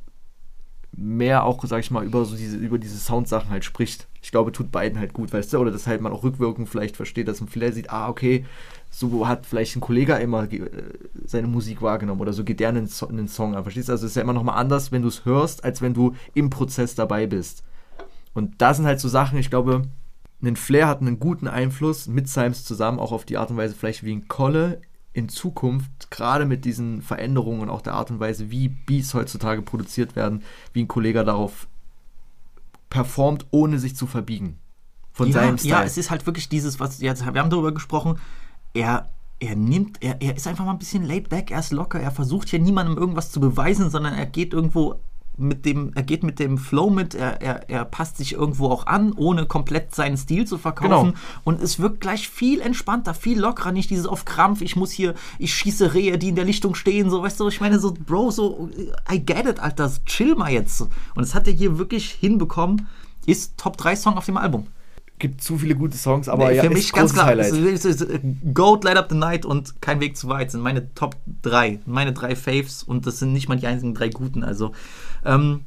mehr 0.95 1.45
auch, 1.45 1.65
sag 1.65 1.81
ich 1.81 1.91
mal, 1.91 2.05
über 2.05 2.25
so 2.25 2.37
diese, 2.37 2.57
über 2.57 2.79
diese 2.79 2.99
Soundsachen 2.99 3.51
halt 3.51 3.65
spricht. 3.65 4.09
Ich 4.21 4.31
glaube, 4.31 4.53
tut 4.53 4.71
beiden 4.71 4.99
halt 4.99 5.15
gut, 5.15 5.33
weißt 5.33 5.53
du? 5.53 5.59
Oder 5.59 5.71
dass 5.71 5.87
halt 5.87 6.01
man 6.01 6.13
auch 6.13 6.23
rückwirkend 6.23 6.69
vielleicht 6.69 6.97
versteht, 6.97 7.29
dass 7.29 7.41
ein 7.41 7.49
Flair 7.49 7.73
sieht, 7.73 7.91
ah, 7.91 8.09
okay, 8.09 8.45
so 8.91 9.27
hat 9.27 9.47
vielleicht 9.47 9.75
ein 9.75 9.81
Kollege 9.81 10.15
immer 10.15 10.51
äh, 10.53 10.69
seine 11.25 11.47
Musik 11.47 11.81
wahrgenommen 11.81 12.21
oder 12.21 12.35
so 12.35 12.45
geht 12.45 12.61
der 12.61 12.69
einen, 12.69 12.87
so 12.87 13.09
einen 13.09 13.29
Song 13.29 13.55
an. 13.55 13.63
Verstehst 13.63 13.89
du? 13.89 13.93
Also 13.93 14.05
es 14.05 14.13
ist 14.13 14.17
ja 14.17 14.23
immer 14.23 14.35
nochmal 14.35 14.59
anders, 14.59 14.93
wenn 14.93 15.03
du 15.03 15.09
es 15.09 15.25
hörst, 15.25 15.65
als 15.65 15.81
wenn 15.81 15.95
du 15.95 16.15
im 16.35 16.51
Prozess 16.51 16.95
dabei 16.95 17.27
bist. 17.27 17.65
Und 18.35 18.61
da 18.61 18.75
sind 18.75 18.87
halt 18.87 19.01
so 19.01 19.09
Sachen, 19.09 19.39
ich 19.39 19.51
glaube, 19.51 19.83
ein 20.43 20.57
Flair 20.57 20.89
hat 20.89 21.01
einen 21.01 21.21
guten 21.21 21.47
Einfluss 21.47 22.09
mit 22.09 22.29
Symes 22.29 22.65
zusammen, 22.65 22.99
auch 22.99 23.13
auf 23.13 23.25
die 23.25 23.37
Art 23.37 23.51
und 23.51 23.57
Weise, 23.57 23.75
vielleicht 23.75 24.03
wie 24.03 24.13
ein 24.13 24.29
Kolle 24.29 24.81
in 25.13 25.29
Zukunft, 25.29 26.11
gerade 26.11 26.47
mit 26.47 26.65
diesen 26.65 27.03
Veränderungen 27.03 27.61
und 27.61 27.71
auch 27.71 27.83
der 27.83 27.95
Art 27.95 28.11
und 28.11 28.19
Weise, 28.19 28.51
wie 28.51 28.69
Beats 28.69 29.15
heutzutage 29.15 29.63
produziert 29.63 30.17
werden, 30.17 30.43
wie 30.73 30.83
ein 30.83 30.89
Kollege 30.89 31.23
darauf 31.25 31.69
performt, 32.89 33.47
ohne 33.51 33.79
sich 33.79 33.95
zu 33.95 34.07
verbiegen. 34.07 34.59
Von 35.13 35.29
ja, 35.29 35.35
seinem 35.35 35.59
Style. 35.59 35.71
ja, 35.71 35.85
es 35.85 35.99
ist 35.99 36.11
halt 36.11 36.27
wirklich 36.27 36.49
dieses, 36.49 36.81
was 36.81 37.01
jetzt, 37.01 37.25
wir 37.25 37.41
haben 37.41 37.51
darüber 37.51 37.73
gesprochen, 37.73 38.19
er, 38.73 39.11
er 39.39 39.55
nimmt, 39.55 40.03
er, 40.03 40.21
er 40.23 40.37
ist 40.37 40.47
einfach 40.47 40.65
mal 40.65 40.73
ein 40.73 40.79
bisschen 40.79 41.05
laid 41.05 41.29
back, 41.29 41.51
er 41.51 41.61
ist 41.61 41.73
locker, 41.73 42.01
er 42.01 42.11
versucht 42.11 42.49
hier 42.49 42.59
niemandem 42.59 42.97
irgendwas 42.97 43.31
zu 43.31 43.39
beweisen, 43.39 43.91
sondern 43.91 44.15
er 44.15 44.27
geht 44.27 44.55
irgendwo 44.55 44.99
mit 45.39 45.65
dem, 45.65 45.93
er 45.95 46.03
geht 46.03 46.23
mit 46.23 46.39
dem 46.39 46.59
Flow 46.59 46.91
mit, 46.91 47.15
er, 47.15 47.41
er, 47.41 47.71
er 47.71 47.85
passt 47.85 48.19
sich 48.19 48.35
irgendwo 48.35 48.69
auch 48.69 48.87
an, 48.87 49.13
ohne 49.13 49.47
komplett 49.47 49.95
seinen 49.95 50.17
Stil 50.17 50.47
zu 50.47 50.59
verkaufen. 50.59 51.13
Genau. 51.13 51.21
Und 51.45 51.63
es 51.63 51.79
wirkt 51.79 52.01
gleich 52.01 52.29
viel 52.29 52.61
entspannter, 52.61 53.15
viel 53.15 53.41
lockerer, 53.41 53.73
nicht 53.73 53.91
dieses 53.91 54.07
auf 54.07 54.25
Krampf, 54.25 54.61
ich 54.61 54.77
muss 54.77 54.91
hier, 54.91 55.15
ich 55.39 55.55
schieße 55.55 55.95
Rehe, 55.95 56.19
die 56.19 56.29
in 56.29 56.37
der 56.37 56.45
Lichtung 56.45 56.75
stehen, 56.75 57.09
so, 57.11 57.23
weißt 57.23 57.41
du, 57.41 57.49
ich 57.49 57.61
meine, 57.61 57.79
so, 57.79 57.95
Bro, 57.95 58.31
so, 58.31 58.69
I 59.11 59.25
get 59.25 59.47
it, 59.47 59.59
Alter, 59.61 59.91
chill 60.05 60.35
mal 60.35 60.53
jetzt. 60.53 60.83
Und 60.83 60.91
das 61.17 61.35
hat 61.35 61.47
er 61.47 61.55
hier 61.55 61.79
wirklich 61.79 62.11
hinbekommen, 62.11 62.87
ist 63.27 63.57
Top 63.57 63.77
3 63.77 63.97
Song 63.97 64.17
auf 64.19 64.27
dem 64.27 64.37
Album. 64.37 64.67
Gibt 65.23 65.41
zu 65.43 65.57
viele 65.57 65.75
gute 65.75 65.97
Songs, 65.97 66.29
aber 66.29 66.49
Nee, 66.51 66.57
ja, 66.57 66.63
für 66.65 66.69
ist 66.69 66.75
mich 66.75 66.93
ganz 66.93 67.15
klar. 67.15 67.27
Highlight. 67.27 67.53
Ist 67.55 67.97
Goat, 68.53 68.85
Light 68.85 68.99
Up 68.99 69.07
the 69.09 69.17
Night 69.17 69.47
und 69.47 69.81
Kein 69.81 70.01
Weg 70.01 70.17
zu 70.19 70.29
weit 70.29 70.51
sind 70.51 70.61
meine 70.61 70.93
Top 70.95 71.17
3. 71.43 71.81
Meine 71.87 72.13
drei 72.13 72.37
Faves 72.37 72.83
und 72.83 73.07
das 73.07 73.21
sind 73.21 73.33
nicht 73.33 73.49
mal 73.49 73.57
die 73.57 73.67
einzigen 73.67 73.95
drei 73.95 74.09
guten. 74.11 74.45
Also, 74.45 74.73
ähm, 75.25 75.65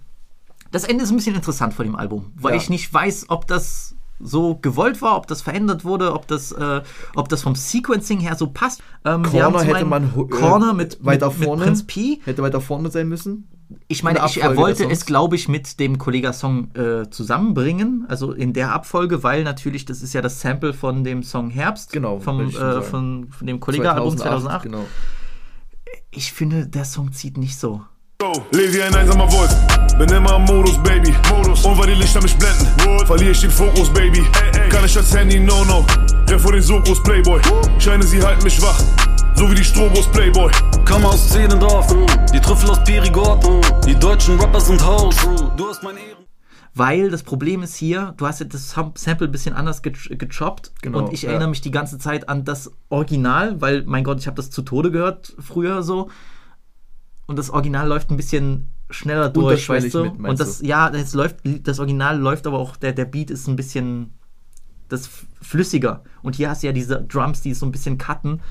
das 0.71 0.83
Ende 0.83 1.03
ist 1.05 1.09
ein 1.09 1.15
bisschen 1.15 1.35
interessant 1.35 1.73
vor 1.73 1.85
dem 1.85 1.95
Album, 1.95 2.31
weil 2.35 2.51
Ja. 2.53 2.57
ich 2.61 2.69
nicht 2.69 2.93
weiß, 2.93 3.25
ob 3.29 3.47
das 3.47 3.95
so 4.19 4.55
gewollt 4.55 5.01
war, 5.01 5.17
ob 5.17 5.27
das 5.27 5.41
verändert 5.41 5.83
wurde, 5.85 6.13
ob 6.13 6.27
das, 6.27 6.51
äh, 6.51 6.81
ob 7.15 7.29
das 7.29 7.41
vom 7.41 7.55
Sequencing 7.55 8.19
her 8.19 8.35
so 8.35 8.47
passt. 8.47 8.81
Ähm, 9.03 9.23
Corner 9.23 9.63
hätte 9.63 9.85
man 9.85 10.11
Corner 10.29 10.71
äh, 10.71 10.73
mit, 10.73 11.03
weiter 11.03 11.27
mit, 11.29 11.43
vorne. 11.43 11.59
mit 11.61 11.65
Prinz 11.67 11.83
P. 11.83 12.19
Hätte 12.23 12.41
weiter 12.41 12.61
vorne 12.61 12.91
sein 12.91 13.07
müssen. 13.07 13.47
Ich 13.87 14.03
meine, 14.03 14.19
In 14.19 14.23
der 14.23 14.31
ich, 14.31 14.41
er 14.41 14.57
wollte 14.57 14.83
der 14.83 14.91
es, 14.91 15.05
glaube 15.05 15.35
ich, 15.35 15.47
mit 15.47 15.79
dem 15.79 15.97
Kollega-Song 15.97 16.75
äh, 16.75 17.09
zusammenbringen, 17.09 18.05
also 18.07 18.31
in 18.31 18.53
der 18.53 18.71
Abfolge, 18.71 19.23
weil 19.23 19.43
natürlich, 19.43 19.85
das 19.85 20.01
ist 20.01 20.13
ja 20.13 20.21
das 20.21 20.41
Sample 20.41 20.73
von 20.73 21.03
dem 21.03 21.23
Song 21.23 21.49
Herbst, 21.49 21.91
Genau, 21.91 22.19
vom, 22.19 22.49
äh, 22.49 22.81
von, 22.81 23.27
von 23.29 23.47
dem 23.47 23.59
Kollega-Album 23.59 24.17
2008. 24.17 24.63
Genau. 24.63 24.85
Ich 26.11 26.31
finde, 26.31 26.67
der 26.67 26.85
Song 26.85 27.11
zieht 27.11 27.37
nicht 27.37 27.57
so. 27.59 27.81
Lebe 28.51 28.73
wie 28.73 28.81
ein 28.81 28.95
einsamer 28.95 29.29
Wolf, 29.31 29.53
bin 29.97 30.09
immer 30.09 30.37
im 30.37 30.43
Modus, 30.43 30.81
Baby. 30.83 31.13
Modus. 31.29 31.65
Und 31.65 31.77
weil 31.77 31.87
die 31.87 31.93
Lichter 31.93 32.21
mich 32.21 32.35
blenden, 32.37 33.05
verliere 33.05 33.31
ich 33.31 33.41
den 33.41 33.51
Fokus, 33.51 33.89
Baby. 33.89 34.23
Kann 34.69 34.85
ich 34.85 34.95
als 34.97 35.13
Handy, 35.15 35.39
no, 35.39 35.65
no. 35.65 35.85
Renn 36.29 36.39
vor 36.39 36.53
den 36.53 36.61
Sokos, 36.61 37.03
Playboy. 37.03 37.41
Scheine, 37.77 38.03
sie 38.03 38.21
halten 38.23 38.43
mich 38.43 38.61
wach, 38.61 38.81
so 39.35 39.49
wie 39.49 39.55
die 39.55 39.63
Strobos, 39.63 40.07
Playboy. 40.11 40.51
Komm 40.87 41.05
aus 41.05 41.29
Zehlendorf, 41.29 41.93
die 42.33 42.39
Trüffel 42.39 42.69
aus 42.69 42.83
Perigord, 42.83 43.45
die 43.85 43.95
deutschen 43.95 44.39
Rapper 44.39 44.61
sind 44.61 44.83
Haus. 44.83 45.15
Du 45.57 45.67
hast 45.67 45.83
mein 45.83 45.97
Ehren. 45.97 46.25
Weil 46.73 47.09
das 47.09 47.23
Problem 47.23 47.63
ist 47.63 47.75
hier, 47.75 48.13
du 48.17 48.27
hast 48.27 48.39
ja 48.39 48.45
das 48.45 48.71
Sam- 48.71 48.93
Sample 48.95 49.27
ein 49.27 49.31
bisschen 49.31 49.55
anders 49.55 49.81
ge 49.81 49.93
gechoppt. 50.09 50.73
Genau, 50.81 50.99
und 50.99 51.13
ich 51.13 51.21
ja. 51.21 51.29
erinnere 51.29 51.49
mich 51.49 51.61
die 51.61 51.71
ganze 51.71 51.97
Zeit 51.97 52.27
an 52.27 52.43
das 52.43 52.71
Original, 52.89 53.61
weil, 53.61 53.83
mein 53.85 54.03
Gott, 54.03 54.19
ich 54.19 54.27
habe 54.27 54.35
das 54.35 54.49
zu 54.49 54.61
Tode 54.61 54.91
gehört 54.91 55.33
früher 55.39 55.83
so. 55.83 56.09
Und 57.27 57.39
das 57.39 57.49
Original 57.49 57.87
läuft 57.87 58.11
ein 58.11 58.17
bisschen 58.17 58.69
schneller 58.89 59.29
durch, 59.29 59.67
weißt 59.67 59.93
du? 59.93 60.03
mit, 60.03 60.29
und 60.29 60.39
das, 60.39 60.59
du? 60.59 60.67
ja, 60.67 60.89
das 60.89 61.13
läuft, 61.13 61.37
das 61.63 61.79
Original 61.79 62.19
läuft 62.19 62.45
aber 62.45 62.59
auch, 62.59 62.75
der, 62.75 62.91
der 62.93 63.05
Beat 63.05 63.31
ist 63.31 63.47
ein 63.47 63.55
bisschen 63.55 64.13
das 64.89 65.09
flüssiger. 65.41 66.03
Und 66.21 66.35
hier 66.35 66.49
hast 66.49 66.61
du 66.61 66.67
ja 66.67 66.73
diese 66.73 67.01
Drums, 67.01 67.41
die 67.41 67.53
so 67.53 67.65
ein 67.65 67.71
bisschen 67.71 67.97
cutten. 67.97 68.41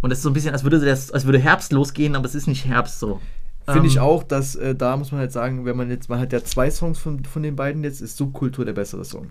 Und 0.00 0.10
das 0.10 0.20
ist 0.20 0.22
so 0.22 0.30
ein 0.30 0.32
bisschen, 0.32 0.52
als 0.52 0.62
würde, 0.64 0.80
das, 0.80 1.10
als 1.10 1.24
würde 1.24 1.38
Herbst 1.38 1.72
losgehen, 1.72 2.16
aber 2.16 2.24
es 2.24 2.34
ist 2.34 2.46
nicht 2.46 2.64
Herbst 2.64 2.98
so. 2.98 3.20
Finde 3.68 3.88
ich 3.88 3.96
Ähm, 3.96 4.02
auch, 4.02 4.22
dass 4.22 4.54
äh, 4.56 4.74
da 4.74 4.96
muss 4.96 5.12
man 5.12 5.20
halt 5.20 5.32
sagen, 5.32 5.64
wenn 5.64 5.76
man 5.76 5.90
jetzt, 5.90 6.08
man 6.08 6.18
hat 6.18 6.32
ja 6.32 6.42
zwei 6.42 6.70
Songs 6.70 6.98
von, 6.98 7.24
von 7.24 7.42
den 7.42 7.56
beiden 7.56 7.84
jetzt, 7.84 8.00
ist 8.00 8.16
Subkultur 8.16 8.64
der 8.64 8.72
bessere 8.72 9.04
Song. 9.04 9.30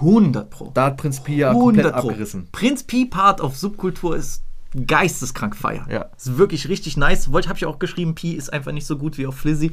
100 0.00 0.50
Pro. 0.50 0.70
Da 0.74 0.86
hat 0.86 0.96
Prinz 0.96 1.22
Pi 1.22 1.36
ja 1.36 1.52
komplett 1.52 1.86
100 1.86 2.02
Pro. 2.02 2.08
abgerissen. 2.10 2.48
Prinz 2.52 2.82
Pi 2.82 3.06
Part 3.06 3.40
auf 3.40 3.56
Subkultur 3.56 4.16
ist 4.16 4.42
geisteskrank 4.86 5.54
feier. 5.56 5.86
Ja. 5.90 6.06
Ist 6.16 6.36
wirklich 6.38 6.68
richtig 6.68 6.96
nice. 6.96 7.30
Wollte 7.32 7.48
habe 7.48 7.56
ich 7.58 7.66
auch 7.66 7.78
geschrieben, 7.78 8.14
Pi 8.14 8.32
ist 8.32 8.52
einfach 8.52 8.72
nicht 8.72 8.86
so 8.86 8.98
gut 8.98 9.16
wie 9.16 9.26
auf 9.26 9.36
Flizzy. 9.36 9.70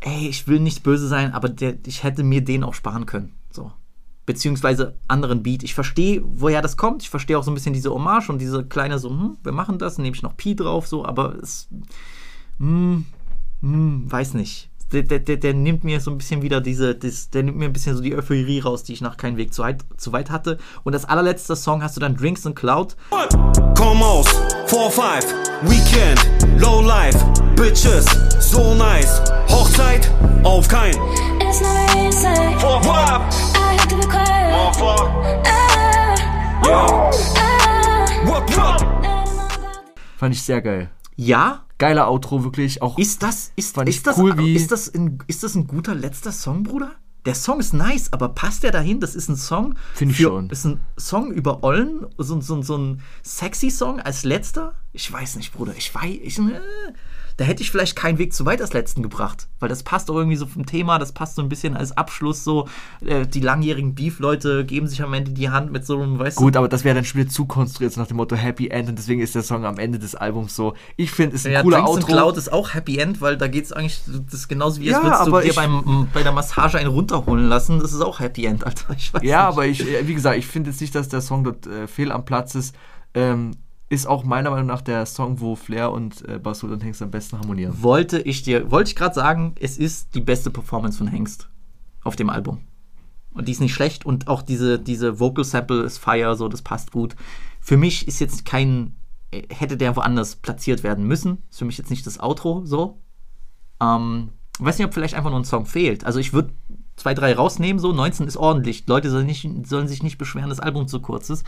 Ey, 0.00 0.28
ich 0.28 0.48
will 0.48 0.58
nicht 0.58 0.82
böse 0.82 1.06
sein, 1.06 1.32
aber 1.32 1.48
der, 1.48 1.74
ich 1.86 2.02
hätte 2.02 2.24
mir 2.24 2.42
den 2.42 2.64
auch 2.64 2.74
sparen 2.74 3.06
können. 3.06 3.34
So. 3.50 3.70
Beziehungsweise 4.24 4.94
anderen 5.08 5.42
Beat. 5.42 5.62
Ich 5.62 5.74
verstehe, 5.74 6.22
woher 6.24 6.62
das 6.62 6.76
kommt. 6.76 7.02
Ich 7.02 7.10
verstehe 7.10 7.38
auch 7.38 7.42
so 7.42 7.50
ein 7.50 7.54
bisschen 7.54 7.72
diese 7.72 7.90
Hommage 7.90 8.30
und 8.30 8.38
diese 8.40 8.64
kleine 8.64 8.98
so, 8.98 9.10
hm, 9.10 9.36
wir 9.42 9.52
machen 9.52 9.78
das, 9.78 9.98
nehme 9.98 10.14
ich 10.14 10.22
noch 10.22 10.36
Pi 10.36 10.54
drauf, 10.54 10.86
so, 10.86 11.04
aber 11.04 11.36
es. 11.42 11.68
Hm, 12.58 13.04
hm, 13.60 14.10
weiß 14.10 14.34
nicht. 14.34 14.70
Der, 14.92 15.02
der, 15.02 15.20
der, 15.20 15.38
der 15.38 15.54
nimmt 15.54 15.84
mir 15.84 16.00
so 16.00 16.10
ein 16.10 16.18
bisschen 16.18 16.42
wieder 16.42 16.60
diese, 16.60 16.94
das, 16.94 17.30
der 17.30 17.42
nimmt 17.42 17.56
mir 17.56 17.64
ein 17.64 17.72
bisschen 17.72 17.96
so 17.96 18.02
die 18.02 18.14
Euphorie 18.14 18.60
raus, 18.60 18.82
die 18.82 18.92
ich 18.92 19.00
nach 19.00 19.16
keinen 19.16 19.38
Weg 19.38 19.54
zu 19.54 19.62
weit, 19.62 19.84
zu 19.96 20.12
weit 20.12 20.30
hatte. 20.30 20.58
Und 20.84 20.94
als 20.94 21.06
allerletzter 21.06 21.56
Song 21.56 21.82
hast 21.82 21.96
du 21.96 22.00
dann 22.00 22.14
Drinks 22.14 22.46
and 22.46 22.54
Cloud. 22.54 22.96
Komm 23.76 24.02
aus, 24.02 24.26
4-5, 24.66 25.24
Weekend, 25.62 26.60
Low 26.60 26.82
Life, 26.82 27.18
Bitches, 27.56 28.04
so 28.38 28.74
nice. 28.74 29.22
Hochzeit, 29.48 30.10
auf 30.44 30.68
kein. 30.68 30.94
It's. 31.40 31.62
I 31.62 32.84
have 32.84 33.61
to 33.92 33.98
be 33.98 34.06
quiet. 34.06 34.52
Ah, 34.52 34.72
ah. 36.66 37.10
Fand 40.16 40.34
ich 40.34 40.42
sehr 40.42 40.62
geil. 40.62 40.90
Ja, 41.16 41.64
Geiler 41.78 42.08
Outro, 42.08 42.44
wirklich. 42.44 42.80
Auch 42.80 42.96
ist 42.96 43.22
das, 43.24 43.52
ist, 43.56 43.74
Fand 43.74 43.88
ich 43.88 43.96
ist 43.96 44.06
das, 44.06 44.16
cool, 44.16 44.38
wie- 44.38 44.54
ist, 44.54 44.70
das 44.70 44.92
ein, 44.94 45.18
ist 45.26 45.42
das 45.42 45.56
ein 45.56 45.66
guter 45.66 45.94
letzter 45.96 46.30
Song, 46.30 46.62
Bruder? 46.62 46.92
Der 47.24 47.34
Song 47.34 47.58
ist 47.60 47.72
nice, 47.74 48.12
aber 48.12 48.28
passt 48.30 48.62
der 48.62 48.70
dahin? 48.70 49.00
Das 49.00 49.14
ist 49.16 49.28
ein 49.28 49.36
Song. 49.36 49.74
Find 49.94 50.12
ich 50.12 50.16
für- 50.18 50.22
schon. 50.24 50.48
Ist 50.50 50.64
ein 50.64 50.80
Song 50.96 51.32
über 51.32 51.62
Ollen, 51.64 52.06
so, 52.18 52.40
so, 52.40 52.62
so 52.62 52.76
ein 52.78 53.00
sexy 53.24 53.70
Song 53.70 53.98
als 54.00 54.22
letzter? 54.24 54.74
Ich 54.92 55.12
weiß 55.12 55.36
nicht, 55.36 55.52
Bruder. 55.52 55.74
Ich 55.76 55.92
weiß. 55.94 56.18
Ich, 56.22 56.38
äh, 56.38 56.60
da 57.36 57.44
hätte 57.44 57.62
ich 57.62 57.70
vielleicht 57.70 57.96
keinen 57.96 58.18
Weg 58.18 58.32
zu 58.34 58.44
weit 58.46 58.60
als 58.60 58.72
letzten 58.72 59.02
gebracht. 59.02 59.48
Weil 59.60 59.68
das 59.68 59.82
passt 59.82 60.10
auch 60.10 60.16
irgendwie 60.16 60.36
so 60.36 60.46
vom 60.46 60.66
Thema, 60.66 60.98
das 60.98 61.12
passt 61.12 61.36
so 61.36 61.42
ein 61.42 61.48
bisschen 61.48 61.76
als 61.76 61.96
Abschluss 61.96 62.44
so. 62.44 62.68
Äh, 63.04 63.26
die 63.26 63.40
langjährigen 63.40 63.94
Beef-Leute 63.94 64.64
geben 64.64 64.86
sich 64.86 65.02
am 65.02 65.12
Ende 65.14 65.30
die 65.32 65.50
Hand 65.50 65.72
mit 65.72 65.86
so 65.86 66.00
einem, 66.00 66.18
weißt 66.18 66.36
gut, 66.36 66.56
aber 66.56 66.68
das 66.68 66.84
wäre 66.84 66.94
dann 66.94 67.04
schon 67.04 67.20
wieder 67.20 67.30
zu 67.30 67.46
konstruiert, 67.46 67.92
so 67.92 68.00
nach 68.00 68.08
dem 68.08 68.16
Motto 68.16 68.36
Happy 68.36 68.68
End 68.68 68.88
und 68.88 68.98
deswegen 68.98 69.20
ist 69.20 69.34
der 69.34 69.42
Song 69.42 69.64
am 69.64 69.78
Ende 69.78 69.98
des 69.98 70.14
Albums 70.14 70.54
so. 70.56 70.74
Ich 70.96 71.10
finde, 71.10 71.36
es 71.36 71.42
ist 71.42 71.46
ein 71.46 71.52
Ja, 71.52 71.62
cooler 71.62 71.76
Drinks 71.78 71.90
Outro. 71.90 72.06
Cloud 72.06 72.36
ist 72.36 72.52
auch 72.52 72.74
Happy 72.74 72.98
End, 72.98 73.20
weil 73.20 73.36
da 73.36 73.48
geht 73.48 73.64
es 73.64 73.72
eigentlich, 73.72 74.00
das 74.06 74.34
ist 74.34 74.48
genauso 74.48 74.80
wie, 74.80 74.92
als 74.92 75.02
Ja, 75.04 75.26
würdest 75.26 75.26
du 75.26 75.40
dir 75.40 75.54
beim, 75.54 76.08
bei 76.12 76.22
der 76.22 76.32
Massage 76.32 76.78
einen 76.78 76.88
runterholen 76.90 77.48
lassen. 77.48 77.80
Das 77.80 77.92
ist 77.92 78.00
auch 78.00 78.20
Happy 78.20 78.44
End, 78.46 78.64
Alter. 78.66 78.94
Ich 78.96 79.12
weiß 79.14 79.22
Ja, 79.22 79.38
nicht. 79.46 79.46
aber 79.48 79.66
ich, 79.66 79.80
äh, 79.88 80.06
wie 80.06 80.14
gesagt, 80.14 80.36
ich 80.38 80.46
finde 80.46 80.70
jetzt 80.70 80.80
nicht, 80.80 80.94
dass 80.94 81.08
der 81.08 81.20
Song 81.20 81.44
dort 81.44 81.66
äh, 81.66 81.86
fehl 81.86 82.12
am 82.12 82.24
Platz 82.24 82.54
ist. 82.54 82.74
Ähm, 83.14 83.52
ist 83.92 84.06
auch 84.06 84.24
meiner 84.24 84.50
Meinung 84.50 84.66
nach 84.66 84.80
der 84.80 85.04
Song, 85.04 85.40
wo 85.40 85.54
Flair 85.54 85.92
und 85.92 86.26
äh, 86.26 86.38
Basul 86.38 86.72
und 86.72 86.82
Hengst 86.82 87.02
am 87.02 87.10
besten 87.10 87.38
harmonieren. 87.38 87.82
Wollte 87.82 88.20
ich 88.20 88.42
dir, 88.42 88.70
wollte 88.70 88.88
ich 88.88 88.96
gerade 88.96 89.14
sagen, 89.14 89.54
es 89.60 89.76
ist 89.76 90.14
die 90.14 90.22
beste 90.22 90.50
Performance 90.50 90.96
von 90.96 91.08
Hengst 91.08 91.50
auf 92.02 92.16
dem 92.16 92.30
Album. 92.30 92.60
Und 93.34 93.48
die 93.48 93.52
ist 93.52 93.60
nicht 93.60 93.74
schlecht 93.74 94.06
und 94.06 94.28
auch 94.28 94.40
diese, 94.40 94.78
diese 94.78 95.20
Vocal 95.20 95.44
Sample 95.44 95.82
ist 95.82 95.98
fire, 95.98 96.34
so, 96.36 96.48
das 96.48 96.62
passt 96.62 96.90
gut. 96.90 97.16
Für 97.60 97.76
mich 97.76 98.08
ist 98.08 98.18
jetzt 98.18 98.46
kein, 98.46 98.96
äh, 99.30 99.42
hätte 99.50 99.76
der 99.76 99.94
woanders 99.94 100.36
platziert 100.36 100.82
werden 100.82 101.06
müssen. 101.06 101.42
Ist 101.50 101.58
für 101.58 101.66
mich 101.66 101.76
jetzt 101.76 101.90
nicht 101.90 102.06
das 102.06 102.18
Outro, 102.18 102.62
so. 102.64 102.98
Ähm, 103.78 104.30
weiß 104.58 104.78
nicht, 104.78 104.86
ob 104.86 104.94
vielleicht 104.94 105.14
einfach 105.14 105.30
nur 105.30 105.40
ein 105.40 105.44
Song 105.44 105.66
fehlt. 105.66 106.06
Also 106.06 106.18
ich 106.18 106.32
würde 106.32 106.54
zwei, 106.96 107.12
drei 107.12 107.34
rausnehmen, 107.34 107.78
so. 107.78 107.92
19 107.92 108.26
ist 108.26 108.38
ordentlich. 108.38 108.86
Leute 108.86 109.10
sollen, 109.10 109.26
nicht, 109.26 109.46
sollen 109.66 109.86
sich 109.86 110.02
nicht 110.02 110.16
beschweren, 110.16 110.48
das 110.48 110.60
Album 110.60 110.88
zu 110.88 111.00
kurz 111.00 111.28
ist. 111.28 111.44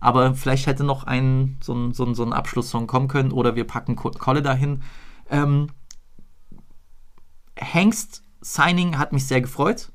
Aber 0.00 0.34
vielleicht 0.34 0.66
hätte 0.66 0.82
noch 0.84 1.04
ein, 1.04 1.58
so 1.62 1.74
ein, 1.74 1.92
so 1.92 2.04
ein, 2.04 2.14
so 2.14 2.24
ein 2.24 2.32
Abschlusssong 2.32 2.86
kommen 2.86 3.08
können 3.08 3.32
oder 3.32 3.54
wir 3.54 3.66
packen 3.66 3.96
Kurt 3.96 4.18
Kolle 4.18 4.42
dahin. 4.42 4.82
Ähm, 5.28 5.68
Hengst 7.56 8.24
Signing 8.40 8.98
hat 8.98 9.12
mich 9.12 9.26
sehr 9.26 9.42
gefreut. 9.42 9.92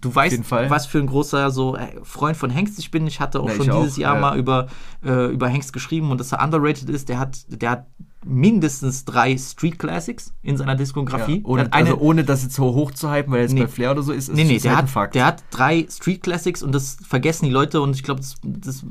Du 0.00 0.12
weißt, 0.12 0.50
was 0.50 0.86
für 0.86 0.98
ein 0.98 1.06
großer 1.06 1.50
so 1.50 1.76
äh, 1.76 1.88
Freund 2.02 2.36
von 2.36 2.50
Hengst 2.50 2.78
ich 2.78 2.90
bin. 2.90 3.06
Ich 3.06 3.20
hatte 3.20 3.40
auch 3.40 3.48
Ja, 3.48 3.54
schon 3.54 3.70
dieses 3.70 3.94
auch, 3.94 3.98
Jahr 3.98 4.14
ja. 4.14 4.20
mal 4.20 4.38
über, 4.38 4.68
äh, 5.04 5.26
über 5.32 5.48
Hengst 5.48 5.72
geschrieben 5.72 6.10
und 6.10 6.18
dass 6.18 6.32
er 6.32 6.42
underrated 6.42 6.88
ist. 6.88 7.08
Der 7.08 7.18
hat, 7.18 7.44
der 7.48 7.70
hat 7.70 7.86
mindestens 8.24 9.04
drei 9.04 9.36
Street 9.36 9.78
Classics 9.78 10.32
in 10.42 10.56
seiner 10.56 10.74
Diskografie. 10.74 11.38
Ja, 11.38 11.44
ohne, 11.44 11.72
eine, 11.72 11.90
also 11.90 11.98
ohne 12.00 12.24
das 12.24 12.42
jetzt 12.42 12.54
so 12.54 12.74
hoch 12.74 12.90
zu 12.92 13.10
hypen, 13.10 13.32
weil 13.32 13.42
jetzt 13.42 13.52
Nee. 13.52 13.62
bei 13.62 13.68
Flair 13.68 13.92
oder 13.92 14.02
so 14.02 14.12
ist, 14.12 14.28
ist 14.28 14.36
nee, 14.36 14.44
nee, 14.44 14.58
der 14.58 14.72
halt 14.72 14.84
hat, 14.84 14.90
Fakt. 14.90 15.14
der 15.14 15.26
hat 15.26 15.44
drei 15.50 15.86
Street 15.90 16.22
Classics 16.22 16.62
und 16.62 16.72
das 16.72 16.96
vergessen 17.06 17.44
die 17.46 17.50
Leute 17.50 17.80
und 17.80 17.94
ich 17.94 18.02
glaube, 18.02 18.20
das, 18.20 18.36
das 18.42 18.84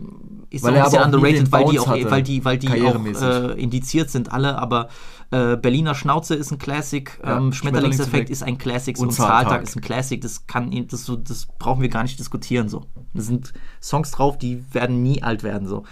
ist 0.49 0.63
Weil 0.63 0.75
er 0.75 0.85
ein 0.85 0.91
bisschen 0.91 1.03
underrated, 1.03 1.51
weil 1.51 1.65
die 1.65 1.79
auch, 1.79 1.87
hatte, 1.87 2.11
weil 2.11 2.23
die, 2.23 2.45
weil 2.45 2.57
die 2.57 2.81
auch 2.83 3.05
äh, 3.05 3.61
indiziert 3.61 4.09
sind 4.09 4.31
alle, 4.31 4.57
aber 4.57 4.89
äh, 5.31 5.57
Berliner 5.57 5.95
Schnauze 5.95 6.35
ist 6.35 6.51
ein 6.51 6.59
Classic, 6.59 7.19
Ja, 7.23 7.37
ähm, 7.37 7.53
Schmetterlingseffekt 7.53 8.29
ist 8.29 8.43
ein 8.43 8.57
Classic 8.57 8.97
und 8.99 9.07
und 9.07 9.13
Zahltag 9.13 9.63
ist 9.63 9.75
ein 9.75 9.81
Classic, 9.81 10.21
das 10.21 10.45
kann 10.47 10.71
das, 10.87 11.05
so, 11.05 11.15
das 11.15 11.47
brauchen 11.57 11.81
wir 11.81 11.89
gar 11.89 12.03
nicht 12.03 12.19
diskutieren 12.19 12.69
so. 12.69 12.85
Da 13.13 13.21
sind 13.21 13.53
Songs 13.81 14.11
drauf, 14.11 14.37
die 14.37 14.63
werden 14.71 15.01
nie 15.01 15.23
alt 15.23 15.43
werden 15.43 15.67
so. 15.67 15.83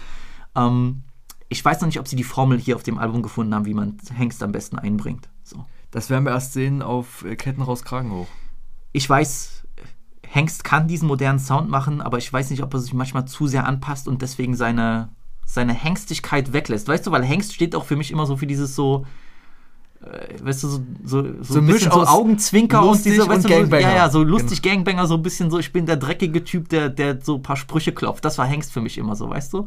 Ähm, 0.54 1.02
ich 1.52 1.64
weiß 1.64 1.80
noch 1.80 1.86
nicht, 1.86 2.00
ob 2.00 2.08
sie 2.08 2.16
die 2.16 2.24
Formel 2.24 2.58
hier 2.58 2.74
auf 2.76 2.82
dem 2.82 2.98
Album 2.98 3.22
gefunden 3.22 3.54
haben, 3.54 3.64
wie 3.66 3.74
man 3.74 3.98
Hengst 4.14 4.42
am 4.42 4.52
besten 4.52 4.78
einbringt. 4.78 5.28
So. 5.44 5.64
Das 5.90 6.10
werden 6.10 6.24
wir 6.24 6.32
erst 6.32 6.52
sehen 6.54 6.82
auf 6.82 7.24
äh, 7.24 7.36
Ketten 7.36 7.62
raus, 7.62 7.84
Kragen 7.84 8.10
hoch. 8.10 8.26
ich 8.92 9.08
weiß, 9.08 9.62
Hengst 10.26 10.64
kann 10.64 10.88
diesen 10.88 11.06
modernen 11.08 11.38
Sound 11.38 11.68
machen, 11.68 12.00
aber 12.00 12.16
ich 12.18 12.32
weiß 12.32 12.50
nicht, 12.50 12.62
ob 12.62 12.72
er 12.72 12.80
sich 12.80 12.94
manchmal 12.94 13.26
zu 13.26 13.46
sehr 13.46 13.66
anpasst 13.66 14.08
und 14.08 14.22
deswegen 14.22 14.56
seine, 14.56 15.10
seine 15.44 15.74
Hengstigkeit 15.74 16.54
weglässt. 16.54 16.88
Weißt 16.88 17.06
du, 17.06 17.10
weil 17.10 17.22
Hengst 17.22 17.54
steht 17.54 17.74
auch 17.76 17.84
für 17.84 17.96
mich 17.96 18.10
immer 18.10 18.24
so 18.24 18.38
für 18.38 18.46
dieses 18.46 18.74
so, 18.74 19.04
äh, 20.02 20.42
weißt 20.42 20.62
du, 20.64 20.68
so, 20.68 20.80
so, 21.04 21.22
so, 21.42 21.54
So 21.54 21.58
ein 21.60 21.66
bisschen 21.66 21.92
so 21.92 22.06
Augenzwinker 22.06 22.82
und 22.82 23.04
diese, 23.04 23.28
weißt 23.28 23.44
und 23.44 23.44
du, 23.44 23.48
Gangbanger. 23.48 23.82
ja, 23.82 23.94
ja, 23.94 24.10
so 24.10 24.22
lustig 24.22 24.62
Genau. 24.62 24.76
Gangbanger, 24.76 25.06
so 25.06 25.14
ein 25.16 25.22
bisschen 25.22 25.50
so, 25.50 25.58
ich 25.58 25.70
bin 25.70 25.84
der 25.84 25.96
dreckige 25.98 26.42
Typ, 26.44 26.70
der, 26.70 26.88
der 26.88 27.20
so 27.20 27.36
ein 27.36 27.42
paar 27.42 27.56
Sprüche 27.56 27.92
klopft. 27.92 28.24
Das 28.24 28.38
war 28.38 28.46
Hengst 28.46 28.72
für 28.72 28.80
mich 28.80 28.96
immer 28.96 29.14
so, 29.14 29.28
weißt 29.28 29.52
du? 29.52 29.66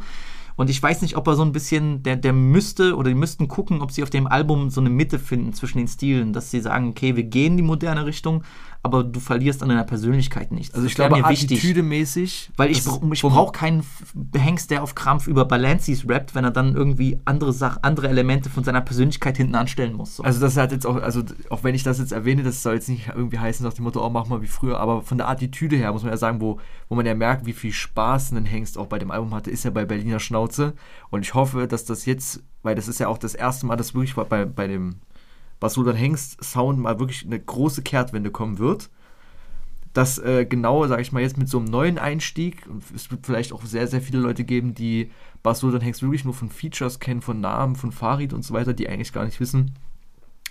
Und 0.55 0.69
ich 0.69 0.81
weiß 0.81 1.01
nicht, 1.01 1.17
ob 1.17 1.27
er 1.27 1.35
so 1.35 1.43
ein 1.43 1.51
bisschen, 1.51 2.01
der, 2.03 2.15
der 2.15 2.31
müsste 2.33 2.95
oder 2.95 3.09
die 3.09 3.15
müssten 3.15 3.47
gucken, 3.47 3.81
ob 3.81 3.91
sie 3.91 4.03
auf 4.03 4.09
dem 4.09 4.27
Album 4.27 4.69
so 4.69 4.79
eine 4.79 4.89
Mitte 4.89 5.19
finden 5.19 5.53
zwischen 5.53 5.79
den 5.79 5.87
Stilen, 5.87 6.31
dass 6.31 6.51
sie 6.51 6.61
sagen, 6.61 6.89
okay, 6.89 7.15
wir 7.15 7.23
gehen 7.23 7.57
die 7.57 7.63
moderne 7.63 8.05
Richtung, 8.05 8.43
aber 8.85 9.03
du 9.03 9.19
verlierst 9.19 9.63
an 9.63 9.69
deiner 9.69 9.83
Persönlichkeit 9.83 10.51
nichts. 10.51 10.75
Also 10.75 10.85
ich 10.85 10.93
glaube, 10.93 11.15
mir 11.17 11.27
wichtig. 11.27 11.57
attitüdemäßig. 11.57 12.51
Weil 12.55 12.69
ich, 12.69 12.83
ich 12.85 13.21
brauche 13.23 13.51
keinen 13.51 13.83
Hengst, 14.37 14.69
der 14.69 14.83
auf 14.83 14.93
Krampf 14.93 15.25
über 15.25 15.43
Balances 15.43 16.07
rappt, 16.07 16.35
wenn 16.35 16.43
er 16.43 16.51
dann 16.51 16.75
irgendwie 16.75 17.19
andere 17.25 17.51
Sach 17.51 17.79
andere 17.81 18.09
Elemente 18.09 18.51
von 18.51 18.63
seiner 18.63 18.81
Persönlichkeit 18.81 19.37
hinten 19.37 19.55
anstellen 19.55 19.93
muss. 19.93 20.17
So. 20.17 20.23
Also 20.23 20.39
das 20.39 20.55
hat 20.55 20.71
jetzt 20.71 20.85
auch, 20.85 20.97
also 20.97 21.23
auch 21.49 21.63
wenn 21.63 21.73
ich 21.73 21.81
das 21.81 21.97
jetzt 21.97 22.11
erwähne, 22.11 22.43
das 22.43 22.61
soll 22.61 22.75
jetzt 22.75 22.87
nicht 22.87 23.07
irgendwie 23.07 23.39
heißen 23.39 23.65
nach 23.65 23.73
dem 23.73 23.85
Motto, 23.85 24.05
oh, 24.05 24.09
mach 24.11 24.27
mal 24.27 24.43
wie 24.43 24.47
früher, 24.47 24.79
aber 24.79 25.01
von 25.01 25.17
der 25.17 25.29
Attitüde 25.29 25.75
her 25.77 25.91
muss 25.91 26.03
man 26.03 26.11
ja 26.11 26.17
sagen, 26.17 26.39
wo, 26.39 26.59
wo 26.87 26.93
man 26.93 27.07
ja 27.07 27.15
merkt, 27.15 27.47
wie 27.47 27.53
viel 27.53 27.71
Spaß 27.71 28.33
ein 28.33 28.45
Hengst 28.45 28.77
auch 28.77 28.85
bei 28.85 28.99
dem 28.99 29.09
Album 29.09 29.33
hatte, 29.33 29.49
ist 29.49 29.63
ja 29.63 29.71
bei 29.71 29.85
Berliner 29.85 30.19
Schnauze. 30.19 30.73
Und 31.09 31.25
ich 31.25 31.33
hoffe, 31.33 31.67
dass 31.67 31.85
das 31.85 32.05
jetzt, 32.05 32.43
weil 32.61 32.75
das 32.75 32.87
ist 32.87 32.99
ja 32.99 33.07
auch 33.07 33.17
das 33.17 33.33
erste 33.33 33.65
Mal, 33.65 33.77
dass 33.77 33.95
wirklich 33.95 34.13
bei, 34.13 34.45
bei 34.45 34.67
dem 34.67 34.97
Basulan 35.65 35.95
Hengst 35.95 36.43
Sound 36.43 36.77
mal 36.77 36.99
wirklich 36.99 37.25
eine 37.25 37.39
große 37.39 37.81
Kehrtwende 37.81 38.29
kommen 38.29 38.59
wird. 38.59 38.91
Dass 39.93 40.19
äh, 40.19 40.45
genau, 40.45 40.85
sage 40.85 41.01
ich 41.01 41.11
mal, 41.11 41.23
jetzt 41.23 41.39
mit 41.39 41.49
so 41.49 41.57
einem 41.57 41.65
neuen 41.65 41.97
Einstieg, 41.97 42.67
und 42.69 42.83
es 42.93 43.09
wird 43.09 43.25
vielleicht 43.25 43.51
auch 43.51 43.65
sehr, 43.65 43.87
sehr 43.87 43.99
viele 43.99 44.19
Leute 44.19 44.43
geben, 44.43 44.75
die 44.75 45.09
Basulan 45.41 45.81
Hengst 45.81 46.03
wirklich 46.03 46.23
nur 46.23 46.35
von 46.35 46.51
Features 46.51 46.99
kennen, 46.99 47.23
von 47.23 47.41
Namen, 47.41 47.75
von 47.75 47.91
Farid 47.91 48.31
und 48.31 48.45
so 48.45 48.53
weiter, 48.53 48.75
die 48.75 48.87
eigentlich 48.87 49.11
gar 49.11 49.25
nicht 49.25 49.39
wissen, 49.39 49.73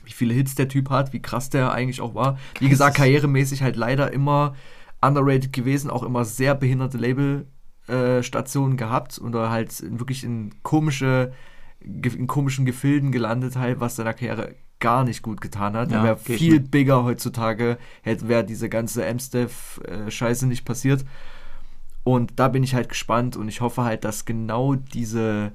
wie 0.05 0.11
viele 0.11 0.35
Hits 0.35 0.57
der 0.57 0.67
Typ 0.67 0.91
hat, 0.91 1.13
wie 1.13 1.23
krass 1.23 1.49
der 1.49 1.71
eigentlich 1.71 2.01
auch 2.01 2.17
war. 2.17 2.37
Wie 2.59 2.69
gesagt, 2.69 2.97
karrieremäßig 2.97 3.63
halt 3.63 3.77
leider 3.77 4.13
immer 4.13 4.57
underrated 5.01 5.53
gewesen, 5.53 5.91
auch 5.91 6.03
immer 6.03 6.25
sehr 6.25 6.57
behinderte 6.57 6.99
Labelstationen 6.99 8.77
gehabt 8.77 9.21
oder 9.21 9.51
halt 9.51 9.81
wirklich 9.97 10.25
in 10.25 10.61
komische 10.65 11.33
in 11.79 12.27
komischen 12.27 12.65
Gefilden 12.65 13.13
gelandet 13.13 13.55
halt, 13.55 13.79
was 13.79 13.95
seiner 13.95 14.15
Karriere 14.15 14.57
gar 14.81 15.05
nicht 15.05 15.23
gut 15.23 15.41
getan 15.41 15.75
hat. 15.75 15.91
Ja, 15.91 15.99
er 15.99 16.05
wäre 16.05 16.17
viel 16.17 16.59
nicht. 16.59 16.71
bigger 16.71 17.05
heutzutage, 17.05 17.79
hätte 18.03 18.29
wäre 18.29 18.45
diese 18.45 18.69
ganze 18.69 19.05
M-Steph-Scheiße 19.05 20.47
nicht 20.47 20.65
passiert. 20.65 21.05
Und 22.05 22.39
da 22.39 22.49
bin 22.49 22.63
ich 22.63 22.75
halt 22.75 22.91
gespannt 22.91 23.37
und 23.37 23.49
ich 23.49 23.63
hoffe 23.63 23.83
halt, 23.83 24.05
dass 24.05 24.27
genau 24.27 24.75
diese, 24.75 25.53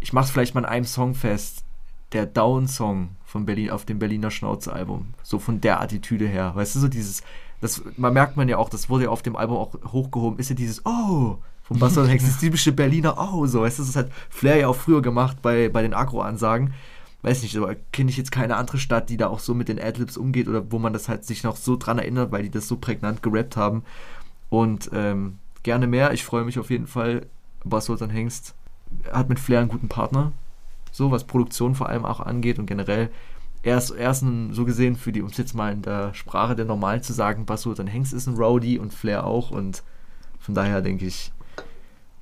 ich 0.00 0.12
mach's 0.12 0.30
vielleicht 0.30 0.54
mal 0.54 0.60
in 0.60 0.66
einem 0.66 0.84
Song 0.84 1.14
fest, 1.14 1.64
der 2.12 2.26
Down-Song 2.26 3.10
von 3.24 3.46
Berlin 3.46 3.70
auf 3.70 3.84
dem 3.84 3.98
Berliner 3.98 4.30
Schnauze-Album, 4.30 5.14
so 5.22 5.38
von 5.38 5.60
der 5.60 5.80
Attitüde 5.80 6.26
her, 6.26 6.52
weißt 6.54 6.76
du, 6.76 6.80
so 6.80 6.88
dieses, 6.88 7.22
das, 7.60 7.82
man 7.96 8.12
merkt 8.12 8.36
man 8.36 8.48
ja 8.48 8.58
auch, 8.58 8.68
das 8.68 8.88
wurde 8.88 9.04
ja 9.04 9.10
auf 9.10 9.22
dem 9.22 9.34
Album 9.34 9.56
auch 9.56 9.74
hochgehoben, 9.92 10.38
ist 10.38 10.50
ja 10.50 10.56
dieses 10.56 10.84
Oh, 10.86 11.38
von 11.62 11.78
Bastard 11.78 12.08
Hex, 12.10 12.24
das 12.24 12.38
typische 12.38 12.72
Berliner 12.72 13.16
Oh, 13.18 13.46
so, 13.46 13.62
weißt 13.62 13.78
du, 13.78 13.84
das 13.84 13.96
hat 13.96 14.10
Flair 14.30 14.56
ja 14.56 14.68
auch 14.68 14.76
früher 14.76 15.02
gemacht 15.02 15.38
bei, 15.42 15.68
bei 15.68 15.82
den 15.82 15.94
Agro-Ansagen, 15.94 16.74
weiß 17.22 17.42
nicht, 17.42 17.56
aber 17.56 17.74
kenne 17.92 18.10
ich 18.10 18.16
jetzt 18.16 18.32
keine 18.32 18.56
andere 18.56 18.78
Stadt, 18.78 19.08
die 19.08 19.16
da 19.16 19.28
auch 19.28 19.38
so 19.38 19.54
mit 19.54 19.68
den 19.68 19.80
Adlibs 19.80 20.16
umgeht 20.16 20.48
oder 20.48 20.70
wo 20.72 20.78
man 20.78 20.92
das 20.92 21.08
halt 21.08 21.24
sich 21.24 21.44
noch 21.44 21.56
so 21.56 21.76
dran 21.76 21.98
erinnert, 21.98 22.32
weil 22.32 22.42
die 22.42 22.50
das 22.50 22.68
so 22.68 22.76
prägnant 22.76 23.22
gerappt 23.22 23.56
haben. 23.56 23.84
Und 24.50 24.90
ähm, 24.92 25.38
gerne 25.62 25.86
mehr, 25.86 26.12
ich 26.12 26.24
freue 26.24 26.44
mich 26.44 26.58
auf 26.58 26.70
jeden 26.70 26.86
Fall, 26.86 27.26
Bass 27.64 27.86
Sultan 27.86 28.10
Hengst 28.10 28.54
hat 29.12 29.28
mit 29.28 29.38
Flair 29.38 29.60
einen 29.60 29.68
guten 29.68 29.88
Partner, 29.88 30.32
so 30.90 31.10
was 31.10 31.24
Produktion 31.24 31.74
vor 31.74 31.88
allem 31.88 32.04
auch 32.04 32.20
angeht 32.20 32.58
und 32.58 32.66
generell. 32.66 33.10
Er 33.62 33.78
ist, 33.78 33.90
er 33.90 34.10
ist 34.10 34.22
ein, 34.22 34.52
so 34.52 34.64
gesehen 34.64 34.96
für 34.96 35.12
die, 35.12 35.22
um 35.22 35.28
es 35.28 35.36
jetzt 35.36 35.54
mal 35.54 35.72
in 35.72 35.82
der 35.82 36.14
Sprache 36.14 36.56
der 36.56 36.64
Normalen 36.64 37.02
zu 37.02 37.12
sagen, 37.12 37.46
Bass 37.46 37.62
Sultan 37.62 37.86
Hengst 37.86 38.12
ist 38.12 38.26
ein 38.26 38.36
Rowdy 38.36 38.78
und 38.78 38.92
Flair 38.92 39.24
auch. 39.24 39.52
Und 39.52 39.84
von 40.40 40.54
daher 40.54 40.82
denke 40.82 41.06
ich, 41.06 41.32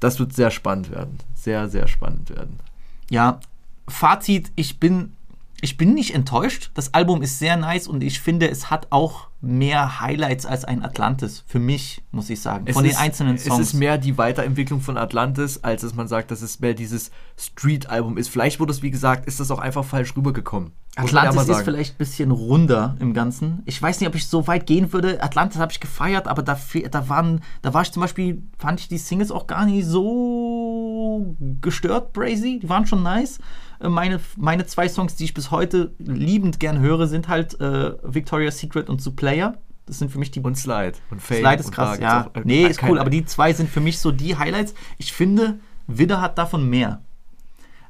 das 0.01 0.19
wird 0.19 0.35
sehr 0.35 0.51
spannend 0.51 0.91
werden. 0.91 1.19
Sehr, 1.35 1.71
sehr 1.71 1.89
spannend 1.89 2.29
werden. 2.29 2.61
Ja, 3.09 3.41
Fazit, 3.89 4.53
ich 4.57 4.79
bin, 4.81 5.13
ich 5.61 5.77
bin 5.77 5.95
nicht 5.95 6.15
enttäuscht. 6.15 6.71
Das 6.75 6.95
Album 6.95 7.23
ist 7.23 7.39
sehr 7.39 7.57
nice 7.57 7.89
und 7.89 8.03
ich 8.03 8.21
finde, 8.21 8.49
es 8.49 8.71
hat 8.71 8.87
auch 8.91 9.29
mehr 9.43 10.01
Highlights 10.01 10.45
als 10.45 10.65
ein 10.65 10.85
Atlantis. 10.85 11.45
Für 11.47 11.59
mich, 11.59 12.03
muss 12.11 12.29
ich 12.29 12.41
sagen. 12.41 12.65
Es 12.67 12.75
von 12.75 12.85
ist, 12.85 12.97
den 12.97 13.01
einzelnen 13.01 13.39
Songs. 13.39 13.61
Es 13.61 13.69
ist 13.69 13.75
mehr 13.75 13.97
die 13.99 14.19
Weiterentwicklung 14.19 14.81
von 14.81 14.99
Atlantis, 14.99 15.63
als 15.63 15.83
dass 15.83 15.95
man 15.95 16.09
sagt, 16.09 16.31
dass 16.31 16.43
es 16.43 16.61
mehr 16.61 16.75
dieses 16.75 17.11
Street-Album 17.39 18.19
ist. 18.19 18.29
Vielleicht 18.29 18.61
wurde 18.61 18.73
es, 18.73 18.83
wie 18.83 18.91
gesagt, 18.91 19.27
ist 19.27 19.41
das 19.41 19.51
auch 19.51 19.59
einfach 19.59 19.85
falsch 19.85 20.15
rübergekommen. 20.17 20.73
Atlantis 20.97 21.49
ist 21.49 21.63
vielleicht 21.63 21.95
ein 21.95 21.99
bisschen 21.99 22.31
runder 22.33 22.97
im 22.99 23.15
Ganzen. 23.15 23.63
Ich 23.65 23.81
weiß 23.81 24.01
nicht, 24.01 24.09
ob 24.09 24.15
ich 24.15 24.27
so 24.27 24.47
weit 24.47 24.67
gehen 24.67 24.93
würde. 24.93 25.23
Atlantis 25.23 25.59
habe 25.59 25.73
ich 25.73 25.81
gefeiert, 25.81 26.27
aber 26.27 26.43
da, 26.43 26.59
da 26.91 27.09
waren, 27.09 27.43
da 27.63 27.73
war 27.73 27.83
ich 27.83 27.93
zum 27.93 28.03
Beispiel, 28.03 28.43
fand 28.59 28.81
ich 28.81 28.89
die 28.89 28.99
Singles 28.99 29.31
auch 29.31 29.47
gar 29.47 29.65
nicht 29.65 29.87
so 29.87 31.37
gestört, 31.61 32.13
Brazy. 32.13 32.59
Die 32.61 32.69
waren 32.69 32.87
schon 32.87 33.03
nice. 33.03 33.39
Meine, 33.83 34.21
meine 34.37 34.67
zwei 34.67 34.89
Songs, 34.89 35.17
die 35.17 35.25
ich 35.25 35.35
bis 35.35 35.51
heute 35.51 35.95
liebend 35.99 36.61
gern 36.61 36.81
höre, 36.81 37.07
sind 37.07 37.29
halt 37.29 37.59
äh, 37.61 37.95
Victoria's 38.03 38.59
Secret 38.59 38.91
und 38.91 39.01
Zu 39.01 39.13
Player. 39.13 39.57
Das 39.87 39.99
sind 39.99 40.11
für 40.11 40.19
mich 40.19 40.31
die. 40.31 40.41
Und 40.41 40.57
Slide. 40.57 40.93
Und 41.11 41.23
Fame. 41.23 41.39
Slide 41.39 41.61
ist 41.61 41.73
krass, 41.73 41.99
ja. 41.99 42.27
auch, 42.27 42.35
äh, 42.37 42.43
nee, 42.45 42.65
ist 42.65 42.83
cool, 42.83 42.99
aber 42.99 43.11
die 43.11 43.25
zwei 43.25 43.53
sind 43.53 43.71
für 43.71 43.81
mich 43.81 43.99
so 43.99 44.13
die 44.13 44.37
Highlights. 44.37 44.75
Ich 44.99 45.13
finde, 45.13 45.59
Widder 45.87 46.21
hat 46.21 46.39
davon 46.39 46.69
mehr. 46.69 47.03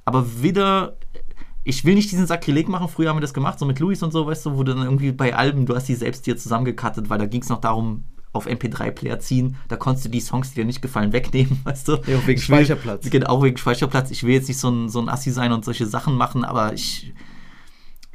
Aber 0.05 0.43
Widder, 0.43 0.97
ich 1.65 1.85
will 1.85 1.95
nicht 1.95 2.11
diesen 2.11 2.27
Sakrileg 2.27 2.69
machen, 2.69 2.89
früher 2.89 3.11
haben 3.11 3.17
wir 3.17 3.23
das 3.23 3.35
gemacht, 3.35 3.59
so 3.59 3.67
mit 3.67 3.81
Luis 3.81 4.03
und 4.03 4.13
so, 4.13 4.27
weißt 4.27 4.47
du, 4.47 4.57
wo 4.57 4.63
du 4.63 4.75
dann 4.75 4.85
irgendwie 4.85 5.13
bei 5.13 5.35
Alben, 5.35 5.67
du 5.67 5.75
hast 5.75 5.89
die 5.89 5.95
selbst 5.95 6.27
dir 6.27 6.37
zusammengekattet, 6.37 7.11
weil 7.11 7.19
da 7.19 7.27
ging 7.27 7.43
es 7.43 7.49
noch 7.49 7.61
darum, 7.61 8.05
auf 8.33 8.47
MP3-Player 8.47 9.19
ziehen, 9.21 9.57
da 9.69 9.77
konntest 9.77 10.05
du 10.07 10.09
die 10.09 10.21
Songs, 10.21 10.51
die 10.51 10.57
dir 10.57 10.65
nicht 10.65 10.83
gefallen, 10.83 11.13
wegnehmen, 11.13 11.61
weißt 11.65 11.89
du? 11.89 11.93
Ja, 12.07 12.19
auch 12.19 12.27
wegen 12.27 12.39
Ich 12.41 12.49
will- 12.49 12.57
Speicherplatz. 12.59 13.11
Genau, 13.11 13.27
auch 13.29 13.43
wegen 13.43 13.57
Speicherplatz. 13.57 14.11
Ich 14.11 14.23
will 14.25 14.35
jetzt 14.35 14.49
nicht 14.49 14.59
so 14.61 14.69
ein, 14.71 14.89
so 14.89 15.01
ein 15.01 15.09
Assi 15.09 15.31
sein 15.33 15.53
und 15.53 15.65
solche 15.65 15.87
Sachen 15.87 16.15
machen, 16.15 16.45
aber 16.45 16.73
ich, 16.73 17.13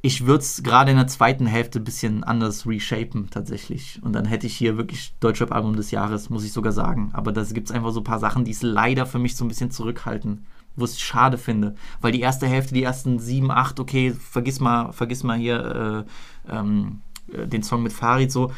ich 0.01 0.25
würde 0.25 0.39
es 0.39 0.61
gerade 0.63 0.91
in 0.91 0.97
der 0.97 1.07
zweiten 1.07 1.47
Hälfte 1.47 1.79
ein 1.79 1.83
bisschen 1.83 2.23
anders 2.23 2.67
reshapen, 2.67 3.29
tatsächlich. 3.29 3.99
Und 4.03 4.13
dann 4.13 4.25
hätte 4.25 4.45
ich 4.47 4.55
hier 4.55 4.77
wirklich 4.77 5.15
Deutschrap-Album 5.19 5.75
des 5.75 5.91
Jahres, 5.91 6.29
muss 6.29 6.45
ich 6.45 6.53
sogar 6.53 6.71
sagen. 6.71 7.09
Aber 7.13 7.31
da 7.31 7.43
gibt 7.43 7.69
es 7.69 7.75
einfach 7.75 7.91
so 7.91 8.01
ein 8.01 8.03
paar 8.05 8.19
Sachen, 8.19 8.45
die 8.45 8.51
es 8.51 8.61
leider 8.61 9.05
für 9.05 9.19
mich 9.19 9.35
so 9.35 9.43
ein 9.43 9.47
bisschen 9.47 9.71
zurückhalten, 9.71 10.45
wo 10.75 10.85
ich 10.85 10.91
es 10.91 11.01
schade 11.01 11.37
finde. 11.39 11.73
Weil 12.01 12.11
die 12.11 12.21
erste 12.21 12.45
Hälfte, 12.47 12.73
die 12.75 12.83
ersten 12.83 13.17
sieben, 13.19 13.49
acht, 13.51 13.79
okay, 13.79 14.13
vergiss 14.13 14.59
mal, 14.59 14.91
vergiss 14.93 15.23
mal 15.23 15.37
hier 15.37 16.05
äh, 16.49 16.55
ähm, 16.55 16.99
äh, 17.33 17.47
den 17.47 17.63
Song 17.63 17.81
mit 17.83 17.91
Farid 17.91 18.31
so. 18.31 18.51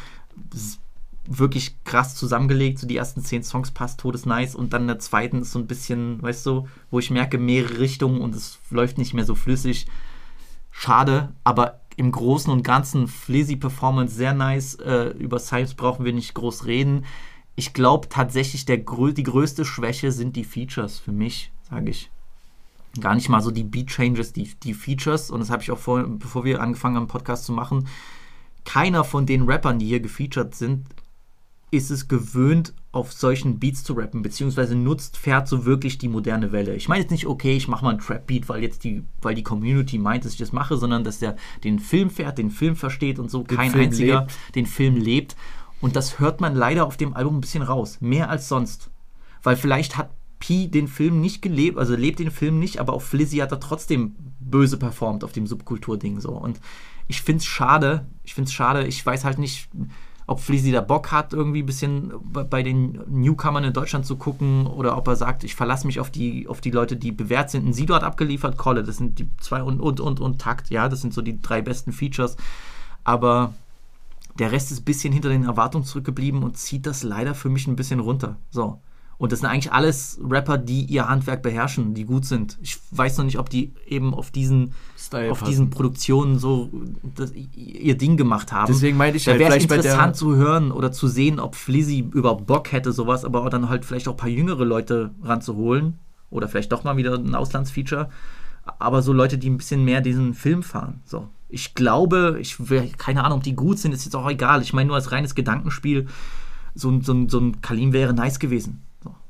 Wirklich 1.30 1.76
krass 1.84 2.14
zusammengelegt, 2.14 2.78
so 2.78 2.86
die 2.86 2.96
ersten 2.96 3.22
zehn 3.22 3.42
Songs 3.42 3.70
passt, 3.70 4.00
todes 4.00 4.24
nice 4.24 4.54
und 4.54 4.72
dann 4.72 4.86
der 4.86 4.98
zweiten 4.98 5.42
ist 5.42 5.52
so 5.52 5.58
ein 5.58 5.66
bisschen, 5.66 6.22
weißt 6.22 6.46
du, 6.46 6.68
wo 6.90 6.98
ich 6.98 7.10
merke, 7.10 7.36
mehrere 7.36 7.80
Richtungen 7.80 8.20
und 8.20 8.34
es 8.34 8.58
läuft 8.70 8.96
nicht 8.96 9.12
mehr 9.12 9.24
so 9.24 9.34
flüssig 9.34 9.86
schade, 10.78 11.32
aber 11.44 11.80
im 11.96 12.12
Großen 12.12 12.52
und 12.52 12.62
Ganzen 12.62 13.08
Flizzy 13.08 13.56
Performance 13.56 14.14
sehr 14.14 14.32
nice. 14.32 14.76
Äh, 14.76 15.08
über 15.18 15.40
Science 15.40 15.74
brauchen 15.74 16.04
wir 16.04 16.12
nicht 16.12 16.34
groß 16.34 16.66
reden. 16.66 17.04
Ich 17.56 17.72
glaube 17.72 18.08
tatsächlich, 18.08 18.64
der, 18.64 18.76
die 18.76 19.22
größte 19.22 19.64
Schwäche 19.64 20.12
sind 20.12 20.36
die 20.36 20.44
Features 20.44 21.00
für 21.00 21.10
mich, 21.10 21.50
sage 21.68 21.90
ich. 21.90 22.10
Gar 23.00 23.16
nicht 23.16 23.28
mal 23.28 23.42
so 23.42 23.50
die 23.50 23.64
Beat 23.64 23.88
Changes, 23.88 24.32
die, 24.32 24.54
die 24.62 24.74
Features. 24.74 25.30
Und 25.30 25.40
das 25.40 25.50
habe 25.50 25.62
ich 25.62 25.72
auch 25.72 25.78
vor, 25.78 26.04
bevor 26.04 26.44
wir 26.44 26.60
angefangen 26.60 26.96
haben, 26.96 27.08
Podcast 27.08 27.44
zu 27.44 27.52
machen. 27.52 27.88
Keiner 28.64 29.02
von 29.02 29.26
den 29.26 29.42
Rappern, 29.42 29.80
die 29.80 29.86
hier 29.86 30.00
gefeatured 30.00 30.54
sind, 30.54 30.86
ist 31.70 31.90
es 31.90 32.08
gewöhnt, 32.08 32.72
auf 32.92 33.12
solchen 33.12 33.58
Beats 33.58 33.84
zu 33.84 33.92
rappen, 33.92 34.22
beziehungsweise 34.22 34.74
nutzt, 34.74 35.16
fährt 35.16 35.46
so 35.46 35.66
wirklich 35.66 35.98
die 35.98 36.08
moderne 36.08 36.52
Welle. 36.52 36.74
Ich 36.74 36.88
meine 36.88 37.02
jetzt 37.02 37.10
nicht, 37.10 37.26
okay, 37.26 37.56
ich 37.56 37.68
mache 37.68 37.84
mal 37.84 37.90
einen 37.90 38.00
Trap-Beat, 38.00 38.48
weil 38.48 38.62
jetzt 38.62 38.84
die, 38.84 39.04
weil 39.20 39.34
die 39.34 39.42
Community 39.42 39.98
meint, 39.98 40.24
dass 40.24 40.32
ich 40.32 40.38
das 40.38 40.52
mache, 40.52 40.76
sondern 40.76 41.04
dass 41.04 41.18
der 41.18 41.36
den 41.64 41.78
Film 41.78 42.10
fährt, 42.10 42.38
den 42.38 42.50
Film 42.50 42.76
versteht 42.76 43.18
und 43.18 43.30
so, 43.30 43.44
kein 43.44 43.70
Film 43.70 43.84
einziger 43.84 44.20
lebt. 44.20 44.54
den 44.54 44.66
Film 44.66 44.96
lebt. 44.96 45.36
Und 45.80 45.94
das 45.94 46.18
hört 46.18 46.40
man 46.40 46.56
leider 46.56 46.86
auf 46.86 46.96
dem 46.96 47.14
Album 47.14 47.36
ein 47.36 47.40
bisschen 47.40 47.62
raus. 47.62 47.98
Mehr 48.00 48.30
als 48.30 48.48
sonst. 48.48 48.90
Weil 49.42 49.56
vielleicht 49.56 49.96
hat 49.96 50.10
P 50.40 50.68
den 50.68 50.88
Film 50.88 51.20
nicht 51.20 51.42
gelebt, 51.42 51.78
also 51.78 51.94
lebt 51.94 52.18
den 52.18 52.30
Film 52.30 52.58
nicht, 52.58 52.78
aber 52.78 52.94
auf 52.94 53.04
Flizzy 53.04 53.38
hat 53.38 53.52
er 53.52 53.60
trotzdem 53.60 54.14
böse 54.40 54.76
performt 54.76 55.24
auf 55.24 55.32
dem 55.32 55.46
Subkultur-Ding 55.46 56.20
so. 56.20 56.30
Und 56.30 56.60
ich 57.06 57.22
find's 57.22 57.44
schade, 57.44 58.06
ich 58.24 58.34
find's 58.34 58.52
schade, 58.52 58.86
ich 58.86 59.04
weiß 59.04 59.24
halt 59.24 59.38
nicht, 59.38 59.68
ob 60.28 60.40
Flizzy 60.40 60.70
da 60.70 60.82
Bock 60.82 61.10
hat, 61.10 61.32
irgendwie 61.32 61.62
ein 61.62 61.66
bisschen 61.66 62.12
bei- 62.22 62.44
bei 62.44 62.62
den 62.62 63.00
Newcomern 63.08 63.64
in 63.64 63.72
Deutschland 63.72 64.04
zu 64.06 64.16
gucken 64.16 64.66
oder 64.66 64.96
ob 64.96 65.08
er 65.08 65.16
sagt, 65.16 65.42
ich 65.42 65.54
verlasse 65.54 65.86
mich 65.86 65.98
auf 66.00 66.10
die, 66.10 66.46
auf 66.46 66.60
die 66.60 66.70
Leute, 66.70 66.96
die 66.96 67.12
bewährt 67.12 67.50
sind. 67.50 67.66
Ein 67.66 67.72
Sido 67.72 67.94
hat 67.94 68.02
abgeliefert, 68.04 68.58
Kolle, 68.58 68.84
das 68.84 68.98
sind 68.98 69.18
die 69.18 69.28
zwei 69.40 69.62
und, 69.62 69.80
und, 69.80 70.00
und, 70.00 70.20
und 70.20 70.38
Takt, 70.38 70.68
ja, 70.70 70.88
das 70.88 71.00
sind 71.00 71.14
so 71.14 71.22
die 71.22 71.40
drei 71.40 71.62
besten 71.62 71.92
Features. 71.92 72.36
Aber 73.04 73.54
der 74.38 74.52
Rest 74.52 74.70
ist 74.70 74.82
ein 74.82 74.84
bisschen 74.84 75.12
hinter 75.14 75.30
den 75.30 75.44
Erwartungen 75.44 75.84
zurückgeblieben 75.86 76.42
und 76.42 76.58
zieht 76.58 76.86
das 76.86 77.02
leider 77.02 77.34
für 77.34 77.48
mich 77.48 77.66
ein 77.66 77.76
bisschen 77.76 77.98
runter. 78.00 78.36
So. 78.50 78.80
Und 79.18 79.32
das 79.32 79.40
sind 79.40 79.48
eigentlich 79.48 79.72
alles 79.72 80.18
Rapper, 80.22 80.58
die 80.58 80.84
ihr 80.84 81.08
Handwerk 81.08 81.42
beherrschen, 81.42 81.92
die 81.92 82.04
gut 82.04 82.24
sind. 82.24 82.56
Ich 82.62 82.78
weiß 82.92 83.18
noch 83.18 83.24
nicht, 83.24 83.38
ob 83.40 83.50
die 83.50 83.72
eben 83.88 84.14
auf 84.14 84.30
diesen, 84.30 84.74
Style 84.96 85.32
auf 85.32 85.40
passen. 85.40 85.50
diesen 85.50 85.70
Produktionen 85.70 86.38
so 86.38 86.70
das, 87.16 87.32
ihr 87.56 87.98
Ding 87.98 88.16
gemacht 88.16 88.52
haben. 88.52 88.72
Deswegen 88.72 88.96
meinte 88.96 89.16
ich 89.16 89.24
da 89.24 89.32
halt 89.32 89.40
wäre 89.40 89.56
es 89.56 89.64
interessant 89.64 90.16
zu 90.16 90.36
hören 90.36 90.70
oder 90.70 90.92
zu 90.92 91.08
sehen, 91.08 91.40
ob 91.40 91.56
Flizzy 91.56 91.98
überhaupt 92.12 92.46
Bock 92.46 92.70
hätte, 92.70 92.92
sowas, 92.92 93.24
aber 93.24 93.42
auch 93.44 93.50
dann 93.50 93.68
halt 93.68 93.84
vielleicht 93.84 94.06
auch 94.06 94.12
ein 94.12 94.18
paar 94.18 94.28
jüngere 94.28 94.64
Leute 94.64 95.10
ranzuholen. 95.22 95.98
Oder 96.30 96.46
vielleicht 96.46 96.70
doch 96.70 96.84
mal 96.84 96.96
wieder 96.96 97.14
ein 97.14 97.34
Auslandsfeature. 97.34 98.10
Aber 98.78 99.02
so 99.02 99.12
Leute, 99.12 99.36
die 99.38 99.48
ein 99.50 99.56
bisschen 99.56 99.84
mehr 99.84 100.00
diesen 100.02 100.34
Film 100.34 100.62
fahren. 100.62 101.00
So. 101.06 101.26
Ich 101.48 101.74
glaube, 101.74 102.36
ich 102.40 102.68
will, 102.68 102.90
keine 102.98 103.24
Ahnung, 103.24 103.38
ob 103.38 103.42
die 103.44 103.56
gut 103.56 103.78
sind, 103.78 103.92
ist 103.92 104.04
jetzt 104.04 104.14
auch 104.14 104.28
egal. 104.28 104.60
Ich 104.62 104.72
meine 104.74 104.88
nur 104.88 104.96
als 104.96 105.10
reines 105.10 105.34
Gedankenspiel, 105.34 106.06
so, 106.74 106.90
ein- 106.90 107.00
so, 107.00 107.14
ein- 107.14 107.28
so 107.30 107.40
ein 107.40 107.62
Kalim 107.62 107.92
wäre 107.94 108.12
nice 108.12 108.38
gewesen. 108.38 108.82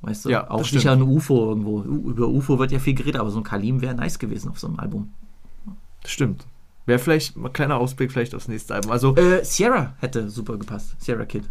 Weißt 0.09 0.25
du? 0.25 0.31
Ja, 0.31 0.51
auch 0.51 0.59
das 0.61 0.71
sicher 0.71 0.93
ein 0.93 1.03
UFO 1.03 1.49
irgendwo. 1.51 1.81
U- 1.81 2.11
Über 2.11 2.29
UFO 2.29 2.59
wird 2.59 2.73
ja 2.73 2.79
viel 2.79 2.95
geredet, 2.95 3.21
aber 3.21 3.31
so 3.31 3.39
ein 3.39 3.45
Kalim 3.45 3.81
wäre 3.81 3.95
nice 3.95 4.19
gewesen 4.19 4.49
auf 4.51 4.59
so 4.59 4.67
einem 4.67 4.79
Album. 4.79 5.13
Stimmt. 6.07 6.47
Wäre 6.87 6.99
vielleicht 6.99 7.37
ein 7.37 7.53
kleiner 7.53 7.77
Ausblick 7.77 8.11
vielleicht 8.13 8.35
aufs 8.35 8.49
nächste 8.49 8.75
Album. 8.75 8.91
Also, 8.93 9.15
Äh, 9.17 9.45
Sierra 9.45 9.95
hätte 9.99 10.31
super 10.31 10.57
gepasst. 10.57 10.95
Sierra 10.99 11.25
Kid. 11.27 11.45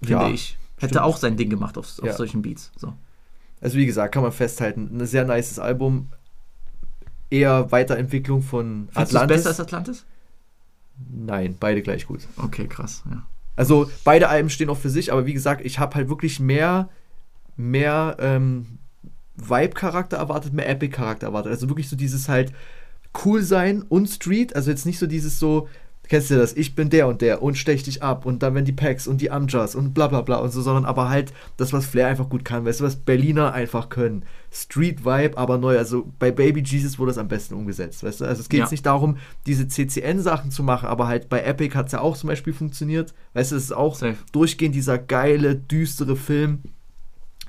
Finde 0.00 0.12
Ja, 0.12 0.28
ich. 0.30 0.56
Hätte 0.78 0.94
stimmt. 0.94 1.04
auch 1.04 1.16
sein 1.18 1.36
Ding 1.36 1.50
gemacht 1.50 1.76
auf, 1.76 1.86
auf 1.98 2.04
Ja. 2.06 2.12
solchen 2.14 2.40
Beats. 2.42 2.72
So. 2.76 2.94
also 3.60 3.76
wie 3.78 3.86
gesagt, 3.86 4.12
kann 4.14 4.22
man 4.24 4.32
festhalten, 4.32 4.88
ein 5.00 5.06
sehr 5.06 5.24
nices 5.24 5.58
Album. 5.60 6.08
Eher 7.30 7.70
Weiterentwicklung 7.70 8.42
von 8.42 8.88
Findest 8.90 9.14
Atlantis. 9.14 9.36
besser 9.36 9.48
als 9.50 9.60
Atlantis? 9.60 10.04
Nein, 11.10 11.56
beide 11.58 11.80
gleich 11.82 12.06
gut. 12.06 12.20
Okay, 12.36 12.66
krass. 12.66 13.02
Ja. 13.10 13.22
Also 13.56 13.90
beide 14.04 14.28
Alben 14.28 14.50
stehen 14.50 14.68
auch 14.70 14.76
für 14.78 14.90
sich, 14.90 15.12
aber 15.12 15.26
wie 15.26 15.32
gesagt, 15.32 15.64
ich 15.64 15.78
habe 15.78 15.94
halt 15.94 16.08
wirklich 16.08 16.40
mehr, 16.40 16.88
mehr 17.56 18.16
ähm, 18.20 18.78
Vibe-Charakter 19.36 20.16
erwartet, 20.18 20.52
mehr 20.52 20.68
Epic-Charakter 20.68 21.26
erwartet. 21.28 21.52
Also 21.52 21.68
wirklich 21.68 21.88
so 21.88 21.96
dieses 21.96 22.28
halt 22.28 22.52
cool 23.24 23.42
sein 23.42 23.82
und 23.88 24.08
Street. 24.08 24.54
Also 24.56 24.70
jetzt 24.70 24.86
nicht 24.86 24.98
so 24.98 25.06
dieses 25.06 25.38
so, 25.38 25.68
kennst 26.08 26.30
du 26.30 26.36
das, 26.36 26.52
ich 26.54 26.74
bin 26.74 26.90
der 26.90 27.08
und 27.08 27.22
der 27.22 27.42
und 27.42 27.56
stech 27.56 27.82
dich 27.82 28.02
ab 28.02 28.26
und 28.26 28.42
dann 28.42 28.54
wenn 28.54 28.64
die 28.64 28.72
Packs 28.72 29.06
und 29.06 29.20
die 29.20 29.30
Amjas 29.30 29.74
und 29.74 29.94
bla 29.94 30.08
bla 30.08 30.20
bla 30.20 30.36
und 30.36 30.50
so, 30.50 30.60
sondern 30.60 30.84
aber 30.84 31.08
halt 31.08 31.32
das, 31.56 31.72
was 31.72 31.86
Flair 31.86 32.08
einfach 32.08 32.28
gut 32.28 32.44
kann, 32.44 32.64
weißt 32.64 32.80
du, 32.80 32.84
was 32.84 32.96
Berliner 32.96 33.52
einfach 33.52 33.88
können. 33.88 34.24
Street 34.50 35.04
Vibe, 35.04 35.38
aber 35.38 35.56
neu. 35.58 35.78
Also 35.78 36.12
bei 36.18 36.30
Baby 36.30 36.62
Jesus 36.62 36.98
wurde 36.98 37.10
das 37.10 37.18
am 37.18 37.28
besten 37.28 37.54
umgesetzt, 37.54 38.02
weißt 38.04 38.20
du? 38.20 38.24
Also 38.26 38.40
es 38.42 38.48
geht 38.50 38.58
Ja. 38.58 38.64
jetzt 38.64 38.72
nicht 38.72 38.84
darum, 38.84 39.16
diese 39.46 39.66
CCN-Sachen 39.68 40.50
zu 40.50 40.62
machen, 40.62 40.88
aber 40.88 41.06
halt 41.08 41.28
bei 41.30 41.42
Epic 41.42 41.74
hat 41.74 41.86
es 41.86 41.92
ja 41.92 42.00
auch 42.00 42.16
zum 42.16 42.28
Beispiel 42.28 42.52
funktioniert. 42.52 43.14
Weißt 43.32 43.52
du, 43.52 43.56
es 43.56 43.64
ist 43.64 43.72
auch 43.72 43.94
Safe. 43.94 44.16
durchgehend 44.32 44.74
dieser 44.74 44.98
geile, 44.98 45.54
düstere 45.56 46.16
Film. 46.16 46.60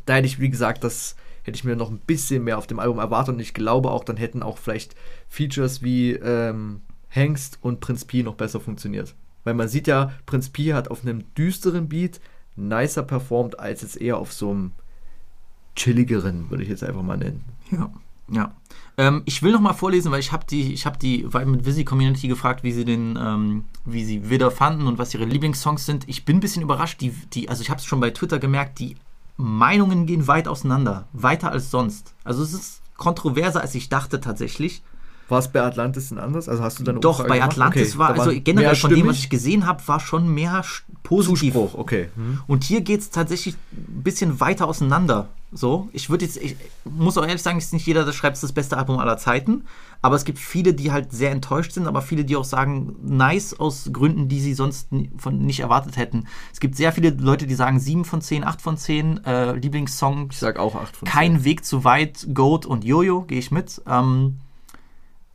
Da 0.06 0.16
hätte 0.16 0.28
ich, 0.28 0.40
wie 0.40 0.50
gesagt, 0.50 0.84
das 0.84 1.16
hätte 1.44 1.58
ich 1.58 1.64
mir 1.64 1.76
noch 1.76 1.92
ein 1.92 2.00
bisschen 2.00 2.44
mehr 2.44 2.58
auf 2.58 2.68
dem 2.68 2.80
Album 2.80 3.00
erwartet 3.00 3.36
und 3.36 3.42
ich 3.42 3.54
glaube 3.54 3.92
auch, 3.92 4.04
dann 4.04 4.18
hätten 4.18 4.44
auch 4.44 4.58
vielleicht 4.58 4.96
Features 5.28 5.82
wie 5.82 6.14
ähm, 6.14 6.82
Hengst 7.10 7.60
und 7.62 7.80
Prinz 7.80 8.06
Pi 8.06 8.24
noch 8.24 8.36
besser 8.36 8.60
funktioniert. 8.60 9.14
Weil 9.44 9.54
man 9.54 9.68
sieht 9.68 9.88
ja, 9.88 10.14
Prinz 10.26 10.50
Pi 10.50 10.68
hat 10.68 10.90
auf 10.90 11.04
einem 11.04 11.24
düsteren 11.36 11.90
Beat 11.90 12.22
nicer 12.56 13.04
performt 13.04 13.60
als 13.60 13.82
jetzt 13.82 14.00
eher 14.00 14.18
auf 14.18 14.32
so 14.32 14.52
einem 14.52 14.72
chilligeren, 15.76 16.50
würde 16.50 16.64
ich 16.64 16.70
jetzt 16.70 16.84
einfach 16.84 17.02
mal 17.02 17.18
nennen. 17.18 17.44
Ja, 17.72 17.92
ja. 18.30 18.54
Ähm, 18.98 19.24
ich 19.26 19.42
will 19.42 19.52
noch 19.52 19.60
mal 19.60 19.74
vorlesen, 19.74 20.12
weil 20.12 20.20
ich 20.20 20.32
habe 20.32 20.46
die, 20.50 20.74
ich 20.74 20.86
habe 20.86 20.98
die 20.98 21.26
Vibe 21.26 21.48
mit 21.48 21.66
Visi 21.66 21.84
Community 21.84 22.28
gefragt, 22.28 22.64
wie 22.64 22.72
sie 22.72 22.86
den, 22.86 23.18
ähm, 23.20 23.66
wie 23.86 24.06
sie 24.06 24.30
Widder 24.30 24.52
fanden 24.52 24.88
und 24.88 24.98
was 24.98 25.14
ihre 25.14 25.26
Lieblingssongs 25.26 25.86
sind. 25.86 26.08
Ich 26.08 26.24
bin 26.24 26.38
ein 26.38 26.40
bisschen 26.40 26.62
überrascht, 26.62 27.02
die, 27.02 27.10
die, 27.34 27.50
also 27.50 27.62
ich 27.62 27.70
habe 27.70 27.80
es 27.80 27.86
schon 27.86 28.00
bei 28.00 28.12
Twitter 28.12 28.40
gemerkt, 28.40 28.80
die 28.80 28.96
Meinungen 29.38 30.06
gehen 30.06 30.28
weit 30.28 30.48
auseinander, 30.48 31.08
weiter 31.14 31.52
als 31.52 31.72
sonst. 31.72 32.14
Also 32.24 32.44
es 32.44 32.54
ist 32.54 32.82
kontroverser 32.98 33.62
als 33.62 33.76
ich 33.76 33.90
dachte 33.90 34.20
tatsächlich. 34.20 34.84
War 35.30 35.40
es 35.40 35.48
bei 35.48 35.62
Atlantis 35.62 36.10
denn 36.10 36.20
anders? 36.20 36.50
Also 36.50 36.64
hast 36.64 36.80
du 36.80 36.84
dann 36.84 37.00
Doch, 37.00 37.20
Umfrage 37.20 37.40
bei? 37.40 37.44
Atlantis 37.44 37.92
Okay, 37.92 37.98
war, 37.98 38.20
also 38.20 38.32
generell 38.44 38.76
von 38.76 38.94
dem, 38.94 39.08
was 39.08 39.18
ich 39.18 39.30
gesehen 39.30 39.66
habe, 39.66 39.82
war 39.88 40.00
schon 40.00 40.34
mehr 40.34 40.64
positiv. 41.02 41.54
Zuspruch, 41.54 41.76
okay. 41.76 42.10
Hm. 42.16 42.42
Und 42.46 42.64
hier 42.64 42.82
geht 42.82 43.00
es 43.00 43.10
tatsächlich 43.10 43.56
ein 43.72 44.04
bisschen 44.04 44.40
weiter 44.40 44.68
auseinander. 44.68 45.30
So, 45.52 45.88
ich 45.94 46.10
würde 46.10 46.26
jetzt, 46.26 46.38
ich 46.38 46.56
muss 46.84 47.18
auch 47.18 47.26
ehrlich 47.26 47.42
sagen, 47.42 47.58
es 47.58 47.66
ist 47.66 47.74
nicht 47.74 47.88
jeder, 47.88 48.06
der 48.06 48.12
schreibt, 48.12 48.42
das 48.42 48.52
beste 48.52 48.78
Album 48.78 49.00
aller 49.00 49.18
Zeiten. 49.18 49.66
Aber 50.04 50.18
es 50.18 50.26
gibt 50.26 50.38
viele, 50.38 50.74
die 50.74 50.92
halt 50.92 51.14
sehr 51.14 51.32
enttäuscht 51.32 51.72
sind, 51.72 51.88
aber 51.88 52.02
viele, 52.02 52.26
die 52.26 52.36
auch 52.36 52.44
sagen, 52.44 52.98
nice 53.02 53.58
aus 53.58 53.90
Gründen, 53.94 54.28
die 54.28 54.42
sie 54.42 54.54
sonst 54.54 54.90
von 55.18 55.40
nicht 55.40 55.62
erwartet 55.62 55.96
hätten. 55.96 56.28
Es 56.52 56.60
gibt 56.60 56.76
sehr 56.76 56.92
viele 56.92 57.12
Leute, 57.12 57.48
die 57.48 57.56
sagen 57.56 57.80
7 57.80 58.04
von 58.04 58.20
10, 58.20 58.44
8 58.44 58.62
von 58.62 58.76
10, 58.76 59.24
äh, 59.24 59.54
Lieblingssong. 59.54 60.28
Ich 60.30 60.40
sag 60.40 60.60
auch 60.60 60.76
8 60.76 60.98
von 60.98 61.08
10. 61.08 61.14
Kein 61.14 61.44
Weg 61.46 61.64
zu 61.64 61.86
weit, 61.86 62.28
Goat 62.34 62.66
und 62.66 62.84
Jojo, 62.84 63.22
gehe 63.22 63.40
ich 63.40 63.50
mit. 63.50 63.82
Ähm, 63.88 64.40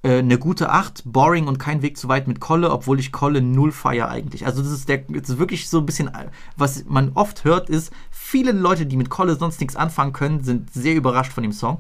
äh, 0.03 0.19
eine 0.19 0.39
gute 0.39 0.69
8, 0.69 1.03
Boring 1.07 1.47
und 1.47 1.59
kein 1.59 1.81
Weg 1.81 1.97
zu 1.97 2.09
weit 2.09 2.29
mit 2.29 2.39
Kolle, 2.39 2.71
obwohl 2.71 3.01
ich 3.01 3.11
Kolle 3.11 3.41
null 3.41 3.73
feier 3.73 4.11
eigentlich. 4.11 4.45
Also 4.45 4.63
das 4.63 4.71
ist 4.71 4.91
der, 4.91 4.99
das 4.99 5.31
ist 5.31 5.39
wirklich 5.39 5.71
so 5.71 5.79
ein 5.79 5.87
bisschen, 5.87 6.09
äh, 6.09 6.29
was 6.59 6.85
man 6.85 7.13
oft 7.15 7.45
hört, 7.45 7.71
ist, 7.71 7.91
viele 8.11 8.53
Leute, 8.53 8.85
die 8.85 8.99
mit 8.99 9.09
Kolle 9.09 9.37
sonst 9.37 9.61
nichts 9.61 9.77
anfangen 9.77 10.13
können, 10.13 10.45
sind 10.45 10.71
sehr 10.75 10.95
überrascht 10.95 11.33
von 11.33 11.43
dem 11.43 11.53
Song. 11.53 11.79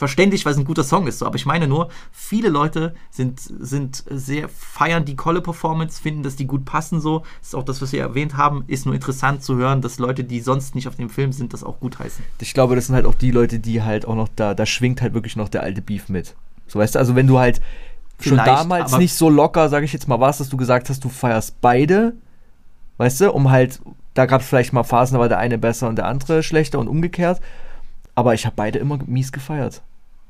Verständlich, 0.00 0.46
weil 0.46 0.52
es 0.52 0.58
ein 0.58 0.64
guter 0.64 0.82
Song 0.82 1.06
ist, 1.06 1.18
so, 1.18 1.26
aber 1.26 1.36
ich 1.36 1.44
meine 1.44 1.68
nur, 1.68 1.90
viele 2.10 2.48
Leute 2.48 2.94
sind, 3.10 3.38
sind 3.38 4.02
sehr, 4.08 4.48
feiern 4.48 5.04
die 5.04 5.14
Kolle-Performance, 5.14 6.00
finden, 6.00 6.22
dass 6.22 6.36
die 6.36 6.46
gut 6.46 6.64
passen, 6.64 7.02
so. 7.02 7.18
Das 7.40 7.48
ist 7.48 7.54
auch 7.54 7.64
das, 7.64 7.82
was 7.82 7.92
wir 7.92 8.00
erwähnt 8.00 8.38
haben, 8.38 8.64
ist 8.66 8.86
nur 8.86 8.94
interessant 8.94 9.42
zu 9.42 9.56
hören, 9.56 9.82
dass 9.82 9.98
Leute, 9.98 10.24
die 10.24 10.40
sonst 10.40 10.74
nicht 10.74 10.88
auf 10.88 10.96
dem 10.96 11.10
Film 11.10 11.32
sind, 11.32 11.52
das 11.52 11.62
auch 11.62 11.80
gut 11.80 11.98
heißen. 11.98 12.24
Ich 12.40 12.54
glaube, 12.54 12.76
das 12.76 12.86
sind 12.86 12.94
halt 12.94 13.04
auch 13.04 13.14
die 13.14 13.30
Leute, 13.30 13.58
die 13.58 13.82
halt 13.82 14.06
auch 14.06 14.14
noch 14.14 14.28
da, 14.36 14.54
da 14.54 14.64
schwingt 14.64 15.02
halt 15.02 15.12
wirklich 15.12 15.36
noch 15.36 15.50
der 15.50 15.64
alte 15.64 15.82
Beef 15.82 16.08
mit. 16.08 16.34
So 16.66 16.78
weißt 16.78 16.94
du, 16.94 16.98
also 16.98 17.14
wenn 17.14 17.26
du 17.26 17.38
halt 17.38 17.60
schon 18.20 18.38
Vielleicht, 18.38 18.48
damals 18.48 18.96
nicht 18.96 19.12
so 19.12 19.28
locker, 19.28 19.68
sage 19.68 19.84
ich 19.84 19.92
jetzt 19.92 20.08
mal, 20.08 20.18
warst, 20.18 20.40
dass 20.40 20.48
du 20.48 20.56
gesagt 20.56 20.88
hast, 20.88 21.04
du 21.04 21.10
feierst 21.10 21.60
beide, 21.60 22.14
weißt 22.96 23.20
du, 23.20 23.32
um 23.32 23.50
halt, 23.50 23.82
da 24.14 24.24
gab 24.24 24.40
es 24.40 24.46
vielleicht 24.46 24.72
mal 24.72 24.82
Phasen, 24.82 25.16
da 25.16 25.20
war 25.20 25.28
der 25.28 25.36
eine 25.36 25.58
besser 25.58 25.90
und 25.90 25.96
der 25.96 26.06
andere 26.06 26.42
schlechter 26.42 26.78
und 26.78 26.88
umgekehrt, 26.88 27.38
aber 28.14 28.32
ich 28.32 28.46
habe 28.46 28.56
beide 28.56 28.78
immer 28.78 28.98
mies 29.04 29.30
gefeiert. 29.30 29.82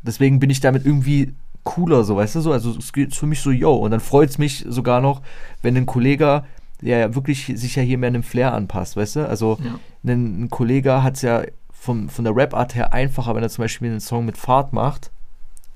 Deswegen 0.02 0.40
bin 0.40 0.50
ich 0.50 0.60
damit 0.60 0.84
irgendwie 0.86 1.34
cooler, 1.62 2.04
so, 2.04 2.16
weißt 2.16 2.36
du, 2.36 2.40
so, 2.40 2.52
also 2.52 2.76
es 2.76 2.92
geht 2.92 3.14
für 3.14 3.26
mich 3.26 3.40
so, 3.40 3.50
yo, 3.50 3.74
und 3.74 3.90
dann 3.90 4.00
freut 4.00 4.30
es 4.30 4.38
mich 4.38 4.64
sogar 4.68 5.00
noch, 5.00 5.20
wenn 5.62 5.76
ein 5.76 5.86
Kollege, 5.86 6.44
der 6.80 6.98
ja 6.98 7.14
wirklich 7.14 7.52
sich 7.54 7.76
ja 7.76 7.82
hier 7.82 7.98
mehr 7.98 8.08
einem 8.08 8.22
Flair 8.22 8.54
anpasst, 8.54 8.96
weißt 8.96 9.16
du, 9.16 9.28
also 9.28 9.58
Ja. 9.62 9.78
ein, 10.04 10.44
ein 10.44 10.50
Kollege 10.50 11.02
hat 11.02 11.16
es 11.16 11.22
ja 11.22 11.42
vom, 11.70 12.08
von 12.08 12.24
der 12.24 12.34
Rap-Art 12.34 12.74
her 12.74 12.92
einfacher, 12.92 13.34
wenn 13.34 13.42
er 13.42 13.50
zum 13.50 13.62
Beispiel 13.64 13.90
einen 13.90 14.00
Song 14.00 14.24
mit 14.24 14.36
Fahrt 14.38 14.72
macht, 14.72 15.10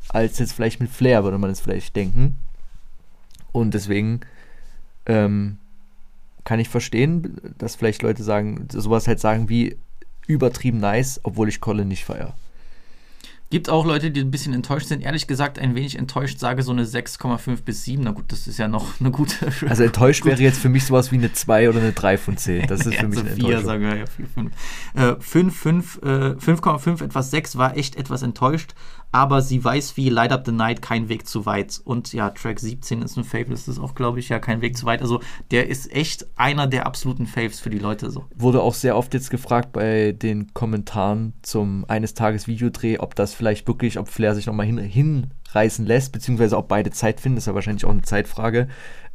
als 0.09 0.39
jetzt 0.39 0.53
vielleicht 0.53 0.81
mit 0.81 0.91
Flair, 0.91 1.25
würde 1.25 1.39
man 1.39 1.51
es 1.51 1.61
vielleicht 1.61 1.97
denken. 1.97 2.37
Und 3.53 3.75
deswegen 3.75 4.20
ähm, 5.07 5.59
kann 6.45 6.61
ich 6.61 6.68
verstehen, 6.68 7.39
dass 7.59 7.77
vielleicht 7.77 8.03
Leute 8.03 8.22
sagen, 8.22 8.68
sowas 8.72 9.07
halt 9.07 9.20
sagen 9.20 9.49
wie 9.49 9.77
übertrieben 10.27 10.79
nice, 10.79 11.20
obwohl 11.22 11.49
ich 11.49 11.61
Colin 11.61 11.89
nicht 11.89 12.05
feier. 12.05 12.35
Gibt 13.51 13.70
auch 13.70 13.84
Leute, 13.86 14.11
die 14.11 14.20
ein 14.20 14.30
bisschen 14.30 14.53
enttäuscht 14.53 14.88
sind. 14.88 15.03
Ehrlich 15.03 15.26
gesagt, 15.26 15.59
ein 15.59 15.74
wenig 15.74 15.97
enttäuscht, 15.99 16.40
sage 16.40 16.62
so 16.62 16.72
eine 16.72 16.84
6,5 16.84 17.62
bis 17.62 17.84
7. 17.84 18.03
Na 18.03 18.11
gut, 18.11 18.24
das 18.28 18.47
ist 18.47 18.59
ja 18.59 18.68
noch 18.68 19.01
eine 19.01 19.11
gute. 19.11 19.34
Also 19.68 19.84
enttäuscht 19.84 20.24
wäre 20.24 20.40
jetzt 20.40 20.59
für 20.59 20.68
mich 20.68 20.86
sowas 20.86 21.12
wie 21.12 21.16
eine 21.16 21.32
2 21.32 21.68
oder 21.68 21.80
eine 21.80 21.92
3 21.92 22.18
von 22.18 22.36
10. 22.36 22.66
Das 22.66 22.86
ist 22.86 22.95
für 22.99 23.07
mich 23.07 23.18
so 23.18 23.20
eine 23.20 23.30
4, 23.30 23.45
Enttäuschung. 23.45 23.64
sagen 23.64 23.82
wir 23.82 23.97
ja, 23.97 24.07
4, 24.07 24.26
5. 24.26 24.53
Äh, 24.95 25.20
5, 25.20 25.57
5, 25.57 26.01
äh, 26.03 26.07
5,5, 26.09 27.05
etwas 27.05 27.30
6 27.30 27.57
war 27.57 27.76
echt 27.76 27.97
etwas 27.97 28.22
enttäuscht, 28.22 28.74
aber 29.14 29.42
sie 29.42 29.62
weiß 29.62 29.96
wie 29.96 30.08
Light 30.08 30.32
Up 30.32 30.42
the 30.44 30.50
Night, 30.50 30.82
kein 30.82 31.08
Weg 31.08 31.28
zu 31.28 31.46
weit. 31.46 31.80
Und 31.84 32.12
ja, 32.12 32.30
Track 32.30 32.58
17 32.58 33.00
ist 33.00 33.16
ein 33.16 33.22
Fave, 33.22 33.50
das 33.50 33.68
ist 33.68 33.78
auch, 33.78 33.94
glaube 33.94 34.18
ich, 34.18 34.28
ja 34.28 34.40
kein 34.40 34.60
Weg 34.60 34.76
zu 34.76 34.86
weit. 34.86 35.02
Also 35.02 35.20
der 35.52 35.68
ist 35.68 35.92
echt 35.94 36.26
einer 36.34 36.66
der 36.66 36.84
absoluten 36.84 37.26
Faves 37.26 37.60
für 37.60 37.70
die 37.70 37.78
Leute 37.78 38.10
so. 38.10 38.24
Wurde 38.34 38.60
auch 38.60 38.74
sehr 38.74 38.96
oft 38.96 39.14
jetzt 39.14 39.30
gefragt 39.30 39.72
bei 39.72 40.10
den 40.10 40.52
Kommentaren 40.52 41.32
zum 41.42 41.84
eines 41.86 42.14
Tages 42.14 42.48
Videodreh, 42.48 42.98
ob 42.98 43.14
das 43.14 43.34
vielleicht 43.34 43.68
wirklich, 43.68 44.00
ob 44.00 44.08
Flair 44.08 44.34
sich 44.34 44.46
nochmal 44.46 44.66
hin, 44.66 44.78
hinreißen 44.78 45.86
lässt, 45.86 46.10
beziehungsweise 46.10 46.56
ob 46.56 46.66
beide 46.66 46.90
Zeit 46.90 47.20
finden, 47.20 47.38
ist 47.38 47.46
ja 47.46 47.54
wahrscheinlich 47.54 47.84
auch 47.84 47.92
eine 47.92 48.02
Zeitfrage, 48.02 48.66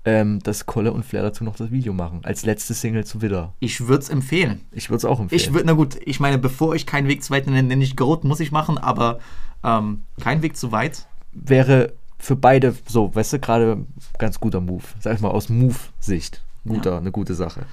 ähm, 0.05 0.39
dass 0.39 0.65
Kolle 0.65 0.93
und 0.93 1.03
Flair 1.03 1.23
dazu 1.23 1.43
noch 1.43 1.57
das 1.57 1.71
Video 1.71 1.91
machen. 1.91 2.21
Als 2.23 2.45
letzte 2.45 2.73
Single 2.73 3.05
zu 3.05 3.21
Widder. 3.21 3.53
Ich 3.59 3.81
würde 3.81 4.03
es 4.03 4.09
empfehlen. 4.09 4.61
Ich 4.71 4.89
würde 4.89 4.99
es 4.99 5.05
auch 5.05 5.19
empfehlen. 5.19 5.41
Ich 5.41 5.53
würde, 5.53 5.65
na 5.65 5.73
gut, 5.73 5.97
ich 6.05 6.21
meine, 6.21 6.37
bevor 6.37 6.73
ich 6.73 6.85
keinen 6.85 7.09
Weg 7.09 7.21
zu 7.21 7.31
weit 7.31 7.47
nenne, 7.47 7.63
nenne 7.63 7.83
ich 7.83 7.97
Goat, 7.97 8.23
muss 8.23 8.39
ich 8.39 8.53
machen, 8.53 8.77
aber 8.77 9.19
ähm, 9.63 10.01
kein 10.21 10.41
Weg 10.41 10.55
zu 10.57 10.71
weit. 10.71 11.05
Wäre 11.31 11.93
für 12.17 12.35
beide 12.35 12.75
so, 12.87 13.13
weißt 13.15 13.33
du, 13.33 13.39
gerade 13.39 13.85
ganz 14.17 14.39
guter 14.39 14.59
Move. 14.61 14.83
Sag 14.99 15.15
ich 15.15 15.21
mal, 15.21 15.29
aus 15.29 15.49
Move-Sicht. 15.49 16.41
Guter, 16.67 16.91
Ja. 16.91 16.97
eine 16.97 17.11
gute 17.11 17.33
Sache. 17.35 17.65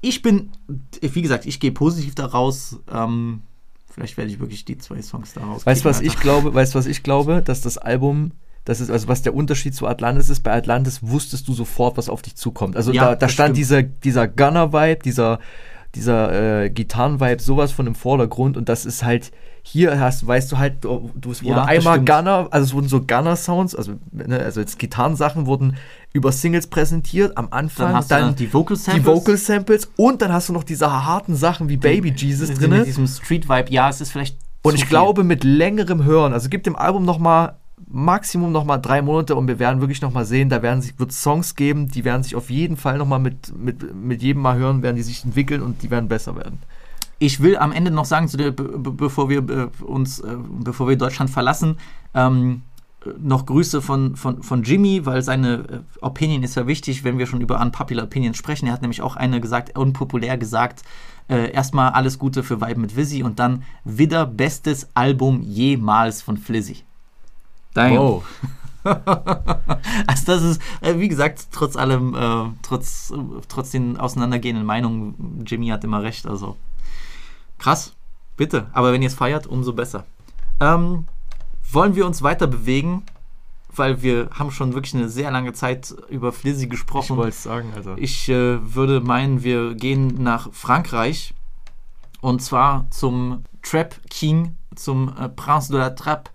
Ich 0.00 0.22
bin, 0.22 0.50
wie 1.00 1.22
gesagt, 1.22 1.46
ich 1.46 1.60
gehe 1.60 1.72
positiv 1.72 2.14
daraus. 2.14 2.80
Ähm, 2.92 3.42
vielleicht 3.90 4.16
werde 4.16 4.30
ich 4.30 4.40
wirklich 4.40 4.64
die 4.64 4.78
zwei 4.78 5.00
Songs 5.02 5.34
daraus. 5.34 5.66
Weißt 5.66 5.84
du, 5.84 5.88
was 5.90 5.98
kicken, 5.98 6.06
ich 6.08 6.16
Alter. 6.16 6.22
glaube? 6.22 6.54
Weißt 6.54 6.74
du, 6.74 6.78
was 6.78 6.86
ich 6.86 7.02
glaube? 7.02 7.42
Dass 7.42 7.60
das 7.60 7.76
Album, 7.78 8.32
das 8.64 8.80
ist, 8.80 8.90
also 8.90 9.08
was 9.08 9.22
der 9.22 9.34
Unterschied 9.34 9.74
zu 9.74 9.86
Atlantis 9.86 10.30
ist, 10.30 10.40
bei 10.40 10.52
Atlantis 10.54 11.02
wusstest 11.02 11.46
du 11.48 11.52
sofort, 11.52 11.96
was 11.98 12.08
auf 12.08 12.22
dich 12.22 12.34
zukommt. 12.34 12.76
Also 12.76 12.92
Ja, 12.92 13.10
da, 13.10 13.16
da 13.16 13.28
stand 13.28 13.48
stimmt. 13.56 13.58
dieser, 13.58 13.82
dieser 13.82 14.26
Gunner-Vibe, 14.26 15.02
dieser, 15.04 15.38
dieser 15.94 16.62
äh, 16.64 16.70
Gitarren-Vibe, 16.70 17.42
sowas 17.42 17.72
von 17.72 17.86
im 17.86 17.94
Vordergrund 17.94 18.56
und 18.56 18.68
das 18.68 18.86
ist 18.86 19.04
halt, 19.04 19.30
hier 19.62 20.00
hast, 20.00 20.26
weißt 20.26 20.50
du 20.50 20.58
halt, 20.58 20.82
du, 20.84 21.10
du- 21.14 21.30
es 21.32 21.42
wurde 21.44 21.56
Ja, 21.56 21.64
einmal 21.64 21.94
stimmt. 21.94 22.08
Gunner, 22.08 22.48
also 22.50 22.64
es 22.64 22.72
wurden 22.74 22.88
so 22.88 23.00
Gunner-Sounds, 23.02 23.74
also, 23.76 23.92
ne, 24.10 24.38
also 24.40 24.60
jetzt 24.60 24.78
Gitarrensachen 24.78 25.46
wurden 25.46 25.76
über 26.12 26.32
Singles 26.32 26.66
präsentiert, 26.66 27.36
am 27.36 27.48
Anfang, 27.50 27.88
Dann 27.88 27.96
hast 27.96 28.10
du 28.10 28.14
dann 28.16 28.34
die 28.36 28.52
Vocal 28.52 28.76
die 28.76 28.82
Samples. 28.82 29.06
Vocal 29.06 29.36
Samples 29.36 29.90
und 29.96 30.20
dann 30.22 30.32
hast 30.32 30.48
du 30.48 30.52
noch 30.52 30.64
diese 30.64 30.90
harten 30.90 31.34
Sachen 31.36 31.68
wie 31.68 31.76
Baby 31.76 32.12
Jesus 32.16 32.52
drin. 32.54 32.70
Mit 32.70 32.86
diesem 32.86 33.06
Street-Vibe, 33.06 33.70
ja, 33.72 33.88
es 33.88 34.00
ist 34.00 34.10
vielleicht. 34.12 34.36
Und 34.62 34.74
ich 34.74 34.80
viel. 34.82 34.88
glaube, 34.90 35.24
mit 35.24 35.44
längerem 35.44 36.04
Hören, 36.04 36.32
also 36.32 36.48
gibt 36.48 36.66
dem 36.66 36.76
Album 36.76 37.04
noch 37.04 37.18
mal 37.18 37.58
Maximum 37.88 38.52
noch 38.52 38.64
mal 38.64 38.78
drei 38.78 39.02
Monate 39.02 39.34
und 39.34 39.48
wir 39.48 39.58
werden 39.58 39.80
wirklich 39.80 40.02
noch 40.02 40.12
mal 40.12 40.24
sehen, 40.24 40.48
da 40.48 40.62
werden 40.62 40.82
sich 40.82 40.98
wird 40.98 41.12
Songs 41.12 41.54
geben, 41.54 41.88
die 41.88 42.04
werden 42.04 42.22
sich 42.22 42.34
auf 42.36 42.50
jeden 42.50 42.76
Fall 42.76 42.98
noch 42.98 43.06
mal 43.06 43.18
mit, 43.18 43.56
mit, 43.56 43.94
mit 43.94 44.22
jedem 44.22 44.42
Mal 44.42 44.56
hören, 44.56 44.82
werden 44.82 44.96
die 44.96 45.02
sich 45.02 45.24
entwickeln 45.24 45.62
und 45.62 45.82
die 45.82 45.90
werden 45.90 46.08
besser 46.08 46.36
werden. 46.36 46.58
Ich 47.18 47.40
will 47.40 47.56
am 47.56 47.72
Ende 47.72 47.90
noch 47.90 48.04
sagen, 48.04 48.28
zu 48.28 48.36
der, 48.36 48.50
be, 48.50 48.64
be, 48.64 48.90
bevor 48.90 49.28
wir 49.28 49.48
äh, 49.48 49.84
uns, 49.84 50.18
äh, 50.20 50.36
bevor 50.60 50.88
wir 50.88 50.96
Deutschland 50.96 51.30
verlassen, 51.30 51.76
ähm, 52.14 52.62
äh, 53.04 53.10
noch 53.20 53.46
Grüße 53.46 53.80
von, 53.80 54.16
von, 54.16 54.42
von 54.42 54.62
Jimmy, 54.62 55.06
weil 55.06 55.22
seine 55.22 55.54
äh, 55.54 55.78
Opinion 56.00 56.42
ist 56.42 56.56
ja 56.56 56.66
wichtig, 56.66 57.04
wenn 57.04 57.18
wir 57.18 57.26
schon 57.26 57.40
über 57.40 57.60
Unpopular 57.60 58.06
Opinions 58.06 58.36
sprechen. 58.36 58.66
Er 58.66 58.72
hat 58.72 58.82
nämlich 58.82 59.02
auch 59.02 59.16
eine 59.16 59.40
gesagt, 59.40 59.78
unpopulär 59.78 60.36
gesagt, 60.36 60.82
äh, 61.28 61.52
erstmal 61.52 61.92
alles 61.92 62.18
Gute 62.18 62.42
für 62.42 62.60
Vibe 62.60 62.80
mit 62.80 62.96
Vizzy 62.96 63.22
und 63.22 63.38
dann 63.38 63.62
wieder 63.84 64.26
bestes 64.26 64.88
Album 64.94 65.42
jemals 65.42 66.22
von 66.22 66.36
Flizzy. 66.36 66.84
Damn. 67.74 67.96
Wow. 67.96 68.24
Also 70.08 70.26
das 70.26 70.42
ist, 70.42 70.62
äh, 70.80 70.98
wie 70.98 71.06
gesagt, 71.06 71.46
trotz 71.52 71.76
allem, 71.76 72.16
äh, 72.16 72.50
trotz, 72.62 73.12
äh, 73.12 73.40
trotz 73.46 73.70
den 73.70 73.96
auseinandergehenden 73.96 74.66
Meinungen, 74.66 75.44
Jimmy 75.46 75.68
hat 75.68 75.84
immer 75.84 76.02
recht, 76.02 76.26
also 76.26 76.56
krass, 77.58 77.94
bitte. 78.36 78.66
Aber 78.72 78.92
wenn 78.92 79.00
ihr 79.00 79.06
es 79.06 79.14
feiert, 79.14 79.46
umso 79.46 79.72
besser. 79.72 80.04
Ähm, 80.58 81.04
wollen 81.70 81.94
wir 81.94 82.06
uns 82.06 82.22
weiter 82.22 82.48
bewegen 82.48 83.04
weil 83.74 84.02
wir 84.02 84.28
haben 84.32 84.50
schon 84.50 84.74
wirklich 84.74 84.94
eine 84.94 85.08
sehr 85.08 85.30
lange 85.30 85.52
Zeit 85.52 85.94
über 86.08 86.32
Flizzy 86.32 86.64
Ich 86.64 86.70
gesprochen. 86.70 87.16
wollte 87.16 87.30
es 87.30 87.42
sagen, 87.42 87.72
also. 87.74 87.94
Ich 87.96 88.28
äh, 88.28 88.74
würde 88.74 89.00
meinen, 89.00 89.42
wir 89.42 89.74
gehen 89.74 90.22
nach 90.22 90.52
Frankreich 90.52 91.34
und 92.20 92.42
zwar 92.42 92.86
zum 92.90 93.44
Trap 93.62 93.94
King, 94.10 94.56
zum 94.74 95.14
äh, 95.18 95.28
Prince 95.28 95.72
de 95.72 95.80
la 95.80 95.90
Trappe 95.90 96.30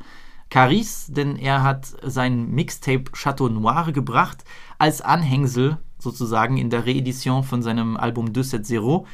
Caris, 0.49 1.07
denn 1.09 1.35
er 1.35 1.63
hat 1.63 1.87
sein 2.03 2.49
Mixtape 2.51 3.11
Chateau 3.13 3.49
Noir 3.49 3.91
gebracht 3.91 4.43
als 4.77 5.01
Anhängsel 5.01 5.77
sozusagen 5.99 6.57
in 6.57 6.69
der 6.69 6.85
Reedition 6.85 7.43
von 7.43 7.61
seinem 7.61 7.97
Album 7.97 8.33
270. 8.33 9.07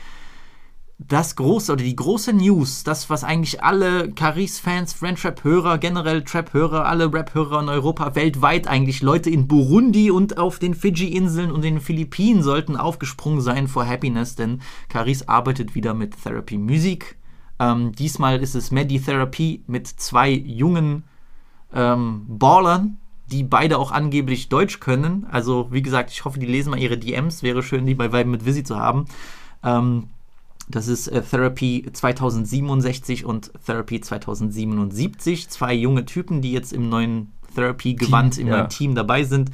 Das 1.00 1.36
große 1.36 1.74
oder 1.74 1.84
die 1.84 1.96
große 1.96 2.34
News, 2.34 2.84
das, 2.84 3.10
was 3.10 3.24
eigentlich 3.24 3.64
alle 3.64 4.12
Caris-Fans, 4.12 4.94
Friendtrap-Hörer, 4.94 5.80
generell 5.80 6.24
Trap-Hörer, 6.24 6.86
alle 6.86 7.12
Rap-Hörer 7.12 7.62
in 7.62 7.70
Europa, 7.70 8.16
weltweit 8.16 8.68
eigentlich, 8.68 9.02
Leute 9.02 9.30
in 9.30 9.48
Burundi 9.48 10.12
und 10.12 10.38
auf 10.38 10.60
den 10.60 10.76
Fidschi-Inseln 10.76 11.52
und 11.52 11.64
den 11.64 11.82
Philippinen 11.82 12.44
sollten 12.44 12.78
aufgesprungen 12.78 13.42
sein 13.42 13.68
vor 13.68 13.86
Happiness, 13.88 14.36
denn 14.36 14.62
Caris 14.88 15.28
arbeitet 15.28 15.74
wieder 15.74 15.94
mit 15.94 16.22
Therapy 16.22 16.58
Music. 16.58 17.18
Ähm, 17.60 17.92
diesmal 17.94 18.42
ist 18.42 18.56
es 18.56 18.72
Medi 18.72 19.02
Therapy 19.02 19.64
mit 19.68 19.88
zwei 19.88 20.30
jungen 20.30 21.04
ähm, 21.74 22.26
Ballern, 22.28 22.98
die 23.32 23.44
beide 23.44 23.78
auch 23.78 23.92
angeblich 23.92 24.50
Deutsch 24.50 24.80
können. 24.80 25.26
Also, 25.32 25.68
wie 25.72 25.82
gesagt, 25.82 26.12
ich 26.12 26.26
hoffe, 26.26 26.40
die 26.40 26.46
lesen 26.46 26.72
mal 26.72 26.80
ihre 26.80 26.98
DMs. 26.98 27.44
Wäre 27.44 27.64
schön, 27.64 27.86
die 27.86 27.96
bei 27.96 28.12
Vibe 28.12 28.30
mit 28.30 28.46
Visi 28.46 28.64
zu 28.64 28.78
haben. 28.78 29.06
Ähm, 29.64 30.10
das 30.70 30.88
ist 30.88 31.08
äh, 31.08 31.22
Therapy 31.22 31.86
2067 31.92 33.26
und 33.26 33.52
Therapy 33.66 34.02
2077. 34.02 35.50
Zwei 35.50 35.74
junge 35.74 36.06
Typen, 36.06 36.42
die 36.42 36.52
jetzt 36.52 36.74
im 36.74 36.90
neuen 36.90 37.32
Therapy-Gewand, 37.56 38.38
im 38.38 38.48
ja. 38.48 38.58
neuen 38.58 38.70
Team 38.70 38.96
dabei 38.96 39.24
sind. 39.24 39.52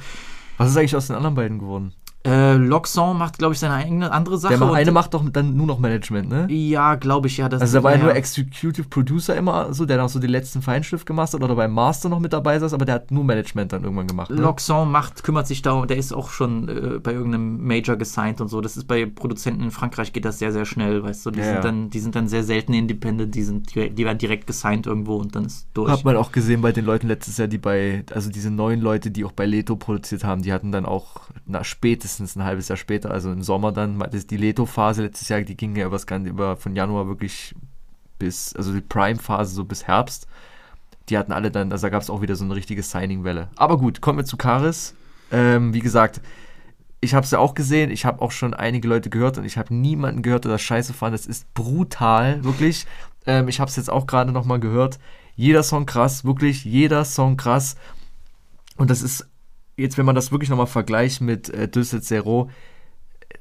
Was 0.56 0.70
ist 0.70 0.76
eigentlich 0.76 0.96
aus 0.96 1.06
den 1.08 1.16
anderen 1.16 1.34
beiden 1.34 1.58
geworden? 1.58 1.92
Äh, 2.22 2.56
Loxon 2.56 3.16
macht, 3.16 3.38
glaube 3.38 3.54
ich, 3.54 3.60
seine 3.60 3.74
eigene 3.74 4.12
andere 4.12 4.36
Sache. 4.36 4.58
Der 4.58 4.72
eine 4.72 4.92
macht 4.92 5.14
doch 5.14 5.24
dann 5.30 5.56
nur 5.56 5.66
noch 5.66 5.78
Management, 5.78 6.28
ne? 6.28 6.46
ja, 6.50 6.96
glaube 6.96 7.28
ich, 7.28 7.38
ja. 7.38 7.46
Also 7.46 7.78
da 7.78 7.82
war 7.82 7.92
ja 7.92 7.96
ja, 7.96 8.04
nur 8.04 8.14
Executive 8.14 8.88
Producer 8.88 9.34
immer 9.34 9.72
so, 9.72 9.86
der 9.86 9.96
noch 9.96 10.10
so 10.10 10.18
den 10.18 10.28
letzten 10.28 10.60
Feinschliff 10.60 11.06
gemacht 11.06 11.32
hat 11.32 11.42
oder 11.42 11.54
beim 11.54 11.72
Master 11.72 12.10
noch 12.10 12.20
mit 12.20 12.34
dabei 12.34 12.58
saß, 12.58 12.74
aber 12.74 12.84
der 12.84 12.96
hat 12.96 13.10
nur 13.10 13.24
Management 13.24 13.72
dann 13.72 13.84
irgendwann 13.84 14.06
gemacht. 14.06 14.30
Ne? 14.30 14.36
Loxon 14.36 14.90
macht, 14.90 15.22
kümmert 15.22 15.46
sich 15.46 15.62
darum, 15.62 15.86
der 15.86 15.96
ist 15.96 16.12
auch 16.12 16.28
schon 16.28 16.68
äh, 16.68 16.98
bei 16.98 17.14
irgendeinem 17.14 17.66
Major 17.66 17.96
gesigned 17.96 18.42
und 18.42 18.48
so. 18.48 18.60
Das 18.60 18.76
ist 18.76 18.86
bei 18.86 19.06
Produzenten 19.06 19.62
in 19.62 19.70
Frankreich 19.70 20.12
geht 20.12 20.26
das 20.26 20.38
sehr, 20.38 20.52
sehr 20.52 20.66
schnell, 20.66 21.02
weißt 21.02 21.24
du. 21.24 21.30
Die, 21.30 21.38
Ja, 21.38 21.44
sind, 21.46 21.54
ja. 21.54 21.60
Dann, 21.62 21.88
die 21.88 22.00
sind 22.00 22.16
dann 22.16 22.28
sehr 22.28 22.44
selten 22.44 22.74
independent, 22.74 23.34
die, 23.34 23.42
sind, 23.42 23.74
die, 23.74 23.88
die 23.88 24.04
werden 24.04 24.18
direkt 24.18 24.46
gesigned 24.46 24.86
irgendwo 24.86 25.16
und 25.16 25.34
dann 25.34 25.46
ist 25.46 25.68
durch. 25.72 25.90
Hat 25.90 26.04
man 26.04 26.16
auch 26.16 26.32
gesehen 26.32 26.60
bei 26.60 26.72
den 26.72 26.84
Leuten 26.84 27.08
letztes 27.08 27.38
Jahr, 27.38 27.48
die 27.48 27.56
bei, 27.56 28.04
also 28.12 28.28
diese 28.28 28.50
neuen 28.50 28.82
Leute, 28.82 29.10
die 29.10 29.24
auch 29.24 29.32
bei 29.32 29.46
Leto 29.46 29.76
produziert 29.76 30.22
haben, 30.22 30.42
die 30.42 30.52
hatten 30.52 30.70
dann 30.70 30.84
auch 30.84 31.22
na, 31.46 31.64
spätestens 31.64 32.09
ein 32.18 32.44
halbes 32.44 32.68
Jahr 32.68 32.76
später, 32.76 33.10
also 33.10 33.30
im 33.30 33.42
Sommer 33.42 33.72
dann, 33.72 33.98
das 34.10 34.26
die 34.26 34.36
Leto-Phase 34.36 35.02
letztes 35.02 35.28
Jahr, 35.28 35.42
die 35.42 35.56
ging 35.56 35.76
ja 35.76 35.88
ganze, 36.06 36.30
über 36.30 36.56
von 36.56 36.74
Januar 36.74 37.06
wirklich 37.06 37.54
bis, 38.18 38.54
also 38.56 38.72
die 38.72 38.80
Prime-Phase 38.80 39.54
so 39.54 39.64
bis 39.64 39.86
Herbst. 39.86 40.26
Die 41.08 41.18
hatten 41.18 41.32
alle 41.32 41.50
dann, 41.50 41.72
also 41.72 41.86
da 41.86 41.90
gab 41.90 42.02
es 42.02 42.10
auch 42.10 42.22
wieder 42.22 42.36
so 42.36 42.44
eine 42.44 42.54
richtige 42.54 42.82
Signing-Welle. 42.82 43.48
Aber 43.56 43.78
gut, 43.78 44.00
kommen 44.00 44.18
wir 44.18 44.24
zu 44.24 44.36
Karis. 44.36 44.94
Ähm, 45.32 45.74
wie 45.74 45.80
gesagt, 45.80 46.20
ich 47.00 47.14
habe 47.14 47.24
es 47.24 47.30
ja 47.30 47.38
auch 47.38 47.54
gesehen, 47.54 47.90
ich 47.90 48.04
habe 48.04 48.20
auch 48.20 48.30
schon 48.30 48.54
einige 48.54 48.86
Leute 48.86 49.10
gehört 49.10 49.38
und 49.38 49.44
ich 49.44 49.56
habe 49.56 49.74
niemanden 49.74 50.22
gehört, 50.22 50.44
der 50.44 50.52
das 50.52 50.62
scheiße 50.62 50.92
fand. 50.92 51.14
Das 51.14 51.26
ist 51.26 51.52
brutal, 51.54 52.44
wirklich. 52.44 52.86
Ähm, 53.26 53.48
ich 53.48 53.58
habe 53.60 53.70
es 53.70 53.76
jetzt 53.76 53.90
auch 53.90 54.06
gerade 54.06 54.32
nochmal 54.32 54.60
gehört. 54.60 54.98
Jeder 55.34 55.62
Song 55.62 55.86
krass, 55.86 56.24
wirklich 56.24 56.64
jeder 56.64 57.04
Song 57.04 57.36
krass. 57.36 57.76
Und 58.76 58.90
das 58.90 59.02
ist, 59.02 59.29
jetzt 59.80 59.98
wenn 59.98 60.06
man 60.06 60.14
das 60.14 60.30
wirklich 60.32 60.50
nochmal 60.50 60.66
vergleicht 60.66 61.20
mit 61.20 61.48
äh, 61.50 61.68
Düsseldorf 61.68 62.06
Zero, 62.06 62.50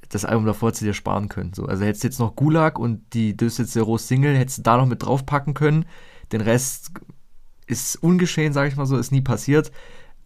das 0.09 0.25
Album 0.25 0.45
davor 0.45 0.69
hättest 0.69 0.81
du 0.81 0.85
dir 0.87 0.93
sparen 0.93 1.29
können. 1.29 1.53
So. 1.53 1.65
Also 1.65 1.83
hättest 1.85 2.03
du 2.03 2.07
jetzt 2.07 2.19
noch 2.19 2.35
Gulag 2.35 2.79
und 2.79 3.13
die 3.13 3.37
Düsseldorf 3.37 3.71
Zero 3.71 3.97
Single, 3.97 4.35
hättest 4.37 4.59
du 4.59 4.61
da 4.63 4.77
noch 4.77 4.87
mit 4.87 5.03
draufpacken 5.03 5.53
können. 5.53 5.85
Den 6.31 6.41
Rest 6.41 6.91
ist 7.67 7.95
ungeschehen, 8.01 8.53
sage 8.53 8.69
ich 8.69 8.75
mal 8.75 8.85
so, 8.85 8.97
ist 8.97 9.11
nie 9.11 9.21
passiert. 9.21 9.71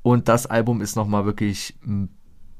Und 0.01 0.27
das 0.29 0.45
Album 0.45 0.81
ist 0.81 0.95
nochmal 0.95 1.25
wirklich 1.25 1.75
ein 1.85 2.09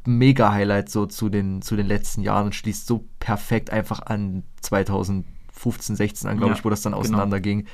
Mega-Highlight 0.06 0.90
so 0.90 1.06
zu 1.06 1.30
den, 1.30 1.62
zu 1.62 1.76
den 1.76 1.88
letzten 1.88 2.22
Jahren 2.22 2.48
und 2.48 2.56
schließt 2.56 2.88
so 2.88 3.06
perfekt 3.20 3.70
einfach 3.70 4.02
an 4.06 4.44
2015, 4.62 5.96
16 5.96 6.30
an, 6.30 6.38
glaube 6.38 6.54
Ja, 6.54 6.58
ich, 6.58 6.66
wo 6.66 6.70
das 6.70 6.82
dann 6.82 6.92
genau. 6.92 7.02
auseinanderging. 7.02 7.66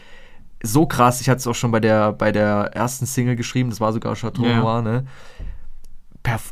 So 0.62 0.86
krass, 0.86 1.22
ich 1.22 1.30
hatte 1.30 1.40
es 1.40 1.48
auch 1.48 1.56
schon 1.56 1.72
bei 1.72 1.80
der, 1.80 2.12
bei 2.14 2.32
der 2.32 2.72
ersten 2.74 3.06
Single 3.06 3.36
geschrieben, 3.36 3.70
das 3.70 3.80
war 3.80 3.94
sogar 3.94 4.14
Chateau 4.16 4.44
Ja. 4.44 4.60
Noir, 4.60 4.82
ne? 4.82 5.06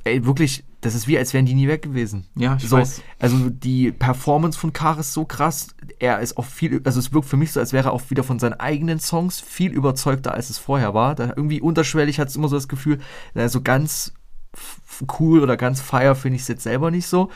Ey, 0.04 0.26
wirklich, 0.26 0.64
das 0.82 0.96
ist 0.96 1.08
wie, 1.08 1.18
als 1.18 1.34
wären 1.34 1.46
die 1.46 1.54
nie 1.54 1.68
weg 1.68 1.82
gewesen. 1.82 2.28
Ja, 2.36 2.56
ich 2.56 2.68
so, 2.68 2.78
weiß. 2.78 3.02
Also 3.20 3.50
die 3.50 3.92
Performance 3.92 4.58
von 4.58 4.74
Kar 4.74 5.00
ist 5.00 5.14
so 5.14 5.26
krass. 5.26 5.70
Er 6.00 6.20
ist 6.20 6.38
auch 6.38 6.46
viel, 6.46 6.82
also 6.84 7.00
es 7.00 7.14
wirkt 7.14 7.28
für 7.28 7.38
mich 7.38 7.52
so, 7.52 7.60
als 7.60 7.74
wäre 7.74 7.90
er 7.90 7.94
auch 7.94 8.10
wieder 8.10 8.24
von 8.24 8.40
seinen 8.40 8.54
eigenen 8.54 9.00
Songs 9.00 9.40
viel 9.42 9.72
überzeugter, 9.72 10.34
als 10.34 10.50
es 10.50 10.58
vorher 10.58 10.94
war. 10.94 11.16
Da 11.16 11.34
irgendwie 11.36 11.62
unterschwellig 11.62 12.20
hat 12.20 12.30
es 12.30 12.36
immer 12.36 12.48
so 12.48 12.56
das 12.56 12.68
Gefühl, 12.68 13.00
so 13.48 13.62
ganz 13.62 14.14
f- 14.54 15.04
cool 15.20 15.42
oder 15.42 15.58
ganz 15.58 15.82
fire 15.82 16.16
finde 16.16 16.38
ich 16.38 16.44
es 16.44 16.48
jetzt 16.48 16.64
selber 16.64 16.92
nicht 16.92 17.08
so. 17.08 17.30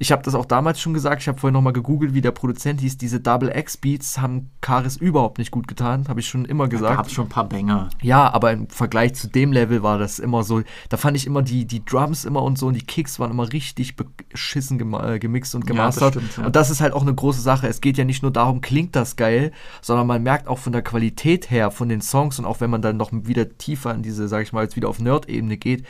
Ich 0.00 0.12
habe 0.12 0.22
das 0.22 0.34
auch 0.34 0.44
damals 0.44 0.80
schon 0.80 0.94
gesagt, 0.94 1.22
ich 1.22 1.28
habe 1.28 1.38
vorhin 1.38 1.54
nochmal 1.54 1.72
gegoogelt, 1.72 2.14
wie 2.14 2.20
der 2.20 2.30
Produzent 2.30 2.80
hieß. 2.80 2.98
Diese 2.98 3.20
Double 3.20 3.50
X 3.54 3.76
Beats 3.76 4.18
haben 4.18 4.50
Karis 4.60 4.96
überhaupt 4.96 5.38
nicht 5.38 5.50
gut 5.50 5.66
getan, 5.66 6.06
habe 6.08 6.20
ich 6.20 6.28
schon 6.28 6.44
immer 6.44 6.64
Da 6.64 6.76
gesagt. 6.76 6.96
gab 6.96 7.06
es 7.06 7.12
schon 7.12 7.26
ein 7.26 7.30
paar 7.30 7.48
Banger. 7.48 7.90
Ja, 8.00 8.32
aber 8.32 8.52
im 8.52 8.68
Vergleich 8.68 9.14
zu 9.14 9.28
dem 9.28 9.52
Level 9.52 9.82
war 9.82 9.98
das 9.98 10.18
immer 10.18 10.44
so, 10.44 10.62
da 10.88 10.96
fand 10.96 11.16
ich 11.16 11.26
immer 11.26 11.42
die, 11.42 11.64
die 11.66 11.84
Drums 11.84 12.24
immer 12.24 12.42
und 12.42 12.58
so 12.58 12.68
und 12.68 12.74
die 12.74 12.86
Kicks 12.86 13.18
waren 13.18 13.30
immer 13.30 13.52
richtig 13.52 13.96
beschissen 13.96 14.78
äh, 14.94 15.18
gemixt 15.18 15.54
und 15.54 15.62
Ja, 15.68 15.86
das 15.86 15.96
gemastert. 15.96 16.14
stimmt, 16.14 16.36
ja. 16.38 16.46
Und 16.46 16.56
das 16.56 16.70
ist 16.70 16.80
halt 16.80 16.92
auch 16.92 17.02
eine 17.02 17.14
große 17.14 17.40
Sache. 17.40 17.66
Es 17.66 17.80
geht 17.80 17.98
ja 17.98 18.04
nicht 18.04 18.22
nur 18.22 18.30
darum, 18.30 18.60
klingt 18.60 18.94
das 18.94 19.16
geil, 19.16 19.52
sondern 19.82 20.06
man 20.06 20.22
merkt 20.22 20.46
auch 20.48 20.58
von 20.58 20.72
der 20.72 20.82
Qualität 20.82 21.50
her, 21.50 21.70
von 21.70 21.88
den 21.88 22.00
Songs 22.02 22.38
und 22.38 22.44
auch 22.44 22.60
wenn 22.60 22.70
man 22.70 22.82
dann 22.82 22.96
noch 22.96 23.10
wieder 23.12 23.58
tiefer 23.58 23.94
in 23.94 24.02
diese, 24.02 24.28
sag 24.28 24.42
ich 24.44 24.52
mal, 24.52 24.62
jetzt 24.62 24.76
wieder 24.76 24.88
auf 24.88 25.00
Nerd-Ebene 25.00 25.56
geht, 25.56 25.84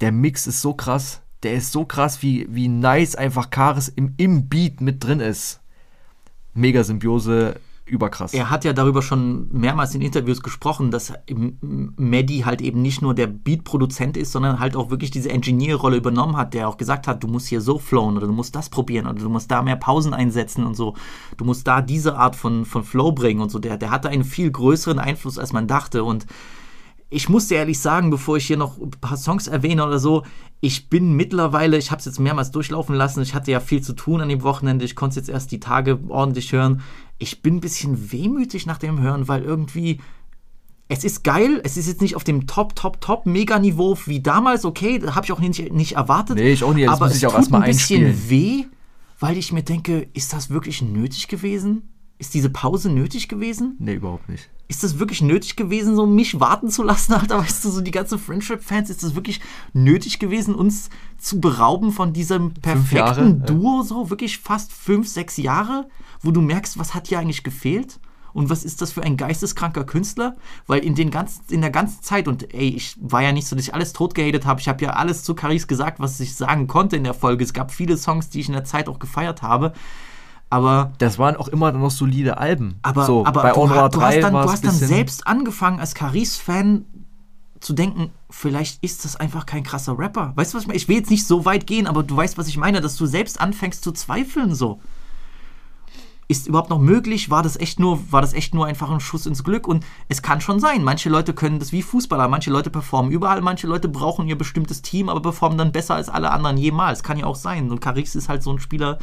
der 0.00 0.12
Mix 0.12 0.46
ist 0.46 0.62
so 0.62 0.72
krass. 0.72 1.20
Der 1.42 1.54
ist 1.54 1.72
so 1.72 1.84
krass, 1.84 2.22
wie, 2.22 2.46
wie 2.50 2.68
nice 2.68 3.14
einfach 3.14 3.50
Karis 3.50 3.88
im, 3.88 4.14
im 4.16 4.48
Beat 4.48 4.80
mit 4.80 5.02
drin 5.02 5.20
ist. 5.20 5.60
Mega 6.52 6.84
Symbiose, 6.84 7.56
überkrass. 7.90 8.32
Er 8.32 8.50
hat 8.50 8.64
ja 8.64 8.72
darüber 8.72 9.02
schon 9.02 9.48
mehrmals 9.52 9.94
in 9.94 10.00
Interviews 10.00 10.42
gesprochen, 10.42 10.90
dass 10.90 11.12
Maddie 11.60 12.44
halt 12.44 12.62
eben 12.62 12.80
nicht 12.80 13.02
nur 13.02 13.14
der 13.14 13.26
Beat-Produzent 13.26 14.16
ist, 14.16 14.32
sondern 14.32 14.60
halt 14.60 14.76
auch 14.76 14.90
wirklich 14.90 15.10
diese 15.10 15.30
Engineer-Rolle 15.30 15.96
übernommen 15.96 16.36
hat, 16.36 16.54
der 16.54 16.68
auch 16.68 16.76
gesagt 16.76 17.06
hat, 17.06 17.22
du 17.22 17.28
musst 17.28 17.48
hier 17.48 17.60
so 17.60 17.78
flowen 17.78 18.16
oder 18.16 18.26
du 18.26 18.32
musst 18.32 18.54
das 18.54 18.70
probieren 18.70 19.06
oder 19.06 19.20
du 19.20 19.28
musst 19.28 19.50
da 19.50 19.62
mehr 19.62 19.76
Pausen 19.76 20.14
einsetzen 20.14 20.64
und 20.64 20.74
so. 20.74 20.94
Du 21.36 21.44
musst 21.44 21.66
da 21.66 21.82
diese 21.82 22.16
Art 22.16 22.36
von, 22.36 22.64
von 22.64 22.84
Flow 22.84 23.12
bringen 23.12 23.40
und 23.40 23.50
so. 23.50 23.58
Der, 23.58 23.76
der 23.76 23.90
hatte 23.90 24.08
einen 24.08 24.24
viel 24.24 24.50
größeren 24.50 24.98
Einfluss, 24.98 25.38
als 25.38 25.52
man 25.52 25.66
dachte 25.66 26.04
und 26.04 26.26
ich 27.10 27.28
muss 27.28 27.48
dir 27.48 27.56
ehrlich 27.58 27.80
sagen, 27.80 28.10
bevor 28.10 28.36
ich 28.36 28.46
hier 28.46 28.56
noch 28.56 28.78
ein 28.78 28.90
paar 28.92 29.16
Songs 29.16 29.48
erwähne 29.48 29.84
oder 29.84 29.98
so, 29.98 30.22
ich 30.60 30.88
bin 30.88 31.14
mittlerweile, 31.14 31.76
ich 31.76 31.90
habe 31.90 31.98
es 31.98 32.04
jetzt 32.04 32.20
mehrmals 32.20 32.52
durchlaufen 32.52 32.94
lassen, 32.94 33.22
ich 33.22 33.34
hatte 33.34 33.50
ja 33.50 33.58
viel 33.58 33.82
zu 33.82 33.94
tun 33.94 34.20
an 34.20 34.28
dem 34.28 34.42
Wochenende, 34.42 34.84
ich 34.84 34.94
konnte 34.94 35.18
es 35.18 35.26
jetzt 35.26 35.28
erst 35.28 35.50
die 35.50 35.58
Tage 35.58 35.98
ordentlich 36.08 36.52
hören. 36.52 36.82
Ich 37.18 37.42
bin 37.42 37.56
ein 37.56 37.60
bisschen 37.60 38.12
wehmütig 38.12 38.64
nach 38.66 38.78
dem 38.78 39.00
Hören, 39.00 39.26
weil 39.26 39.42
irgendwie, 39.42 40.00
es 40.88 41.02
ist 41.02 41.24
geil, 41.24 41.60
es 41.64 41.76
ist 41.76 41.88
jetzt 41.88 42.00
nicht 42.00 42.14
auf 42.14 42.24
dem 42.24 42.46
Top, 42.46 42.76
Top, 42.76 43.00
Top 43.00 43.26
Mega-Niveau 43.26 43.98
wie 44.06 44.20
damals, 44.20 44.64
okay, 44.64 45.00
das 45.00 45.14
habe 45.16 45.26
ich 45.26 45.32
auch 45.32 45.40
nicht, 45.40 45.72
nicht 45.72 45.96
erwartet. 45.96 46.36
Nee, 46.36 46.52
ich 46.52 46.62
auch 46.62 46.74
nicht, 46.74 46.86
das 46.86 46.94
aber 46.94 47.06
muss 47.06 47.14
es 47.14 47.18
ich 47.18 47.26
auch 47.26 47.32
tut 47.32 47.40
erstmal 47.40 47.62
ein 47.62 47.70
bisschen 47.72 48.06
einspielen. 48.06 48.30
weh, 48.30 48.64
weil 49.18 49.36
ich 49.36 49.52
mir 49.52 49.62
denke, 49.64 50.08
ist 50.12 50.32
das 50.32 50.50
wirklich 50.50 50.80
nötig 50.80 51.26
gewesen? 51.26 51.88
Ist 52.18 52.34
diese 52.34 52.50
Pause 52.50 52.90
nötig 52.90 53.28
gewesen? 53.28 53.76
Nee, 53.80 53.94
überhaupt 53.94 54.28
nicht. 54.28 54.48
Ist 54.70 54.84
das 54.84 55.00
wirklich 55.00 55.20
nötig 55.20 55.56
gewesen, 55.56 55.96
so 55.96 56.06
mich 56.06 56.38
warten 56.38 56.70
zu 56.70 56.84
lassen, 56.84 57.12
Alter? 57.14 57.38
Weißt 57.38 57.64
du, 57.64 57.70
so 57.70 57.80
die 57.80 57.90
ganzen 57.90 58.20
Friendship-Fans, 58.20 58.88
ist 58.88 59.02
das 59.02 59.16
wirklich 59.16 59.40
nötig 59.72 60.20
gewesen, 60.20 60.54
uns 60.54 60.90
zu 61.18 61.40
berauben 61.40 61.90
von 61.90 62.12
diesem 62.12 62.54
perfekten 62.54 62.96
Jahre, 62.96 63.24
ja. 63.24 63.30
Duo, 63.30 63.82
so 63.82 64.10
wirklich 64.10 64.38
fast 64.38 64.72
fünf, 64.72 65.08
sechs 65.08 65.36
Jahre, 65.38 65.88
wo 66.22 66.30
du 66.30 66.40
merkst, 66.40 66.78
was 66.78 66.94
hat 66.94 67.08
hier 67.08 67.18
eigentlich 67.18 67.42
gefehlt? 67.42 67.98
Und 68.32 68.48
was 68.48 68.62
ist 68.64 68.80
das 68.80 68.92
für 68.92 69.02
ein 69.02 69.16
geisteskranker 69.16 69.82
Künstler? 69.82 70.36
Weil 70.68 70.84
in, 70.84 70.94
den 70.94 71.10
ganzen, 71.10 71.42
in 71.50 71.62
der 71.62 71.70
ganzen 71.70 72.00
Zeit, 72.04 72.28
und 72.28 72.54
ey, 72.54 72.68
ich 72.68 72.96
war 73.00 73.22
ja 73.22 73.32
nicht 73.32 73.48
so, 73.48 73.56
dass 73.56 73.66
ich 73.66 73.74
alles 73.74 73.92
tot 73.92 74.14
gehatet 74.14 74.46
habe, 74.46 74.60
ich 74.60 74.68
habe 74.68 74.84
ja 74.84 74.90
alles 74.90 75.24
zu 75.24 75.34
Caris 75.34 75.66
gesagt, 75.66 75.98
was 75.98 76.20
ich 76.20 76.36
sagen 76.36 76.68
konnte 76.68 76.96
in 76.96 77.02
der 77.02 77.14
Folge. 77.14 77.42
Es 77.42 77.52
gab 77.52 77.72
viele 77.72 77.96
Songs, 77.96 78.28
die 78.28 78.38
ich 78.38 78.46
in 78.46 78.54
der 78.54 78.62
Zeit 78.62 78.88
auch 78.88 79.00
gefeiert 79.00 79.42
habe. 79.42 79.72
Aber 80.50 80.92
Das 80.98 81.18
waren 81.18 81.36
auch 81.36 81.48
immer 81.48 81.70
noch 81.72 81.90
solide 81.92 82.38
Alben. 82.38 82.74
aber, 82.82 83.06
so, 83.06 83.24
aber 83.24 83.42
bei 83.42 83.52
du, 83.52 83.70
ha- 83.70 83.88
du 83.88 83.98
3 83.98 84.06
hast 84.16 84.22
dann, 84.22 84.32
du 84.32 84.38
hast 84.40 84.64
dann 84.64 84.74
selbst 84.74 85.26
angefangen, 85.26 85.78
als 85.80 85.94
Caris-Fan 85.94 86.84
zu 87.60 87.72
denken, 87.72 88.10
vielleicht 88.30 88.82
ist 88.82 89.04
das 89.04 89.16
einfach 89.16 89.46
kein 89.46 89.62
krasser 89.62 89.98
Rapper. 89.98 90.32
Weißt 90.34 90.52
du, 90.52 90.56
was 90.56 90.62
ich 90.62 90.66
meine? 90.68 90.76
Ich 90.76 90.88
will 90.88 90.96
jetzt 90.96 91.10
nicht 91.10 91.26
so 91.26 91.44
weit 91.44 91.66
gehen, 91.66 91.86
aber 91.86 92.02
du 92.02 92.16
weißt, 92.16 92.36
was 92.36 92.48
ich 92.48 92.56
meine, 92.56 92.80
dass 92.80 92.96
du 92.96 93.06
selbst 93.06 93.40
anfängst 93.40 93.84
zu 93.84 93.92
zweifeln 93.92 94.54
so. 94.54 94.80
ist 96.26 96.46
überhaupt 96.46 96.70
noch 96.70 96.78
möglich? 96.78 97.28
War 97.28 97.42
das 97.42 97.56
echt 97.56 97.78
nur, 97.80 98.00
war 98.12 98.20
das 98.20 98.32
echt 98.34 98.54
nur 98.54 98.64
einfach 98.66 98.88
ein 98.90 99.00
Schuss 99.00 99.26
ins 99.26 99.42
Glück? 99.44 99.68
Und 99.68 99.84
es 100.08 100.22
kann 100.22 100.40
schon 100.40 100.58
sein. 100.60 100.82
Manche 100.84 101.10
Leute 101.10 101.34
können 101.34 101.58
das 101.58 101.72
wie 101.72 101.82
Fußballer, 101.82 102.28
manche 102.28 102.50
Leute 102.50 102.70
performen 102.70 103.10
überall, 103.12 103.40
manche 103.40 103.66
Leute 103.66 103.88
brauchen 103.88 104.26
ihr 104.26 104.38
bestimmtes 104.38 104.80
Team, 104.80 105.08
aber 105.08 105.20
performen 105.20 105.58
dann 105.58 105.72
besser 105.72 105.96
als 105.96 106.08
alle 106.08 106.30
anderen 106.30 106.56
jemals. 106.56 107.02
Kann 107.02 107.18
ja 107.18 107.26
auch 107.26 107.36
sein. 107.36 107.70
Und 107.70 107.80
Caris 107.80 108.14
ist 108.14 108.28
halt 108.28 108.42
so 108.42 108.52
ein 108.52 108.60
Spieler, 108.60 108.98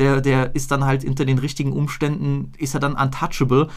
der, 0.00 0.20
der 0.20 0.54
ist 0.56 0.70
dann 0.72 0.84
halt 0.84 1.04
unter 1.04 1.24
den 1.24 1.38
richtigen 1.38 1.72
Umständen, 1.72 2.52
ist 2.58 2.74
er 2.74 2.80
dann 2.80 2.94
untouchable. 2.94 3.68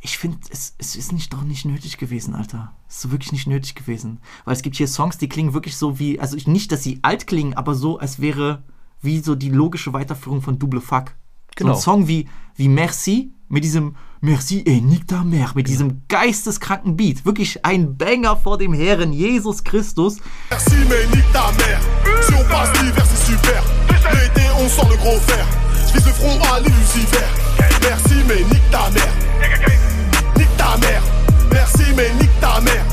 Ich 0.00 0.18
finde, 0.18 0.38
es, 0.50 0.74
es 0.78 0.96
ist 0.96 1.12
nicht 1.12 1.32
doch 1.32 1.42
nicht 1.42 1.64
nötig 1.64 1.96
gewesen, 1.98 2.34
Alter. 2.34 2.72
Es 2.88 3.04
ist 3.04 3.10
wirklich 3.10 3.32
nicht 3.32 3.46
nötig 3.46 3.74
gewesen. 3.74 4.18
Weil 4.44 4.54
es 4.54 4.62
gibt 4.62 4.76
hier 4.76 4.88
Songs, 4.88 5.18
die 5.18 5.28
klingen 5.28 5.54
wirklich 5.54 5.76
so 5.76 5.98
wie, 5.98 6.18
also 6.20 6.36
ich- 6.36 6.46
nicht, 6.46 6.70
dass 6.72 6.82
sie 6.82 6.98
alt 7.02 7.26
klingen, 7.26 7.54
aber 7.54 7.74
so, 7.74 7.98
als 7.98 8.20
wäre 8.20 8.62
wie 9.02 9.20
so 9.20 9.34
die 9.34 9.50
logische 9.50 9.92
Weiterführung 9.92 10.42
von 10.42 10.58
Double 10.58 10.80
Fuck. 10.80 11.12
Genau. 11.56 11.72
So 11.72 11.78
ein 11.78 11.82
Song 11.82 12.08
wie, 12.08 12.28
wie 12.56 12.68
Merci, 12.68 13.32
mit 13.48 13.64
diesem 13.64 13.94
Merci 14.20 14.60
et 14.66 14.82
nique 14.82 15.06
ta 15.06 15.22
mère, 15.22 15.52
mit 15.54 15.68
diesem 15.68 16.02
geisteskranken 16.08 16.96
Beat. 16.96 17.24
Wirklich 17.24 17.64
ein 17.64 17.96
Banger 17.96 18.36
vor 18.36 18.58
dem 18.58 18.72
Herren 18.72 19.12
Jesus 19.12 19.62
Christus. 19.62 20.16
Merci 20.50 20.74
mais 20.88 21.06
nique 21.14 21.32
ta 21.32 21.50
mère 21.52 21.80
Si 22.22 22.34
on 22.34 22.44
passe 22.48 22.72
l'hiver 22.82 23.04
c'est 23.06 23.32
super 23.32 23.62
L'été 24.12 24.42
on 24.58 24.68
sort 24.68 24.88
le 24.90 24.96
gros 24.96 25.18
fer 25.20 25.46
Je 25.86 25.92
vise 25.92 26.06
le 26.06 26.12
front 26.12 26.38
à 26.52 26.60
l'illusiver 26.60 27.26
Merci 27.82 28.14
mais 28.28 28.42
nique 28.44 28.70
ta 28.70 28.90
mère 28.90 29.14
Nique 30.36 30.56
ta 30.56 30.76
mère 30.78 31.02
Merci 31.52 31.84
mais 31.96 32.12
nique 32.20 32.40
ta 32.40 32.60
mère 32.60 32.84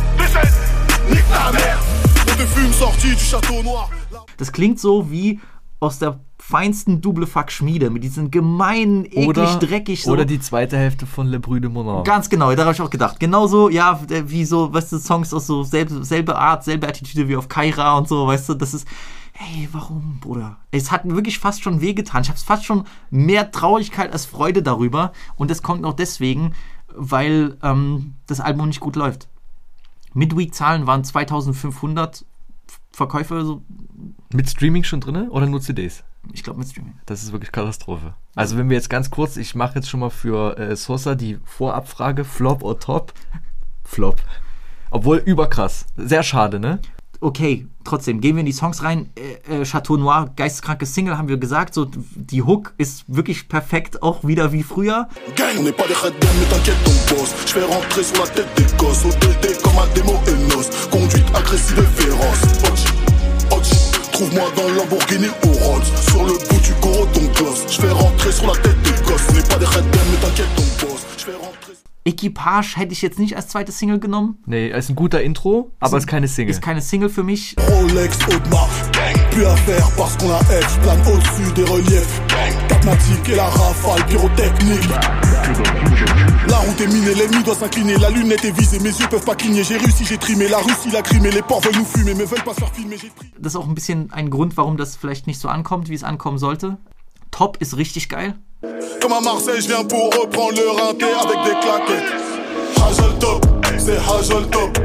Nique 1.10 1.30
ta 1.30 1.52
mère 1.52 1.80
On 2.22 2.36
te 2.36 2.46
fume 2.46 2.74
sorti 2.74 3.10
du 3.10 3.24
château 3.24 3.64
noir 3.64 3.90
Das 4.38 4.52
klingt 4.52 4.80
so 4.80 5.10
wie 5.10 5.40
aus 5.80 6.00
der 6.00 6.20
feinsten 6.40 7.02
Double 7.02 7.26
Fuck 7.28 7.52
Schmiede, 7.52 7.90
mit 7.90 8.04
diesen 8.04 8.32
gemeinen, 8.32 9.06
eklig, 9.06 9.28
Oder, 9.28 9.60
dreckig 9.60 10.04
so. 10.04 10.12
oder 10.12 10.24
die 10.26 10.40
zweite 10.40 10.78
Hälfte 10.78 11.06
von 11.06 11.28
Le 11.28 11.40
Brü 11.40 11.60
de 11.60 11.70
Monard. 11.70 12.06
Ganz 12.06 12.30
genau, 12.30 12.54
da 12.56 12.64
habe 12.64 12.74
ich 12.74 12.82
auch 12.82 12.90
gedacht. 12.90 13.20
Genauso, 13.20 13.70
ja, 13.70 14.00
wie 14.08 14.46
so, 14.46 14.74
weißt 14.74 14.94
du, 14.94 15.00
Songs 15.00 15.34
aus 15.34 15.48
so 15.48 15.64
selbe, 15.64 16.04
selbe 16.04 16.38
Art, 16.38 16.64
selbe 16.64 16.88
Attitüde 16.88 17.28
wie 17.28 17.36
auf 17.36 17.48
Kaira 17.50 17.98
und 17.98 18.08
so, 18.08 18.28
weißt 18.28 18.50
du, 18.50 18.54
das 18.54 18.74
ist. 18.74 18.88
Hey, 19.34 19.68
warum, 19.72 20.20
Bruder? 20.20 20.58
Es 20.72 20.92
hat 20.92 21.06
mir 21.06 21.16
wirklich 21.16 21.40
fast 21.40 21.64
schon 21.64 21.82
wehgetan. 21.82 22.22
Ich 22.22 22.30
habe 22.30 22.40
fast 22.40 22.66
schon 22.66 22.86
mehr 23.10 23.52
Traurigkeit 23.52 24.12
als 24.12 24.26
Freude 24.26 24.62
darüber. 24.62 25.12
Und 25.36 25.50
das 25.50 25.64
kommt 25.64 25.86
auch 25.86 25.94
deswegen, 25.94 26.54
weil 26.96 27.58
ähm, 27.64 28.14
das 28.28 28.40
Album 28.40 28.68
nicht 28.68 28.80
gut 28.80 28.96
läuft. 28.96 29.28
Midweek-Zahlen 30.14 30.86
waren 30.86 31.04
2500 31.04 32.26
Verkäufe, 32.92 33.44
so, 33.44 33.64
Mit 34.32 34.50
Streaming 34.50 34.84
schon 34.84 35.02
drin 35.02 35.30
oder 35.30 35.48
nur 35.48 35.62
CDs? 35.62 36.04
ich 36.32 36.44
glaube 36.44 36.60
mit 36.60 36.70
Streaming. 36.70 36.98
Das 37.06 37.24
ist 37.24 37.32
wirklich 37.34 37.52
Katastrophe. 37.52 38.14
Also 38.36 38.58
wenn 38.58 38.70
wir 38.70 38.78
jetzt 38.78 38.90
ganz 38.90 39.10
kurz, 39.10 39.36
ich 39.36 39.56
mache 39.56 39.76
jetzt 39.76 39.90
schon 39.90 40.00
mal 40.00 40.10
für 40.10 40.58
äh, 40.58 40.76
Sosa 40.76 41.16
die 41.16 41.38
Vorabfrage, 41.44 42.24
Flop 42.24 42.64
oder 42.64 42.80
Top? 42.80 43.14
Flop. 43.84 44.22
Obwohl 44.92 45.18
überkrass. 45.18 45.86
Sehr 45.98 46.24
schade, 46.24 46.60
ne? 46.60 46.80
Okay, 47.24 47.66
trotzdem, 47.84 48.22
gehen 48.22 48.36
wir 48.36 48.42
in 48.42 48.46
die 48.46 48.52
Songs 48.52 48.84
rein. 48.84 49.10
Äh, 49.50 49.62
äh, 49.62 49.66
Chateau 49.66 49.98
Noir, 49.98 50.32
geisteskranke 50.36 50.86
Single, 50.86 51.18
haben 51.18 51.28
wir 51.28 51.38
gesagt. 51.38 51.74
So, 51.74 51.88
die 52.16 52.44
Hook 52.44 52.74
ist 52.78 53.06
wirklich 53.08 53.48
perfekt, 53.48 54.04
auch 54.04 54.24
wieder 54.24 54.52
wie 54.52 54.64
früher. 54.64 55.08
Hodge 63.52 63.72
Trouve-moi 64.12 64.44
dans 64.56 64.70
Lamborghini 64.70 65.28
au 65.44 65.50
Rolls. 65.66 65.88
Sur 66.10 66.24
le 66.24 66.34
bout 66.34 66.62
du 66.62 66.74
gros 66.82 67.06
ton 67.08 67.26
gloss. 67.34 67.66
Je 67.68 67.82
fais 67.82 67.90
rentrer 67.90 68.32
sur 68.32 68.46
la 68.46 68.54
tête 68.54 68.80
des 68.84 69.04
gosses. 69.04 69.26
On 69.30 69.34
n'est 69.34 69.42
pas 69.42 69.58
des 69.58 69.66
Dead, 69.66 70.02
mais 70.12 70.28
t'inquiète 70.28 70.56
ton 70.56 70.86
boss 70.86 71.13
Equipage 72.06 72.76
hätte 72.76 72.92
ich 72.92 73.02
jetzt 73.02 73.18
nicht 73.18 73.38
als 73.38 73.48
zweite 73.48 73.72
Single 73.72 74.00
genommen. 74.00 74.38
Nee, 74.46 74.68
ist 74.68 74.90
ein 74.90 74.96
guter 74.96 75.22
Intro, 75.22 75.72
aber 75.80 75.98
ist 75.98 76.08
keine 76.08 76.28
Single. 76.28 76.52
Ist 76.52 76.62
keine 76.62 76.82
Single 76.82 77.10
für 77.10 77.24
mich. 77.24 77.56
Rolex, 77.70 78.18
Audemars, 78.26 78.92
gang 78.92 79.30
Plus 79.32 79.46
à 79.46 79.56
faire 79.56 79.90
parce 79.96 80.18
qu'on 80.18 80.30
a 80.30 80.40
X 80.42 80.78
Plane 80.82 81.02
au-dessus 81.08 81.54
des 81.54 81.64
reliefs, 81.64 82.22
gang 82.28 82.68
Capmatic 82.68 83.30
et 83.30 83.36
la 83.36 83.46
rafale 83.48 84.06
pyrotechnique 84.08 84.90
La 86.50 86.58
route 86.58 86.82
est 86.82 86.88
minée, 86.88 87.14
l'ennemi 87.16 87.42
doit 87.44 87.56
s'incliner 87.56 87.96
La 87.98 88.10
lunette 88.10 88.44
est 88.44 88.52
visée, 88.52 88.80
mes 88.80 88.90
yeux 88.90 89.08
peuvent 89.10 89.24
pas 89.24 89.36
cligner 89.36 89.64
J'ai 89.64 89.78
réussi, 89.78 90.04
j'ai 90.06 90.18
trimé, 90.18 90.50
la 90.50 90.58
Russie 90.58 90.92
l'a 90.92 91.02
crimé 91.02 91.32
Les 91.32 91.42
porcs 91.42 91.62
veulent 91.62 91.78
nous 91.78 91.86
fumer, 91.86 92.14
mais 92.16 92.26
veulent 92.26 92.44
pas 92.44 92.54
se 92.54 92.60
faire 92.60 92.74
filmer 92.74 92.98
J'ai 92.98 93.10
pris 93.10 93.32
Das 93.40 93.54
ist 93.54 93.56
auch 93.56 93.68
ein 93.68 93.76
bisschen 93.76 94.12
ein 94.12 94.30
Grund, 94.30 94.58
warum 94.58 94.76
das 94.76 94.98
vielleicht 94.98 95.26
nicht 95.26 95.40
so 95.40 95.48
ankommt, 95.48 95.90
wie 95.90 95.96
es 95.96 96.04
ankommen 96.04 96.38
sollte. 96.38 96.78
Top 97.32 97.58
ist 97.62 97.78
richtig 97.78 98.10
geil. 98.10 98.36
Comme 99.02 99.12
à 99.12 99.20
Marseille, 99.20 99.62
je 99.62 99.68
viens 99.68 99.84
pour 99.84 100.06
reprendre 100.06 100.54
le 100.56 100.70
rinté 100.70 101.06
avec 101.06 101.44
des 101.44 101.60
claquettes. 101.60 102.14
Hajol 102.78 103.20
top, 103.20 103.46
c'est 103.78 103.98
Hajol 103.98 104.48
top. 104.50 104.78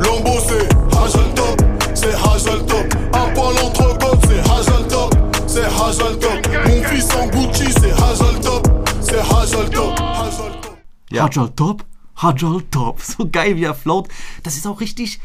Lombo 0.00 0.38
c'est 0.46 0.68
Hajol 0.96 1.34
top, 1.34 1.62
c'est 1.94 2.14
Hajol 2.14 2.64
top. 2.66 2.86
Un 3.12 3.34
point 3.34 3.52
l'entrecôte, 3.54 4.20
c'est 4.28 4.38
Hajol 4.38 4.86
top, 4.88 5.14
c'est 5.48 5.64
Hajol 5.64 6.18
top. 6.20 6.68
Mon 6.68 6.82
fils 6.84 7.08
en 7.16 7.26
Gucci, 7.26 7.72
c'est 7.72 7.92
Hajol 7.92 8.40
top, 8.40 8.68
c'est 9.00 9.18
Hajol 9.18 9.70
top. 9.70 9.98
Hajol 9.98 10.52
top. 10.62 10.76
Ja. 11.10 11.24
Hajal 11.24 11.50
Top, 11.54 11.82
Hajal 12.14 12.62
Top. 12.70 13.00
So 13.02 13.28
geil, 13.28 13.56
wie 13.56 13.64
er 13.64 13.74
float. 13.74 14.08
Das 14.44 14.56
ist 14.56 14.66
auch 14.66 14.80
richtig. 14.80 15.18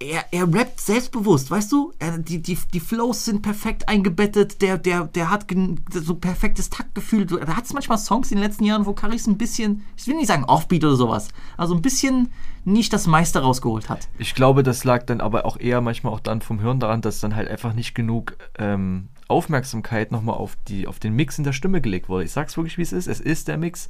Er, 0.00 0.24
er 0.32 0.52
rappt 0.52 0.80
selbstbewusst, 0.80 1.50
weißt 1.50 1.70
du? 1.70 1.92
Er, 1.98 2.18
die, 2.18 2.42
die, 2.42 2.58
die 2.72 2.80
Flows 2.80 3.24
sind 3.24 3.42
perfekt 3.42 3.88
eingebettet. 3.88 4.60
Der, 4.60 4.76
der, 4.76 5.04
der 5.04 5.30
hat 5.30 5.46
so 5.92 6.16
perfektes 6.16 6.68
Taktgefühl. 6.68 7.26
Da 7.26 7.56
hat 7.56 7.64
es 7.64 7.72
manchmal 7.72 7.98
Songs 7.98 8.30
in 8.30 8.38
den 8.38 8.44
letzten 8.44 8.64
Jahren, 8.64 8.86
wo 8.86 8.92
Caris 8.92 9.26
ein 9.26 9.38
bisschen, 9.38 9.84
ich 9.96 10.06
will 10.06 10.16
nicht 10.16 10.26
sagen 10.26 10.44
Offbeat 10.44 10.84
oder 10.84 10.96
sowas, 10.96 11.28
also 11.56 11.74
ein 11.74 11.82
bisschen 11.82 12.30
nicht 12.64 12.92
das 12.92 13.06
meiste 13.06 13.40
rausgeholt 13.40 13.88
hat. 13.88 14.08
Ich 14.18 14.34
glaube, 14.34 14.62
das 14.62 14.84
lag 14.84 15.04
dann 15.04 15.20
aber 15.20 15.44
auch 15.44 15.58
eher 15.58 15.80
manchmal 15.80 16.12
auch 16.12 16.20
dann 16.20 16.40
vom 16.40 16.60
Hirn 16.60 16.80
daran, 16.80 17.00
dass 17.00 17.20
dann 17.20 17.36
halt 17.36 17.48
einfach 17.48 17.72
nicht 17.72 17.94
genug 17.94 18.36
ähm, 18.58 19.08
Aufmerksamkeit 19.28 20.12
nochmal 20.12 20.36
auf, 20.36 20.56
auf 20.86 20.98
den 20.98 21.14
Mix 21.14 21.38
in 21.38 21.44
der 21.44 21.52
Stimme 21.52 21.80
gelegt 21.80 22.08
wurde. 22.08 22.24
Ich 22.24 22.32
sag's 22.32 22.56
wirklich, 22.56 22.78
wie 22.78 22.82
es 22.82 22.92
ist. 22.92 23.06
Es 23.06 23.20
ist 23.20 23.48
der 23.48 23.58
Mix. 23.58 23.88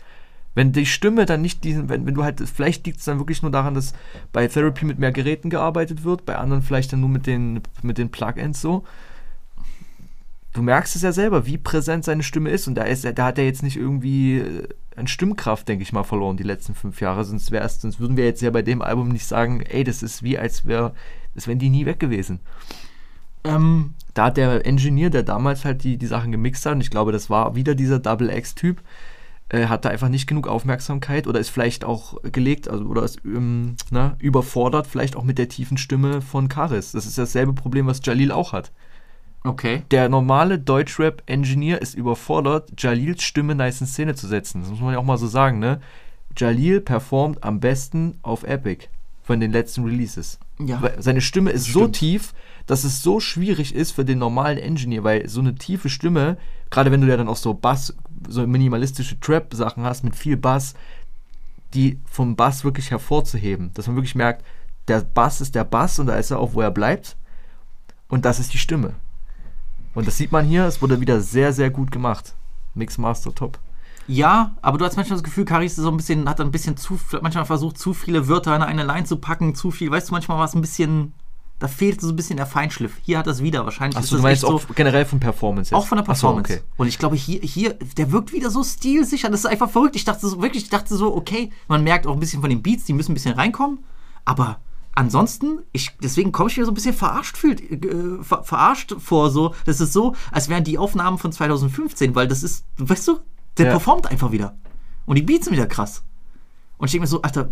Wenn 0.54 0.72
die 0.72 0.86
Stimme 0.86 1.26
dann 1.26 1.42
nicht 1.42 1.64
diesen, 1.64 1.88
wenn, 1.88 2.06
wenn 2.06 2.14
du 2.14 2.22
halt, 2.22 2.40
vielleicht 2.40 2.86
liegt 2.86 2.98
es 2.98 3.04
dann 3.04 3.18
wirklich 3.18 3.42
nur 3.42 3.50
daran, 3.50 3.74
dass 3.74 3.92
bei 4.32 4.46
Therapy 4.46 4.84
mit 4.84 4.98
mehr 4.98 5.12
Geräten 5.12 5.50
gearbeitet 5.50 6.04
wird, 6.04 6.24
bei 6.24 6.36
anderen 6.36 6.62
vielleicht 6.62 6.92
dann 6.92 7.00
nur 7.00 7.08
mit 7.08 7.26
den, 7.26 7.60
mit 7.82 7.98
den 7.98 8.10
Plugins 8.10 8.60
so. 8.60 8.84
Du 10.52 10.62
merkst 10.62 10.94
es 10.94 11.02
ja 11.02 11.10
selber, 11.10 11.46
wie 11.46 11.58
präsent 11.58 12.04
seine 12.04 12.22
Stimme 12.22 12.50
ist 12.50 12.68
und 12.68 12.76
da, 12.76 12.84
ist, 12.84 13.04
da 13.04 13.26
hat 13.26 13.38
er 13.38 13.44
jetzt 13.44 13.64
nicht 13.64 13.76
irgendwie 13.76 14.38
äh, 14.38 14.68
an 14.94 15.08
Stimmkraft, 15.08 15.66
denke 15.66 15.82
ich 15.82 15.92
mal, 15.92 16.04
verloren 16.04 16.36
die 16.36 16.44
letzten 16.44 16.76
fünf 16.76 17.00
Jahre. 17.00 17.24
Sonst, 17.24 17.50
wär's, 17.50 17.80
sonst 17.80 17.98
würden 17.98 18.16
wir 18.16 18.24
jetzt 18.24 18.40
ja 18.40 18.50
bei 18.50 18.62
dem 18.62 18.80
Album 18.80 19.08
nicht 19.08 19.26
sagen, 19.26 19.60
ey, 19.62 19.82
das 19.82 20.04
ist 20.04 20.22
wie, 20.22 20.38
als 20.38 20.64
wäre, 20.64 20.94
das 21.34 21.48
wären 21.48 21.58
die 21.58 21.70
nie 21.70 21.86
weg 21.86 21.98
gewesen. 21.98 22.38
Ähm, 23.42 23.94
Da 24.14 24.26
hat 24.26 24.36
der 24.36 24.64
Engineer, 24.64 25.10
der 25.10 25.24
damals 25.24 25.64
halt 25.64 25.82
die, 25.82 25.96
die 25.96 26.06
Sachen 26.06 26.30
gemixt 26.30 26.64
hat, 26.64 26.74
und 26.74 26.80
ich 26.80 26.90
glaube, 26.90 27.10
das 27.10 27.28
war 27.28 27.56
wieder 27.56 27.74
dieser 27.74 27.98
Double 27.98 28.30
X-Typ, 28.30 28.80
äh, 29.50 29.66
hat 29.66 29.84
da 29.84 29.90
einfach 29.90 30.08
nicht 30.08 30.26
genug 30.26 30.48
Aufmerksamkeit 30.48 31.26
oder 31.26 31.38
ist 31.38 31.50
vielleicht 31.50 31.84
auch 31.84 32.20
gelegt, 32.22 32.68
also 32.68 32.84
oder 32.84 33.02
ist 33.02 33.20
ähm, 33.24 33.76
na, 33.90 34.16
überfordert, 34.18 34.86
vielleicht 34.86 35.16
auch 35.16 35.24
mit 35.24 35.38
der 35.38 35.48
tiefen 35.48 35.76
Stimme 35.76 36.22
von 36.22 36.48
Karis. 36.48 36.92
Das 36.92 37.06
ist 37.06 37.18
dasselbe 37.18 37.52
Problem, 37.52 37.86
was 37.86 38.00
Jalil 38.02 38.32
auch 38.32 38.52
hat. 38.52 38.72
okay. 39.44 39.82
Der 39.90 40.08
normale 40.08 40.58
Deutschrap-Engineer 40.58 41.82
ist 41.82 41.94
überfordert, 41.94 42.72
Jalils 42.78 43.22
Stimme 43.22 43.54
nice 43.54 43.82
in 43.82 43.86
Szene 43.86 44.14
zu 44.14 44.26
setzen. 44.26 44.62
Das 44.62 44.70
muss 44.70 44.80
man 44.80 44.92
ja 44.94 44.98
auch 44.98 45.04
mal 45.04 45.18
so 45.18 45.26
sagen, 45.26 45.58
ne? 45.58 45.80
Jalil 46.36 46.80
performt 46.80 47.44
am 47.44 47.60
besten 47.60 48.18
auf 48.22 48.42
Epic 48.42 48.88
von 49.22 49.40
den 49.40 49.52
letzten 49.52 49.84
Releases. 49.84 50.38
Ja. 50.58 50.82
Weil 50.82 51.00
Seine 51.00 51.20
Stimme 51.20 51.50
ist 51.50 51.72
so 51.72 51.86
tief, 51.88 52.34
dass 52.66 52.84
es 52.84 53.02
so 53.02 53.20
schwierig 53.20 53.74
ist 53.74 53.92
für 53.92 54.04
den 54.04 54.18
normalen 54.18 54.58
Engineer, 54.58 55.04
weil 55.04 55.28
so 55.28 55.40
eine 55.40 55.54
tiefe 55.54 55.88
Stimme, 55.88 56.38
gerade 56.70 56.90
wenn 56.90 57.00
du 57.00 57.06
ja 57.06 57.16
dann 57.16 57.28
auch 57.28 57.36
so 57.36 57.54
Bass, 57.54 57.94
so 58.28 58.46
minimalistische 58.46 59.18
Trap-Sachen 59.20 59.84
hast 59.84 60.04
mit 60.04 60.16
viel 60.16 60.36
Bass, 60.36 60.74
die 61.74 61.98
vom 62.04 62.36
Bass 62.36 62.64
wirklich 62.64 62.90
hervorzuheben. 62.90 63.72
Dass 63.74 63.86
man 63.86 63.96
wirklich 63.96 64.14
merkt, 64.14 64.44
der 64.88 65.00
Bass 65.00 65.40
ist 65.40 65.54
der 65.54 65.64
Bass 65.64 65.98
und 65.98 66.06
da 66.06 66.16
ist 66.16 66.30
er 66.30 66.38
auch, 66.38 66.54
wo 66.54 66.60
er 66.60 66.70
bleibt. 66.70 67.16
Und 68.08 68.24
das 68.24 68.38
ist 68.38 68.52
die 68.52 68.58
Stimme. 68.58 68.94
Und 69.94 70.06
das 70.06 70.16
sieht 70.16 70.32
man 70.32 70.44
hier, 70.44 70.66
es 70.66 70.82
wurde 70.82 71.00
wieder 71.00 71.20
sehr, 71.20 71.52
sehr 71.52 71.70
gut 71.70 71.90
gemacht. 71.90 72.34
Mixmaster 72.74 73.34
top. 73.34 73.58
Ja, 74.06 74.54
aber 74.60 74.76
du 74.76 74.84
hast 74.84 74.96
manchmal 74.96 75.16
das 75.16 75.24
Gefühl, 75.24 75.44
Caris 75.44 75.78
ist 75.78 75.84
so 75.84 75.90
ein 75.90 75.96
bisschen, 75.96 76.28
hat 76.28 76.40
ein 76.40 76.50
bisschen 76.50 76.76
zu, 76.76 77.00
manchmal 77.22 77.46
versucht, 77.46 77.78
zu 77.78 77.94
viele 77.94 78.28
Wörter 78.28 78.54
in 78.54 78.62
eine 78.62 78.84
Line 78.84 79.04
zu 79.04 79.16
packen, 79.16 79.54
zu 79.54 79.70
viel, 79.70 79.90
weißt 79.90 80.10
du, 80.10 80.12
manchmal 80.12 80.36
war 80.36 80.44
es 80.44 80.54
ein 80.54 80.60
bisschen, 80.60 81.14
da 81.58 81.68
fehlt 81.68 82.00
so 82.00 82.08
ein 82.08 82.16
bisschen 82.16 82.36
der 82.36 82.46
Feinschliff. 82.46 82.92
Hier 83.02 83.18
hat 83.18 83.26
das 83.26 83.42
wieder, 83.42 83.64
wahrscheinlich 83.64 83.96
Achso, 83.96 84.16
du 84.16 84.22
meinst 84.22 84.42
so, 84.42 84.48
auch 84.48 84.62
generell 84.74 85.04
von 85.04 85.20
Performance 85.20 85.70
jetzt? 85.70 85.78
auch 85.80 85.86
von 85.86 85.96
der 85.96 86.02
Ach 86.08 86.16
so, 86.16 86.26
Performance. 86.26 86.52
okay. 86.54 86.62
Und 86.76 86.88
ich 86.88 86.98
glaube, 86.98 87.16
hier, 87.16 87.40
hier, 87.40 87.74
der 87.96 88.10
wirkt 88.12 88.32
wieder 88.32 88.50
so 88.50 88.62
stilsicher, 88.64 89.30
das 89.30 89.40
ist 89.40 89.46
einfach 89.46 89.70
verrückt. 89.70 89.96
Ich 89.96 90.04
dachte 90.04 90.26
so, 90.28 90.42
wirklich, 90.42 90.64
ich 90.64 90.70
dachte 90.70 90.96
so, 90.96 91.14
okay, 91.14 91.50
man 91.68 91.82
merkt 91.84 92.06
auch 92.06 92.12
ein 92.14 92.20
bisschen 92.20 92.40
von 92.40 92.50
den 92.50 92.62
Beats, 92.62 92.84
die 92.84 92.92
müssen 92.92 93.12
ein 93.12 93.14
bisschen 93.14 93.34
reinkommen, 93.34 93.78
aber 94.24 94.58
ansonsten, 94.94 95.60
ich, 95.72 95.90
deswegen 96.02 96.32
komme 96.32 96.50
ich 96.50 96.56
mir 96.56 96.64
so 96.64 96.70
ein 96.70 96.74
bisschen 96.74 96.94
verarscht 96.94 97.36
fühlt, 97.36 97.60
äh, 97.60 98.22
ver, 98.22 98.44
verarscht 98.44 98.94
vor, 98.98 99.30
so, 99.30 99.54
das 99.66 99.80
ist 99.80 99.92
so, 99.92 100.14
als 100.32 100.48
wären 100.48 100.64
die 100.64 100.78
Aufnahmen 100.78 101.18
von 101.18 101.32
2015, 101.32 102.14
weil 102.14 102.28
das 102.28 102.42
ist, 102.42 102.64
weißt 102.78 103.08
du, 103.08 103.18
Der 103.56 103.66
Ja. 103.66 103.70
performt 103.72 104.08
einfach 104.10 104.32
wieder. 104.32 104.56
Und 105.06 105.16
die 105.16 105.22
Beats 105.22 105.44
sind 105.44 105.54
wieder 105.54 105.66
krass. 105.66 106.02
Und 106.84 106.88
ich 106.88 106.92
denke 106.92 107.04
mir 107.04 107.08
so, 107.08 107.22
Alter, 107.22 107.48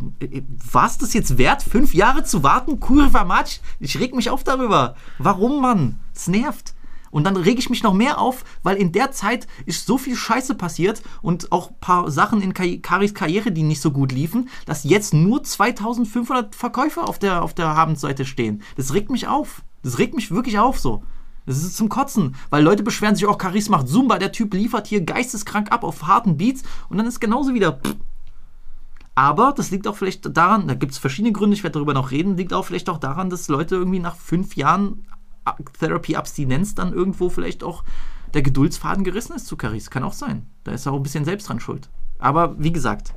war 0.73 0.85
es 0.87 0.99
das 0.99 1.15
jetzt 1.15 1.39
wert, 1.39 1.63
fünf 1.63 1.95
Jahre 1.95 2.23
zu 2.23 2.43
warten? 2.43 2.81
Kurva 2.81 3.25
Matsch? 3.25 3.61
Ich 3.81 3.99
reg 3.99 4.15
mich 4.15 4.29
auf 4.29 4.45
darüber. 4.45 4.95
Warum, 5.17 5.63
Mann? 5.63 5.99
Es 6.15 6.29
nervt. 6.29 6.75
Und 7.11 7.25
dann 7.25 7.39
reg 7.39 7.59
ich 7.59 7.71
mich 7.71 7.83
noch 7.83 7.95
mehr 7.95 8.19
auf, 8.19 8.45
weil 8.63 8.77
in 8.77 8.93
der 8.93 9.11
Zeit 9.13 9.47
ist 9.65 9.87
so 9.87 9.97
viel 9.97 10.17
Scheiße 10.17 10.55
passiert 10.55 11.01
und 11.23 11.51
auch 11.51 11.71
ein 11.71 11.77
paar 11.81 12.11
Sachen 12.11 12.43
in 12.43 12.53
Ka- 12.53 12.77
Karis 12.83 13.15
Karriere, 13.15 13.53
die 13.53 13.63
nicht 13.63 13.81
so 13.81 13.91
gut 13.91 14.13
liefen, 14.13 14.51
dass 14.67 14.85
jetzt 14.85 15.15
nur 15.15 15.43
2500 15.43 16.55
Verkäufer 16.55 17.09
auf 17.09 17.19
der, 17.19 17.43
auf 17.43 17.55
der 17.55 17.75
Habenseite 17.75 18.27
stehen. 18.27 18.61
Das 18.77 18.93
regt 18.93 19.11
mich 19.11 19.29
auf. 19.29 19.63
Das 19.83 19.97
regt 19.97 20.13
mich 20.15 20.31
wirklich 20.31 20.59
auf 20.59 20.79
so. 20.79 21.05
Das 21.47 21.57
ist 21.63 21.79
zum 21.79 21.89
Kotzen, 21.89 22.35
weil 22.51 22.63
Leute 22.63 22.83
beschweren 22.83 23.15
sich 23.17 23.25
auch, 23.25 23.39
Caris 23.39 23.71
macht 23.71 23.89
Zumba, 23.89 24.19
der 24.19 24.31
Typ 24.33 24.53
liefert 24.53 24.89
hier 24.89 25.01
geisteskrank 25.01 25.73
ab 25.73 25.85
auf 25.85 26.07
harten 26.07 26.37
Beats 26.37 26.65
und 26.91 26.99
dann 26.99 27.07
ist 27.07 27.19
genauso 27.19 27.55
wieder. 27.55 27.81
Pff. 27.83 27.97
Aber 29.15 29.53
das 29.55 29.71
liegt 29.71 29.87
auch 29.87 29.97
vielleicht 29.97 30.37
daran, 30.37 30.69
da 30.69 30.75
gibt 30.75 30.93
es 30.93 30.99
verschiedene 30.99 31.33
Gründe, 31.33 31.55
ich 31.55 31.63
werde 31.63 31.75
darüber 31.75 31.93
noch 31.93 32.11
reden, 32.11 32.37
liegt 32.37 32.55
auch 32.55 32.65
vielleicht 32.65 32.89
auch 32.89 32.99
daran, 32.99 33.29
dass 33.29 33.49
Leute 33.49 33.75
irgendwie 33.75 33.99
nach 33.99 34.17
fünf 34.17 34.57
Jahren 34.57 35.07
Therapy-Abstinenz 35.79 36.75
dann 36.75 36.93
irgendwo 36.93 37.29
vielleicht 37.29 37.63
auch 37.63 37.85
der 38.33 38.43
Geduldsfaden 38.43 39.05
gerissen 39.05 39.35
ist 39.35 39.47
zu 39.47 39.57
Caris. 39.57 39.91
Kann 39.91 40.05
auch 40.05 40.13
sein. 40.13 40.47
Da 40.65 40.73
ist 40.73 40.87
auch 40.87 40.97
ein 40.97 41.03
bisschen 41.03 41.25
selbst 41.25 41.49
dran 41.49 41.61
schuld. 41.61 41.91
Aber 42.19 42.59
wie 42.59 42.73
gesagt, 42.73 43.15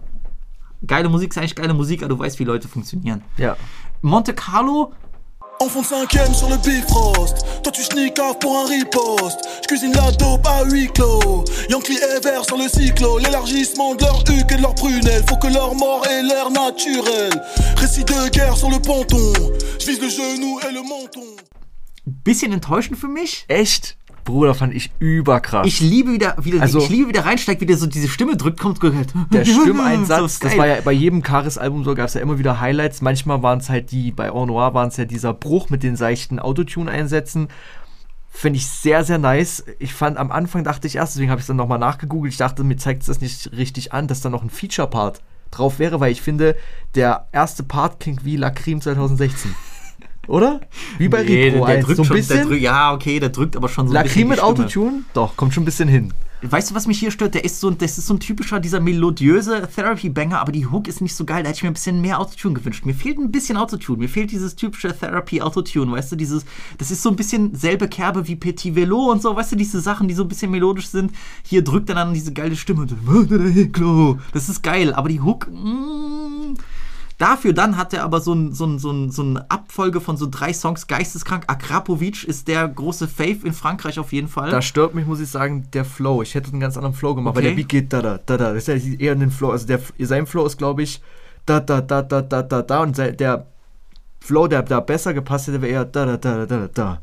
geile 0.86 1.10
Musik 1.10 1.32
ist 1.32 1.38
eigentlich 1.38 1.56
geile 1.56 1.74
Musik, 1.74 2.02
aber 2.02 2.10
du 2.10 2.20
weißt, 2.20 2.40
wie 2.40 2.44
Leute 2.44 2.68
funktionieren. 2.68 3.22
Ja. 3.38 3.56
Monte 4.02 4.34
Carlo, 4.34 4.94
Enfant 5.60 5.84
cinquième 5.84 6.34
sur 6.34 6.50
le 6.50 6.58
Bifrost. 6.58 7.46
Toi 7.64 7.72
tu 7.72 7.84
sneakaf 7.84 8.40
pour 8.40 8.58
un 8.58 8.66
riposte. 8.66 9.40
J'cuisine 9.64 9.94
la 9.94 10.12
dope 10.12 10.46
à 10.46 10.64
huis 10.66 10.90
clos. 10.94 11.46
Yankee 11.70 11.98
et 11.98 12.20
vert 12.20 12.44
sur 12.46 12.58
le 12.58 12.68
cyclo. 12.68 13.18
L'élargissement 13.20 13.96
de 13.96 14.04
leur 14.04 14.20
huc 14.30 14.52
et 14.52 14.56
de 14.56 14.62
leur 14.62 14.76
prunelle. 14.76 15.24
Faut 15.28 15.38
que 15.38 15.48
leur 15.48 15.74
mort 15.76 16.06
ait 16.08 16.24
l'air 16.24 16.50
naturel. 16.52 17.32
Récit 17.78 18.04
de 18.04 18.30
guerre 18.30 18.58
sur 18.58 18.70
le 18.70 18.80
ponton. 18.80 19.34
J'vise 19.80 20.02
le 20.02 20.10
genou 20.10 20.60
et 20.68 20.72
le 20.72 20.82
menton. 20.82 21.36
bisschen 22.26 22.54
enttäuschend 22.54 22.98
für 22.98 23.08
mich? 23.08 23.46
Echt? 23.48 23.98
Bruder, 24.26 24.54
fand 24.56 24.74
ich 24.74 24.92
überkrass. 25.00 25.66
Ich 25.68 25.80
liebe 25.80 26.12
wieder, 26.12 26.36
wieder 26.44 26.62
Also- 26.62 26.80
ich 26.80 26.90
liebe 26.90 27.08
wieder 27.10 27.26
reinsteigt, 27.26 27.62
wie 27.62 27.66
der 27.66 27.78
so 27.78 27.86
diese 27.86 28.10
Stimme 28.10 28.36
drückt, 28.36 28.60
kommt 28.60 28.82
halt. 28.82 29.14
der 29.32 29.46
Stimmeinsatz, 29.46 30.40
das 30.42 30.58
war 30.58 30.68
ja 30.68 30.82
bei 30.84 30.92
jedem 30.92 31.22
Karis-Album 31.22 31.84
so, 31.86 31.96
gab 31.96 32.08
es 32.08 32.16
ja 32.16 32.22
immer 32.22 32.38
wieder 32.38 32.60
Highlights. 32.60 33.02
Manchmal 33.02 33.42
waren 33.44 33.60
es 33.60 33.70
halt 33.70 33.92
die, 33.92 34.12
bei 34.12 34.32
Au 34.32 34.46
Noir 34.46 34.74
waren 34.74 34.90
es 34.90 34.98
ja 34.98 35.06
dieser 35.06 35.34
Bruch 35.34 35.70
mit 35.70 35.84
den 35.84 35.96
seichten 35.96 36.40
Autotune-Einsätzen. 36.40 37.48
Finde 38.30 38.58
ich 38.58 38.68
sehr, 38.68 39.06
sehr 39.06 39.18
nice. 39.18 39.64
Ich 39.80 39.94
fand 39.94 40.18
am 40.18 40.30
Anfang, 40.32 40.66
dachte 40.66 40.88
ich 40.88 40.98
erst, 40.98 41.16
deswegen 41.16 41.32
habe 41.32 41.40
ich 41.40 41.44
es 41.44 41.48
dann 41.48 41.56
nochmal 41.56 41.80
nachgegoogelt, 41.80 42.34
ich 42.34 42.38
dachte, 42.38 42.66
mir 42.66 42.76
zeigt 42.76 43.02
es 43.02 43.08
das 43.08 43.22
nicht 43.22 43.52
richtig 43.54 43.94
an, 43.94 44.08
dass 44.10 44.20
da 44.22 44.30
noch 44.30 44.44
ein 44.44 44.50
Feature-Part 44.50 45.22
drauf 45.52 45.80
wäre, 45.80 46.00
weil 46.02 46.12
ich 46.12 46.22
finde, 46.22 46.58
der 46.96 47.28
erste 47.32 47.64
Part 47.64 48.00
klingt 48.02 48.26
wie 48.26 48.36
Lacrim 48.36 48.82
2016. 48.82 49.56
Oder? 50.28 50.62
Wie 50.98 51.10
bei 51.10 51.24
Nee, 51.24 51.50
Repro 51.50 51.66
der 51.66 51.76
1. 51.78 51.86
drückt 51.86 51.98
So 51.98 52.04
ein 52.04 52.06
schon, 52.06 52.16
bisschen. 52.18 52.36
Der 52.38 52.46
drückt, 52.46 52.62
ja, 52.62 52.94
okay, 52.94 53.20
der 53.20 53.30
drückt 53.30 53.56
aber 53.56 53.70
schon 53.70 53.88
so 53.88 53.94
ein 53.94 54.04
Lacrim 54.04 54.30
bisschen 54.30 54.30
mit. 54.30 54.40
Autotune? 54.42 55.04
Doch, 55.14 55.36
kommt 55.36 55.54
schon 55.54 55.64
ein 55.64 55.66
bisschen 55.66 55.88
hin. 55.88 56.14
Weißt 56.42 56.70
du, 56.70 56.76
was 56.76 56.86
mich 56.86 57.00
hier 57.00 57.12
stört? 57.12 57.34
Der 57.34 57.44
ist 57.44 57.60
so, 57.60 57.72
das 57.72 57.98
ist 57.98 58.08
so 58.08 58.14
ein 58.14 58.20
typischer, 58.20 58.60
dieser 58.60 58.80
melodiöse 58.80 59.68
Therapy-Banger, 59.74 60.40
aber 60.40 60.52
die 60.52 60.68
Hook 60.68 60.88
ist 60.88 61.02
nicht 61.02 61.16
so 61.16 61.26
geil. 61.26 61.42
Da 61.44 61.50
hätte 61.50 61.58
ich 61.58 61.64
mir 61.64 61.70
ein 61.70 61.74
bisschen 61.74 62.02
mehr 62.02 62.20
Autotune 62.20 62.54
gewünscht. 62.54 62.86
Mir 62.86 62.94
fehlt 62.94 63.18
ein 63.18 63.32
bisschen 63.32 63.58
Autotune. 63.58 64.00
Mir 64.00 64.10
fehlt 64.10 64.32
dieses 64.32 64.56
typische 64.56 64.96
Therapy-Autotune, 64.96 65.92
weißt 65.92 66.12
du, 66.12 66.16
dieses, 66.16 66.46
das 66.78 66.92
ist 66.92 67.02
so 67.02 67.10
ein 67.10 67.16
bisschen 67.16 67.56
selbe 67.56 67.88
Kerbe 67.88 68.28
wie 68.28 68.36
Petit 68.36 68.76
Velo 68.76 69.12
und 69.12 69.22
so, 69.22 69.36
weißt 69.36 69.54
du, 69.54 69.56
diese 69.56 69.80
Sachen, 69.80 70.08
die 70.08 70.14
so 70.14 70.24
ein 70.24 70.28
bisschen 70.28 70.52
melodisch 70.52 70.88
sind. 70.88 71.14
Hier 71.44 71.64
drückt 71.64 71.90
er 71.90 71.96
dann 71.96 72.14
diese 72.14 72.34
geile 72.34 72.56
Stimme. 72.56 72.86
Das 74.34 74.50
ist 74.50 74.62
geil, 74.62 74.94
aber 74.94 75.10
die 75.10 75.22
Hook, 75.22 75.48
mm, 75.50 76.56
Dafür 77.18 77.54
dann 77.54 77.78
hat 77.78 77.94
er 77.94 78.04
aber 78.04 78.20
so, 78.20 78.34
ein, 78.34 78.52
so, 78.54 78.66
ein, 78.66 78.78
so, 78.78 78.92
ein, 78.92 79.10
so 79.10 79.22
eine 79.22 79.50
Abfolge 79.50 80.02
von 80.02 80.18
so 80.18 80.28
drei 80.30 80.52
Songs 80.52 80.88
geisteskrank. 80.88 81.46
Akrapovic 81.48 82.26
ist 82.26 82.50
der 82.50 82.68
große 82.68 83.08
Fave 83.08 83.38
in 83.46 83.54
Frankreich 83.54 84.00
auf 84.00 84.12
jeden 84.12 84.28
Fall. 84.28 84.50
Da 84.52 84.62
stört 84.62 84.96
mich, 84.96 85.06
muss 85.06 85.22
ich 85.22 85.30
sagen, 85.30 85.66
der 85.74 85.86
Flow. 85.86 86.22
Ich 86.22 86.36
hätte 86.36 86.52
einen 86.52 86.60
ganz 86.60 86.76
anderen 86.76 86.94
Flow 86.96 87.16
gemacht, 87.16 87.36
Okay. 87.38 87.46
weil 87.46 87.50
der 87.52 87.56
Beat 87.56 87.70
geht 87.70 87.94
da, 87.94 88.02
da, 88.02 88.20
da, 88.26 88.38
da. 88.38 88.54
Das 88.54 88.68
ist 88.68 88.86
ja 88.86 88.92
eher 89.00 89.16
den 89.16 89.32
Flow. 89.32 89.52
Also 89.52 89.66
der, 89.66 89.80
sein 90.00 90.26
Flow 90.28 90.46
ist, 90.46 90.58
glaube 90.58 90.84
ich, 90.84 91.02
da, 91.46 91.62
da, 91.62 91.80
da, 91.80 92.02
da, 92.02 92.22
da, 92.22 92.42
da, 92.42 92.62
da. 92.62 92.82
Und 92.82 92.98
der 92.98 93.46
Flow, 94.20 94.48
der 94.48 94.64
da 94.64 94.82
besser 94.82 95.14
gepasst 95.14 95.48
hätte, 95.48 95.62
wäre 95.62 95.72
eher 95.72 95.86
da, 95.86 96.06
da, 96.06 96.18
da, 96.18 96.46
da, 96.46 96.58
da, 96.58 96.68
da. 96.74 97.02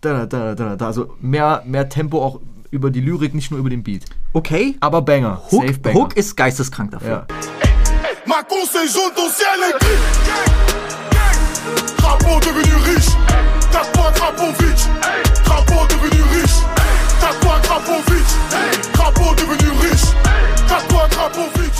Da, 0.00 0.24
da, 0.24 0.26
da, 0.26 0.54
da, 0.54 0.76
da. 0.76 0.86
Also 0.86 1.14
mehr, 1.20 1.62
mehr 1.66 1.86
Tempo 1.88 2.22
auch 2.24 2.40
über 2.70 2.90
die 2.90 3.00
Lyrik, 3.02 3.34
nicht 3.34 3.50
nur 3.50 3.60
über 3.60 3.68
den 3.68 3.82
Beat. 3.82 4.04
Okay. 4.32 4.76
Aber 4.80 5.02
Banger. 5.02 5.42
Hook, 5.50 5.66
Safe 5.66 5.78
Banger. 5.80 5.98
Hook 5.98 6.16
ist 6.16 6.34
geisteskrank 6.36 6.92
dafür. 6.92 7.26
Ja. 7.28 7.69
Ma 8.26 8.42
con 8.42 8.56
c'est 8.70 8.86
jaune, 8.88 9.12
ton 9.14 9.28
ciel 9.30 9.60
est 9.68 9.78
gris. 9.78 10.00
Crapaud 11.98 12.40
devenu 12.40 12.74
riche. 12.84 13.10
T'as 13.72 13.84
quoi, 13.96 14.10
Crapovic 14.12 14.78
Crapaud 15.44 15.86
devenu 15.88 16.22
riche. 16.32 16.56
T'as 17.20 17.34
quoi, 17.46 17.58
Crapovic 17.62 18.26
Crapaud 18.92 19.34
devenu 19.36 19.70
riche. 19.82 20.08
T'as 20.68 20.80
quoi, 20.92 21.08
Crapovic 21.08 21.72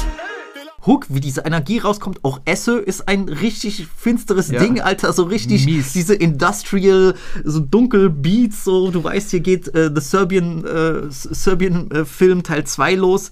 Hook, 0.86 1.07
wie 1.11 1.20
diese 1.20 1.43
Energie 1.44 1.78
rauskommt, 1.78 2.20
auch 2.24 2.40
Esse 2.47 2.78
ist 2.78 3.07
ein 3.07 3.28
richtig 3.28 3.86
finsteres 3.98 4.51
Ja. 4.51 4.61
Ding, 4.61 4.81
Alter, 4.81 5.12
so 5.12 5.24
richtig 5.24 5.66
Mies. 5.66 5.93
diese 5.93 6.15
Industrial, 6.15 7.15
so 7.44 7.61
dunkel 7.61 8.09
Beats, 8.09 8.65
so 8.65 8.90
du 8.90 9.05
weißt, 9.05 9.31
hier 9.31 9.40
geht 9.40 9.69
äh, 9.74 9.90
The 9.94 10.01
Serbian, 10.01 10.65
äh, 10.65 11.02
Serbian 11.11 11.90
äh, 11.90 12.05
Film 12.07 12.43
Teil 12.43 12.65
2 12.65 12.94
los. 12.94 13.31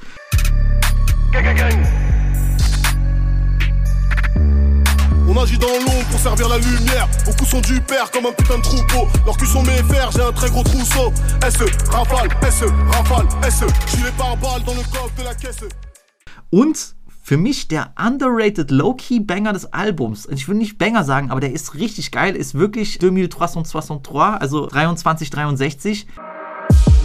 On 5.30 5.36
agit 5.36 5.58
dans 5.58 5.66
l'ombre 5.68 6.08
pour 6.10 6.18
servir 6.18 6.48
la 6.48 6.56
lumière. 6.56 7.06
Beaucoup 7.26 7.44
sont 7.44 7.60
du 7.60 7.78
père 7.82 8.10
comme 8.10 8.24
un 8.24 8.32
putain 8.32 8.56
de 8.56 8.62
troupeau. 8.62 9.06
Leurs 9.26 9.36
culs 9.36 9.46
sont 9.46 9.62
mes 9.62 9.82
fers, 9.82 10.10
j'ai 10.10 10.22
un 10.22 10.32
très 10.32 10.48
gros 10.48 10.62
trousseau. 10.62 11.12
SE, 11.42 11.90
rafale, 11.90 12.30
SE, 12.50 12.64
rafale, 12.90 13.26
SE. 13.50 13.66
Les 14.02 14.10
pare-balles 14.12 14.64
dans 14.64 14.72
le 14.72 14.80
coffre 14.90 15.14
de 15.18 15.24
la 15.24 15.34
caisse. 15.34 15.68
Und 16.50 16.94
für 17.22 17.36
mich 17.36 17.68
der 17.68 17.92
underrated 17.98 18.70
Low-Key-Banger 18.70 19.52
des 19.52 19.66
Albums. 19.66 20.26
Ich 20.30 20.48
will 20.48 20.56
nicht 20.56 20.78
Banger 20.78 21.04
sagen, 21.04 21.30
aber 21.30 21.40
der 21.40 21.52
ist 21.52 21.74
richtig 21.74 22.10
geil, 22.10 22.34
ist 22.34 22.54
wirklich 22.54 22.98
2363, 22.98 24.40
also 24.40 24.66
2363. 24.66 26.06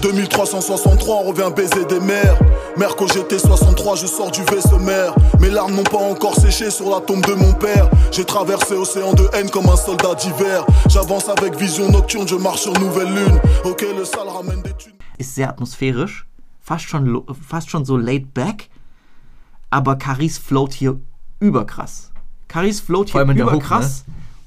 2363, 0.04 1.16
on 1.16 1.24
revient 1.30 1.50
baiser 1.56 1.86
des 1.86 2.00
mers. 2.02 2.38
Merco 2.78 3.08
GT 3.08 3.40
63, 3.40 3.96
je 3.96 4.06
sors 4.06 4.32
du 4.32 4.42
vaisseau 4.44 4.78
mère. 4.80 5.16
Mes 5.40 5.50
larmes 5.50 5.74
n'ont 5.76 5.84
pas 5.84 5.98
encore 5.98 6.36
séché 6.36 6.70
sur 6.72 6.90
la 6.90 7.00
tombe 7.00 7.26
de 7.26 7.34
mon 7.34 7.54
père. 7.54 7.90
J'ai 8.12 8.26
traversé 8.26 8.74
océan 8.76 9.14
de 9.14 9.30
haine 9.34 9.50
comme 9.50 9.68
un 9.70 9.78
soldat 9.78 10.14
d'hiver. 10.16 10.66
J'avance 10.90 11.30
avec 11.30 11.56
vision 11.56 11.90
nocturne, 11.90 12.28
je 12.28 12.36
marche 12.36 12.62
sur 12.64 12.74
nouvelle 12.80 13.14
lune. 13.14 13.40
Ok, 13.64 13.86
le 13.98 14.04
sale 14.04 14.28
ramène 14.28 14.62
des 14.62 14.74
thunes. 14.74 14.92
ist 15.20 15.36
sehr 15.36 15.48
atmosphärisch, 15.50 16.26
fast 16.60 16.86
schon, 16.86 17.06
lo- 17.06 17.26
fast 17.48 17.70
schon 17.70 17.86
so 17.86 17.96
laid 17.96 18.34
back, 18.34 18.70
aber 19.72 19.96
Caris 19.96 20.38
float 20.38 20.74
hier 20.74 21.00
überkrass. 21.40 22.12
Caris 22.50 22.82
float 22.82 23.12
hier 23.12 23.24
der 23.24 23.46
Hook, 23.46 23.54
überkrass. 23.54 24.04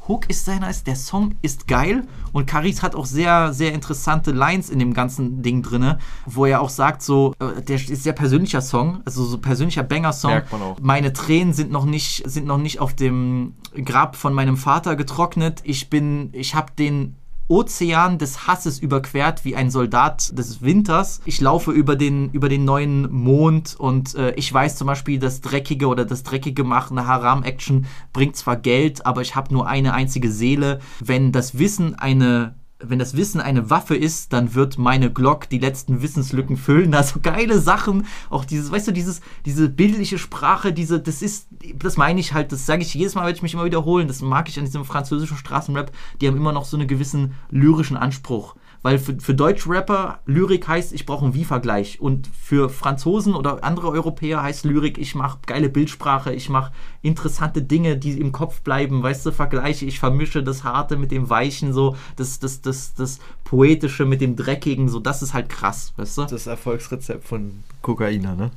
Hook 0.08 0.28
ist 0.28 0.44
sehr 0.44 0.60
nice, 0.60 0.84
der 0.84 0.96
Song 0.96 1.34
ist 1.42 1.66
geil 1.66 2.02
und 2.36 2.44
Caris 2.44 2.82
hat 2.82 2.94
auch 2.94 3.06
sehr, 3.06 3.54
sehr 3.54 3.72
interessante 3.72 4.30
Lines 4.30 4.68
in 4.68 4.78
dem 4.78 4.92
ganzen 4.92 5.40
Ding 5.40 5.62
drinne, 5.62 5.98
wo 6.26 6.44
er 6.44 6.60
auch 6.60 6.68
sagt 6.68 7.00
so, 7.00 7.34
äh, 7.38 7.62
der 7.62 7.76
ist 7.76 7.86
sehr 8.02 8.12
persönlicher 8.12 8.60
Song, 8.60 9.00
also 9.06 9.24
so 9.24 9.38
persönlicher 9.38 9.82
Banger-Song. 9.82 10.32
Merkt 10.32 10.52
man 10.52 10.60
auch. 10.60 10.76
Meine 10.82 11.14
Tränen 11.14 11.54
sind 11.54 11.70
noch 11.70 11.86
nicht, 11.86 12.28
sind 12.28 12.46
noch 12.46 12.58
nicht 12.58 12.78
auf 12.78 12.92
dem 12.92 13.54
Grab 13.82 14.16
von 14.16 14.34
meinem 14.34 14.58
Vater 14.58 14.96
getrocknet. 14.96 15.62
Ich 15.64 15.88
bin, 15.88 16.28
ich 16.32 16.54
habe 16.54 16.72
den 16.78 17.16
Ozean 17.48 18.18
des 18.18 18.47
Hasses 18.47 18.78
überquert 18.78 19.44
wie 19.44 19.56
ein 19.56 19.70
Soldat 19.70 20.36
des 20.36 20.62
Winters. 20.62 21.20
Ich 21.24 21.40
laufe 21.40 21.70
über 21.70 21.97
den, 21.97 22.31
über 22.31 22.48
den 22.48 22.64
neuen 22.64 23.10
Mond 23.12 23.77
und 23.78 24.14
äh, 24.16 24.32
ich 24.35 24.52
weiß 24.52 24.77
zum 24.77 24.89
Beispiel, 24.89 25.18
das 25.18 25.40
Dreckige 25.40 25.86
oder 25.86 26.05
das 26.05 26.23
Dreckige 26.23 26.64
machen, 26.64 26.98
eine 26.98 27.06
Haram-Action 27.06 27.86
bringt 28.12 28.36
zwar 28.36 28.56
Geld, 28.56 29.06
aber 29.06 29.20
ich 29.20 29.36
habe 29.36 29.52
nur 29.52 29.66
eine 29.66 29.93
einzige 29.93 30.31
Seele. 30.31 30.81
Wenn 31.01 31.32
das 31.32 31.59
Wissen 31.59 31.94
eine 31.94 32.56
wenn 32.78 32.98
das 32.98 33.16
Wissen 33.16 33.40
eine 33.40 33.70
Waffe 33.70 33.96
ist, 33.96 34.32
dann 34.32 34.54
wird 34.54 34.76
meine 34.76 35.10
Glock 35.10 35.48
die 35.48 35.58
letzten 35.58 36.02
Wissenslücken 36.02 36.56
füllen. 36.56 36.94
Also 36.94 37.20
geile 37.22 37.58
Sachen, 37.58 38.06
auch 38.28 38.44
dieses, 38.44 38.70
weißt 38.70 38.88
du, 38.88 38.92
dieses, 38.92 39.20
diese 39.46 39.68
bildliche 39.68 40.18
Sprache, 40.18 40.72
diese, 40.72 41.00
das 41.00 41.22
ist, 41.22 41.48
das 41.78 41.96
meine 41.96 42.20
ich 42.20 42.34
halt, 42.34 42.52
das 42.52 42.66
sage 42.66 42.82
ich 42.82 42.92
jedes 42.92 43.14
Mal, 43.14 43.22
werde 43.22 43.36
ich 43.36 43.42
mich 43.42 43.54
immer 43.54 43.64
wiederholen. 43.64 44.08
Das 44.08 44.20
mag 44.20 44.48
ich 44.48 44.58
an 44.58 44.64
diesem 44.66 44.84
französischen 44.84 45.36
Straßenrap. 45.36 45.90
Die 46.20 46.28
haben 46.28 46.36
immer 46.36 46.52
noch 46.52 46.66
so 46.66 46.76
einen 46.76 46.88
gewissen 46.88 47.34
lyrischen 47.50 47.96
Anspruch. 47.96 48.54
Weil 48.86 49.00
für, 49.00 49.16
für 49.18 49.34
deutsche 49.34 49.68
Rapper 49.68 50.20
Lyrik 50.26 50.68
heißt, 50.68 50.92
ich 50.92 51.06
brauche 51.06 51.24
einen 51.24 51.34
Wie-Vergleich. 51.34 52.00
Und 52.00 52.30
für 52.40 52.68
Franzosen 52.70 53.34
oder 53.34 53.64
andere 53.64 53.88
Europäer 53.88 54.44
heißt 54.44 54.64
Lyrik, 54.64 54.96
ich 54.96 55.16
mache 55.16 55.38
geile 55.44 55.68
Bildsprache, 55.68 56.32
ich 56.32 56.48
mache 56.50 56.70
interessante 57.02 57.62
Dinge, 57.62 57.96
die 57.96 58.12
im 58.12 58.30
Kopf 58.30 58.60
bleiben. 58.60 59.02
Weißt 59.02 59.26
du, 59.26 59.32
Vergleiche, 59.32 59.86
ich 59.86 59.98
vermische 59.98 60.44
das 60.44 60.62
Harte 60.62 60.96
mit 60.96 61.10
dem 61.10 61.28
Weichen, 61.28 61.72
so 61.72 61.96
das, 62.14 62.38
das, 62.38 62.60
das, 62.60 62.94
das 62.94 63.18
Poetische 63.42 64.04
mit 64.04 64.20
dem 64.20 64.36
Dreckigen, 64.36 64.88
so 64.88 65.00
das 65.00 65.20
ist 65.20 65.34
halt 65.34 65.48
krass, 65.48 65.92
weißt 65.96 66.18
du? 66.18 66.24
Das 66.26 66.46
Erfolgsrezept 66.46 67.26
von 67.26 67.64
Kokainer, 67.82 68.36
ne? 68.36 68.52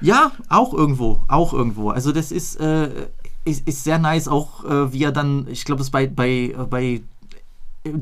Ja, 0.00 0.30
auch 0.50 0.72
irgendwo, 0.72 1.18
auch 1.26 1.52
irgendwo. 1.52 1.90
Also 1.90 2.12
das 2.12 2.30
ist, 2.30 2.60
äh, 2.60 3.08
ist, 3.44 3.66
ist 3.66 3.84
sehr 3.84 3.98
nice, 3.98 4.28
auch 4.28 4.64
äh, 4.64 4.92
wie 4.92 5.02
er 5.02 5.12
dann, 5.12 5.46
ich 5.48 5.64
glaube, 5.64 5.80
das 5.80 5.90
bei, 5.90 6.06
bei, 6.06 6.54
bei 6.70 7.02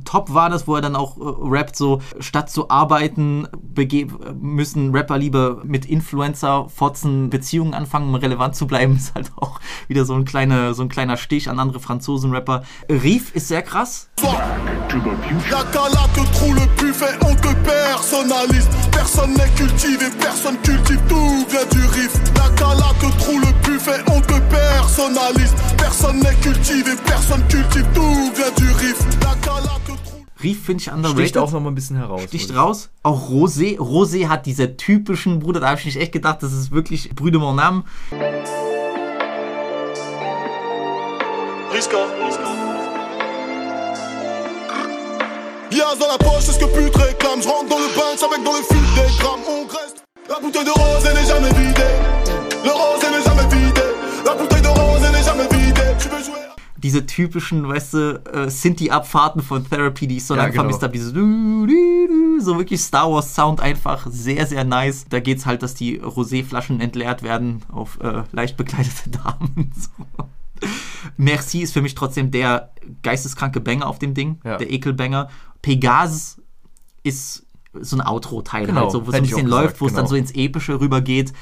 Top 0.04 0.32
war 0.32 0.48
das, 0.48 0.68
wo 0.68 0.76
er 0.76 0.80
dann 0.80 0.94
auch 0.94 1.16
äh, 1.16 1.22
rappt, 1.24 1.74
so 1.76 2.00
statt 2.20 2.50
zu 2.50 2.70
arbeiten, 2.70 3.48
müssen 4.40 4.92
Rapper 4.94 5.18
lieber 5.18 5.60
mit 5.64 5.86
Influencer, 5.86 6.68
Fotzen, 6.68 7.30
Beziehungen 7.30 7.74
anfangen, 7.74 8.08
um 8.08 8.14
relevant 8.14 8.54
zu 8.54 8.66
bleiben. 8.66 8.96
Ist 9.02 9.14
halt 9.14 9.32
auch 9.36 9.58
wieder 9.88 10.04
so 10.04 10.14
ein, 10.14 10.24
kleiner 10.24 10.74
so 10.74 10.82
ein 10.82 10.88
kleiner 10.88 11.16
Stich 11.16 11.50
an 11.50 11.58
andere 11.58 11.80
Franzosen-Rapper. 11.80 12.62
Reef 12.88 13.34
ist 13.34 13.48
sehr 13.48 13.62
krass. 13.62 14.08
Personne 25.92 26.20
n'est 26.20 26.34
cultivé, 26.40 26.96
personne 27.04 27.42
cultive, 27.48 27.86
tout 27.94 28.32
vient 28.34 28.50
du 28.56 28.66
riff. 28.74 28.98
La 29.22 29.34
te 29.34 29.71
Reef 30.42 30.64
finde 30.64 30.82
ich 30.82 30.90
underrated. 30.90 31.20
Sticht 31.20 31.38
auch 31.38 31.52
noch 31.52 31.60
mal 31.60 31.70
ein 31.70 31.74
bisschen 31.74 31.96
heraus. 31.96 32.22
Sticht 32.24 32.54
raus. 32.54 32.90
Auch 33.02 33.30
Rosé. 33.30 33.78
Rosé 33.78 34.28
hat 34.28 34.46
diese 34.46 34.76
typischen, 34.76 35.38
Bruder, 35.38 35.60
da 35.60 35.68
habe 35.68 35.78
ich 35.78 35.86
nicht 35.86 35.96
echt 35.96 36.12
gedacht, 36.12 36.42
das 36.42 36.52
ist 36.52 36.72
wirklich 36.72 37.10
Brüder 37.14 37.38
Mon 37.38 37.58
Âme. 37.60 37.84
Risca. 41.72 41.96
Lias 45.70 45.98
dans 45.98 46.08
la 46.08 46.18
poche, 46.18 46.44
c'est 46.44 46.52
ce 46.52 46.58
que 46.58 46.66
pute 46.66 46.96
réclame. 46.96 47.40
Je 47.40 47.48
rentre 47.48 47.68
dans 47.68 47.78
le 47.78 47.88
bank 47.96 48.18
avec 48.22 48.44
dans 48.44 48.52
le 48.52 48.62
fil 48.62 48.82
des 48.94 49.22
grammes. 49.22 49.40
On 49.48 49.64
graisse. 49.66 49.94
La 50.28 50.38
bouteille 50.40 50.64
de 50.64 50.70
rose, 50.70 51.04
elle 51.06 51.14
n'est 51.14 51.26
jamais 51.26 51.48
vidée. 51.48 51.94
Le 52.64 52.70
rose, 52.70 53.00
elle 53.04 53.18
n'est 53.18 53.24
jamais 53.24 53.48
vidé. 53.54 53.80
La 54.26 54.34
bouteille 54.34 54.60
de 54.60 54.68
rose, 54.68 55.02
elle 55.04 55.12
n'est 55.12 55.22
jamais 55.22 55.48
vidée. 55.48 55.80
Tu 55.98 56.08
veux 56.08 56.22
jouer? 56.22 56.51
Diese 56.82 57.06
typischen, 57.06 57.68
weißt 57.68 57.94
du, 57.94 58.22
äh, 58.32 58.50
Sinti-Abfahrten 58.50 59.40
von 59.42 59.68
Therapy, 59.68 60.06
die 60.06 60.16
ich 60.16 60.24
so 60.26 60.34
Ja, 60.34 60.40
lange 60.42 60.50
genau. 60.52 60.62
vermisst 60.64 60.82
habe. 60.82 60.92
Dieses 60.92 61.12
du, 61.12 61.66
du, 61.66 62.06
du, 62.08 62.40
so 62.40 62.58
wirklich 62.58 62.80
Star 62.80 63.10
Wars 63.10 63.34
Sound 63.34 63.60
einfach 63.60 64.06
sehr, 64.10 64.46
sehr 64.46 64.64
nice. 64.64 65.06
Da 65.08 65.20
geht's 65.20 65.46
halt, 65.46 65.62
dass 65.62 65.74
die 65.74 66.00
Rosé-Flaschen 66.00 66.80
entleert 66.80 67.22
werden 67.22 67.62
auf 67.70 67.98
äh, 68.00 68.24
leicht 68.32 68.56
bekleidete 68.56 69.10
Damen. 69.24 69.70
So. 69.76 69.90
Merci 71.16 71.60
ist 71.62 71.72
für 71.72 71.82
mich 71.82 71.94
trotzdem 71.94 72.30
der 72.30 72.70
geisteskranke 73.02 73.60
Banger 73.60 73.86
auf 73.86 73.98
dem 73.98 74.14
Ding, 74.14 74.40
Ja. 74.44 74.56
der 74.56 74.70
Ekelbanger. 74.70 75.28
Pegasus 75.60 76.40
ist 77.04 77.41
so 77.80 77.96
ein 77.96 78.02
Outro-Teil 78.02 78.66
Genau, 78.66 78.82
halt, 78.82 78.92
so, 78.92 79.06
wo 79.06 79.10
es 79.10 79.16
hätte 79.16 79.24
ein 79.24 79.30
bisschen 79.30 79.48
läuft, 79.48 79.80
wo 79.80 79.86
es 79.86 79.94
dann 79.94 80.04
genau. 80.04 80.10
so 80.10 80.16
ins 80.16 80.32
Epische 80.32 80.78
rübergeht. 80.78 81.32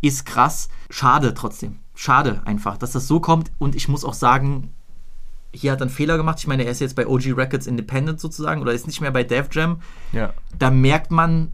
Ist 0.00 0.26
krass. 0.26 0.68
Schade 0.90 1.32
trotzdem. 1.32 1.78
Schade 1.94 2.42
einfach, 2.44 2.76
dass 2.76 2.92
das 2.92 3.08
so 3.08 3.20
kommt. 3.20 3.50
Und 3.58 3.74
ich 3.74 3.88
muss 3.88 4.04
auch 4.04 4.14
sagen, 4.14 4.74
hier 5.54 5.72
hat 5.72 5.80
er 5.80 5.86
einen 5.86 5.90
Fehler 5.90 6.16
gemacht. 6.16 6.38
Ich 6.40 6.46
meine, 6.46 6.64
er 6.64 6.72
ist 6.72 6.80
jetzt 6.80 6.96
bei 6.96 7.06
OG 7.06 7.36
Records 7.36 7.66
Independent 7.66 8.20
sozusagen 8.20 8.60
oder 8.60 8.72
ist 8.72 8.86
nicht 8.86 9.00
mehr 9.00 9.10
bei 9.10 9.24
Def 9.24 9.48
Jam. 9.52 9.80
Ja. 10.12 10.34
Da 10.58 10.70
merkt 10.70 11.10
man, 11.10 11.52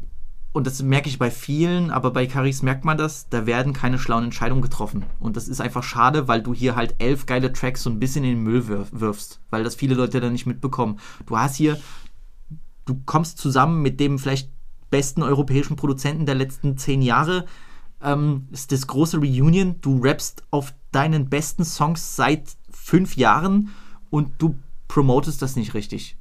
und 0.53 0.67
das 0.67 0.83
merke 0.83 1.09
ich 1.09 1.19
bei 1.19 1.31
vielen, 1.31 1.91
aber 1.91 2.11
bei 2.11 2.27
Caris 2.27 2.63
merkt 2.63 2.85
man 2.85 2.99
das, 2.99 3.29
da 3.29 3.47
werden 3.47 3.73
keine 3.73 3.99
schlauen 3.99 4.25
Entscheidungen 4.25 4.63
getroffen. 4.63 5.05
Und 5.21 5.37
das 5.37 5.47
ist 5.47 5.61
einfach 5.61 5.85
schade, 5.85 6.27
weil 6.27 6.43
du 6.43 6.53
hier 6.53 6.75
halt 6.75 6.97
elf 6.99 7.27
geile 7.27 7.53
Tracks 7.53 7.85
so 7.85 7.91
ein 7.91 8.01
bisschen 8.01 8.25
in 8.25 8.31
den 8.31 8.43
Müll 8.43 8.67
wirf, 8.67 8.89
wirfst, 8.91 9.41
weil 9.51 9.63
das 9.63 9.77
viele 9.77 9.95
Leute 9.95 10.21
dann 10.21 10.33
nicht 10.33 10.47
mitbekommen. 10.47 10.99
Du 11.27 11.39
hast 11.39 11.55
hier, 11.55 11.79
du 12.85 13.01
kommst 13.07 13.39
zusammen 13.39 13.81
mit 13.81 14.01
dem 14.01 14.19
vielleicht 14.19 14.51
besten 14.91 15.23
europäischen 15.23 15.77
Produzenten 15.77 16.27
der 16.27 16.35
letzten 16.35 16.77
zehn 16.77 17.01
Jahre. 17.01 17.45
Ähm, 18.03 18.49
ist 18.51 18.73
das 18.73 18.89
große 18.89 19.19
Reunion. 19.19 19.77
Du 19.81 20.01
rappst 20.03 20.43
auf 20.51 20.75
deinen 20.91 21.29
besten 21.29 21.65
Songs 21.65 22.17
seit 22.17 22.57
fünf 22.71 23.17
Jahren 23.17 23.71
und 24.11 24.31
du 24.39 24.57
promotest 24.89 25.41
das 25.43 25.57
nicht 25.57 25.75
richtig. 25.75 26.17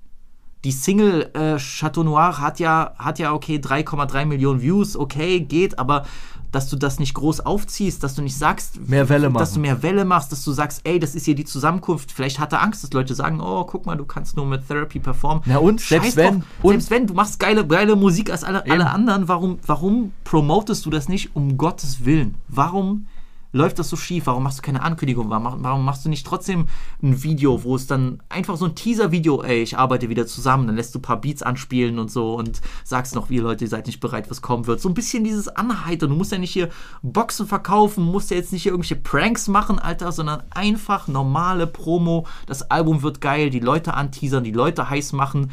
Die 0.65 0.71
Single 0.73 1.29
äh, 1.33 1.57
Chateau 1.57 2.03
Noir 2.03 2.37
hat 2.39 2.59
ja, 2.59 2.93
hat 2.97 3.17
ja 3.17 3.33
okay 3.33 3.57
3,3 3.57 4.25
Millionen 4.25 4.61
Views, 4.61 4.97
okay, 4.97 5.39
geht, 5.39 5.79
aber 5.79 6.05
dass 6.51 6.67
du 6.67 6.75
das 6.75 6.99
nicht 6.99 7.13
groß 7.13 7.41
aufziehst, 7.41 8.03
dass 8.03 8.15
du 8.15 8.21
nicht 8.23 8.35
sagst, 8.35 8.79
Mehr 8.89 9.07
Welle 9.07 9.31
dass 9.31 9.53
du 9.53 9.59
mehr 9.59 9.83
Welle 9.83 10.03
machst, 10.03 10.31
dass 10.31 10.43
du 10.43 10.51
sagst, 10.51 10.81
ey, 10.83 10.99
das 10.99 11.13
ist 11.13 11.25
hier 11.25 11.35
die 11.35 11.45
Zusammenkunft. 11.45 12.11
Vielleicht 12.11 12.39
hat 12.39 12.51
er 12.53 12.61
Angst, 12.63 12.83
dass 12.83 12.91
Leute 12.91 13.13
sagen, 13.13 13.39
oh, 13.39 13.63
guck 13.65 13.85
mal, 13.85 13.95
du 13.95 14.03
kannst 14.05 14.35
nur 14.35 14.47
mit 14.47 14.67
Therapy 14.67 14.99
performen. 14.99 15.43
Na 15.45 15.57
und? 15.59 15.79
Scheiß 15.79 16.01
Selbst 16.01 16.17
wenn- 16.17 16.43
und- 16.63 16.71
selbst 16.71 16.89
wenn, 16.89 17.05
du 17.07 17.13
machst 17.13 17.39
geile, 17.39 17.65
geile 17.67 17.95
Musik 17.95 18.31
als 18.31 18.43
alle, 18.43 18.61
Eben. 18.65 18.71
alle 18.71 18.89
anderen, 18.89 19.27
warum, 19.27 19.59
warum 19.65 20.11
promotest 20.23 20.85
du 20.85 20.89
das 20.89 21.07
nicht 21.07 21.35
um 21.35 21.55
Gottes 21.57 22.03
Willen? 22.03 22.33
Warum 22.47 23.05
läuft 23.51 23.79
das 23.79 23.89
so 23.89 23.95
schief? 23.95 24.27
Warum 24.27 24.43
machst 24.43 24.59
du 24.59 24.61
keine 24.61 24.83
Ankündigung? 24.83 25.29
Warum, 25.29 25.63
warum 25.63 25.85
machst 25.85 26.05
du 26.05 26.09
nicht 26.09 26.25
trotzdem 26.25 26.67
ein 27.01 27.23
Video, 27.23 27.63
wo 27.63 27.75
es 27.75 27.87
dann 27.87 28.21
einfach 28.29 28.57
so 28.57 28.65
ein 28.65 28.75
Teaser-Video, 28.75 29.41
ey, 29.41 29.61
ich 29.61 29.77
arbeite 29.77 30.09
wieder 30.09 30.27
zusammen, 30.27 30.67
dann 30.67 30.75
lässt 30.75 30.93
du 30.93 30.99
ein 30.99 31.03
paar 31.03 31.21
Beats 31.21 31.41
anspielen 31.41 31.99
und 31.99 32.11
so 32.11 32.35
und 32.35 32.61
sagst 32.83 33.15
noch, 33.15 33.29
ihr 33.29 33.41
Leute, 33.41 33.65
ihr 33.65 33.69
seid 33.69 33.87
nicht 33.87 33.99
bereit, 33.99 34.29
was 34.29 34.41
kommen 34.41 34.67
wird. 34.67 34.81
So 34.81 34.89
ein 34.89 34.93
bisschen 34.93 35.23
dieses 35.23 35.47
Anheitern. 35.47 36.09
Du 36.09 36.15
musst 36.15 36.31
ja 36.31 36.37
nicht 36.37 36.51
hier 36.51 36.69
Boxen 37.01 37.47
verkaufen, 37.47 38.03
musst 38.03 38.31
ja 38.31 38.37
jetzt 38.37 38.53
nicht 38.53 38.63
hier 38.63 38.71
irgendwelche 38.71 38.95
Pranks 38.95 39.47
machen, 39.47 39.79
Alter, 39.79 40.11
sondern 40.11 40.43
einfach 40.51 41.07
normale 41.07 41.67
Promo. 41.67 42.27
Das 42.45 42.69
Album 42.69 43.01
wird 43.01 43.21
geil, 43.21 43.49
die 43.49 43.59
Leute 43.59 43.93
anteasern, 43.93 44.43
die 44.43 44.51
Leute 44.51 44.89
heiß 44.89 45.13
machen. 45.13 45.51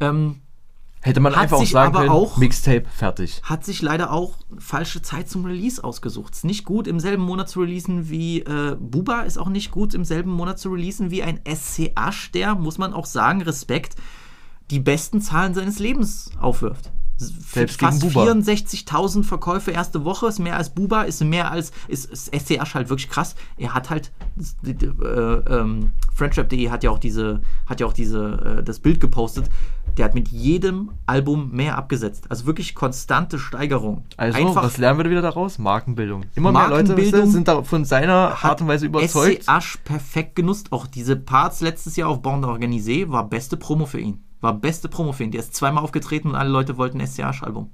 Ähm, 0.00 0.40
Hätte 1.06 1.20
man 1.20 1.36
Hat 1.36 1.44
einfach 1.44 1.58
auch 1.58 1.66
sagen 1.66 1.94
aber 1.94 2.00
können, 2.00 2.10
auch- 2.10 2.36
Mixtape, 2.36 2.84
fertig. 2.88 3.40
hat 3.44 3.64
sich 3.64 3.80
leider 3.80 4.10
auch 4.10 4.38
falsche 4.58 5.02
Zeit 5.02 5.28
zum 5.30 5.44
Release 5.44 5.84
ausgesucht. 5.84 6.34
Ist 6.34 6.44
nicht 6.44 6.64
gut 6.64 6.88
im 6.88 6.98
selben 6.98 7.22
Monat 7.22 7.48
zu 7.48 7.60
releasen 7.60 8.10
wie 8.10 8.40
äh, 8.40 8.76
Buba, 8.80 9.20
ist 9.20 9.38
auch 9.38 9.48
nicht 9.48 9.70
gut 9.70 9.94
im 9.94 10.04
selben 10.04 10.32
Monat 10.32 10.58
zu 10.58 10.68
releasen 10.70 11.12
wie 11.12 11.22
ein 11.22 11.38
SC 11.46 11.92
Asch, 11.94 12.32
der, 12.32 12.56
muss 12.56 12.78
man 12.78 12.92
auch 12.92 13.06
sagen, 13.06 13.40
Respekt, 13.42 13.94
die 14.72 14.80
besten 14.80 15.20
Zahlen 15.20 15.54
seines 15.54 15.78
Lebens 15.78 16.32
aufwirft. 16.40 16.90
Selbst 17.18 17.80
Fast 17.80 18.00
gegen 18.02 18.12
Buba. 18.12 18.24
64.000 18.24 19.22
Verkäufe 19.22 19.70
erste 19.70 20.04
Woche, 20.04 20.26
ist 20.26 20.38
mehr 20.40 20.56
als 20.56 20.70
Buba, 20.74 21.02
ist 21.02 21.22
mehr 21.24 21.50
als, 21.50 21.70
ist, 21.88 22.10
ist 22.10 22.34
SC 22.34 22.60
Asch 22.60 22.74
halt 22.74 22.90
wirklich 22.90 23.08
krass. 23.08 23.36
Er 23.56 23.74
hat 23.74 23.88
halt, 23.90 24.10
äh, 24.66 24.70
ähm, 24.84 25.92
Friendship.de 26.14 26.68
hat 26.68 26.82
ja 26.84 26.90
auch 26.90 26.98
diese, 26.98 27.40
hat 27.64 27.80
ja 27.80 27.86
auch 27.86 27.94
diese, 27.94 28.58
äh, 28.58 28.62
das 28.64 28.80
Bild 28.80 29.00
gepostet. 29.00 29.48
Der 29.96 30.04
hat 30.04 30.14
mit 30.14 30.28
jedem 30.28 30.90
Album 31.06 31.52
mehr 31.52 31.78
abgesetzt. 31.78 32.26
Also 32.28 32.44
wirklich 32.44 32.74
konstante 32.74 33.38
Steigerung. 33.38 34.04
Also, 34.16 34.38
Einfach 34.38 34.64
was 34.64 34.76
lernen 34.76 34.98
wir 34.98 35.10
wieder 35.10 35.22
daraus? 35.22 35.58
Markenbildung. 35.58 36.24
Immer 36.34 36.52
mehr 36.52 36.68
Leute 36.68 36.88
Markenbildung 36.88 37.20
wisst 37.20 37.28
ihr, 37.28 37.32
sind 37.32 37.48
da 37.48 37.62
von 37.62 37.84
seiner 37.84 38.36
Art 38.42 38.60
und 38.60 38.68
Weise 38.68 38.86
überzeugt. 38.86 39.44
SC 39.44 39.48
Asch 39.48 39.78
perfekt 39.84 40.36
genutzt. 40.36 40.72
Auch 40.72 40.86
diese 40.86 41.16
Parts 41.16 41.62
letztes 41.62 41.96
Jahr 41.96 42.10
auf 42.10 42.20
Bande 42.20 42.48
Organisé 42.48 43.10
war 43.10 43.26
beste 43.28 43.56
Promo 43.56 43.86
für 43.86 44.00
ihn. 44.00 44.22
War 44.40 44.52
beste 44.52 44.88
Promo 44.88 45.12
für 45.12 45.24
ihn. 45.24 45.30
Der 45.30 45.40
ist 45.40 45.54
zweimal 45.54 45.82
aufgetreten 45.82 46.28
und 46.28 46.34
alle 46.34 46.50
Leute 46.50 46.76
wollten 46.76 47.00
ein 47.00 47.06
SC 47.06 47.24
Asch 47.24 47.42
Album. 47.42 47.70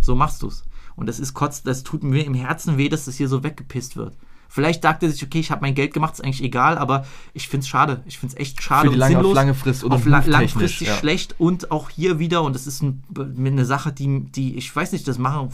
So 0.00 0.14
machst 0.16 0.42
du's. 0.42 0.64
Und 0.96 1.08
das 1.08 1.20
ist 1.20 1.34
kotzt, 1.34 1.66
das 1.66 1.82
tut 1.82 2.02
mir 2.02 2.24
im 2.24 2.34
Herzen 2.34 2.78
weh, 2.78 2.88
dass 2.88 3.04
das 3.04 3.16
hier 3.16 3.28
so 3.28 3.44
weggepisst 3.44 3.96
wird. 3.96 4.16
Vielleicht 4.48 4.84
dachte 4.84 5.06
er 5.06 5.12
sich, 5.12 5.22
okay, 5.22 5.40
ich 5.40 5.50
habe 5.50 5.60
mein 5.62 5.74
Geld 5.74 5.92
gemacht, 5.92 6.14
ist 6.14 6.24
eigentlich 6.24 6.42
egal, 6.42 6.78
aber 6.78 7.04
ich 7.34 7.48
finde 7.48 7.64
es 7.64 7.68
schade. 7.68 8.02
Ich 8.06 8.18
finde 8.18 8.34
es 8.34 8.40
echt 8.40 8.62
schade 8.62 8.88
Für 8.88 8.88
die 8.90 8.94
und 8.94 8.98
lange- 9.00 9.16
auf 9.16 9.20
sinnlos. 9.22 9.34
lange 9.34 9.54
Frist 9.54 9.84
oder 9.84 9.94
auf 9.96 10.06
la 10.06 10.22
langfristig 10.26 10.88
ja. 10.88 10.94
schlecht 10.96 11.34
und 11.38 11.70
auch 11.70 11.90
hier 11.90 12.18
wieder, 12.18 12.42
und 12.42 12.54
das 12.54 12.66
ist 12.66 12.82
ein, 12.82 13.02
eine 13.38 13.64
Sache, 13.64 13.92
die, 13.92 14.20
die, 14.20 14.56
ich 14.56 14.74
weiß 14.74 14.92
nicht, 14.92 15.06
das 15.08 15.18
machen 15.18 15.50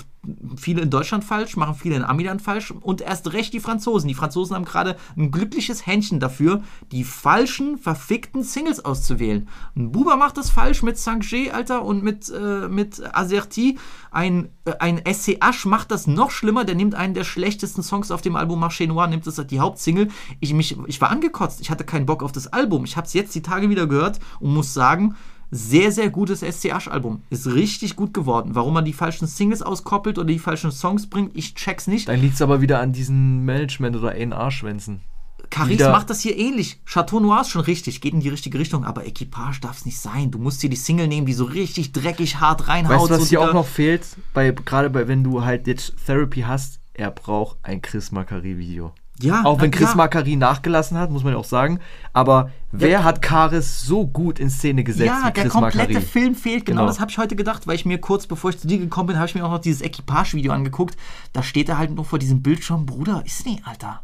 viele 0.57 0.83
in 0.83 0.91
Deutschland 0.91 1.25
falsch, 1.25 1.57
machen 1.57 1.75
viele 1.75 1.97
in 1.97 2.05
Amiland 2.05 2.43
falsch 2.43 2.71
und 2.71 3.01
erst 3.01 3.33
recht 3.33 3.53
die 3.53 3.61
Franzosen. 3.61 4.07
Die 4.07 4.15
Franzosen 4.15 4.55
haben 4.55 4.65
gerade 4.65 4.97
ein 5.17 5.33
glückliches 5.33 5.85
Händchen 5.87 6.21
dafür, 6.21 6.63
die 6.93 7.03
falschen, 7.03 7.77
verfickten 7.77 8.45
Singles 8.45 8.85
auszuwählen. 8.85 9.49
Und 9.75 9.91
Buba 9.91 10.17
macht 10.17 10.37
das 10.37 10.51
falsch 10.51 10.83
mit 10.83 10.97
Sanjay, 10.97 11.51
Alter, 11.51 11.85
und 11.85 12.05
mit, 12.05 12.31
äh, 12.31 12.69
mit 12.69 13.03
Azerti. 13.15 13.79
Ein, 14.13 14.51
äh, 14.65 14.75
ein 14.79 15.03
SCH 15.05 15.65
macht 15.65 15.91
das 15.91 16.07
noch 16.07 16.31
schlimmer, 16.31 16.65
der 16.65 16.77
nimmt 16.77 16.95
einen 16.95 17.15
der 17.15 17.25
schlechtesten 17.25 17.83
Songs 17.83 18.13
auf 18.13 18.23
dem 18.23 18.37
Album 18.37 18.63
Marché 18.63 18.87
Noir, 18.87 19.09
nimmt 19.09 19.27
das 19.27 19.45
die 19.47 19.61
Hauptsingle. 19.61 20.09
Ich, 20.39 20.55
mich, 20.55 20.79
ich 20.87 21.01
war 21.01 21.11
angekotzt, 21.11 21.61
ich 21.61 21.71
hatte 21.71 21.85
keinen 21.85 22.07
Bock 22.07 22.23
auf 22.23 22.31
das 22.31 22.47
Album. 22.47 22.85
Ich 22.85 22.97
habe 22.97 23.07
es 23.07 23.13
jetzt 23.13 23.35
die 23.35 23.43
Tage 23.43 23.71
wieder 23.71 23.89
gehört 23.89 24.21
und 24.39 24.55
muss 24.55 24.73
sagen, 24.73 25.17
sehr, 25.55 25.93
sehr 25.93 26.09
gutes 26.09 26.41
SCH-Album. 26.41 27.23
Ist 27.29 27.47
richtig 27.47 27.95
gut 27.95 28.15
geworden. 28.15 28.55
Warum 28.55 28.73
man 28.73 28.87
die 28.87 28.95
falschen 28.95 29.27
Singles 29.27 29.61
auskoppelt 29.61 30.19
oder 30.19 30.27
die 30.27 30.39
falschen 30.39 30.73
Songs 30.73 31.09
bringt, 31.09 31.37
ich 31.37 31.55
check's 31.55 31.87
nicht. 31.87 32.09
Dann 32.09 32.21
liegt 32.21 32.35
es 32.35 32.43
aber 32.43 32.63
wieder 32.63 32.81
an 32.81 32.93
diesen 32.93 33.45
Management- 33.45 33.97
oder 33.97 34.13
A&R-Schwänzen. 34.13 35.03
Caris 35.51 35.81
macht 35.81 36.09
das 36.09 36.23
hier 36.23 36.39
ähnlich. 36.39 36.81
Chateau 36.87 37.21
Noir 37.21 37.43
ist 37.43 37.51
schon 37.51 37.61
richtig, 37.61 38.01
geht 38.01 38.15
in 38.15 38.21
die 38.21 38.31
richtige 38.31 38.59
Richtung, 38.59 38.87
aber 38.87 39.07
Equipage 39.07 39.61
darf 39.61 39.77
es 39.77 39.85
nicht 39.85 40.01
sein. 40.01 40.31
Du 40.31 40.39
musst 40.39 40.63
hier 40.63 40.71
die 40.71 40.77
Single 40.77 41.07
nehmen, 41.07 41.27
die 41.27 41.35
so 41.35 41.45
richtig 41.45 41.93
dreckig 41.93 42.41
hart 42.41 42.69
reinhaut. 42.69 43.03
Weißt 43.03 43.11
du, 43.11 43.15
was 43.23 43.29
hier 43.29 43.43
auch 43.43 43.53
noch 43.53 43.67
fehlt? 43.67 44.07
Bei, 44.33 44.51
gerade 44.53 44.89
bei, 44.89 45.07
wenn 45.09 45.23
du 45.23 45.45
halt 45.45 45.67
jetzt 45.67 45.95
Therapy 46.07 46.41
hast, 46.41 46.81
er 46.95 47.11
braucht 47.11 47.59
ein 47.63 47.83
Chris 47.83 48.13
Macari-Video. 48.13 48.95
Ja, 49.23 49.45
Auch 49.45 49.57
na 49.57 49.63
wenn 49.63 49.71
Chris 49.71 49.87
klar. 49.93 49.97
Macari 49.97 50.37
nachgelassen 50.37 50.99
hat, 50.99 51.11
muss 51.11 51.25
man 51.25 51.33
ja 51.33 51.39
auch 51.39 51.45
sagen. 51.45 51.81
Aber 52.13 52.51
wer 52.71 53.05
hat 53.05 53.23
Karis 53.23 53.83
so 53.83 54.07
gut 54.07 54.39
in 54.39 54.51
Szene 54.51 54.85
gesetzt 54.85 55.07
Ja, 55.07 55.19
wie 55.29 55.33
der 55.33 55.43
Chris 55.45 55.53
komplette 55.53 55.93
Macari? 55.95 56.05
Film 56.07 56.35
fehlt. 56.35 56.67
Genau, 56.67 56.81
Genau. 56.83 56.87
das 56.89 57.01
habe 57.01 57.11
ich 57.11 57.19
heute 57.19 57.37
gedacht, 57.37 57.67
weil 57.67 57.75
ich 57.77 57.85
mir 57.87 57.99
kurz 57.99 58.27
bevor 58.27 58.51
ich 58.51 58.59
zu 58.59 58.67
dir 58.67 58.79
gekommen 58.79 59.07
bin, 59.09 59.17
habe 59.17 59.27
ich 59.27 59.35
mir 59.35 59.45
auch 59.45 59.51
noch 59.51 59.59
dieses 59.61 59.83
Equipage-Video 59.83 60.53
angeguckt. 60.53 60.97
Da 61.33 61.43
steht 61.43 61.69
er 61.69 61.79
halt 61.79 61.91
nur 61.95 62.05
vor 62.05 62.19
diesem 62.19 62.43
Bildschirm. 62.43 62.87
Bruder, 62.87 63.23
ist 63.25 63.47
nicht, 63.47 63.67
Alter. 63.67 64.03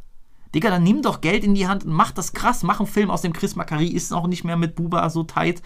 Digga, 0.54 0.70
dann 0.70 0.82
nimm 0.82 1.02
doch 1.02 1.20
Geld 1.20 1.44
in 1.44 1.54
die 1.54 1.68
Hand 1.68 1.84
und 1.84 1.92
mach 1.92 2.10
das 2.10 2.32
krass. 2.32 2.62
Mach 2.62 2.80
einen 2.80 2.86
Film 2.86 3.10
aus 3.10 3.20
dem 3.20 3.34
Chris 3.34 3.54
Macari. 3.54 3.88
Ist 3.88 4.14
auch 4.14 4.26
nicht 4.26 4.44
mehr 4.44 4.56
mit 4.56 4.76
Buba 4.76 5.10
so 5.10 5.22
tight. 5.24 5.60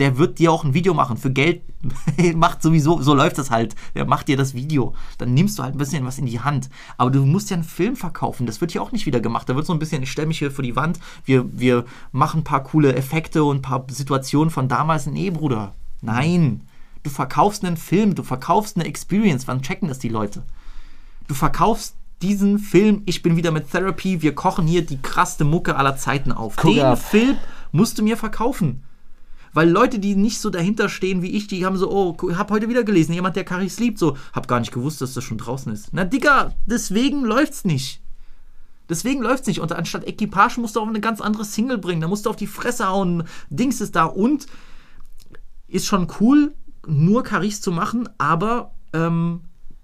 Der 0.00 0.18
wird 0.18 0.38
dir 0.38 0.50
auch 0.50 0.64
ein 0.64 0.74
Video 0.74 0.94
machen. 0.94 1.16
Für 1.16 1.30
Geld 1.30 1.62
macht 2.34 2.62
sowieso, 2.62 3.00
so 3.00 3.14
läuft 3.14 3.38
das 3.38 3.50
halt. 3.50 3.76
Der 3.94 4.06
macht 4.06 4.26
dir 4.26 4.36
das 4.36 4.54
Video. 4.54 4.94
Dann 5.18 5.34
nimmst 5.34 5.58
du 5.58 5.62
halt 5.62 5.74
ein 5.74 5.78
bisschen 5.78 6.04
was 6.04 6.18
in 6.18 6.26
die 6.26 6.40
Hand. 6.40 6.70
Aber 6.96 7.10
du 7.10 7.24
musst 7.24 7.50
ja 7.50 7.54
einen 7.54 7.64
Film 7.64 7.94
verkaufen. 7.94 8.46
Das 8.46 8.60
wird 8.60 8.72
hier 8.72 8.82
auch 8.82 8.92
nicht 8.92 9.06
wieder 9.06 9.20
gemacht. 9.20 9.48
Da 9.48 9.54
wird 9.54 9.66
so 9.66 9.72
ein 9.72 9.78
bisschen, 9.78 10.02
ich 10.02 10.10
stelle 10.10 10.26
mich 10.26 10.38
hier 10.38 10.50
vor 10.50 10.64
die 10.64 10.74
Wand. 10.74 10.98
Wir, 11.24 11.44
wir 11.52 11.84
machen 12.10 12.40
ein 12.40 12.44
paar 12.44 12.64
coole 12.64 12.96
Effekte 12.96 13.44
und 13.44 13.58
ein 13.58 13.62
paar 13.62 13.84
Situationen 13.90 14.50
von 14.50 14.68
damals. 14.68 15.06
Nee, 15.06 15.30
Bruder. 15.30 15.74
Nein. 16.00 16.62
Du 17.02 17.10
verkaufst 17.10 17.64
einen 17.64 17.76
Film. 17.76 18.14
Du 18.14 18.22
verkaufst 18.22 18.76
eine 18.76 18.86
Experience. 18.86 19.46
Wann 19.46 19.62
checken 19.62 19.88
das 19.88 20.00
die 20.00 20.08
Leute? 20.08 20.42
Du 21.28 21.34
verkaufst 21.34 21.94
diesen 22.22 22.58
Film, 22.58 23.02
ich 23.06 23.22
bin 23.22 23.36
wieder 23.36 23.50
mit 23.50 23.70
Therapy, 23.70 24.20
wir 24.20 24.34
kochen 24.34 24.66
hier 24.66 24.84
die 24.84 25.00
krasseste 25.00 25.44
Mucke 25.44 25.76
aller 25.76 25.96
Zeiten 25.96 26.32
auf. 26.32 26.56
Guck 26.56 26.74
Den 26.74 26.84
ab. 26.84 26.98
Film 26.98 27.36
musst 27.72 27.98
du 27.98 28.02
mir 28.02 28.16
verkaufen. 28.16 28.82
Weil 29.52 29.68
Leute, 29.68 29.98
die 29.98 30.14
nicht 30.14 30.40
so 30.40 30.50
dahinter 30.50 30.88
stehen 30.88 31.22
wie 31.22 31.30
ich, 31.30 31.46
die 31.48 31.64
haben 31.66 31.76
so, 31.76 31.90
oh, 31.90 32.16
hab 32.36 32.50
heute 32.50 32.68
wieder 32.68 32.84
gelesen, 32.84 33.12
jemand, 33.12 33.36
der 33.36 33.44
Caris 33.44 33.80
liebt, 33.80 33.98
so, 33.98 34.16
hab 34.32 34.46
gar 34.46 34.60
nicht 34.60 34.72
gewusst, 34.72 35.00
dass 35.00 35.14
das 35.14 35.24
schon 35.24 35.38
draußen 35.38 35.72
ist. 35.72 35.88
Na, 35.92 36.04
Digga, 36.04 36.54
deswegen 36.66 37.24
läuft's 37.24 37.64
nicht. 37.64 38.00
Deswegen 38.88 39.22
läuft's 39.22 39.46
nicht. 39.46 39.60
Und 39.60 39.72
anstatt 39.72 40.06
Equipage 40.06 40.58
musst 40.58 40.76
du 40.76 40.80
auch 40.80 40.88
eine 40.88 41.00
ganz 41.00 41.20
andere 41.20 41.44
Single 41.44 41.78
bringen. 41.78 42.00
Da 42.00 42.08
musst 42.08 42.26
du 42.26 42.30
auf 42.30 42.36
die 42.36 42.46
Fresse 42.48 42.88
hauen. 42.88 43.24
Dings 43.48 43.80
ist 43.80 43.94
da. 43.94 44.04
Und 44.04 44.46
ist 45.68 45.86
schon 45.86 46.08
cool, 46.20 46.54
nur 46.86 47.22
Caris 47.22 47.60
zu 47.60 47.72
machen, 47.72 48.08
aber 48.18 48.72
ähm, 48.92 49.42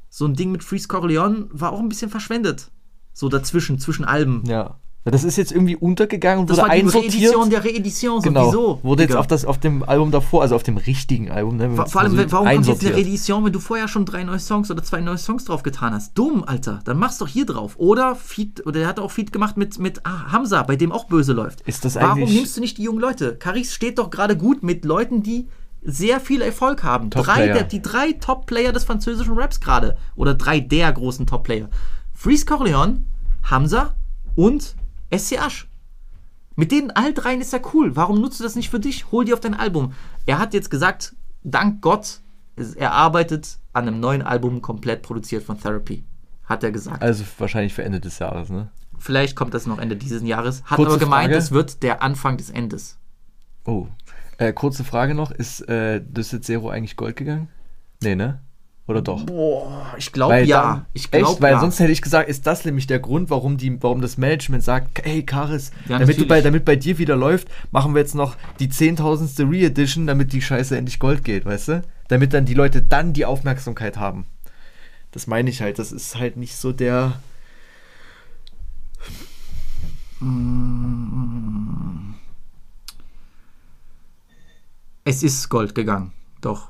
so 0.08 0.26
ein 0.26 0.34
Ding 0.34 0.50
mit 0.50 0.64
Freeze 0.64 0.88
Corleone 0.88 1.46
war 1.50 1.72
auch 1.72 1.80
ein 1.80 1.88
bisschen 1.88 2.10
verschwendet. 2.10 2.70
So 3.12 3.28
dazwischen, 3.28 3.78
zwischen 3.78 4.04
Alben. 4.04 4.42
Ja. 4.46 4.78
Das 5.12 5.24
ist 5.24 5.36
jetzt 5.36 5.52
irgendwie 5.52 5.76
untergegangen 5.76 6.40
und 6.40 6.50
Das 6.50 6.56
wurde 6.58 6.68
war 6.68 6.74
die 6.74 6.82
einsortiert. 6.82 7.14
Reedition 7.14 7.50
der 7.50 7.64
Reedition. 7.64 8.22
Genau. 8.22 8.48
wieso? 8.48 8.80
Wurde 8.82 9.02
jetzt 9.04 9.16
auf, 9.16 9.26
das, 9.26 9.44
auf 9.44 9.58
dem 9.58 9.82
Album 9.82 10.10
davor, 10.10 10.42
also 10.42 10.54
auf 10.56 10.62
dem 10.62 10.76
richtigen 10.76 11.30
Album, 11.30 11.56
ne, 11.56 11.70
Vor, 11.70 12.00
allem, 12.00 12.16
mal 12.16 12.24
so 12.28 12.32
warum 12.32 12.46
kommt 12.48 12.66
jetzt 12.66 12.80
eine 12.82 12.90
einsortiert. 12.90 12.96
Edition, 12.98 13.44
wenn 13.44 13.52
du 13.52 13.60
vorher 13.60 13.88
schon 13.88 14.04
drei 14.04 14.24
neue 14.24 14.38
Songs 14.40 14.70
oder 14.70 14.82
zwei 14.82 15.00
neue 15.00 15.18
Songs 15.18 15.44
drauf 15.44 15.62
getan 15.62 15.94
hast? 15.94 16.18
Dumm, 16.18 16.42
Alter. 16.44 16.80
Dann 16.84 16.98
mach's 16.98 17.18
doch 17.18 17.28
hier 17.28 17.46
drauf. 17.46 17.74
Oder 17.78 18.16
Feed, 18.16 18.66
oder 18.66 18.80
er 18.80 18.88
hat 18.88 18.98
auch 18.98 19.10
Feed 19.10 19.32
gemacht 19.32 19.56
mit, 19.56 19.78
mit 19.78 20.00
ah, 20.04 20.32
Hamza, 20.32 20.62
bei 20.64 20.76
dem 20.76 20.90
auch 20.92 21.04
böse 21.04 21.32
läuft. 21.32 21.60
Ist 21.62 21.84
das 21.84 21.94
Warum 21.96 22.18
eigentlich- 22.22 22.34
nimmst 22.34 22.56
du 22.56 22.60
nicht 22.60 22.78
die 22.78 22.82
jungen 22.82 23.00
Leute? 23.00 23.36
Caris 23.36 23.74
steht 23.74 23.98
doch 23.98 24.10
gerade 24.10 24.36
gut 24.36 24.62
mit 24.62 24.84
Leuten, 24.84 25.22
die 25.22 25.46
sehr 25.82 26.18
viel 26.18 26.42
Erfolg 26.42 26.82
haben. 26.82 27.10
Drei 27.10 27.22
Top-Player. 27.22 27.54
der, 27.54 27.62
die 27.62 27.80
drei 27.80 28.12
Top-Player 28.12 28.72
des 28.72 28.82
französischen 28.82 29.38
Raps 29.38 29.60
gerade. 29.60 29.96
Oder 30.16 30.34
drei 30.34 30.58
der 30.58 30.90
großen 30.92 31.26
Top-Player. 31.28 31.68
Freeze 32.12 32.44
Corleone, 32.44 33.02
Hamza 33.44 33.94
und 34.34 34.74
SCH. 35.10 35.68
Mit 36.56 36.72
denen 36.72 36.90
all 36.90 37.12
dreien 37.12 37.40
ist 37.40 37.52
er 37.52 37.60
cool. 37.74 37.96
Warum 37.96 38.20
nutzt 38.20 38.40
du 38.40 38.44
das 38.44 38.56
nicht 38.56 38.70
für 38.70 38.80
dich? 38.80 39.10
Hol 39.12 39.24
die 39.24 39.34
auf 39.34 39.40
dein 39.40 39.54
Album. 39.54 39.92
Er 40.24 40.38
hat 40.38 40.54
jetzt 40.54 40.70
gesagt, 40.70 41.14
dank 41.42 41.82
Gott, 41.82 42.20
er 42.76 42.92
arbeitet 42.92 43.58
an 43.72 43.86
einem 43.86 44.00
neuen 44.00 44.22
Album 44.22 44.62
komplett 44.62 45.02
produziert 45.02 45.42
von 45.42 45.60
Therapy. 45.60 46.04
Hat 46.44 46.64
er 46.64 46.72
gesagt. 46.72 47.02
Also 47.02 47.24
wahrscheinlich 47.38 47.74
für 47.74 47.84
Ende 47.84 48.00
des 48.00 48.18
Jahres, 48.18 48.48
ne? 48.48 48.70
Vielleicht 48.98 49.36
kommt 49.36 49.52
das 49.52 49.66
noch 49.66 49.78
Ende 49.78 49.96
dieses 49.96 50.22
Jahres. 50.22 50.62
Hat 50.64 50.76
Kurze 50.76 50.92
aber 50.92 50.98
gemeint, 50.98 51.30
Frage. 51.30 51.36
es 51.36 51.50
wird 51.50 51.82
der 51.82 52.02
Anfang 52.02 52.38
des 52.38 52.48
Endes. 52.48 52.98
Oh. 53.66 53.88
Äh, 54.38 54.52
kurze 54.52 54.84
Frage 54.84 55.14
noch, 55.14 55.30
ist 55.30 55.68
äh, 55.68 56.00
Düsseldorf 56.00 56.46
Zero 56.46 56.68
eigentlich 56.70 56.96
Gold 56.96 57.16
gegangen? 57.16 57.48
Nee, 58.02 58.14
ne? 58.14 58.40
Oder 58.88 59.02
doch? 59.02 59.24
Boah, 59.24 59.94
ich 59.98 60.12
glaube 60.12 60.42
ja. 60.42 60.86
ich 60.92 61.04
echt, 61.04 61.24
glaube 61.24 61.42
weil 61.42 61.54
ja. 61.54 61.60
sonst 61.60 61.80
hätte 61.80 61.90
ich 61.90 62.02
gesagt, 62.02 62.28
ist 62.28 62.46
das 62.46 62.64
nämlich 62.64 62.86
der 62.86 63.00
Grund, 63.00 63.30
warum 63.30 63.56
die, 63.56 63.82
warum 63.82 64.00
das 64.00 64.16
Management 64.16 64.62
sagt, 64.62 65.04
hey 65.04 65.24
Karis, 65.24 65.72
Ja, 65.88 65.98
damit, 65.98 66.20
du 66.20 66.26
bei, 66.26 66.40
damit 66.40 66.64
bei 66.64 66.76
dir 66.76 66.98
wieder 66.98 67.16
läuft, 67.16 67.48
machen 67.72 67.94
wir 67.94 68.00
jetzt 68.00 68.14
noch 68.14 68.36
die 68.60 68.68
10.000ste 68.68 69.50
Re-Edition, 69.50 70.06
damit 70.06 70.32
die 70.32 70.40
Scheiße 70.40 70.76
endlich 70.76 71.00
Gold 71.00 71.24
geht, 71.24 71.44
weißt 71.44 71.68
du? 71.68 71.82
Damit 72.06 72.32
dann 72.32 72.44
die 72.44 72.54
Leute 72.54 72.80
dann 72.80 73.12
die 73.12 73.24
Aufmerksamkeit 73.24 73.96
haben. 73.96 74.24
Das 75.10 75.26
meine 75.26 75.50
ich 75.50 75.62
halt, 75.62 75.80
das 75.80 75.90
ist 75.90 76.16
halt 76.16 76.36
nicht 76.36 76.54
so 76.54 76.72
der. 76.72 77.14
Es 85.04 85.22
ist 85.24 85.48
Gold 85.48 85.74
gegangen. 85.74 86.12
Doch. 86.40 86.68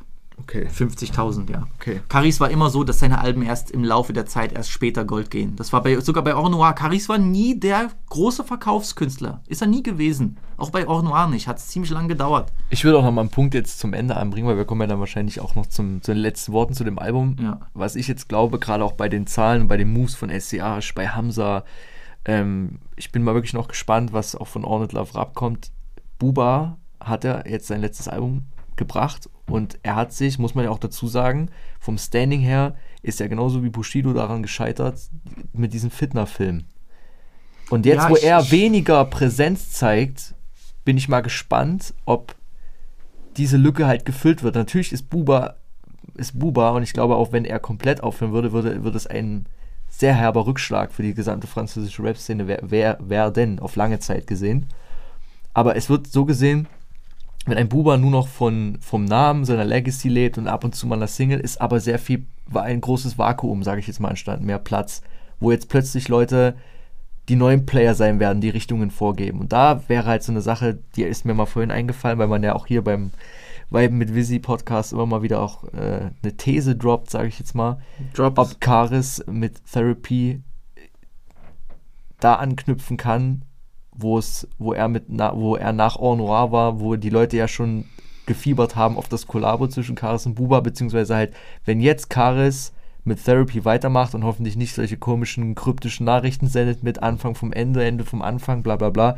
Okay. 0.49 0.69
50.000, 0.69 1.51
ja. 1.51 1.67
Okay. 1.81 2.01
Caris 2.09 2.39
war 2.39 2.51
immer 2.51 2.71
so, 2.71 2.85
dass 2.85 3.01
seine 3.01 3.21
Alben 3.21 3.43
erst 3.43 3.73
im 3.73 3.83
Laufe 3.83 4.13
der 4.13 4.27
Zeit 4.27 4.53
erst 4.53 4.71
später 4.71 5.05
Gold 5.05 5.33
gehen. 5.33 5.57
Das 5.57 5.73
war 5.73 5.83
bei, 5.83 5.99
sogar 5.99 6.23
bei 6.23 6.37
Or 6.37 6.49
Noir. 6.49 6.73
Caris 6.73 7.09
war 7.09 7.19
nie 7.19 7.59
der 7.59 7.91
große 8.11 8.45
Verkaufskünstler. 8.45 9.43
Ist 9.49 9.61
er 9.61 9.67
nie 9.67 9.83
gewesen. 9.83 10.37
Auch 10.57 10.71
bei 10.71 10.87
Or 10.87 11.03
Noir 11.03 11.27
nicht. 11.27 11.49
Hat 11.49 11.59
es 11.59 11.67
ziemlich 11.67 11.91
lang 11.91 12.07
gedauert. 12.07 12.53
Ich 12.71 12.85
würde 12.85 12.99
auch 12.99 13.03
noch 13.03 13.11
mal 13.11 13.23
einen 13.23 13.31
Punkt 13.31 13.55
jetzt 13.55 13.81
zum 13.81 13.93
Ende 13.93 14.17
anbringen, 14.17 14.47
weil 14.47 14.57
wir 14.57 14.65
kommen 14.65 14.83
ja 14.83 14.87
dann 14.87 15.01
wahrscheinlich 15.01 15.41
auch 15.41 15.57
noch 15.57 15.67
zum, 15.67 16.01
zu 16.01 16.13
den 16.13 16.21
letzten 16.21 16.53
Worten 16.53 16.75
zu 16.75 16.85
dem 16.85 17.01
Album. 17.01 17.35
Ja. 17.41 17.61
Was 17.75 17.97
ich 17.97 18.07
jetzt 18.07 18.29
glaube, 18.29 18.61
gerade 18.61 18.85
auch 18.85 18.93
bei 18.93 19.09
den 19.09 19.27
Zahlen 19.27 19.63
und 19.63 19.69
bei 19.69 19.77
den 19.77 19.93
Moves 19.93 20.15
von 20.15 20.31
SCH, 20.31 20.95
bei 20.95 21.09
Hamza, 21.09 21.65
ähm, 22.25 22.79
ich 22.95 23.11
bin 23.11 23.25
mal 23.25 23.35
wirklich 23.35 23.53
noch 23.53 23.67
gespannt, 23.67 24.13
was 24.13 24.37
auch 24.37 24.47
von 24.47 24.65
Ornette 24.65 24.95
Love 24.95 25.19
Rap 25.19 25.35
kommt. 25.35 25.73
Buba 26.21 26.79
hat 27.01 27.25
er 27.25 27.51
jetzt 27.51 27.67
sein 27.67 27.81
letztes 27.81 28.07
Album 28.07 28.45
gebracht 28.77 29.29
und 29.49 29.79
er 29.83 29.97
hat 29.97 30.13
sich, 30.13 30.39
muss 30.39 30.55
man 30.55 30.65
ja 30.65 30.71
auch 30.71 30.79
dazu 30.79 31.07
sagen, 31.09 31.51
vom 31.81 31.99
Standing 31.99 32.41
her 32.41 32.75
ist 33.03 33.21
er 33.21 33.29
genauso 33.29 33.63
wie 33.63 33.71
Bushido 33.71 34.13
daran 34.13 34.43
gescheitert 34.43 34.99
mit 35.53 35.73
diesem 35.73 35.91
Fitner-Film. 35.91 36.65
Und 37.71 37.87
jetzt, 37.87 38.03
Ja, 38.05 38.11
wo 38.11 38.17
ich- 38.17 38.25
er 38.25 38.41
ich- 38.41 38.51
weniger 38.53 39.05
Präsenz 39.05 39.71
zeigt, 39.73 40.35
bin 40.85 40.97
ich 40.97 41.09
mal 41.09 41.21
gespannt, 41.21 41.95
ob 42.05 42.35
diese 43.37 43.57
Lücke 43.57 43.87
halt 43.87 44.05
gefüllt 44.05 44.43
wird. 44.43 44.55
Natürlich 44.55 44.93
ist 44.93 45.11
Buba, 45.11 45.57
ist 46.15 46.39
Buba 46.39 46.71
und 46.71 46.83
ich 46.83 46.93
glaube 46.93 47.17
auch, 47.17 47.33
wenn 47.33 47.45
er 47.45 47.59
komplett 47.59 48.03
aufhören 48.03 48.33
würde, 48.33 48.53
würde, 48.53 48.83
würde 48.85 48.97
es 48.97 49.07
ein 49.07 49.47
sehr 49.89 50.15
herber 50.15 50.47
Rückschlag 50.47 50.93
für 50.93 51.03
die 51.03 51.15
gesamte 51.15 51.47
französische 51.47 52.03
Rap-Szene 52.03 52.47
wer- 52.49 52.61
wer- 52.63 52.99
werden, 53.01 53.59
auf 53.59 53.77
lange 53.77 53.99
Zeit 53.99 54.27
gesehen. 54.27 54.67
Aber 55.55 55.77
es 55.77 55.89
wird 55.89 56.07
so 56.07 56.25
gesehen, 56.25 56.67
wenn 57.47 57.59
ein 57.59 57.69
Buba 57.69 57.97
nur 57.97 58.11
noch 58.11 58.29
von, 58.29 58.79
vom 58.81 59.05
Namen, 59.05 59.45
seiner 59.45 59.65
Legacy 59.65 60.09
lebt 60.09 60.37
und 60.37 60.49
ab 60.49 60.65
und 60.65 60.75
zu 60.75 60.87
mal 60.87 60.97
eine 60.97 61.09
Single, 61.09 61.41
ist 61.41 61.61
aber 61.61 61.81
sehr 61.81 61.99
viel, 61.99 62.27
war 62.47 62.65
ein 62.65 62.81
großes 62.81 63.19
Vakuum, 63.19 63.63
sage 63.63 63.81
ich 63.81 63.87
jetzt 63.87 64.01
mal, 64.01 64.11
entstanden, 64.11 64.47
mehr 64.47 64.59
Platz, 64.59 65.03
wo 65.41 65.53
jetzt 65.53 65.69
plötzlich 65.69 66.09
Leute 66.09 66.57
die 67.29 67.37
neuen 67.37 67.67
Player 67.67 67.95
sein 67.95 68.21
werden, 68.21 68.41
die 68.41 68.51
Richtungen 68.51 68.91
vorgeben. 68.91 69.41
Und 69.41 69.53
da 69.53 69.83
wäre 69.89 70.07
halt 70.07 70.23
so 70.23 70.33
eine 70.33 70.41
Sache, 70.41 70.79
die 70.95 71.03
ist 71.03 71.25
mir 71.25 71.35
mal 71.35 71.47
vorhin 71.47 71.71
eingefallen, 71.71 72.19
weil 72.19 72.29
man 72.29 72.43
ja 72.43 72.55
auch 72.55 72.67
hier 72.67 72.83
beim 72.83 73.11
Viben 73.71 73.99
mit 73.99 74.15
Visi 74.15 74.39
Podcast 74.39 74.93
immer 74.93 75.07
mal 75.07 75.23
wieder 75.23 75.41
auch 75.41 75.65
äh, 75.73 76.11
eine 76.23 76.37
These 76.37 76.77
droppt, 76.77 77.11
sage 77.11 77.29
ich 77.29 77.39
jetzt 77.39 77.55
mal. 77.55 77.79
Drop 78.15 78.39
ob 78.39 78.61
Karis 78.61 79.25
mit 79.27 79.61
Therapy 79.73 80.41
da 82.21 82.35
anknüpfen 82.35 82.97
kann, 82.97 83.43
wo 83.97 84.19
es, 84.19 84.49
wo 84.59 84.73
er 84.73 84.89
mit, 84.89 85.05
wo 85.09 85.57
er 85.57 85.73
nach 85.73 85.97
Or 85.97 86.17
Noir 86.17 86.53
war, 86.53 86.81
wo 86.81 86.97
die 86.97 87.11
Leute 87.11 87.37
ja 87.37 87.49
schon 87.49 87.85
gefiebert 88.27 88.77
haben 88.77 88.97
auf 88.97 89.09
das 89.09 89.27
Kollabo 89.27 89.69
zwischen 89.69 89.95
Karis 89.95 90.27
und 90.27 90.35
Buba, 90.35 90.61
beziehungsweise 90.61 91.15
halt, 91.15 91.35
wenn 91.65 91.81
jetzt 91.81 92.11
Karis 92.11 92.73
mit 93.05 93.25
Therapy 93.25 93.65
weitermacht 93.65 94.15
und 94.15 94.25
hoffentlich 94.25 94.57
nicht 94.57 94.75
solche 94.75 94.97
komischen, 94.97 95.55
kryptischen 95.55 96.05
Nachrichten 96.05 96.49
sendet 96.49 96.83
mit 96.83 97.03
Anfang 97.03 97.37
vom 97.37 97.53
Ende, 97.53 97.85
Ende 97.85 98.05
vom 98.05 98.21
Anfang, 98.21 98.63
bla 98.63 98.77
bla 98.77 98.91
bla. 98.91 99.17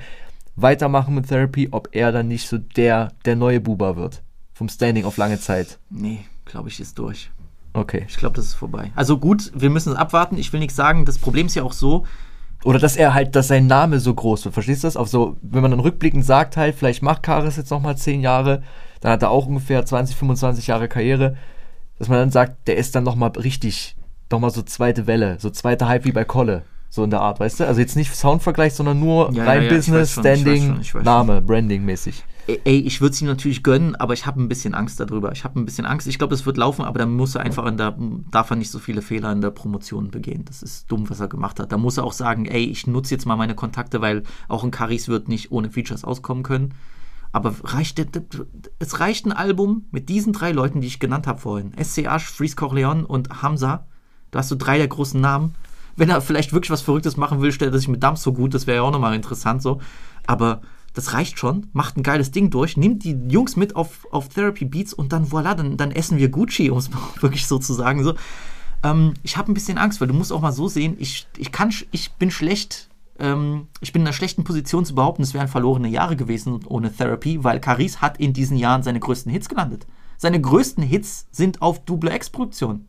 Weitermachen 0.56 1.14
mit 1.14 1.28
Therapy, 1.28 1.68
ob 1.70 1.88
er 1.92 2.12
dann 2.12 2.28
nicht 2.28 2.48
so 2.48 2.58
der, 2.58 3.12
der 3.24 3.36
neue 3.36 3.60
Buba 3.60 3.96
wird. 3.96 4.22
Vom 4.52 4.68
Standing 4.68 5.04
auf 5.04 5.16
lange 5.16 5.40
Zeit. 5.40 5.78
Nee, 5.88 6.20
glaube 6.44 6.68
ich, 6.68 6.80
ist 6.80 6.98
durch. 6.98 7.30
Okay. 7.72 8.04
Ich 8.08 8.16
glaube, 8.16 8.36
das 8.36 8.46
ist 8.46 8.54
vorbei. 8.54 8.90
Also 8.94 9.18
gut, 9.18 9.52
wir 9.54 9.70
müssen 9.70 9.92
es 9.92 9.98
abwarten. 9.98 10.36
Ich 10.36 10.52
will 10.52 10.60
nichts 10.60 10.76
sagen. 10.76 11.04
Das 11.04 11.18
Problem 11.18 11.46
ist 11.46 11.54
ja 11.54 11.62
auch 11.62 11.72
so, 11.72 12.04
Oder 12.64 12.78
dass 12.78 12.96
er 12.96 13.14
halt, 13.14 13.36
dass 13.36 13.48
sein 13.48 13.66
Name 13.66 14.00
so 14.00 14.12
groß 14.12 14.44
wird. 14.44 14.54
Verstehst 14.54 14.82
du 14.82 14.88
das? 14.88 14.96
Auf 14.96 15.08
so, 15.08 15.36
wenn 15.42 15.62
man 15.62 15.70
dann 15.70 15.80
rückblickend 15.80 16.24
sagt 16.24 16.56
halt, 16.56 16.74
vielleicht 16.74 17.02
macht 17.02 17.22
Karis 17.22 17.56
jetzt 17.56 17.70
nochmal 17.70 17.96
10 17.96 18.20
Jahre, 18.20 18.62
dann 19.00 19.12
hat 19.12 19.22
er 19.22 19.30
auch 19.30 19.46
ungefähr 19.46 19.84
20, 19.84 20.16
25 20.16 20.66
Jahre 20.66 20.88
Karriere, 20.88 21.36
dass 21.98 22.08
man 22.08 22.18
dann 22.18 22.30
sagt, 22.30 22.66
der 22.66 22.76
ist 22.76 22.94
dann 22.94 23.04
nochmal 23.04 23.30
richtig, 23.30 23.96
nochmal 24.30 24.50
so 24.50 24.62
zweite 24.62 25.06
Welle, 25.06 25.36
so 25.38 25.50
zweite 25.50 25.88
Hype 25.88 26.04
wie 26.04 26.12
bei 26.12 26.24
Kolle. 26.24 26.62
So 26.90 27.04
in 27.04 27.10
der 27.10 27.20
Art, 27.20 27.38
weißt 27.38 27.60
du? 27.60 27.66
Also 27.66 27.80
jetzt 27.80 27.96
nicht 27.96 28.14
Soundvergleich, 28.14 28.72
sondern 28.72 28.98
nur 28.98 29.30
Ja, 29.32 29.44
rein 29.44 29.64
ja, 29.64 29.68
Business, 29.68 30.12
schon, 30.12 30.24
ich 30.24 30.30
weiß 30.30 30.40
Standing, 30.40 30.66
schon, 30.66 30.80
ich 30.80 30.94
weiß 30.94 31.04
schon. 31.04 31.04
Name, 31.04 31.42
Branding-mäßig. 31.42 32.24
Ey, 32.48 32.80
ich 32.80 33.00
würde 33.00 33.12
es 33.12 33.20
ihm 33.20 33.28
natürlich 33.28 33.62
gönnen, 33.62 33.94
aber 33.94 34.14
ich 34.14 34.24
habe 34.24 34.40
ein 34.40 34.48
bisschen 34.48 34.74
Angst 34.74 34.98
darüber. 35.00 35.32
Ich 35.32 35.44
habe 35.44 35.60
ein 35.60 35.66
bisschen 35.66 35.84
Angst. 35.84 36.06
Ich 36.06 36.18
glaube, 36.18 36.34
es 36.34 36.46
wird 36.46 36.56
laufen, 36.56 36.84
aber 36.84 36.98
dann 36.98 37.14
muss 37.14 37.34
er 37.34 37.42
einfach 37.42 37.66
in 37.66 37.76
der, 37.76 37.96
darf 38.30 38.50
er 38.50 38.56
nicht 38.56 38.70
so 38.70 38.78
viele 38.78 39.02
Fehler 39.02 39.30
in 39.32 39.42
der 39.42 39.50
Promotion 39.50 40.10
begehen. 40.10 40.44
Das 40.46 40.62
ist 40.62 40.90
dumm, 40.90 41.10
was 41.10 41.20
er 41.20 41.28
gemacht 41.28 41.60
hat. 41.60 41.72
Da 41.72 41.76
muss 41.76 41.98
er 41.98 42.04
auch 42.04 42.14
sagen, 42.14 42.46
ey, 42.46 42.64
ich 42.64 42.86
nutze 42.86 43.14
jetzt 43.14 43.26
mal 43.26 43.36
meine 43.36 43.54
Kontakte, 43.54 44.00
weil 44.00 44.22
auch 44.48 44.64
ein 44.64 44.70
Caris 44.70 45.08
wird 45.08 45.28
nicht 45.28 45.52
ohne 45.52 45.70
Features 45.70 46.04
auskommen 46.04 46.42
können. 46.42 46.74
Aber 47.32 47.54
reicht, 47.62 48.02
es 48.78 49.00
reicht 49.00 49.26
ein 49.26 49.32
Album 49.32 49.84
mit 49.90 50.08
diesen 50.08 50.32
drei 50.32 50.52
Leuten, 50.52 50.80
die 50.80 50.86
ich 50.86 51.00
genannt 51.00 51.26
habe 51.26 51.40
vorhin. 51.40 51.72
SCH, 51.78 52.22
Freeze 52.22 52.56
Corleone 52.56 53.06
und 53.06 53.42
Hamza. 53.42 53.86
Da 54.30 54.38
hast 54.38 54.50
du 54.50 54.54
drei 54.54 54.78
der 54.78 54.88
großen 54.88 55.20
Namen. 55.20 55.54
Wenn 55.96 56.08
er 56.08 56.22
vielleicht 56.22 56.54
wirklich 56.54 56.70
was 56.70 56.80
Verrücktes 56.80 57.18
machen 57.18 57.42
will, 57.42 57.52
stellt 57.52 57.74
er 57.74 57.78
sich 57.78 57.88
mit 57.88 58.02
Dumps 58.02 58.22
so 58.22 58.32
gut, 58.32 58.54
das 58.54 58.66
wäre 58.66 58.76
ja 58.76 58.82
auch 58.82 58.92
nochmal 58.92 59.14
interessant 59.14 59.60
so. 59.60 59.80
Aber 60.26 60.62
das 60.98 61.12
reicht 61.12 61.38
schon, 61.38 61.68
macht 61.72 61.96
ein 61.96 62.02
geiles 62.02 62.32
Ding 62.32 62.50
durch, 62.50 62.76
nimmt 62.76 63.04
die 63.04 63.16
Jungs 63.28 63.54
mit 63.54 63.76
auf, 63.76 64.04
auf 64.10 64.28
Therapy 64.30 64.64
Beats 64.64 64.92
und 64.92 65.12
dann 65.12 65.26
voilà, 65.26 65.54
dann, 65.54 65.76
dann 65.76 65.92
essen 65.92 66.18
wir 66.18 66.28
Gucci, 66.28 66.70
um 66.70 66.78
es 66.78 66.90
wirklich 67.20 67.46
so 67.46 67.60
zu 67.60 67.72
sagen. 67.72 68.02
So. 68.02 68.14
Ähm, 68.82 69.14
ich 69.22 69.36
habe 69.36 69.52
ein 69.52 69.54
bisschen 69.54 69.78
Angst, 69.78 70.00
weil 70.00 70.08
du 70.08 70.14
musst 70.14 70.32
auch 70.32 70.40
mal 70.40 70.50
so 70.50 70.66
sehen, 70.66 70.96
ich, 70.98 71.28
ich, 71.36 71.52
kann, 71.52 71.72
ich 71.92 72.10
bin 72.14 72.32
schlecht, 72.32 72.88
ähm, 73.20 73.68
ich 73.80 73.92
bin 73.92 74.02
in 74.02 74.08
einer 74.08 74.12
schlechten 74.12 74.42
Position 74.42 74.84
zu 74.84 74.96
behaupten, 74.96 75.22
es 75.22 75.34
wären 75.34 75.46
verlorene 75.46 75.88
Jahre 75.88 76.16
gewesen 76.16 76.64
ohne 76.66 76.92
Therapy, 76.92 77.44
weil 77.44 77.60
Caris 77.60 78.00
hat 78.00 78.18
in 78.18 78.32
diesen 78.32 78.56
Jahren 78.56 78.82
seine 78.82 78.98
größten 78.98 79.30
Hits 79.30 79.48
gelandet. 79.48 79.86
Seine 80.16 80.40
größten 80.40 80.82
Hits 80.82 81.28
sind 81.30 81.62
auf 81.62 81.84
Double 81.84 82.12
X-Produktion. 82.12 82.88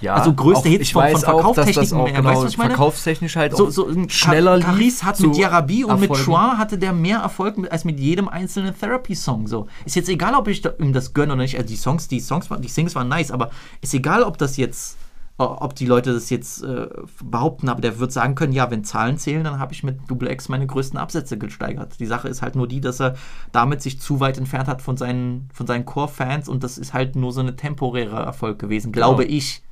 Ja, 0.00 0.14
Also 0.14 0.32
größte 0.34 0.68
Hits 0.68 0.82
ich 0.82 0.92
von- 0.92 1.02
von 1.08 1.24
auch, 1.24 1.56
mehr. 1.56 2.12
genau, 2.12 2.28
Weißt 2.28 2.40
du, 2.40 2.44
was 2.46 2.52
ich 2.52 2.58
meine? 2.58 2.70
verkaufstechnisch 2.70 3.36
halt 3.36 3.56
So, 3.56 3.68
auch 3.68 3.70
so 3.70 3.88
ein 3.88 4.10
schneller 4.10 4.58
Car- 4.58 4.72
Caris 4.72 5.04
hat 5.04 5.20
mit 5.20 5.36
Yarabi 5.36 5.84
und 5.84 6.00
mit. 6.00 6.10
Chouin 6.12 6.58
hatte 6.58 6.78
der 6.78 6.92
mehr 6.92 7.18
Erfolg 7.20 7.56
mit, 7.58 7.70
als 7.70 7.84
mit 7.84 8.00
jedem 8.00 8.28
einzelnen 8.28 8.76
Therapy-Song. 8.78 9.46
So. 9.46 9.68
Ist 9.84 9.94
jetzt 9.96 10.08
egal, 10.08 10.34
ob 10.34 10.48
ich 10.48 10.62
da, 10.62 10.72
ihm 10.78 10.92
das 10.92 11.14
gönne 11.14 11.32
oder 11.34 11.42
nicht. 11.42 11.56
Also 11.56 11.68
die 11.68 11.76
Songs, 11.76 12.08
die 12.08 12.20
Songs, 12.20 12.50
waren- 12.50 12.60
die 12.60 12.68
Singles 12.68 12.94
waren 12.96 13.08
nice, 13.08 13.30
aber 13.30 13.50
ist 13.82 13.94
egal, 13.94 14.24
ob 14.24 14.36
das 14.36 14.56
jetzt, 14.56 14.98
ob 15.38 15.74
die 15.76 15.86
Leute 15.86 16.12
das 16.12 16.28
jetzt 16.28 16.62
äh, 16.64 16.88
behaupten, 17.22 17.68
aber 17.68 17.80
der 17.80 17.98
wird 18.00 18.12
sagen 18.12 18.34
können, 18.34 18.52
ja, 18.52 18.70
wenn 18.70 18.84
Zahlen 18.84 19.16
zählen, 19.18 19.44
dann 19.44 19.58
habe 19.60 19.72
ich 19.72 19.84
mit 19.84 19.98
Double 20.10 20.30
X 20.30 20.48
meine 20.48 20.66
größten 20.66 20.98
Absätze 20.98 21.38
gesteigert. 21.38 21.98
Die 22.00 22.06
Sache 22.06 22.28
ist 22.28 22.42
halt 22.42 22.56
nur 22.56 22.66
die, 22.68 22.80
dass 22.80 23.00
er 23.00 23.14
damit 23.52 23.80
sich 23.80 24.00
zu 24.00 24.18
weit 24.20 24.38
entfernt 24.38 24.68
hat 24.68 24.82
von 24.82 24.96
seinen, 24.96 25.48
von 25.52 25.66
seinen 25.68 25.84
Core-Fans 25.84 26.48
und 26.48 26.62
das 26.64 26.78
ist 26.78 26.92
halt 26.94 27.14
nur 27.16 27.32
so 27.32 27.40
eine 27.40 27.54
temporärer 27.56 28.22
Erfolg 28.24 28.58
gewesen, 28.58 28.90
glaube 28.92 29.24
Genau. 29.24 29.36
ich. 29.36 29.62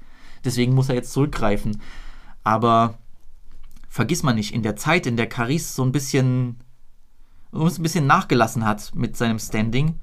Deswegen 0.45 0.75
muss 0.75 0.89
er 0.89 0.95
jetzt 0.95 1.13
zurückgreifen. 1.13 1.81
Aber 2.45 2.99
vergiss 3.89 4.23
mal 4.23 4.33
nicht, 4.33 4.55
in 4.55 4.63
der 4.63 4.77
Zeit, 4.77 5.07
in 5.07 5.17
der 5.17 5.29
Caris 5.29 5.75
so 5.75 5.85
ein 5.85 5.93
bisschen, 5.93 6.57
uns 7.51 7.79
ein 7.79 7.83
bisschen 7.83 8.07
nachgelassen 8.07 8.65
hat 8.65 8.95
mit 8.95 9.17
seinem 9.17 9.39
Standing, 9.39 9.99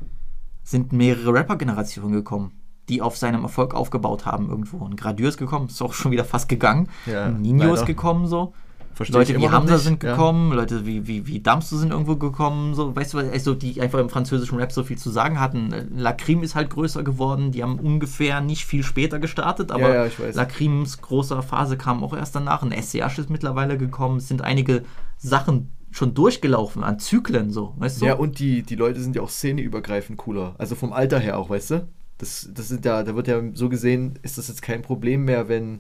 sind 0.64 0.94
mehrere 0.94 1.34
Rapper-Generationen 1.34 2.12
gekommen, 2.14 2.52
die 2.88 3.02
auf 3.02 3.18
seinem 3.18 3.44
Erfolg 3.44 3.74
aufgebaut 3.74 4.26
haben 4.26 4.50
irgendwo. 4.50 4.86
Ein 4.86 4.96
Gradür 4.96 5.30
ist 5.30 5.38
gekommen, 5.38 5.68
ist 5.68 5.82
auch 5.82 5.94
schon 5.94 6.12
wieder 6.12 6.26
fast 6.26 6.48
gegangen. 6.48 6.90
Ja, 7.06 7.30
Nino 7.30 7.74
ist 7.74 7.86
gekommen 7.86 8.28
so. 8.28 8.54
Versteh 9.00 9.14
Leute 9.14 9.40
wie 9.40 9.48
Hamza 9.48 9.76
nicht, 9.76 9.84
sind 9.84 10.04
ja. 10.04 10.12
gekommen, 10.12 10.52
Leute 10.52 10.86
wie, 10.86 11.08
wie, 11.08 11.26
wie 11.26 11.40
Damso 11.40 11.78
sind 11.78 11.92
irgendwo 11.92 12.18
gekommen, 12.18 12.76
so, 12.76 12.94
weißt 12.94 13.14
du, 13.14 13.20
also 13.20 13.54
die 13.54 13.80
einfach 13.80 13.98
im 13.98 14.10
französischen 14.10 14.58
Rap 14.58 14.74
so 14.74 14.84
viel 14.84 14.98
zu 14.98 15.10
sagen 15.10 15.40
hatten. 15.40 15.74
Lacrim 15.96 16.44
ist 16.44 16.54
halt 16.54 16.70
größer 16.70 17.02
geworden, 17.02 17.54
die 17.54 17.64
haben 17.64 17.80
ungefähr 17.80 18.42
nicht 18.42 18.66
viel 18.66 18.84
später 18.84 19.20
gestartet, 19.20 19.72
aber 19.72 19.96
Ja, 19.96 20.06
ja. 20.06 20.12
Lacrims 20.34 21.00
großer 21.00 21.42
Phase 21.44 21.78
kam 21.78 22.04
auch 22.04 22.14
erst 22.14 22.36
danach. 22.36 22.62
Ein 22.62 22.74
SCH 22.74 23.20
ist 23.20 23.30
mittlerweile 23.30 23.78
gekommen, 23.78 24.18
es 24.18 24.28
sind 24.28 24.42
einige 24.42 24.84
Sachen 25.18 25.72
schon 25.92 26.14
durchgelaufen 26.14 26.84
an 26.84 27.00
Zyklen, 27.00 27.52
so, 27.52 27.76
weißt 27.78 28.02
du? 28.02 28.06
Ja, 28.06 28.16
und 28.16 28.40
die, 28.40 28.64
die 28.64 28.76
Leute 28.76 29.00
sind 29.00 29.16
ja 29.16 29.22
auch 29.22 29.30
szeneübergreifend 29.30 30.18
cooler. 30.18 30.56
Also 30.58 30.76
vom 30.76 30.92
Alter 30.92 31.20
her 31.20 31.40
auch, 31.40 31.50
weißt 31.50 31.72
du? 31.72 31.88
Das, 32.18 32.50
das 32.54 32.68
sind 32.68 32.84
ja, 32.84 33.02
da 33.04 33.16
wird 33.16 33.30
ja 33.30 33.42
so 33.54 33.70
gesehen, 33.70 34.20
ist 34.24 34.38
das 34.38 34.50
jetzt 34.50 34.62
kein 34.62 34.82
Problem 34.82 35.24
mehr, 35.24 35.48
wenn 35.48 35.80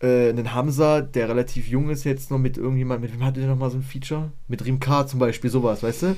äh, 0.00 0.30
ein 0.30 0.54
Hamza, 0.54 1.00
der 1.00 1.28
relativ 1.28 1.68
jung 1.68 1.90
ist, 1.90 2.04
jetzt 2.04 2.30
noch 2.30 2.38
mit 2.38 2.56
irgendjemand, 2.56 3.02
mit 3.02 3.12
wem 3.12 3.24
hatte 3.24 3.40
der 3.40 3.48
nochmal 3.48 3.70
so 3.70 3.78
ein 3.78 3.82
Feature? 3.82 4.32
Mit 4.48 4.64
Rimka 4.64 5.06
zum 5.06 5.20
Beispiel, 5.20 5.50
sowas, 5.50 5.82
weißt 5.82 6.02
du? 6.02 6.16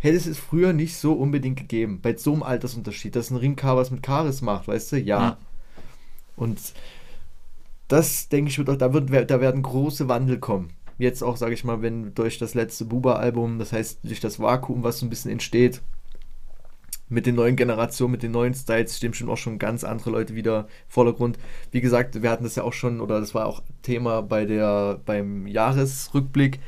Hätte 0.00 0.16
es 0.16 0.26
es 0.26 0.38
früher 0.38 0.72
nicht 0.72 0.96
so 0.96 1.14
unbedingt 1.14 1.58
gegeben, 1.58 2.00
bei 2.00 2.16
so 2.16 2.32
einem 2.32 2.42
Altersunterschied, 2.42 3.16
dass 3.16 3.30
ein 3.30 3.36
Rimka 3.36 3.76
was 3.76 3.90
mit 3.90 4.02
Karis 4.02 4.42
macht, 4.42 4.68
weißt 4.68 4.92
du? 4.92 4.96
Ja. 4.98 5.20
Ja. 5.20 5.36
Und 6.36 6.58
das, 7.88 8.28
denke 8.28 8.50
ich, 8.50 8.58
wird 8.58 8.70
auch, 8.70 8.76
da, 8.76 8.92
wird, 8.92 9.30
da 9.30 9.40
werden 9.40 9.62
große 9.62 10.08
Wandel 10.08 10.38
kommen. 10.38 10.70
Jetzt 10.98 11.22
auch, 11.22 11.36
sage 11.36 11.54
ich 11.54 11.64
mal, 11.64 11.80
wenn 11.80 12.14
durch 12.14 12.38
das 12.38 12.54
letzte 12.54 12.84
Buba-Album, 12.84 13.58
das 13.58 13.72
heißt 13.72 14.00
durch 14.02 14.20
das 14.20 14.38
Vakuum, 14.38 14.82
was 14.82 14.98
so 14.98 15.06
ein 15.06 15.10
bisschen 15.10 15.30
entsteht, 15.30 15.80
mit 17.08 17.26
den 17.26 17.34
neuen 17.34 17.56
Generationen, 17.56 18.12
mit 18.12 18.22
den 18.22 18.32
neuen 18.32 18.54
Styles 18.54 18.96
stehen 18.96 19.10
bestimmt 19.10 19.30
auch 19.30 19.36
schon 19.36 19.58
ganz 19.58 19.84
andere 19.84 20.10
Leute 20.10 20.34
wieder 20.34 20.60
im 20.60 20.66
Vordergrund. 20.88 21.38
Wie 21.70 21.80
gesagt, 21.80 22.22
wir 22.22 22.30
hatten 22.30 22.44
das 22.44 22.56
ja 22.56 22.62
auch 22.62 22.72
schon, 22.72 23.00
oder 23.00 23.20
das 23.20 23.34
war 23.34 23.46
auch 23.46 23.62
Thema 23.82 24.22
bei 24.22 24.44
der, 24.44 25.00
beim 25.04 25.46
Jahresrückblick. 25.46 26.60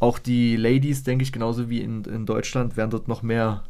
Auch 0.00 0.18
die 0.18 0.56
Ladies, 0.56 1.02
denke 1.02 1.22
ich, 1.22 1.32
genauso 1.32 1.70
wie 1.70 1.80
in, 1.80 2.04
in 2.04 2.26
Deutschland, 2.26 2.76
werden 2.76 2.90
dort 2.90 3.08
noch 3.08 3.22
mehr 3.22 3.64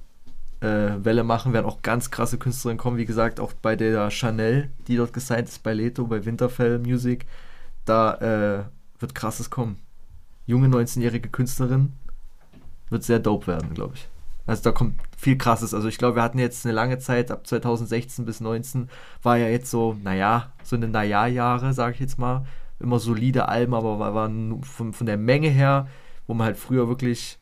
äh, 0.61 1.05
Welle 1.05 1.25
machen, 1.25 1.53
werden 1.53 1.67
auch 1.67 1.83
ganz 1.83 2.11
krasse 2.11 2.39
Künstlerinnen 2.39 2.79
kommen. 2.79 2.97
Wie 2.97 3.07
gesagt, 3.07 3.41
auch 3.41 3.53
bei 3.53 3.77
der 3.77 4.11
Chanel, 4.11 4.71
die 4.87 4.97
dort 4.97 5.13
gesigned 5.13 5.49
ist, 5.49 5.63
bei 5.63 5.73
Leto, 5.73 6.07
bei 6.07 6.25
Winterfell 6.25 6.79
Music, 6.79 7.27
da 7.85 8.15
äh, 8.15 8.65
wird 9.01 9.15
krasses 9.15 9.51
kommen. 9.51 9.79
Junge 10.47 10.69
19-jährige 10.69 11.29
Künstlerin 11.29 11.93
wird 12.91 13.05
sehr 13.05 13.19
dope 13.19 13.47
werden, 13.47 13.75
glaube 13.75 13.95
ich. 13.97 14.09
Also 14.49 14.63
da 14.63 14.73
kommt 14.73 14.95
viel 15.17 15.37
krasses. 15.39 15.75
Also 15.75 15.89
ich 15.89 15.99
glaube, 15.99 16.17
wir 16.17 16.23
hatten 16.23 16.39
jetzt 16.39 16.65
eine 16.67 16.75
lange 16.75 16.99
Zeit, 16.99 17.31
ab 17.31 17.47
2016 17.47 18.25
bis 18.25 18.39
2019 18.39 18.89
war 19.23 19.37
ja 19.37 19.47
jetzt 19.49 19.71
so, 19.71 19.97
naja, 20.03 20.53
so 20.63 20.75
eine 20.77 20.89
Naja-Jahre, 20.89 21.73
sage 21.75 21.95
ich 21.95 22.01
jetzt 22.01 22.19
mal. 22.19 22.45
Immer 22.81 22.99
solide 22.99 23.49
Alben, 23.49 23.75
aber 23.75 23.99
war- 23.99 24.15
waren 24.15 24.63
von, 24.63 24.93
von 24.93 25.07
der 25.07 25.17
Menge 25.17 25.49
her, 25.49 25.87
wo 26.27 26.35
man 26.35 26.47
halt 26.47 26.57
früher 26.57 26.89
wirklich 26.89 27.39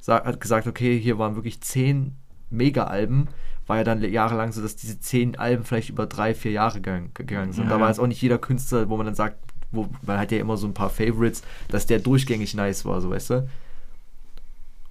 sa- 0.00 0.24
hat 0.24 0.40
gesagt, 0.40 0.66
okay, 0.66 0.98
hier 0.98 1.18
waren 1.18 1.34
wirklich 1.36 1.60
zehn 1.60 2.16
Mega-Alben, 2.50 3.28
war 3.66 3.78
ja 3.78 3.84
dann 3.84 4.02
jahrelang 4.02 4.52
so, 4.52 4.60
dass 4.62 4.76
diese 4.76 5.00
zehn 5.00 5.36
Alben 5.38 5.64
vielleicht 5.64 5.88
über 5.90 6.06
drei, 6.06 6.34
vier 6.34 6.52
Jahre 6.52 6.80
gegangen, 6.80 7.10
gegangen 7.14 7.52
sind. 7.52 7.64
Ja, 7.64 7.70
da 7.70 7.80
war 7.80 7.88
jetzt 7.88 7.98
auch 8.00 8.06
nicht 8.06 8.20
jeder 8.22 8.38
Künstler, 8.38 8.88
wo 8.88 8.96
man 8.96 9.06
dann 9.06 9.14
sagt, 9.14 9.36
wo, 9.70 9.88
man 10.06 10.18
hat 10.18 10.30
ja 10.32 10.38
immer 10.38 10.56
so 10.56 10.66
ein 10.66 10.74
paar 10.74 10.90
Favorites, 10.90 11.42
dass 11.68 11.86
der 11.86 11.98
durchgängig 11.98 12.54
nice 12.54 12.84
war, 12.84 13.00
so 13.00 13.10
weißt 13.10 13.30
du. 13.30 13.48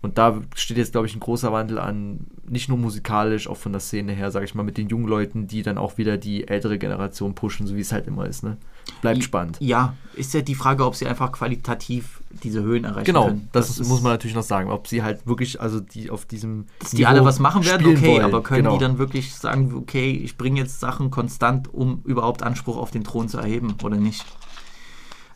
Und 0.02 0.18
da 0.18 0.42
steht 0.56 0.78
jetzt, 0.78 0.94
glaube 0.94 1.06
ich, 1.06 1.16
ein 1.16 1.20
großer 1.20 1.52
Wandel 1.52 1.78
an, 1.78 2.26
nicht 2.48 2.70
nur 2.70 2.78
musikalisch, 2.78 3.48
auch 3.48 3.58
von 3.58 3.72
der 3.72 3.82
Szene 3.82 4.14
her, 4.14 4.32
sage 4.32 4.46
ich 4.46 4.56
mal, 4.56 4.64
mit 4.64 4.78
den 4.78 4.90
jungen 4.90 5.08
Leuten, 5.08 5.46
die 5.48 5.62
dann 5.62 5.78
auch 5.78 6.00
wieder 6.00 6.18
die 6.18 6.48
ältere 6.48 6.80
Generation 6.80 7.36
pushen, 7.36 7.68
so 7.68 7.76
wie 7.76 7.82
es 7.82 7.92
halt 7.92 8.08
immer 8.08 8.26
ist. 8.26 8.44
Ne? 8.44 8.58
Bleibt 9.02 9.24
spannend. 9.24 9.58
Ja, 9.60 9.96
ist 10.16 10.34
ja 10.34 10.42
die 10.42 10.56
Frage, 10.56 10.86
ob 10.86 10.96
sie 10.96 11.06
einfach 11.06 11.32
qualitativ 11.32 12.22
diese 12.44 12.64
Höhen 12.64 12.84
erreichen 12.84 13.06
Genau, 13.06 13.28
können. 13.28 13.50
das, 13.52 13.70
ist, 13.70 13.88
muss 13.88 14.02
man 14.02 14.14
natürlich 14.14 14.36
noch 14.36 14.44
sagen, 14.44 14.72
ob 14.72 14.88
sie 14.88 15.04
halt 15.04 15.28
wirklich, 15.28 15.62
also 15.62 15.80
die 15.80 16.10
auf 16.10 16.26
diesem. 16.26 16.66
dass 16.80 16.92
die 16.92 17.06
alle 17.06 17.24
was 17.24 17.40
machen 17.40 17.64
werden, 17.64 17.86
okay, 17.86 18.14
wollen. 18.14 18.24
aber 18.24 18.42
können 18.42 18.64
genau. 18.64 18.78
die 18.78 18.84
dann 18.84 18.98
wirklich 18.98 19.36
sagen, 19.36 19.74
okay, 19.76 20.12
ich 20.12 20.36
bringe 20.36 20.60
jetzt 20.60 20.80
Sachen 20.80 21.12
konstant, 21.12 21.72
um 21.72 22.02
überhaupt 22.06 22.42
Anspruch 22.42 22.78
auf 22.78 22.90
den 22.90 23.04
Thron 23.04 23.30
zu 23.30 23.38
erheben 23.38 23.76
oder 23.84 23.98
nicht? 23.98 24.26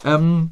Ähm, 0.04 0.52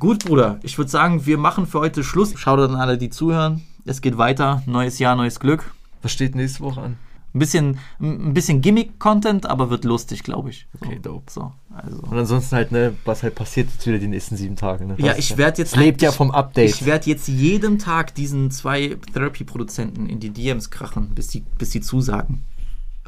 gut, 0.00 0.24
Bruder, 0.24 0.58
ich 0.64 0.76
würde 0.76 0.90
sagen, 0.90 1.24
wir 1.26 1.38
machen 1.38 1.66
für 1.66 1.78
heute 1.78 2.02
Schluss. 2.02 2.32
Schaut 2.36 2.58
an 2.58 2.74
alle, 2.74 2.98
die 2.98 3.10
zuhören. 3.10 3.62
Es 3.84 4.00
geht 4.00 4.18
weiter. 4.18 4.62
Neues 4.66 4.98
Jahr, 4.98 5.14
neues 5.14 5.38
Glück. 5.38 5.72
Was 6.02 6.10
steht 6.12 6.34
nächste 6.34 6.60
Woche 6.64 6.80
an? 6.82 6.96
Ein 7.32 7.38
bisschen, 7.38 7.78
ein 8.00 8.34
bisschen 8.34 8.60
Gimmick-Content, 8.60 9.46
aber 9.46 9.70
wird 9.70 9.84
lustig, 9.84 10.24
glaube 10.24 10.50
ich. 10.50 10.66
Okay, 10.80 10.98
dope. 11.00 11.30
So, 11.30 11.52
also. 11.72 11.98
Und 11.98 12.18
ansonsten 12.18 12.56
halt, 12.56 12.72
ne, 12.72 12.96
was 13.04 13.22
halt 13.22 13.36
passiert 13.36 13.68
jetzt 13.72 13.86
wieder 13.86 13.98
die 14.00 14.08
nächsten 14.08 14.36
sieben 14.36 14.56
Tage. 14.56 14.84
Ne? 14.84 14.96
Ja, 14.98 15.14
ich 15.16 15.36
werde 15.36 15.58
jetzt. 15.62 15.76
Lebt 15.76 16.02
ja 16.02 16.10
ich- 16.10 16.16
vom 16.16 16.32
Update. 16.32 16.70
Ich 16.70 16.84
werde 16.86 17.08
jetzt 17.08 17.28
jeden 17.28 17.78
Tag 17.78 18.16
diesen 18.16 18.50
zwei 18.50 18.96
Therapy-Produzenten 19.12 20.08
in 20.08 20.18
die 20.18 20.30
DMs 20.30 20.70
krachen, 20.70 21.10
bis 21.14 21.28
die, 21.28 21.44
bis 21.56 21.70
die 21.70 21.80
zusagen. 21.80 22.42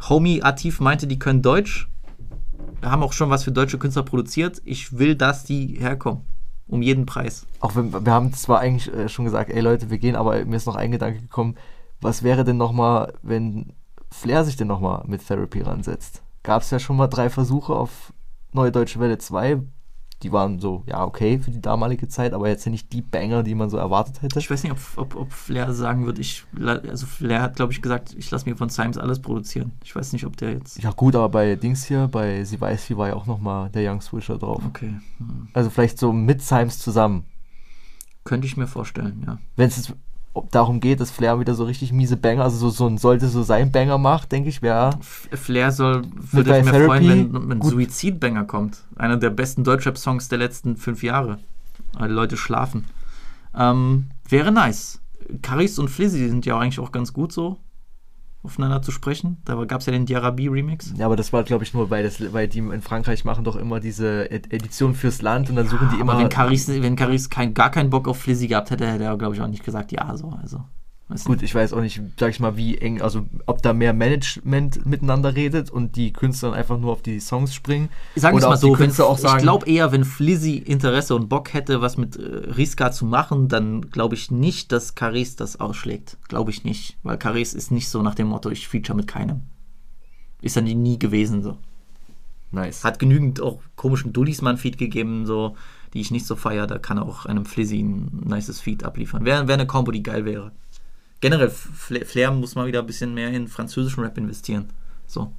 Homie 0.09 0.41
Atif 0.43 0.79
meinte, 0.79 1.09
die 1.09 1.19
können 1.19 1.43
Deutsch. 1.43 1.89
Wir 2.81 2.91
haben 2.93 3.03
auch 3.03 3.13
schon 3.13 3.29
was 3.29 3.43
für 3.43 3.51
deutsche 3.53 3.79
Künstler 3.79 4.05
produziert. 4.05 4.63
Ich 4.65 4.97
will, 4.99 5.17
dass 5.17 5.45
die 5.45 5.79
herkommen. 5.81 6.23
Um 6.73 6.81
jeden 6.81 7.05
Preis. 7.05 7.47
Auch 7.61 7.77
wenn 7.77 7.93
wir 7.93 8.13
haben 8.13 8.33
zwar 8.33 8.61
eigentlich 8.61 8.91
äh, 8.95 9.07
schon 9.11 9.27
gesagt, 9.27 9.51
ey 9.51 9.61
Leute, 9.61 9.91
wir 9.91 9.99
gehen, 9.99 10.17
aber 10.17 10.43
mir 10.47 10.57
ist 10.57 10.67
noch 10.67 10.75
ein 10.75 10.91
Gedanke 10.91 11.21
gekommen, 11.21 11.57
was 12.01 12.23
wäre 12.23 12.45
denn 12.45 12.57
nochmal, 12.57 13.13
wenn 13.23 13.75
Flair 14.11 14.43
sich 14.45 14.57
denn 14.57 14.69
nochmal 14.69 15.03
mit 15.07 15.27
Therapy 15.27 15.61
ransetzt? 15.61 16.23
Gab 16.43 16.63
es 16.63 16.71
ja 16.71 16.79
schon 16.79 16.97
mal 16.97 17.09
drei 17.09 17.29
Versuche 17.29 17.75
auf 17.75 18.15
Neue 18.53 18.73
Deutsche 18.73 19.01
Welle 19.01 19.19
2. 19.19 19.61
Die 20.23 20.33
waren 20.33 20.61
so, 20.61 20.85
ja, 20.87 21.05
okay 21.05 21.39
für 21.39 21.51
die 21.51 21.61
damalige 21.61 22.09
Zeit, 22.09 22.33
aber 22.33 22.49
jetzt 22.49 22.65
ja 22.65 22.71
nicht 22.71 22.93
die 22.93 23.03
Banger, 23.03 23.43
die 23.43 23.55
man 23.55 23.71
so 23.71 23.77
erwartet 23.77 24.23
hätte. 24.23 24.39
Ich 24.39 24.51
weiß 24.51 24.63
nicht, 24.63 24.73
ob, 24.73 24.79
ob, 24.97 25.17
ob 25.17 25.33
Flair 25.33 25.73
sagen 25.73 26.07
wird, 26.07 26.19
ich, 26.19 26.45
also 26.61 27.07
Flair 27.07 27.43
hat, 27.43 27.57
glaube 27.57 27.73
ich, 27.73 27.83
gesagt, 27.83 28.15
ich 28.17 28.31
lasse 28.31 28.49
mir 28.49 28.57
von 28.57 28.69
Symes 28.69 28.99
alles 28.99 29.21
produzieren. 29.21 29.73
Ich 29.83 29.95
weiß 29.95 30.13
nicht, 30.13 30.25
ob 30.25 30.37
der 30.37 30.53
jetzt. 30.53 30.83
Ja 30.83 30.91
gut, 30.91 31.17
aber 31.17 31.29
bei 31.29 31.57
Dings 31.57 31.85
hier, 31.85 32.09
bei 32.09 32.45
Sie 32.45 32.61
weiß 32.61 32.89
wie 32.91 32.97
war 32.97 33.09
ja 33.09 33.15
auch 33.15 33.27
nochmal 33.27 33.71
der 33.71 33.91
Young 33.91 34.01
Swisher 34.01 34.39
drauf. 34.39 34.63
Okay. 34.67 34.95
hm. 35.19 35.49
Also 35.53 35.71
vielleicht 35.71 35.99
so 35.99 36.13
mit 36.13 36.43
Symes 36.43 36.79
zusammen. 36.79 37.25
Könnte 38.25 38.47
ich 38.47 38.57
mir 38.57 38.69
vorstellen, 38.69 39.25
ja. 39.27 39.39
Wenn 39.57 39.69
es 39.69 39.93
darum 40.51 40.81
geht, 40.81 41.01
dass 41.01 41.11
Flair 41.11 41.41
wieder 41.41 41.55
so 41.55 41.65
richtig 41.65 41.93
miese 41.93 42.17
Banger, 42.17 42.45
also 42.45 42.57
so, 42.57 42.71
so 42.71 42.87
ein, 42.87 42.99
sollte 42.99 43.29
so 43.29 43.43
sein 43.43 43.71
Banger 43.71 43.99
macht, 43.99 44.33
denke 44.33 44.49
ich, 44.49 44.63
wäre. 44.63 44.99
Flair 45.01 45.73
soll, 45.73 46.05
würde 46.15 46.59
ich 46.59 46.65
mir 46.65 46.71
Therapy, 46.71 46.87
freuen, 46.87 47.35
wenn, 47.35 47.49
wenn 47.51 47.59
gut. 47.59 47.73
Suizidbanger 47.73 48.45
kommt. 48.45 48.79
Einer 48.97 49.17
der 49.17 49.31
besten 49.31 49.65
Deutschrap-Songs 49.65 50.29
der 50.29 50.39
letzten 50.39 50.77
fünf 50.77 51.03
Jahre. 51.03 51.39
Alle 51.97 52.15
Leute 52.15 52.37
schlafen. 52.37 52.87
Ähm, 53.55 54.07
wäre 54.29 54.53
nice. 54.53 55.01
Caris 55.43 55.79
und 55.79 55.89
Flizzy 55.89 56.29
sind 56.29 56.47
ja 56.47 56.59
eigentlich 56.59 56.81
auch 56.81 56.93
ganz 56.93 57.13
gut 57.13 57.33
so, 57.33 57.59
aufeinander 58.43 58.83
zu 58.83 58.91
sprechen. 58.91 59.39
Da 59.45 59.55
gab 59.65 59.81
es 59.81 59.87
ja 59.87 59.93
den 59.93 60.07
Diarabi-Remix. 60.07 60.95
Ja, 60.97 61.07
aber 61.07 61.17
das 61.17 61.33
war, 61.33 61.45
glaube 61.45 61.65
ich, 61.65 61.75
nur, 61.75 61.91
weil, 61.91 62.03
das, 62.03 62.33
weil 62.33 62.49
die 62.49 62.59
in 62.59 62.83
Frankreich 62.83 63.25
machen 63.25 63.45
doch 63.45 63.57
immer 63.57 63.79
diese 63.81 64.31
Ed- 64.31 64.53
Edition 64.53 64.95
fürs 64.95 65.23
Land 65.23 65.49
und 65.51 65.57
dann 65.57 65.69
suchen 65.69 65.89
die 65.95 66.01
immer. 66.01 66.13
Aber 66.15 66.23
wenn 66.23 66.29
Caris, 66.29 66.69
wenn 66.69 66.97
Caris 66.97 67.31
kein, 67.31 67.55
gar 67.55 67.71
keinen 67.71 67.91
Bock 67.91 68.09
auf 68.09 68.19
Flizzy 68.19 68.49
gehabt 68.49 68.71
hätte, 68.71 68.87
hätte 68.87 69.05
er, 69.05 69.17
glaube 69.17 69.35
ich, 69.35 69.41
auch 69.41 69.47
nicht 69.49 69.65
gesagt, 69.65 69.93
ja, 69.93 70.17
so. 70.17 70.35
Also, 70.43 70.65
weiß 71.13 71.25
Gut, 71.25 71.43
ich 71.43 71.55
weiß 71.55 71.73
auch 71.73 71.81
nicht, 71.81 72.01
sag 72.19 72.31
ich 72.31 72.41
mal, 72.41 72.57
wie 72.57 72.79
eng, 72.79 73.03
also 73.03 73.27
ob 73.47 73.63
da 73.63 73.73
mehr 73.73 73.93
Management 73.93 74.87
miteinander 74.87 75.35
redet 75.35 75.71
und 75.71 75.97
die 75.97 76.13
Künstler 76.13 76.53
dann 76.53 76.59
einfach 76.59 76.79
nur 76.79 76.93
auf 76.93 77.03
die 77.03 77.21
Songs 77.21 77.55
springen. 77.55 77.89
Sagen 78.15 78.41
wir 78.41 78.49
mal 78.49 78.57
so, 78.57 78.71
wenn, 78.71 78.77
Künstler 78.77 79.07
auch 79.07 79.19
sagen, 79.19 79.39
ich 79.39 79.43
glaube 79.43 79.67
eher, 79.67 79.93
wenn 79.93 80.05
Flizzy 80.05 80.57
Interesse 80.57 81.15
und 81.15 81.29
Bock 81.29 81.53
hätte, 81.53 81.81
was 81.81 81.97
mit 81.97 82.17
äh, 82.17 82.21
Riska 82.23 82.93
zu 82.93 83.07
machen, 83.07 83.49
dann 83.49 83.91
glaube 83.91 84.15
ich 84.15 84.31
nicht, 84.31 84.73
dass 84.73 84.95
Caris 84.95 85.37
das 85.37 85.59
ausschlägt. 85.61 86.19
Glaube 86.29 86.51
ich 86.51 86.65
nicht. 86.65 86.97
Weil 87.03 87.19
Caris 87.19 87.55
ist 87.55 87.71
nicht 87.71 87.89
so 87.89 88.03
nach 88.03 88.15
dem 88.15 88.29
Motto, 88.29 88.51
ich 88.51 88.69
feature 88.69 88.97
mit 88.97 89.09
keinem. 89.09 89.43
Ist 90.41 90.57
er 90.57 90.63
nie, 90.63 90.99
gewesen 90.99 91.43
so. 91.43 91.57
Nice. 92.51 92.85
Hat 92.85 92.99
genügend 92.99 93.41
auch 93.41 93.61
komischen 93.77 94.13
Dullis 94.13 94.43
mal 94.43 94.51
ein 94.51 94.59
Feed 94.59 94.77
gegeben, 94.77 95.25
so, 95.25 95.57
die 95.95 96.01
ich 96.01 96.11
nicht 96.11 96.27
so 96.27 96.37
feier. 96.37 96.67
Da 96.67 96.79
kann 96.79 96.99
er 96.99 97.07
auch 97.07 97.25
einem 97.25 97.47
Flizzy 97.47 97.81
ein 97.81 98.23
nices 98.25 98.61
Feed 98.61 98.85
abliefern. 98.85 99.25
Wäre 99.25 99.49
wär 99.49 99.55
eine 99.55 99.67
Combo, 99.67 99.91
die 99.91 100.03
geil 100.03 100.25
wäre. 100.25 100.53
Generell, 101.23 101.49
Flair, 101.51 102.31
muss 102.33 102.55
mal 102.55 102.67
wieder 102.67 102.81
ein 102.81 102.87
bisschen 102.87 103.15
mehr 103.15 103.31
in 103.31 103.49
französischen 103.49 104.03
Rap 104.03 104.19
investieren. 104.19 104.69
So. 105.07 105.33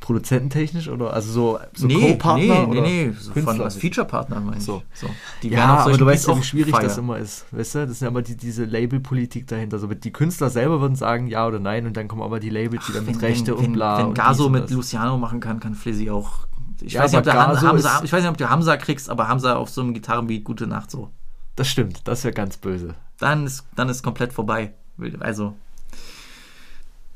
produzententechnisch 0.00 0.88
oder 0.88 1.12
also 1.12 1.30
so, 1.32 1.58
so 1.74 1.86
nee, 1.86 2.12
Co-Partner 2.12 2.60
nee, 2.66 2.70
oder 2.70 2.80
nee, 2.80 3.06
nee, 3.08 3.14
so 3.18 3.32
von 3.32 3.60
als 3.60 3.76
Feature-Partner 3.76 4.40
meine 4.40 4.56
ich. 4.56 4.64
So. 4.64 4.82
So. 4.94 5.08
Die 5.42 5.50
ja, 5.50 5.66
aber 5.66 5.98
du 5.98 6.06
weißt 6.06 6.28
ja, 6.28 6.38
wie 6.38 6.42
schwierig 6.42 6.72
das 6.72 6.94
feiern. 6.94 6.98
immer 7.00 7.18
ist. 7.18 7.44
Weißt 7.52 7.74
du, 7.74 7.86
das 7.86 7.98
sind 7.98 8.08
aber 8.08 8.22
die, 8.22 8.36
diese 8.36 8.64
Labelpolitik 8.64 9.46
dahinter. 9.48 9.78
So, 9.78 9.86
die 9.88 10.12
Künstler 10.12 10.48
selber 10.50 10.80
würden 10.80 10.96
sagen 10.96 11.26
ja 11.26 11.46
oder 11.46 11.58
nein 11.58 11.86
und 11.86 11.96
dann 11.96 12.08
kommen 12.08 12.22
aber 12.22 12.40
die 12.40 12.48
Labels 12.50 12.88
wieder 12.88 13.02
mit 13.02 13.16
wenn, 13.16 13.20
Rechte 13.20 13.58
wenn, 13.58 13.66
und 13.66 13.72
bla. 13.74 13.98
Wenn 13.98 14.06
und 14.06 14.14
Gaso 14.14 14.48
mit 14.48 14.64
das. 14.64 14.70
Luciano 14.70 15.18
machen 15.18 15.40
kann, 15.40 15.60
kann 15.60 15.74
Flizzy 15.74 16.08
auch. 16.10 16.46
Ich, 16.80 16.92
Ja, 16.94 17.02
weiß 17.02 17.12
nicht, 17.12 17.26
Hamza, 17.26 17.70
ist- 17.72 18.04
ich 18.04 18.12
weiß 18.12 18.22
nicht, 18.22 18.30
ob 18.30 18.38
du 18.38 18.48
Hamza 18.48 18.76
kriegst, 18.78 19.10
aber 19.10 19.28
Hamza 19.28 19.56
auf 19.56 19.68
so 19.68 19.82
einem 19.82 19.92
Gitarrenbeat, 19.94 20.44
gute 20.44 20.66
Nacht 20.66 20.90
so. 20.90 21.10
Das 21.56 21.68
stimmt, 21.68 22.06
das 22.08 22.24
wäre 22.24 22.32
ganz 22.32 22.56
böse. 22.56 22.94
Dann 23.18 23.46
ist, 23.46 23.66
dann 23.74 23.88
ist 23.88 24.02
komplett 24.02 24.32
vorbei. 24.32 24.74
Also, 25.20 25.56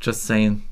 just 0.00 0.26
saying. 0.26 0.62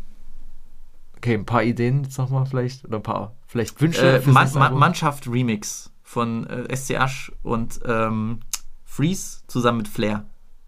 Okay, 1.17 1.35
ein 1.35 1.47
paar 1.47 1.63
Ideen 1.63 2.05
jetzt 2.05 2.19
nochmal 2.19 2.47
vielleicht 2.47 2.85
oder 2.85 2.97
ein 2.97 3.03
paar 3.03 3.35
vielleicht 3.47 3.81
Wünsche. 3.81 4.23
Äh, 4.23 4.27
Man, 4.27 4.53
Man? 4.55 4.75
Mannschaft 4.75 5.29
Remix 5.29 5.91
von 6.03 6.47
äh, 6.47 6.75
SC 6.75 6.99
Asch 6.99 7.33
und 7.43 7.81
ähm, 7.85 8.41
Freeze 8.85 9.43
zusammen 9.47 9.79
mit 9.79 9.89
Flair. 9.89 10.27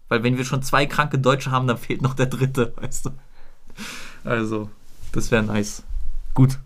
Weil 0.09 0.23
wenn 0.23 0.37
wir 0.37 0.45
schon 0.45 0.61
zwei 0.61 0.85
kranke 0.85 1.17
Deutsche 1.17 1.51
haben, 1.51 1.67
dann 1.67 1.77
fehlt 1.77 2.01
noch 2.01 2.13
der 2.13 2.27
dritte, 2.27 2.73
weißt 2.81 3.07
du. 3.07 3.09
Also, 4.23 4.69
das 5.11 5.31
wäre 5.31 5.43
nice. 5.43 5.83
Gut. 6.33 6.59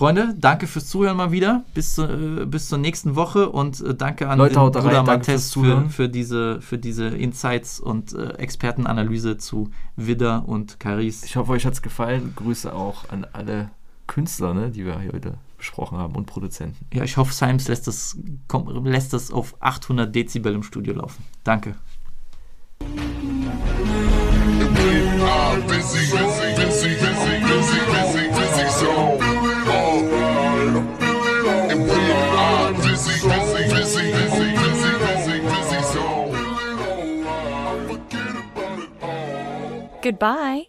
Freunde, 0.00 0.34
danke 0.34 0.66
fürs 0.66 0.88
Zuhören 0.88 1.18
mal 1.18 1.30
wieder. 1.30 1.62
Bis, 1.74 1.96
zu, 1.96 2.04
äh, 2.04 2.46
bis 2.46 2.68
zur 2.70 2.78
nächsten 2.78 3.16
Woche 3.16 3.50
und 3.50 3.82
äh, 3.82 3.94
danke 3.94 4.30
an 4.30 4.38
Leute, 4.38 4.54
den 4.54 4.72
Bruder 4.72 5.04
fürs 5.22 5.26
für, 5.26 5.50
Zuhören. 5.50 5.90
für, 5.90 6.08
diese, 6.08 6.62
für 6.62 6.78
diese 6.78 7.08
Insights 7.08 7.78
und 7.80 8.14
äh, 8.14 8.30
Expertenanalyse 8.38 9.36
zu 9.36 9.70
Widder 9.96 10.48
und 10.48 10.80
Caris. 10.80 11.22
Ich 11.24 11.36
hoffe, 11.36 11.52
euch 11.52 11.66
hat 11.66 11.74
es 11.74 11.82
gefallen. 11.82 12.32
Grüße 12.34 12.74
auch 12.74 13.10
an 13.10 13.26
alle 13.34 13.72
Künstler, 14.06 14.54
ne, 14.54 14.70
die 14.70 14.86
wir 14.86 14.98
hier 15.00 15.12
heute 15.12 15.34
besprochen 15.58 15.98
haben 15.98 16.14
und 16.14 16.24
Produzenten. 16.24 16.86
Ja, 16.94 17.04
ich 17.04 17.18
hoffe, 17.18 17.34
Symes 17.34 17.68
lässt 17.68 17.86
das, 17.86 18.16
komm, 18.48 18.86
lässt 18.86 19.12
das 19.12 19.30
auf 19.30 19.54
800 19.60 20.14
Dezibel 20.14 20.54
im 20.54 20.62
Studio 20.62 20.94
laufen. 20.94 21.22
Danke. 21.44 21.74
busy, 25.68 26.10
busy, 26.10 26.54
busy, 26.56 26.56
busy, 26.56 26.94
busy, 26.96 27.40
busy, 27.42 27.80
busy 27.92 28.09
Goodbye. 40.10 40.66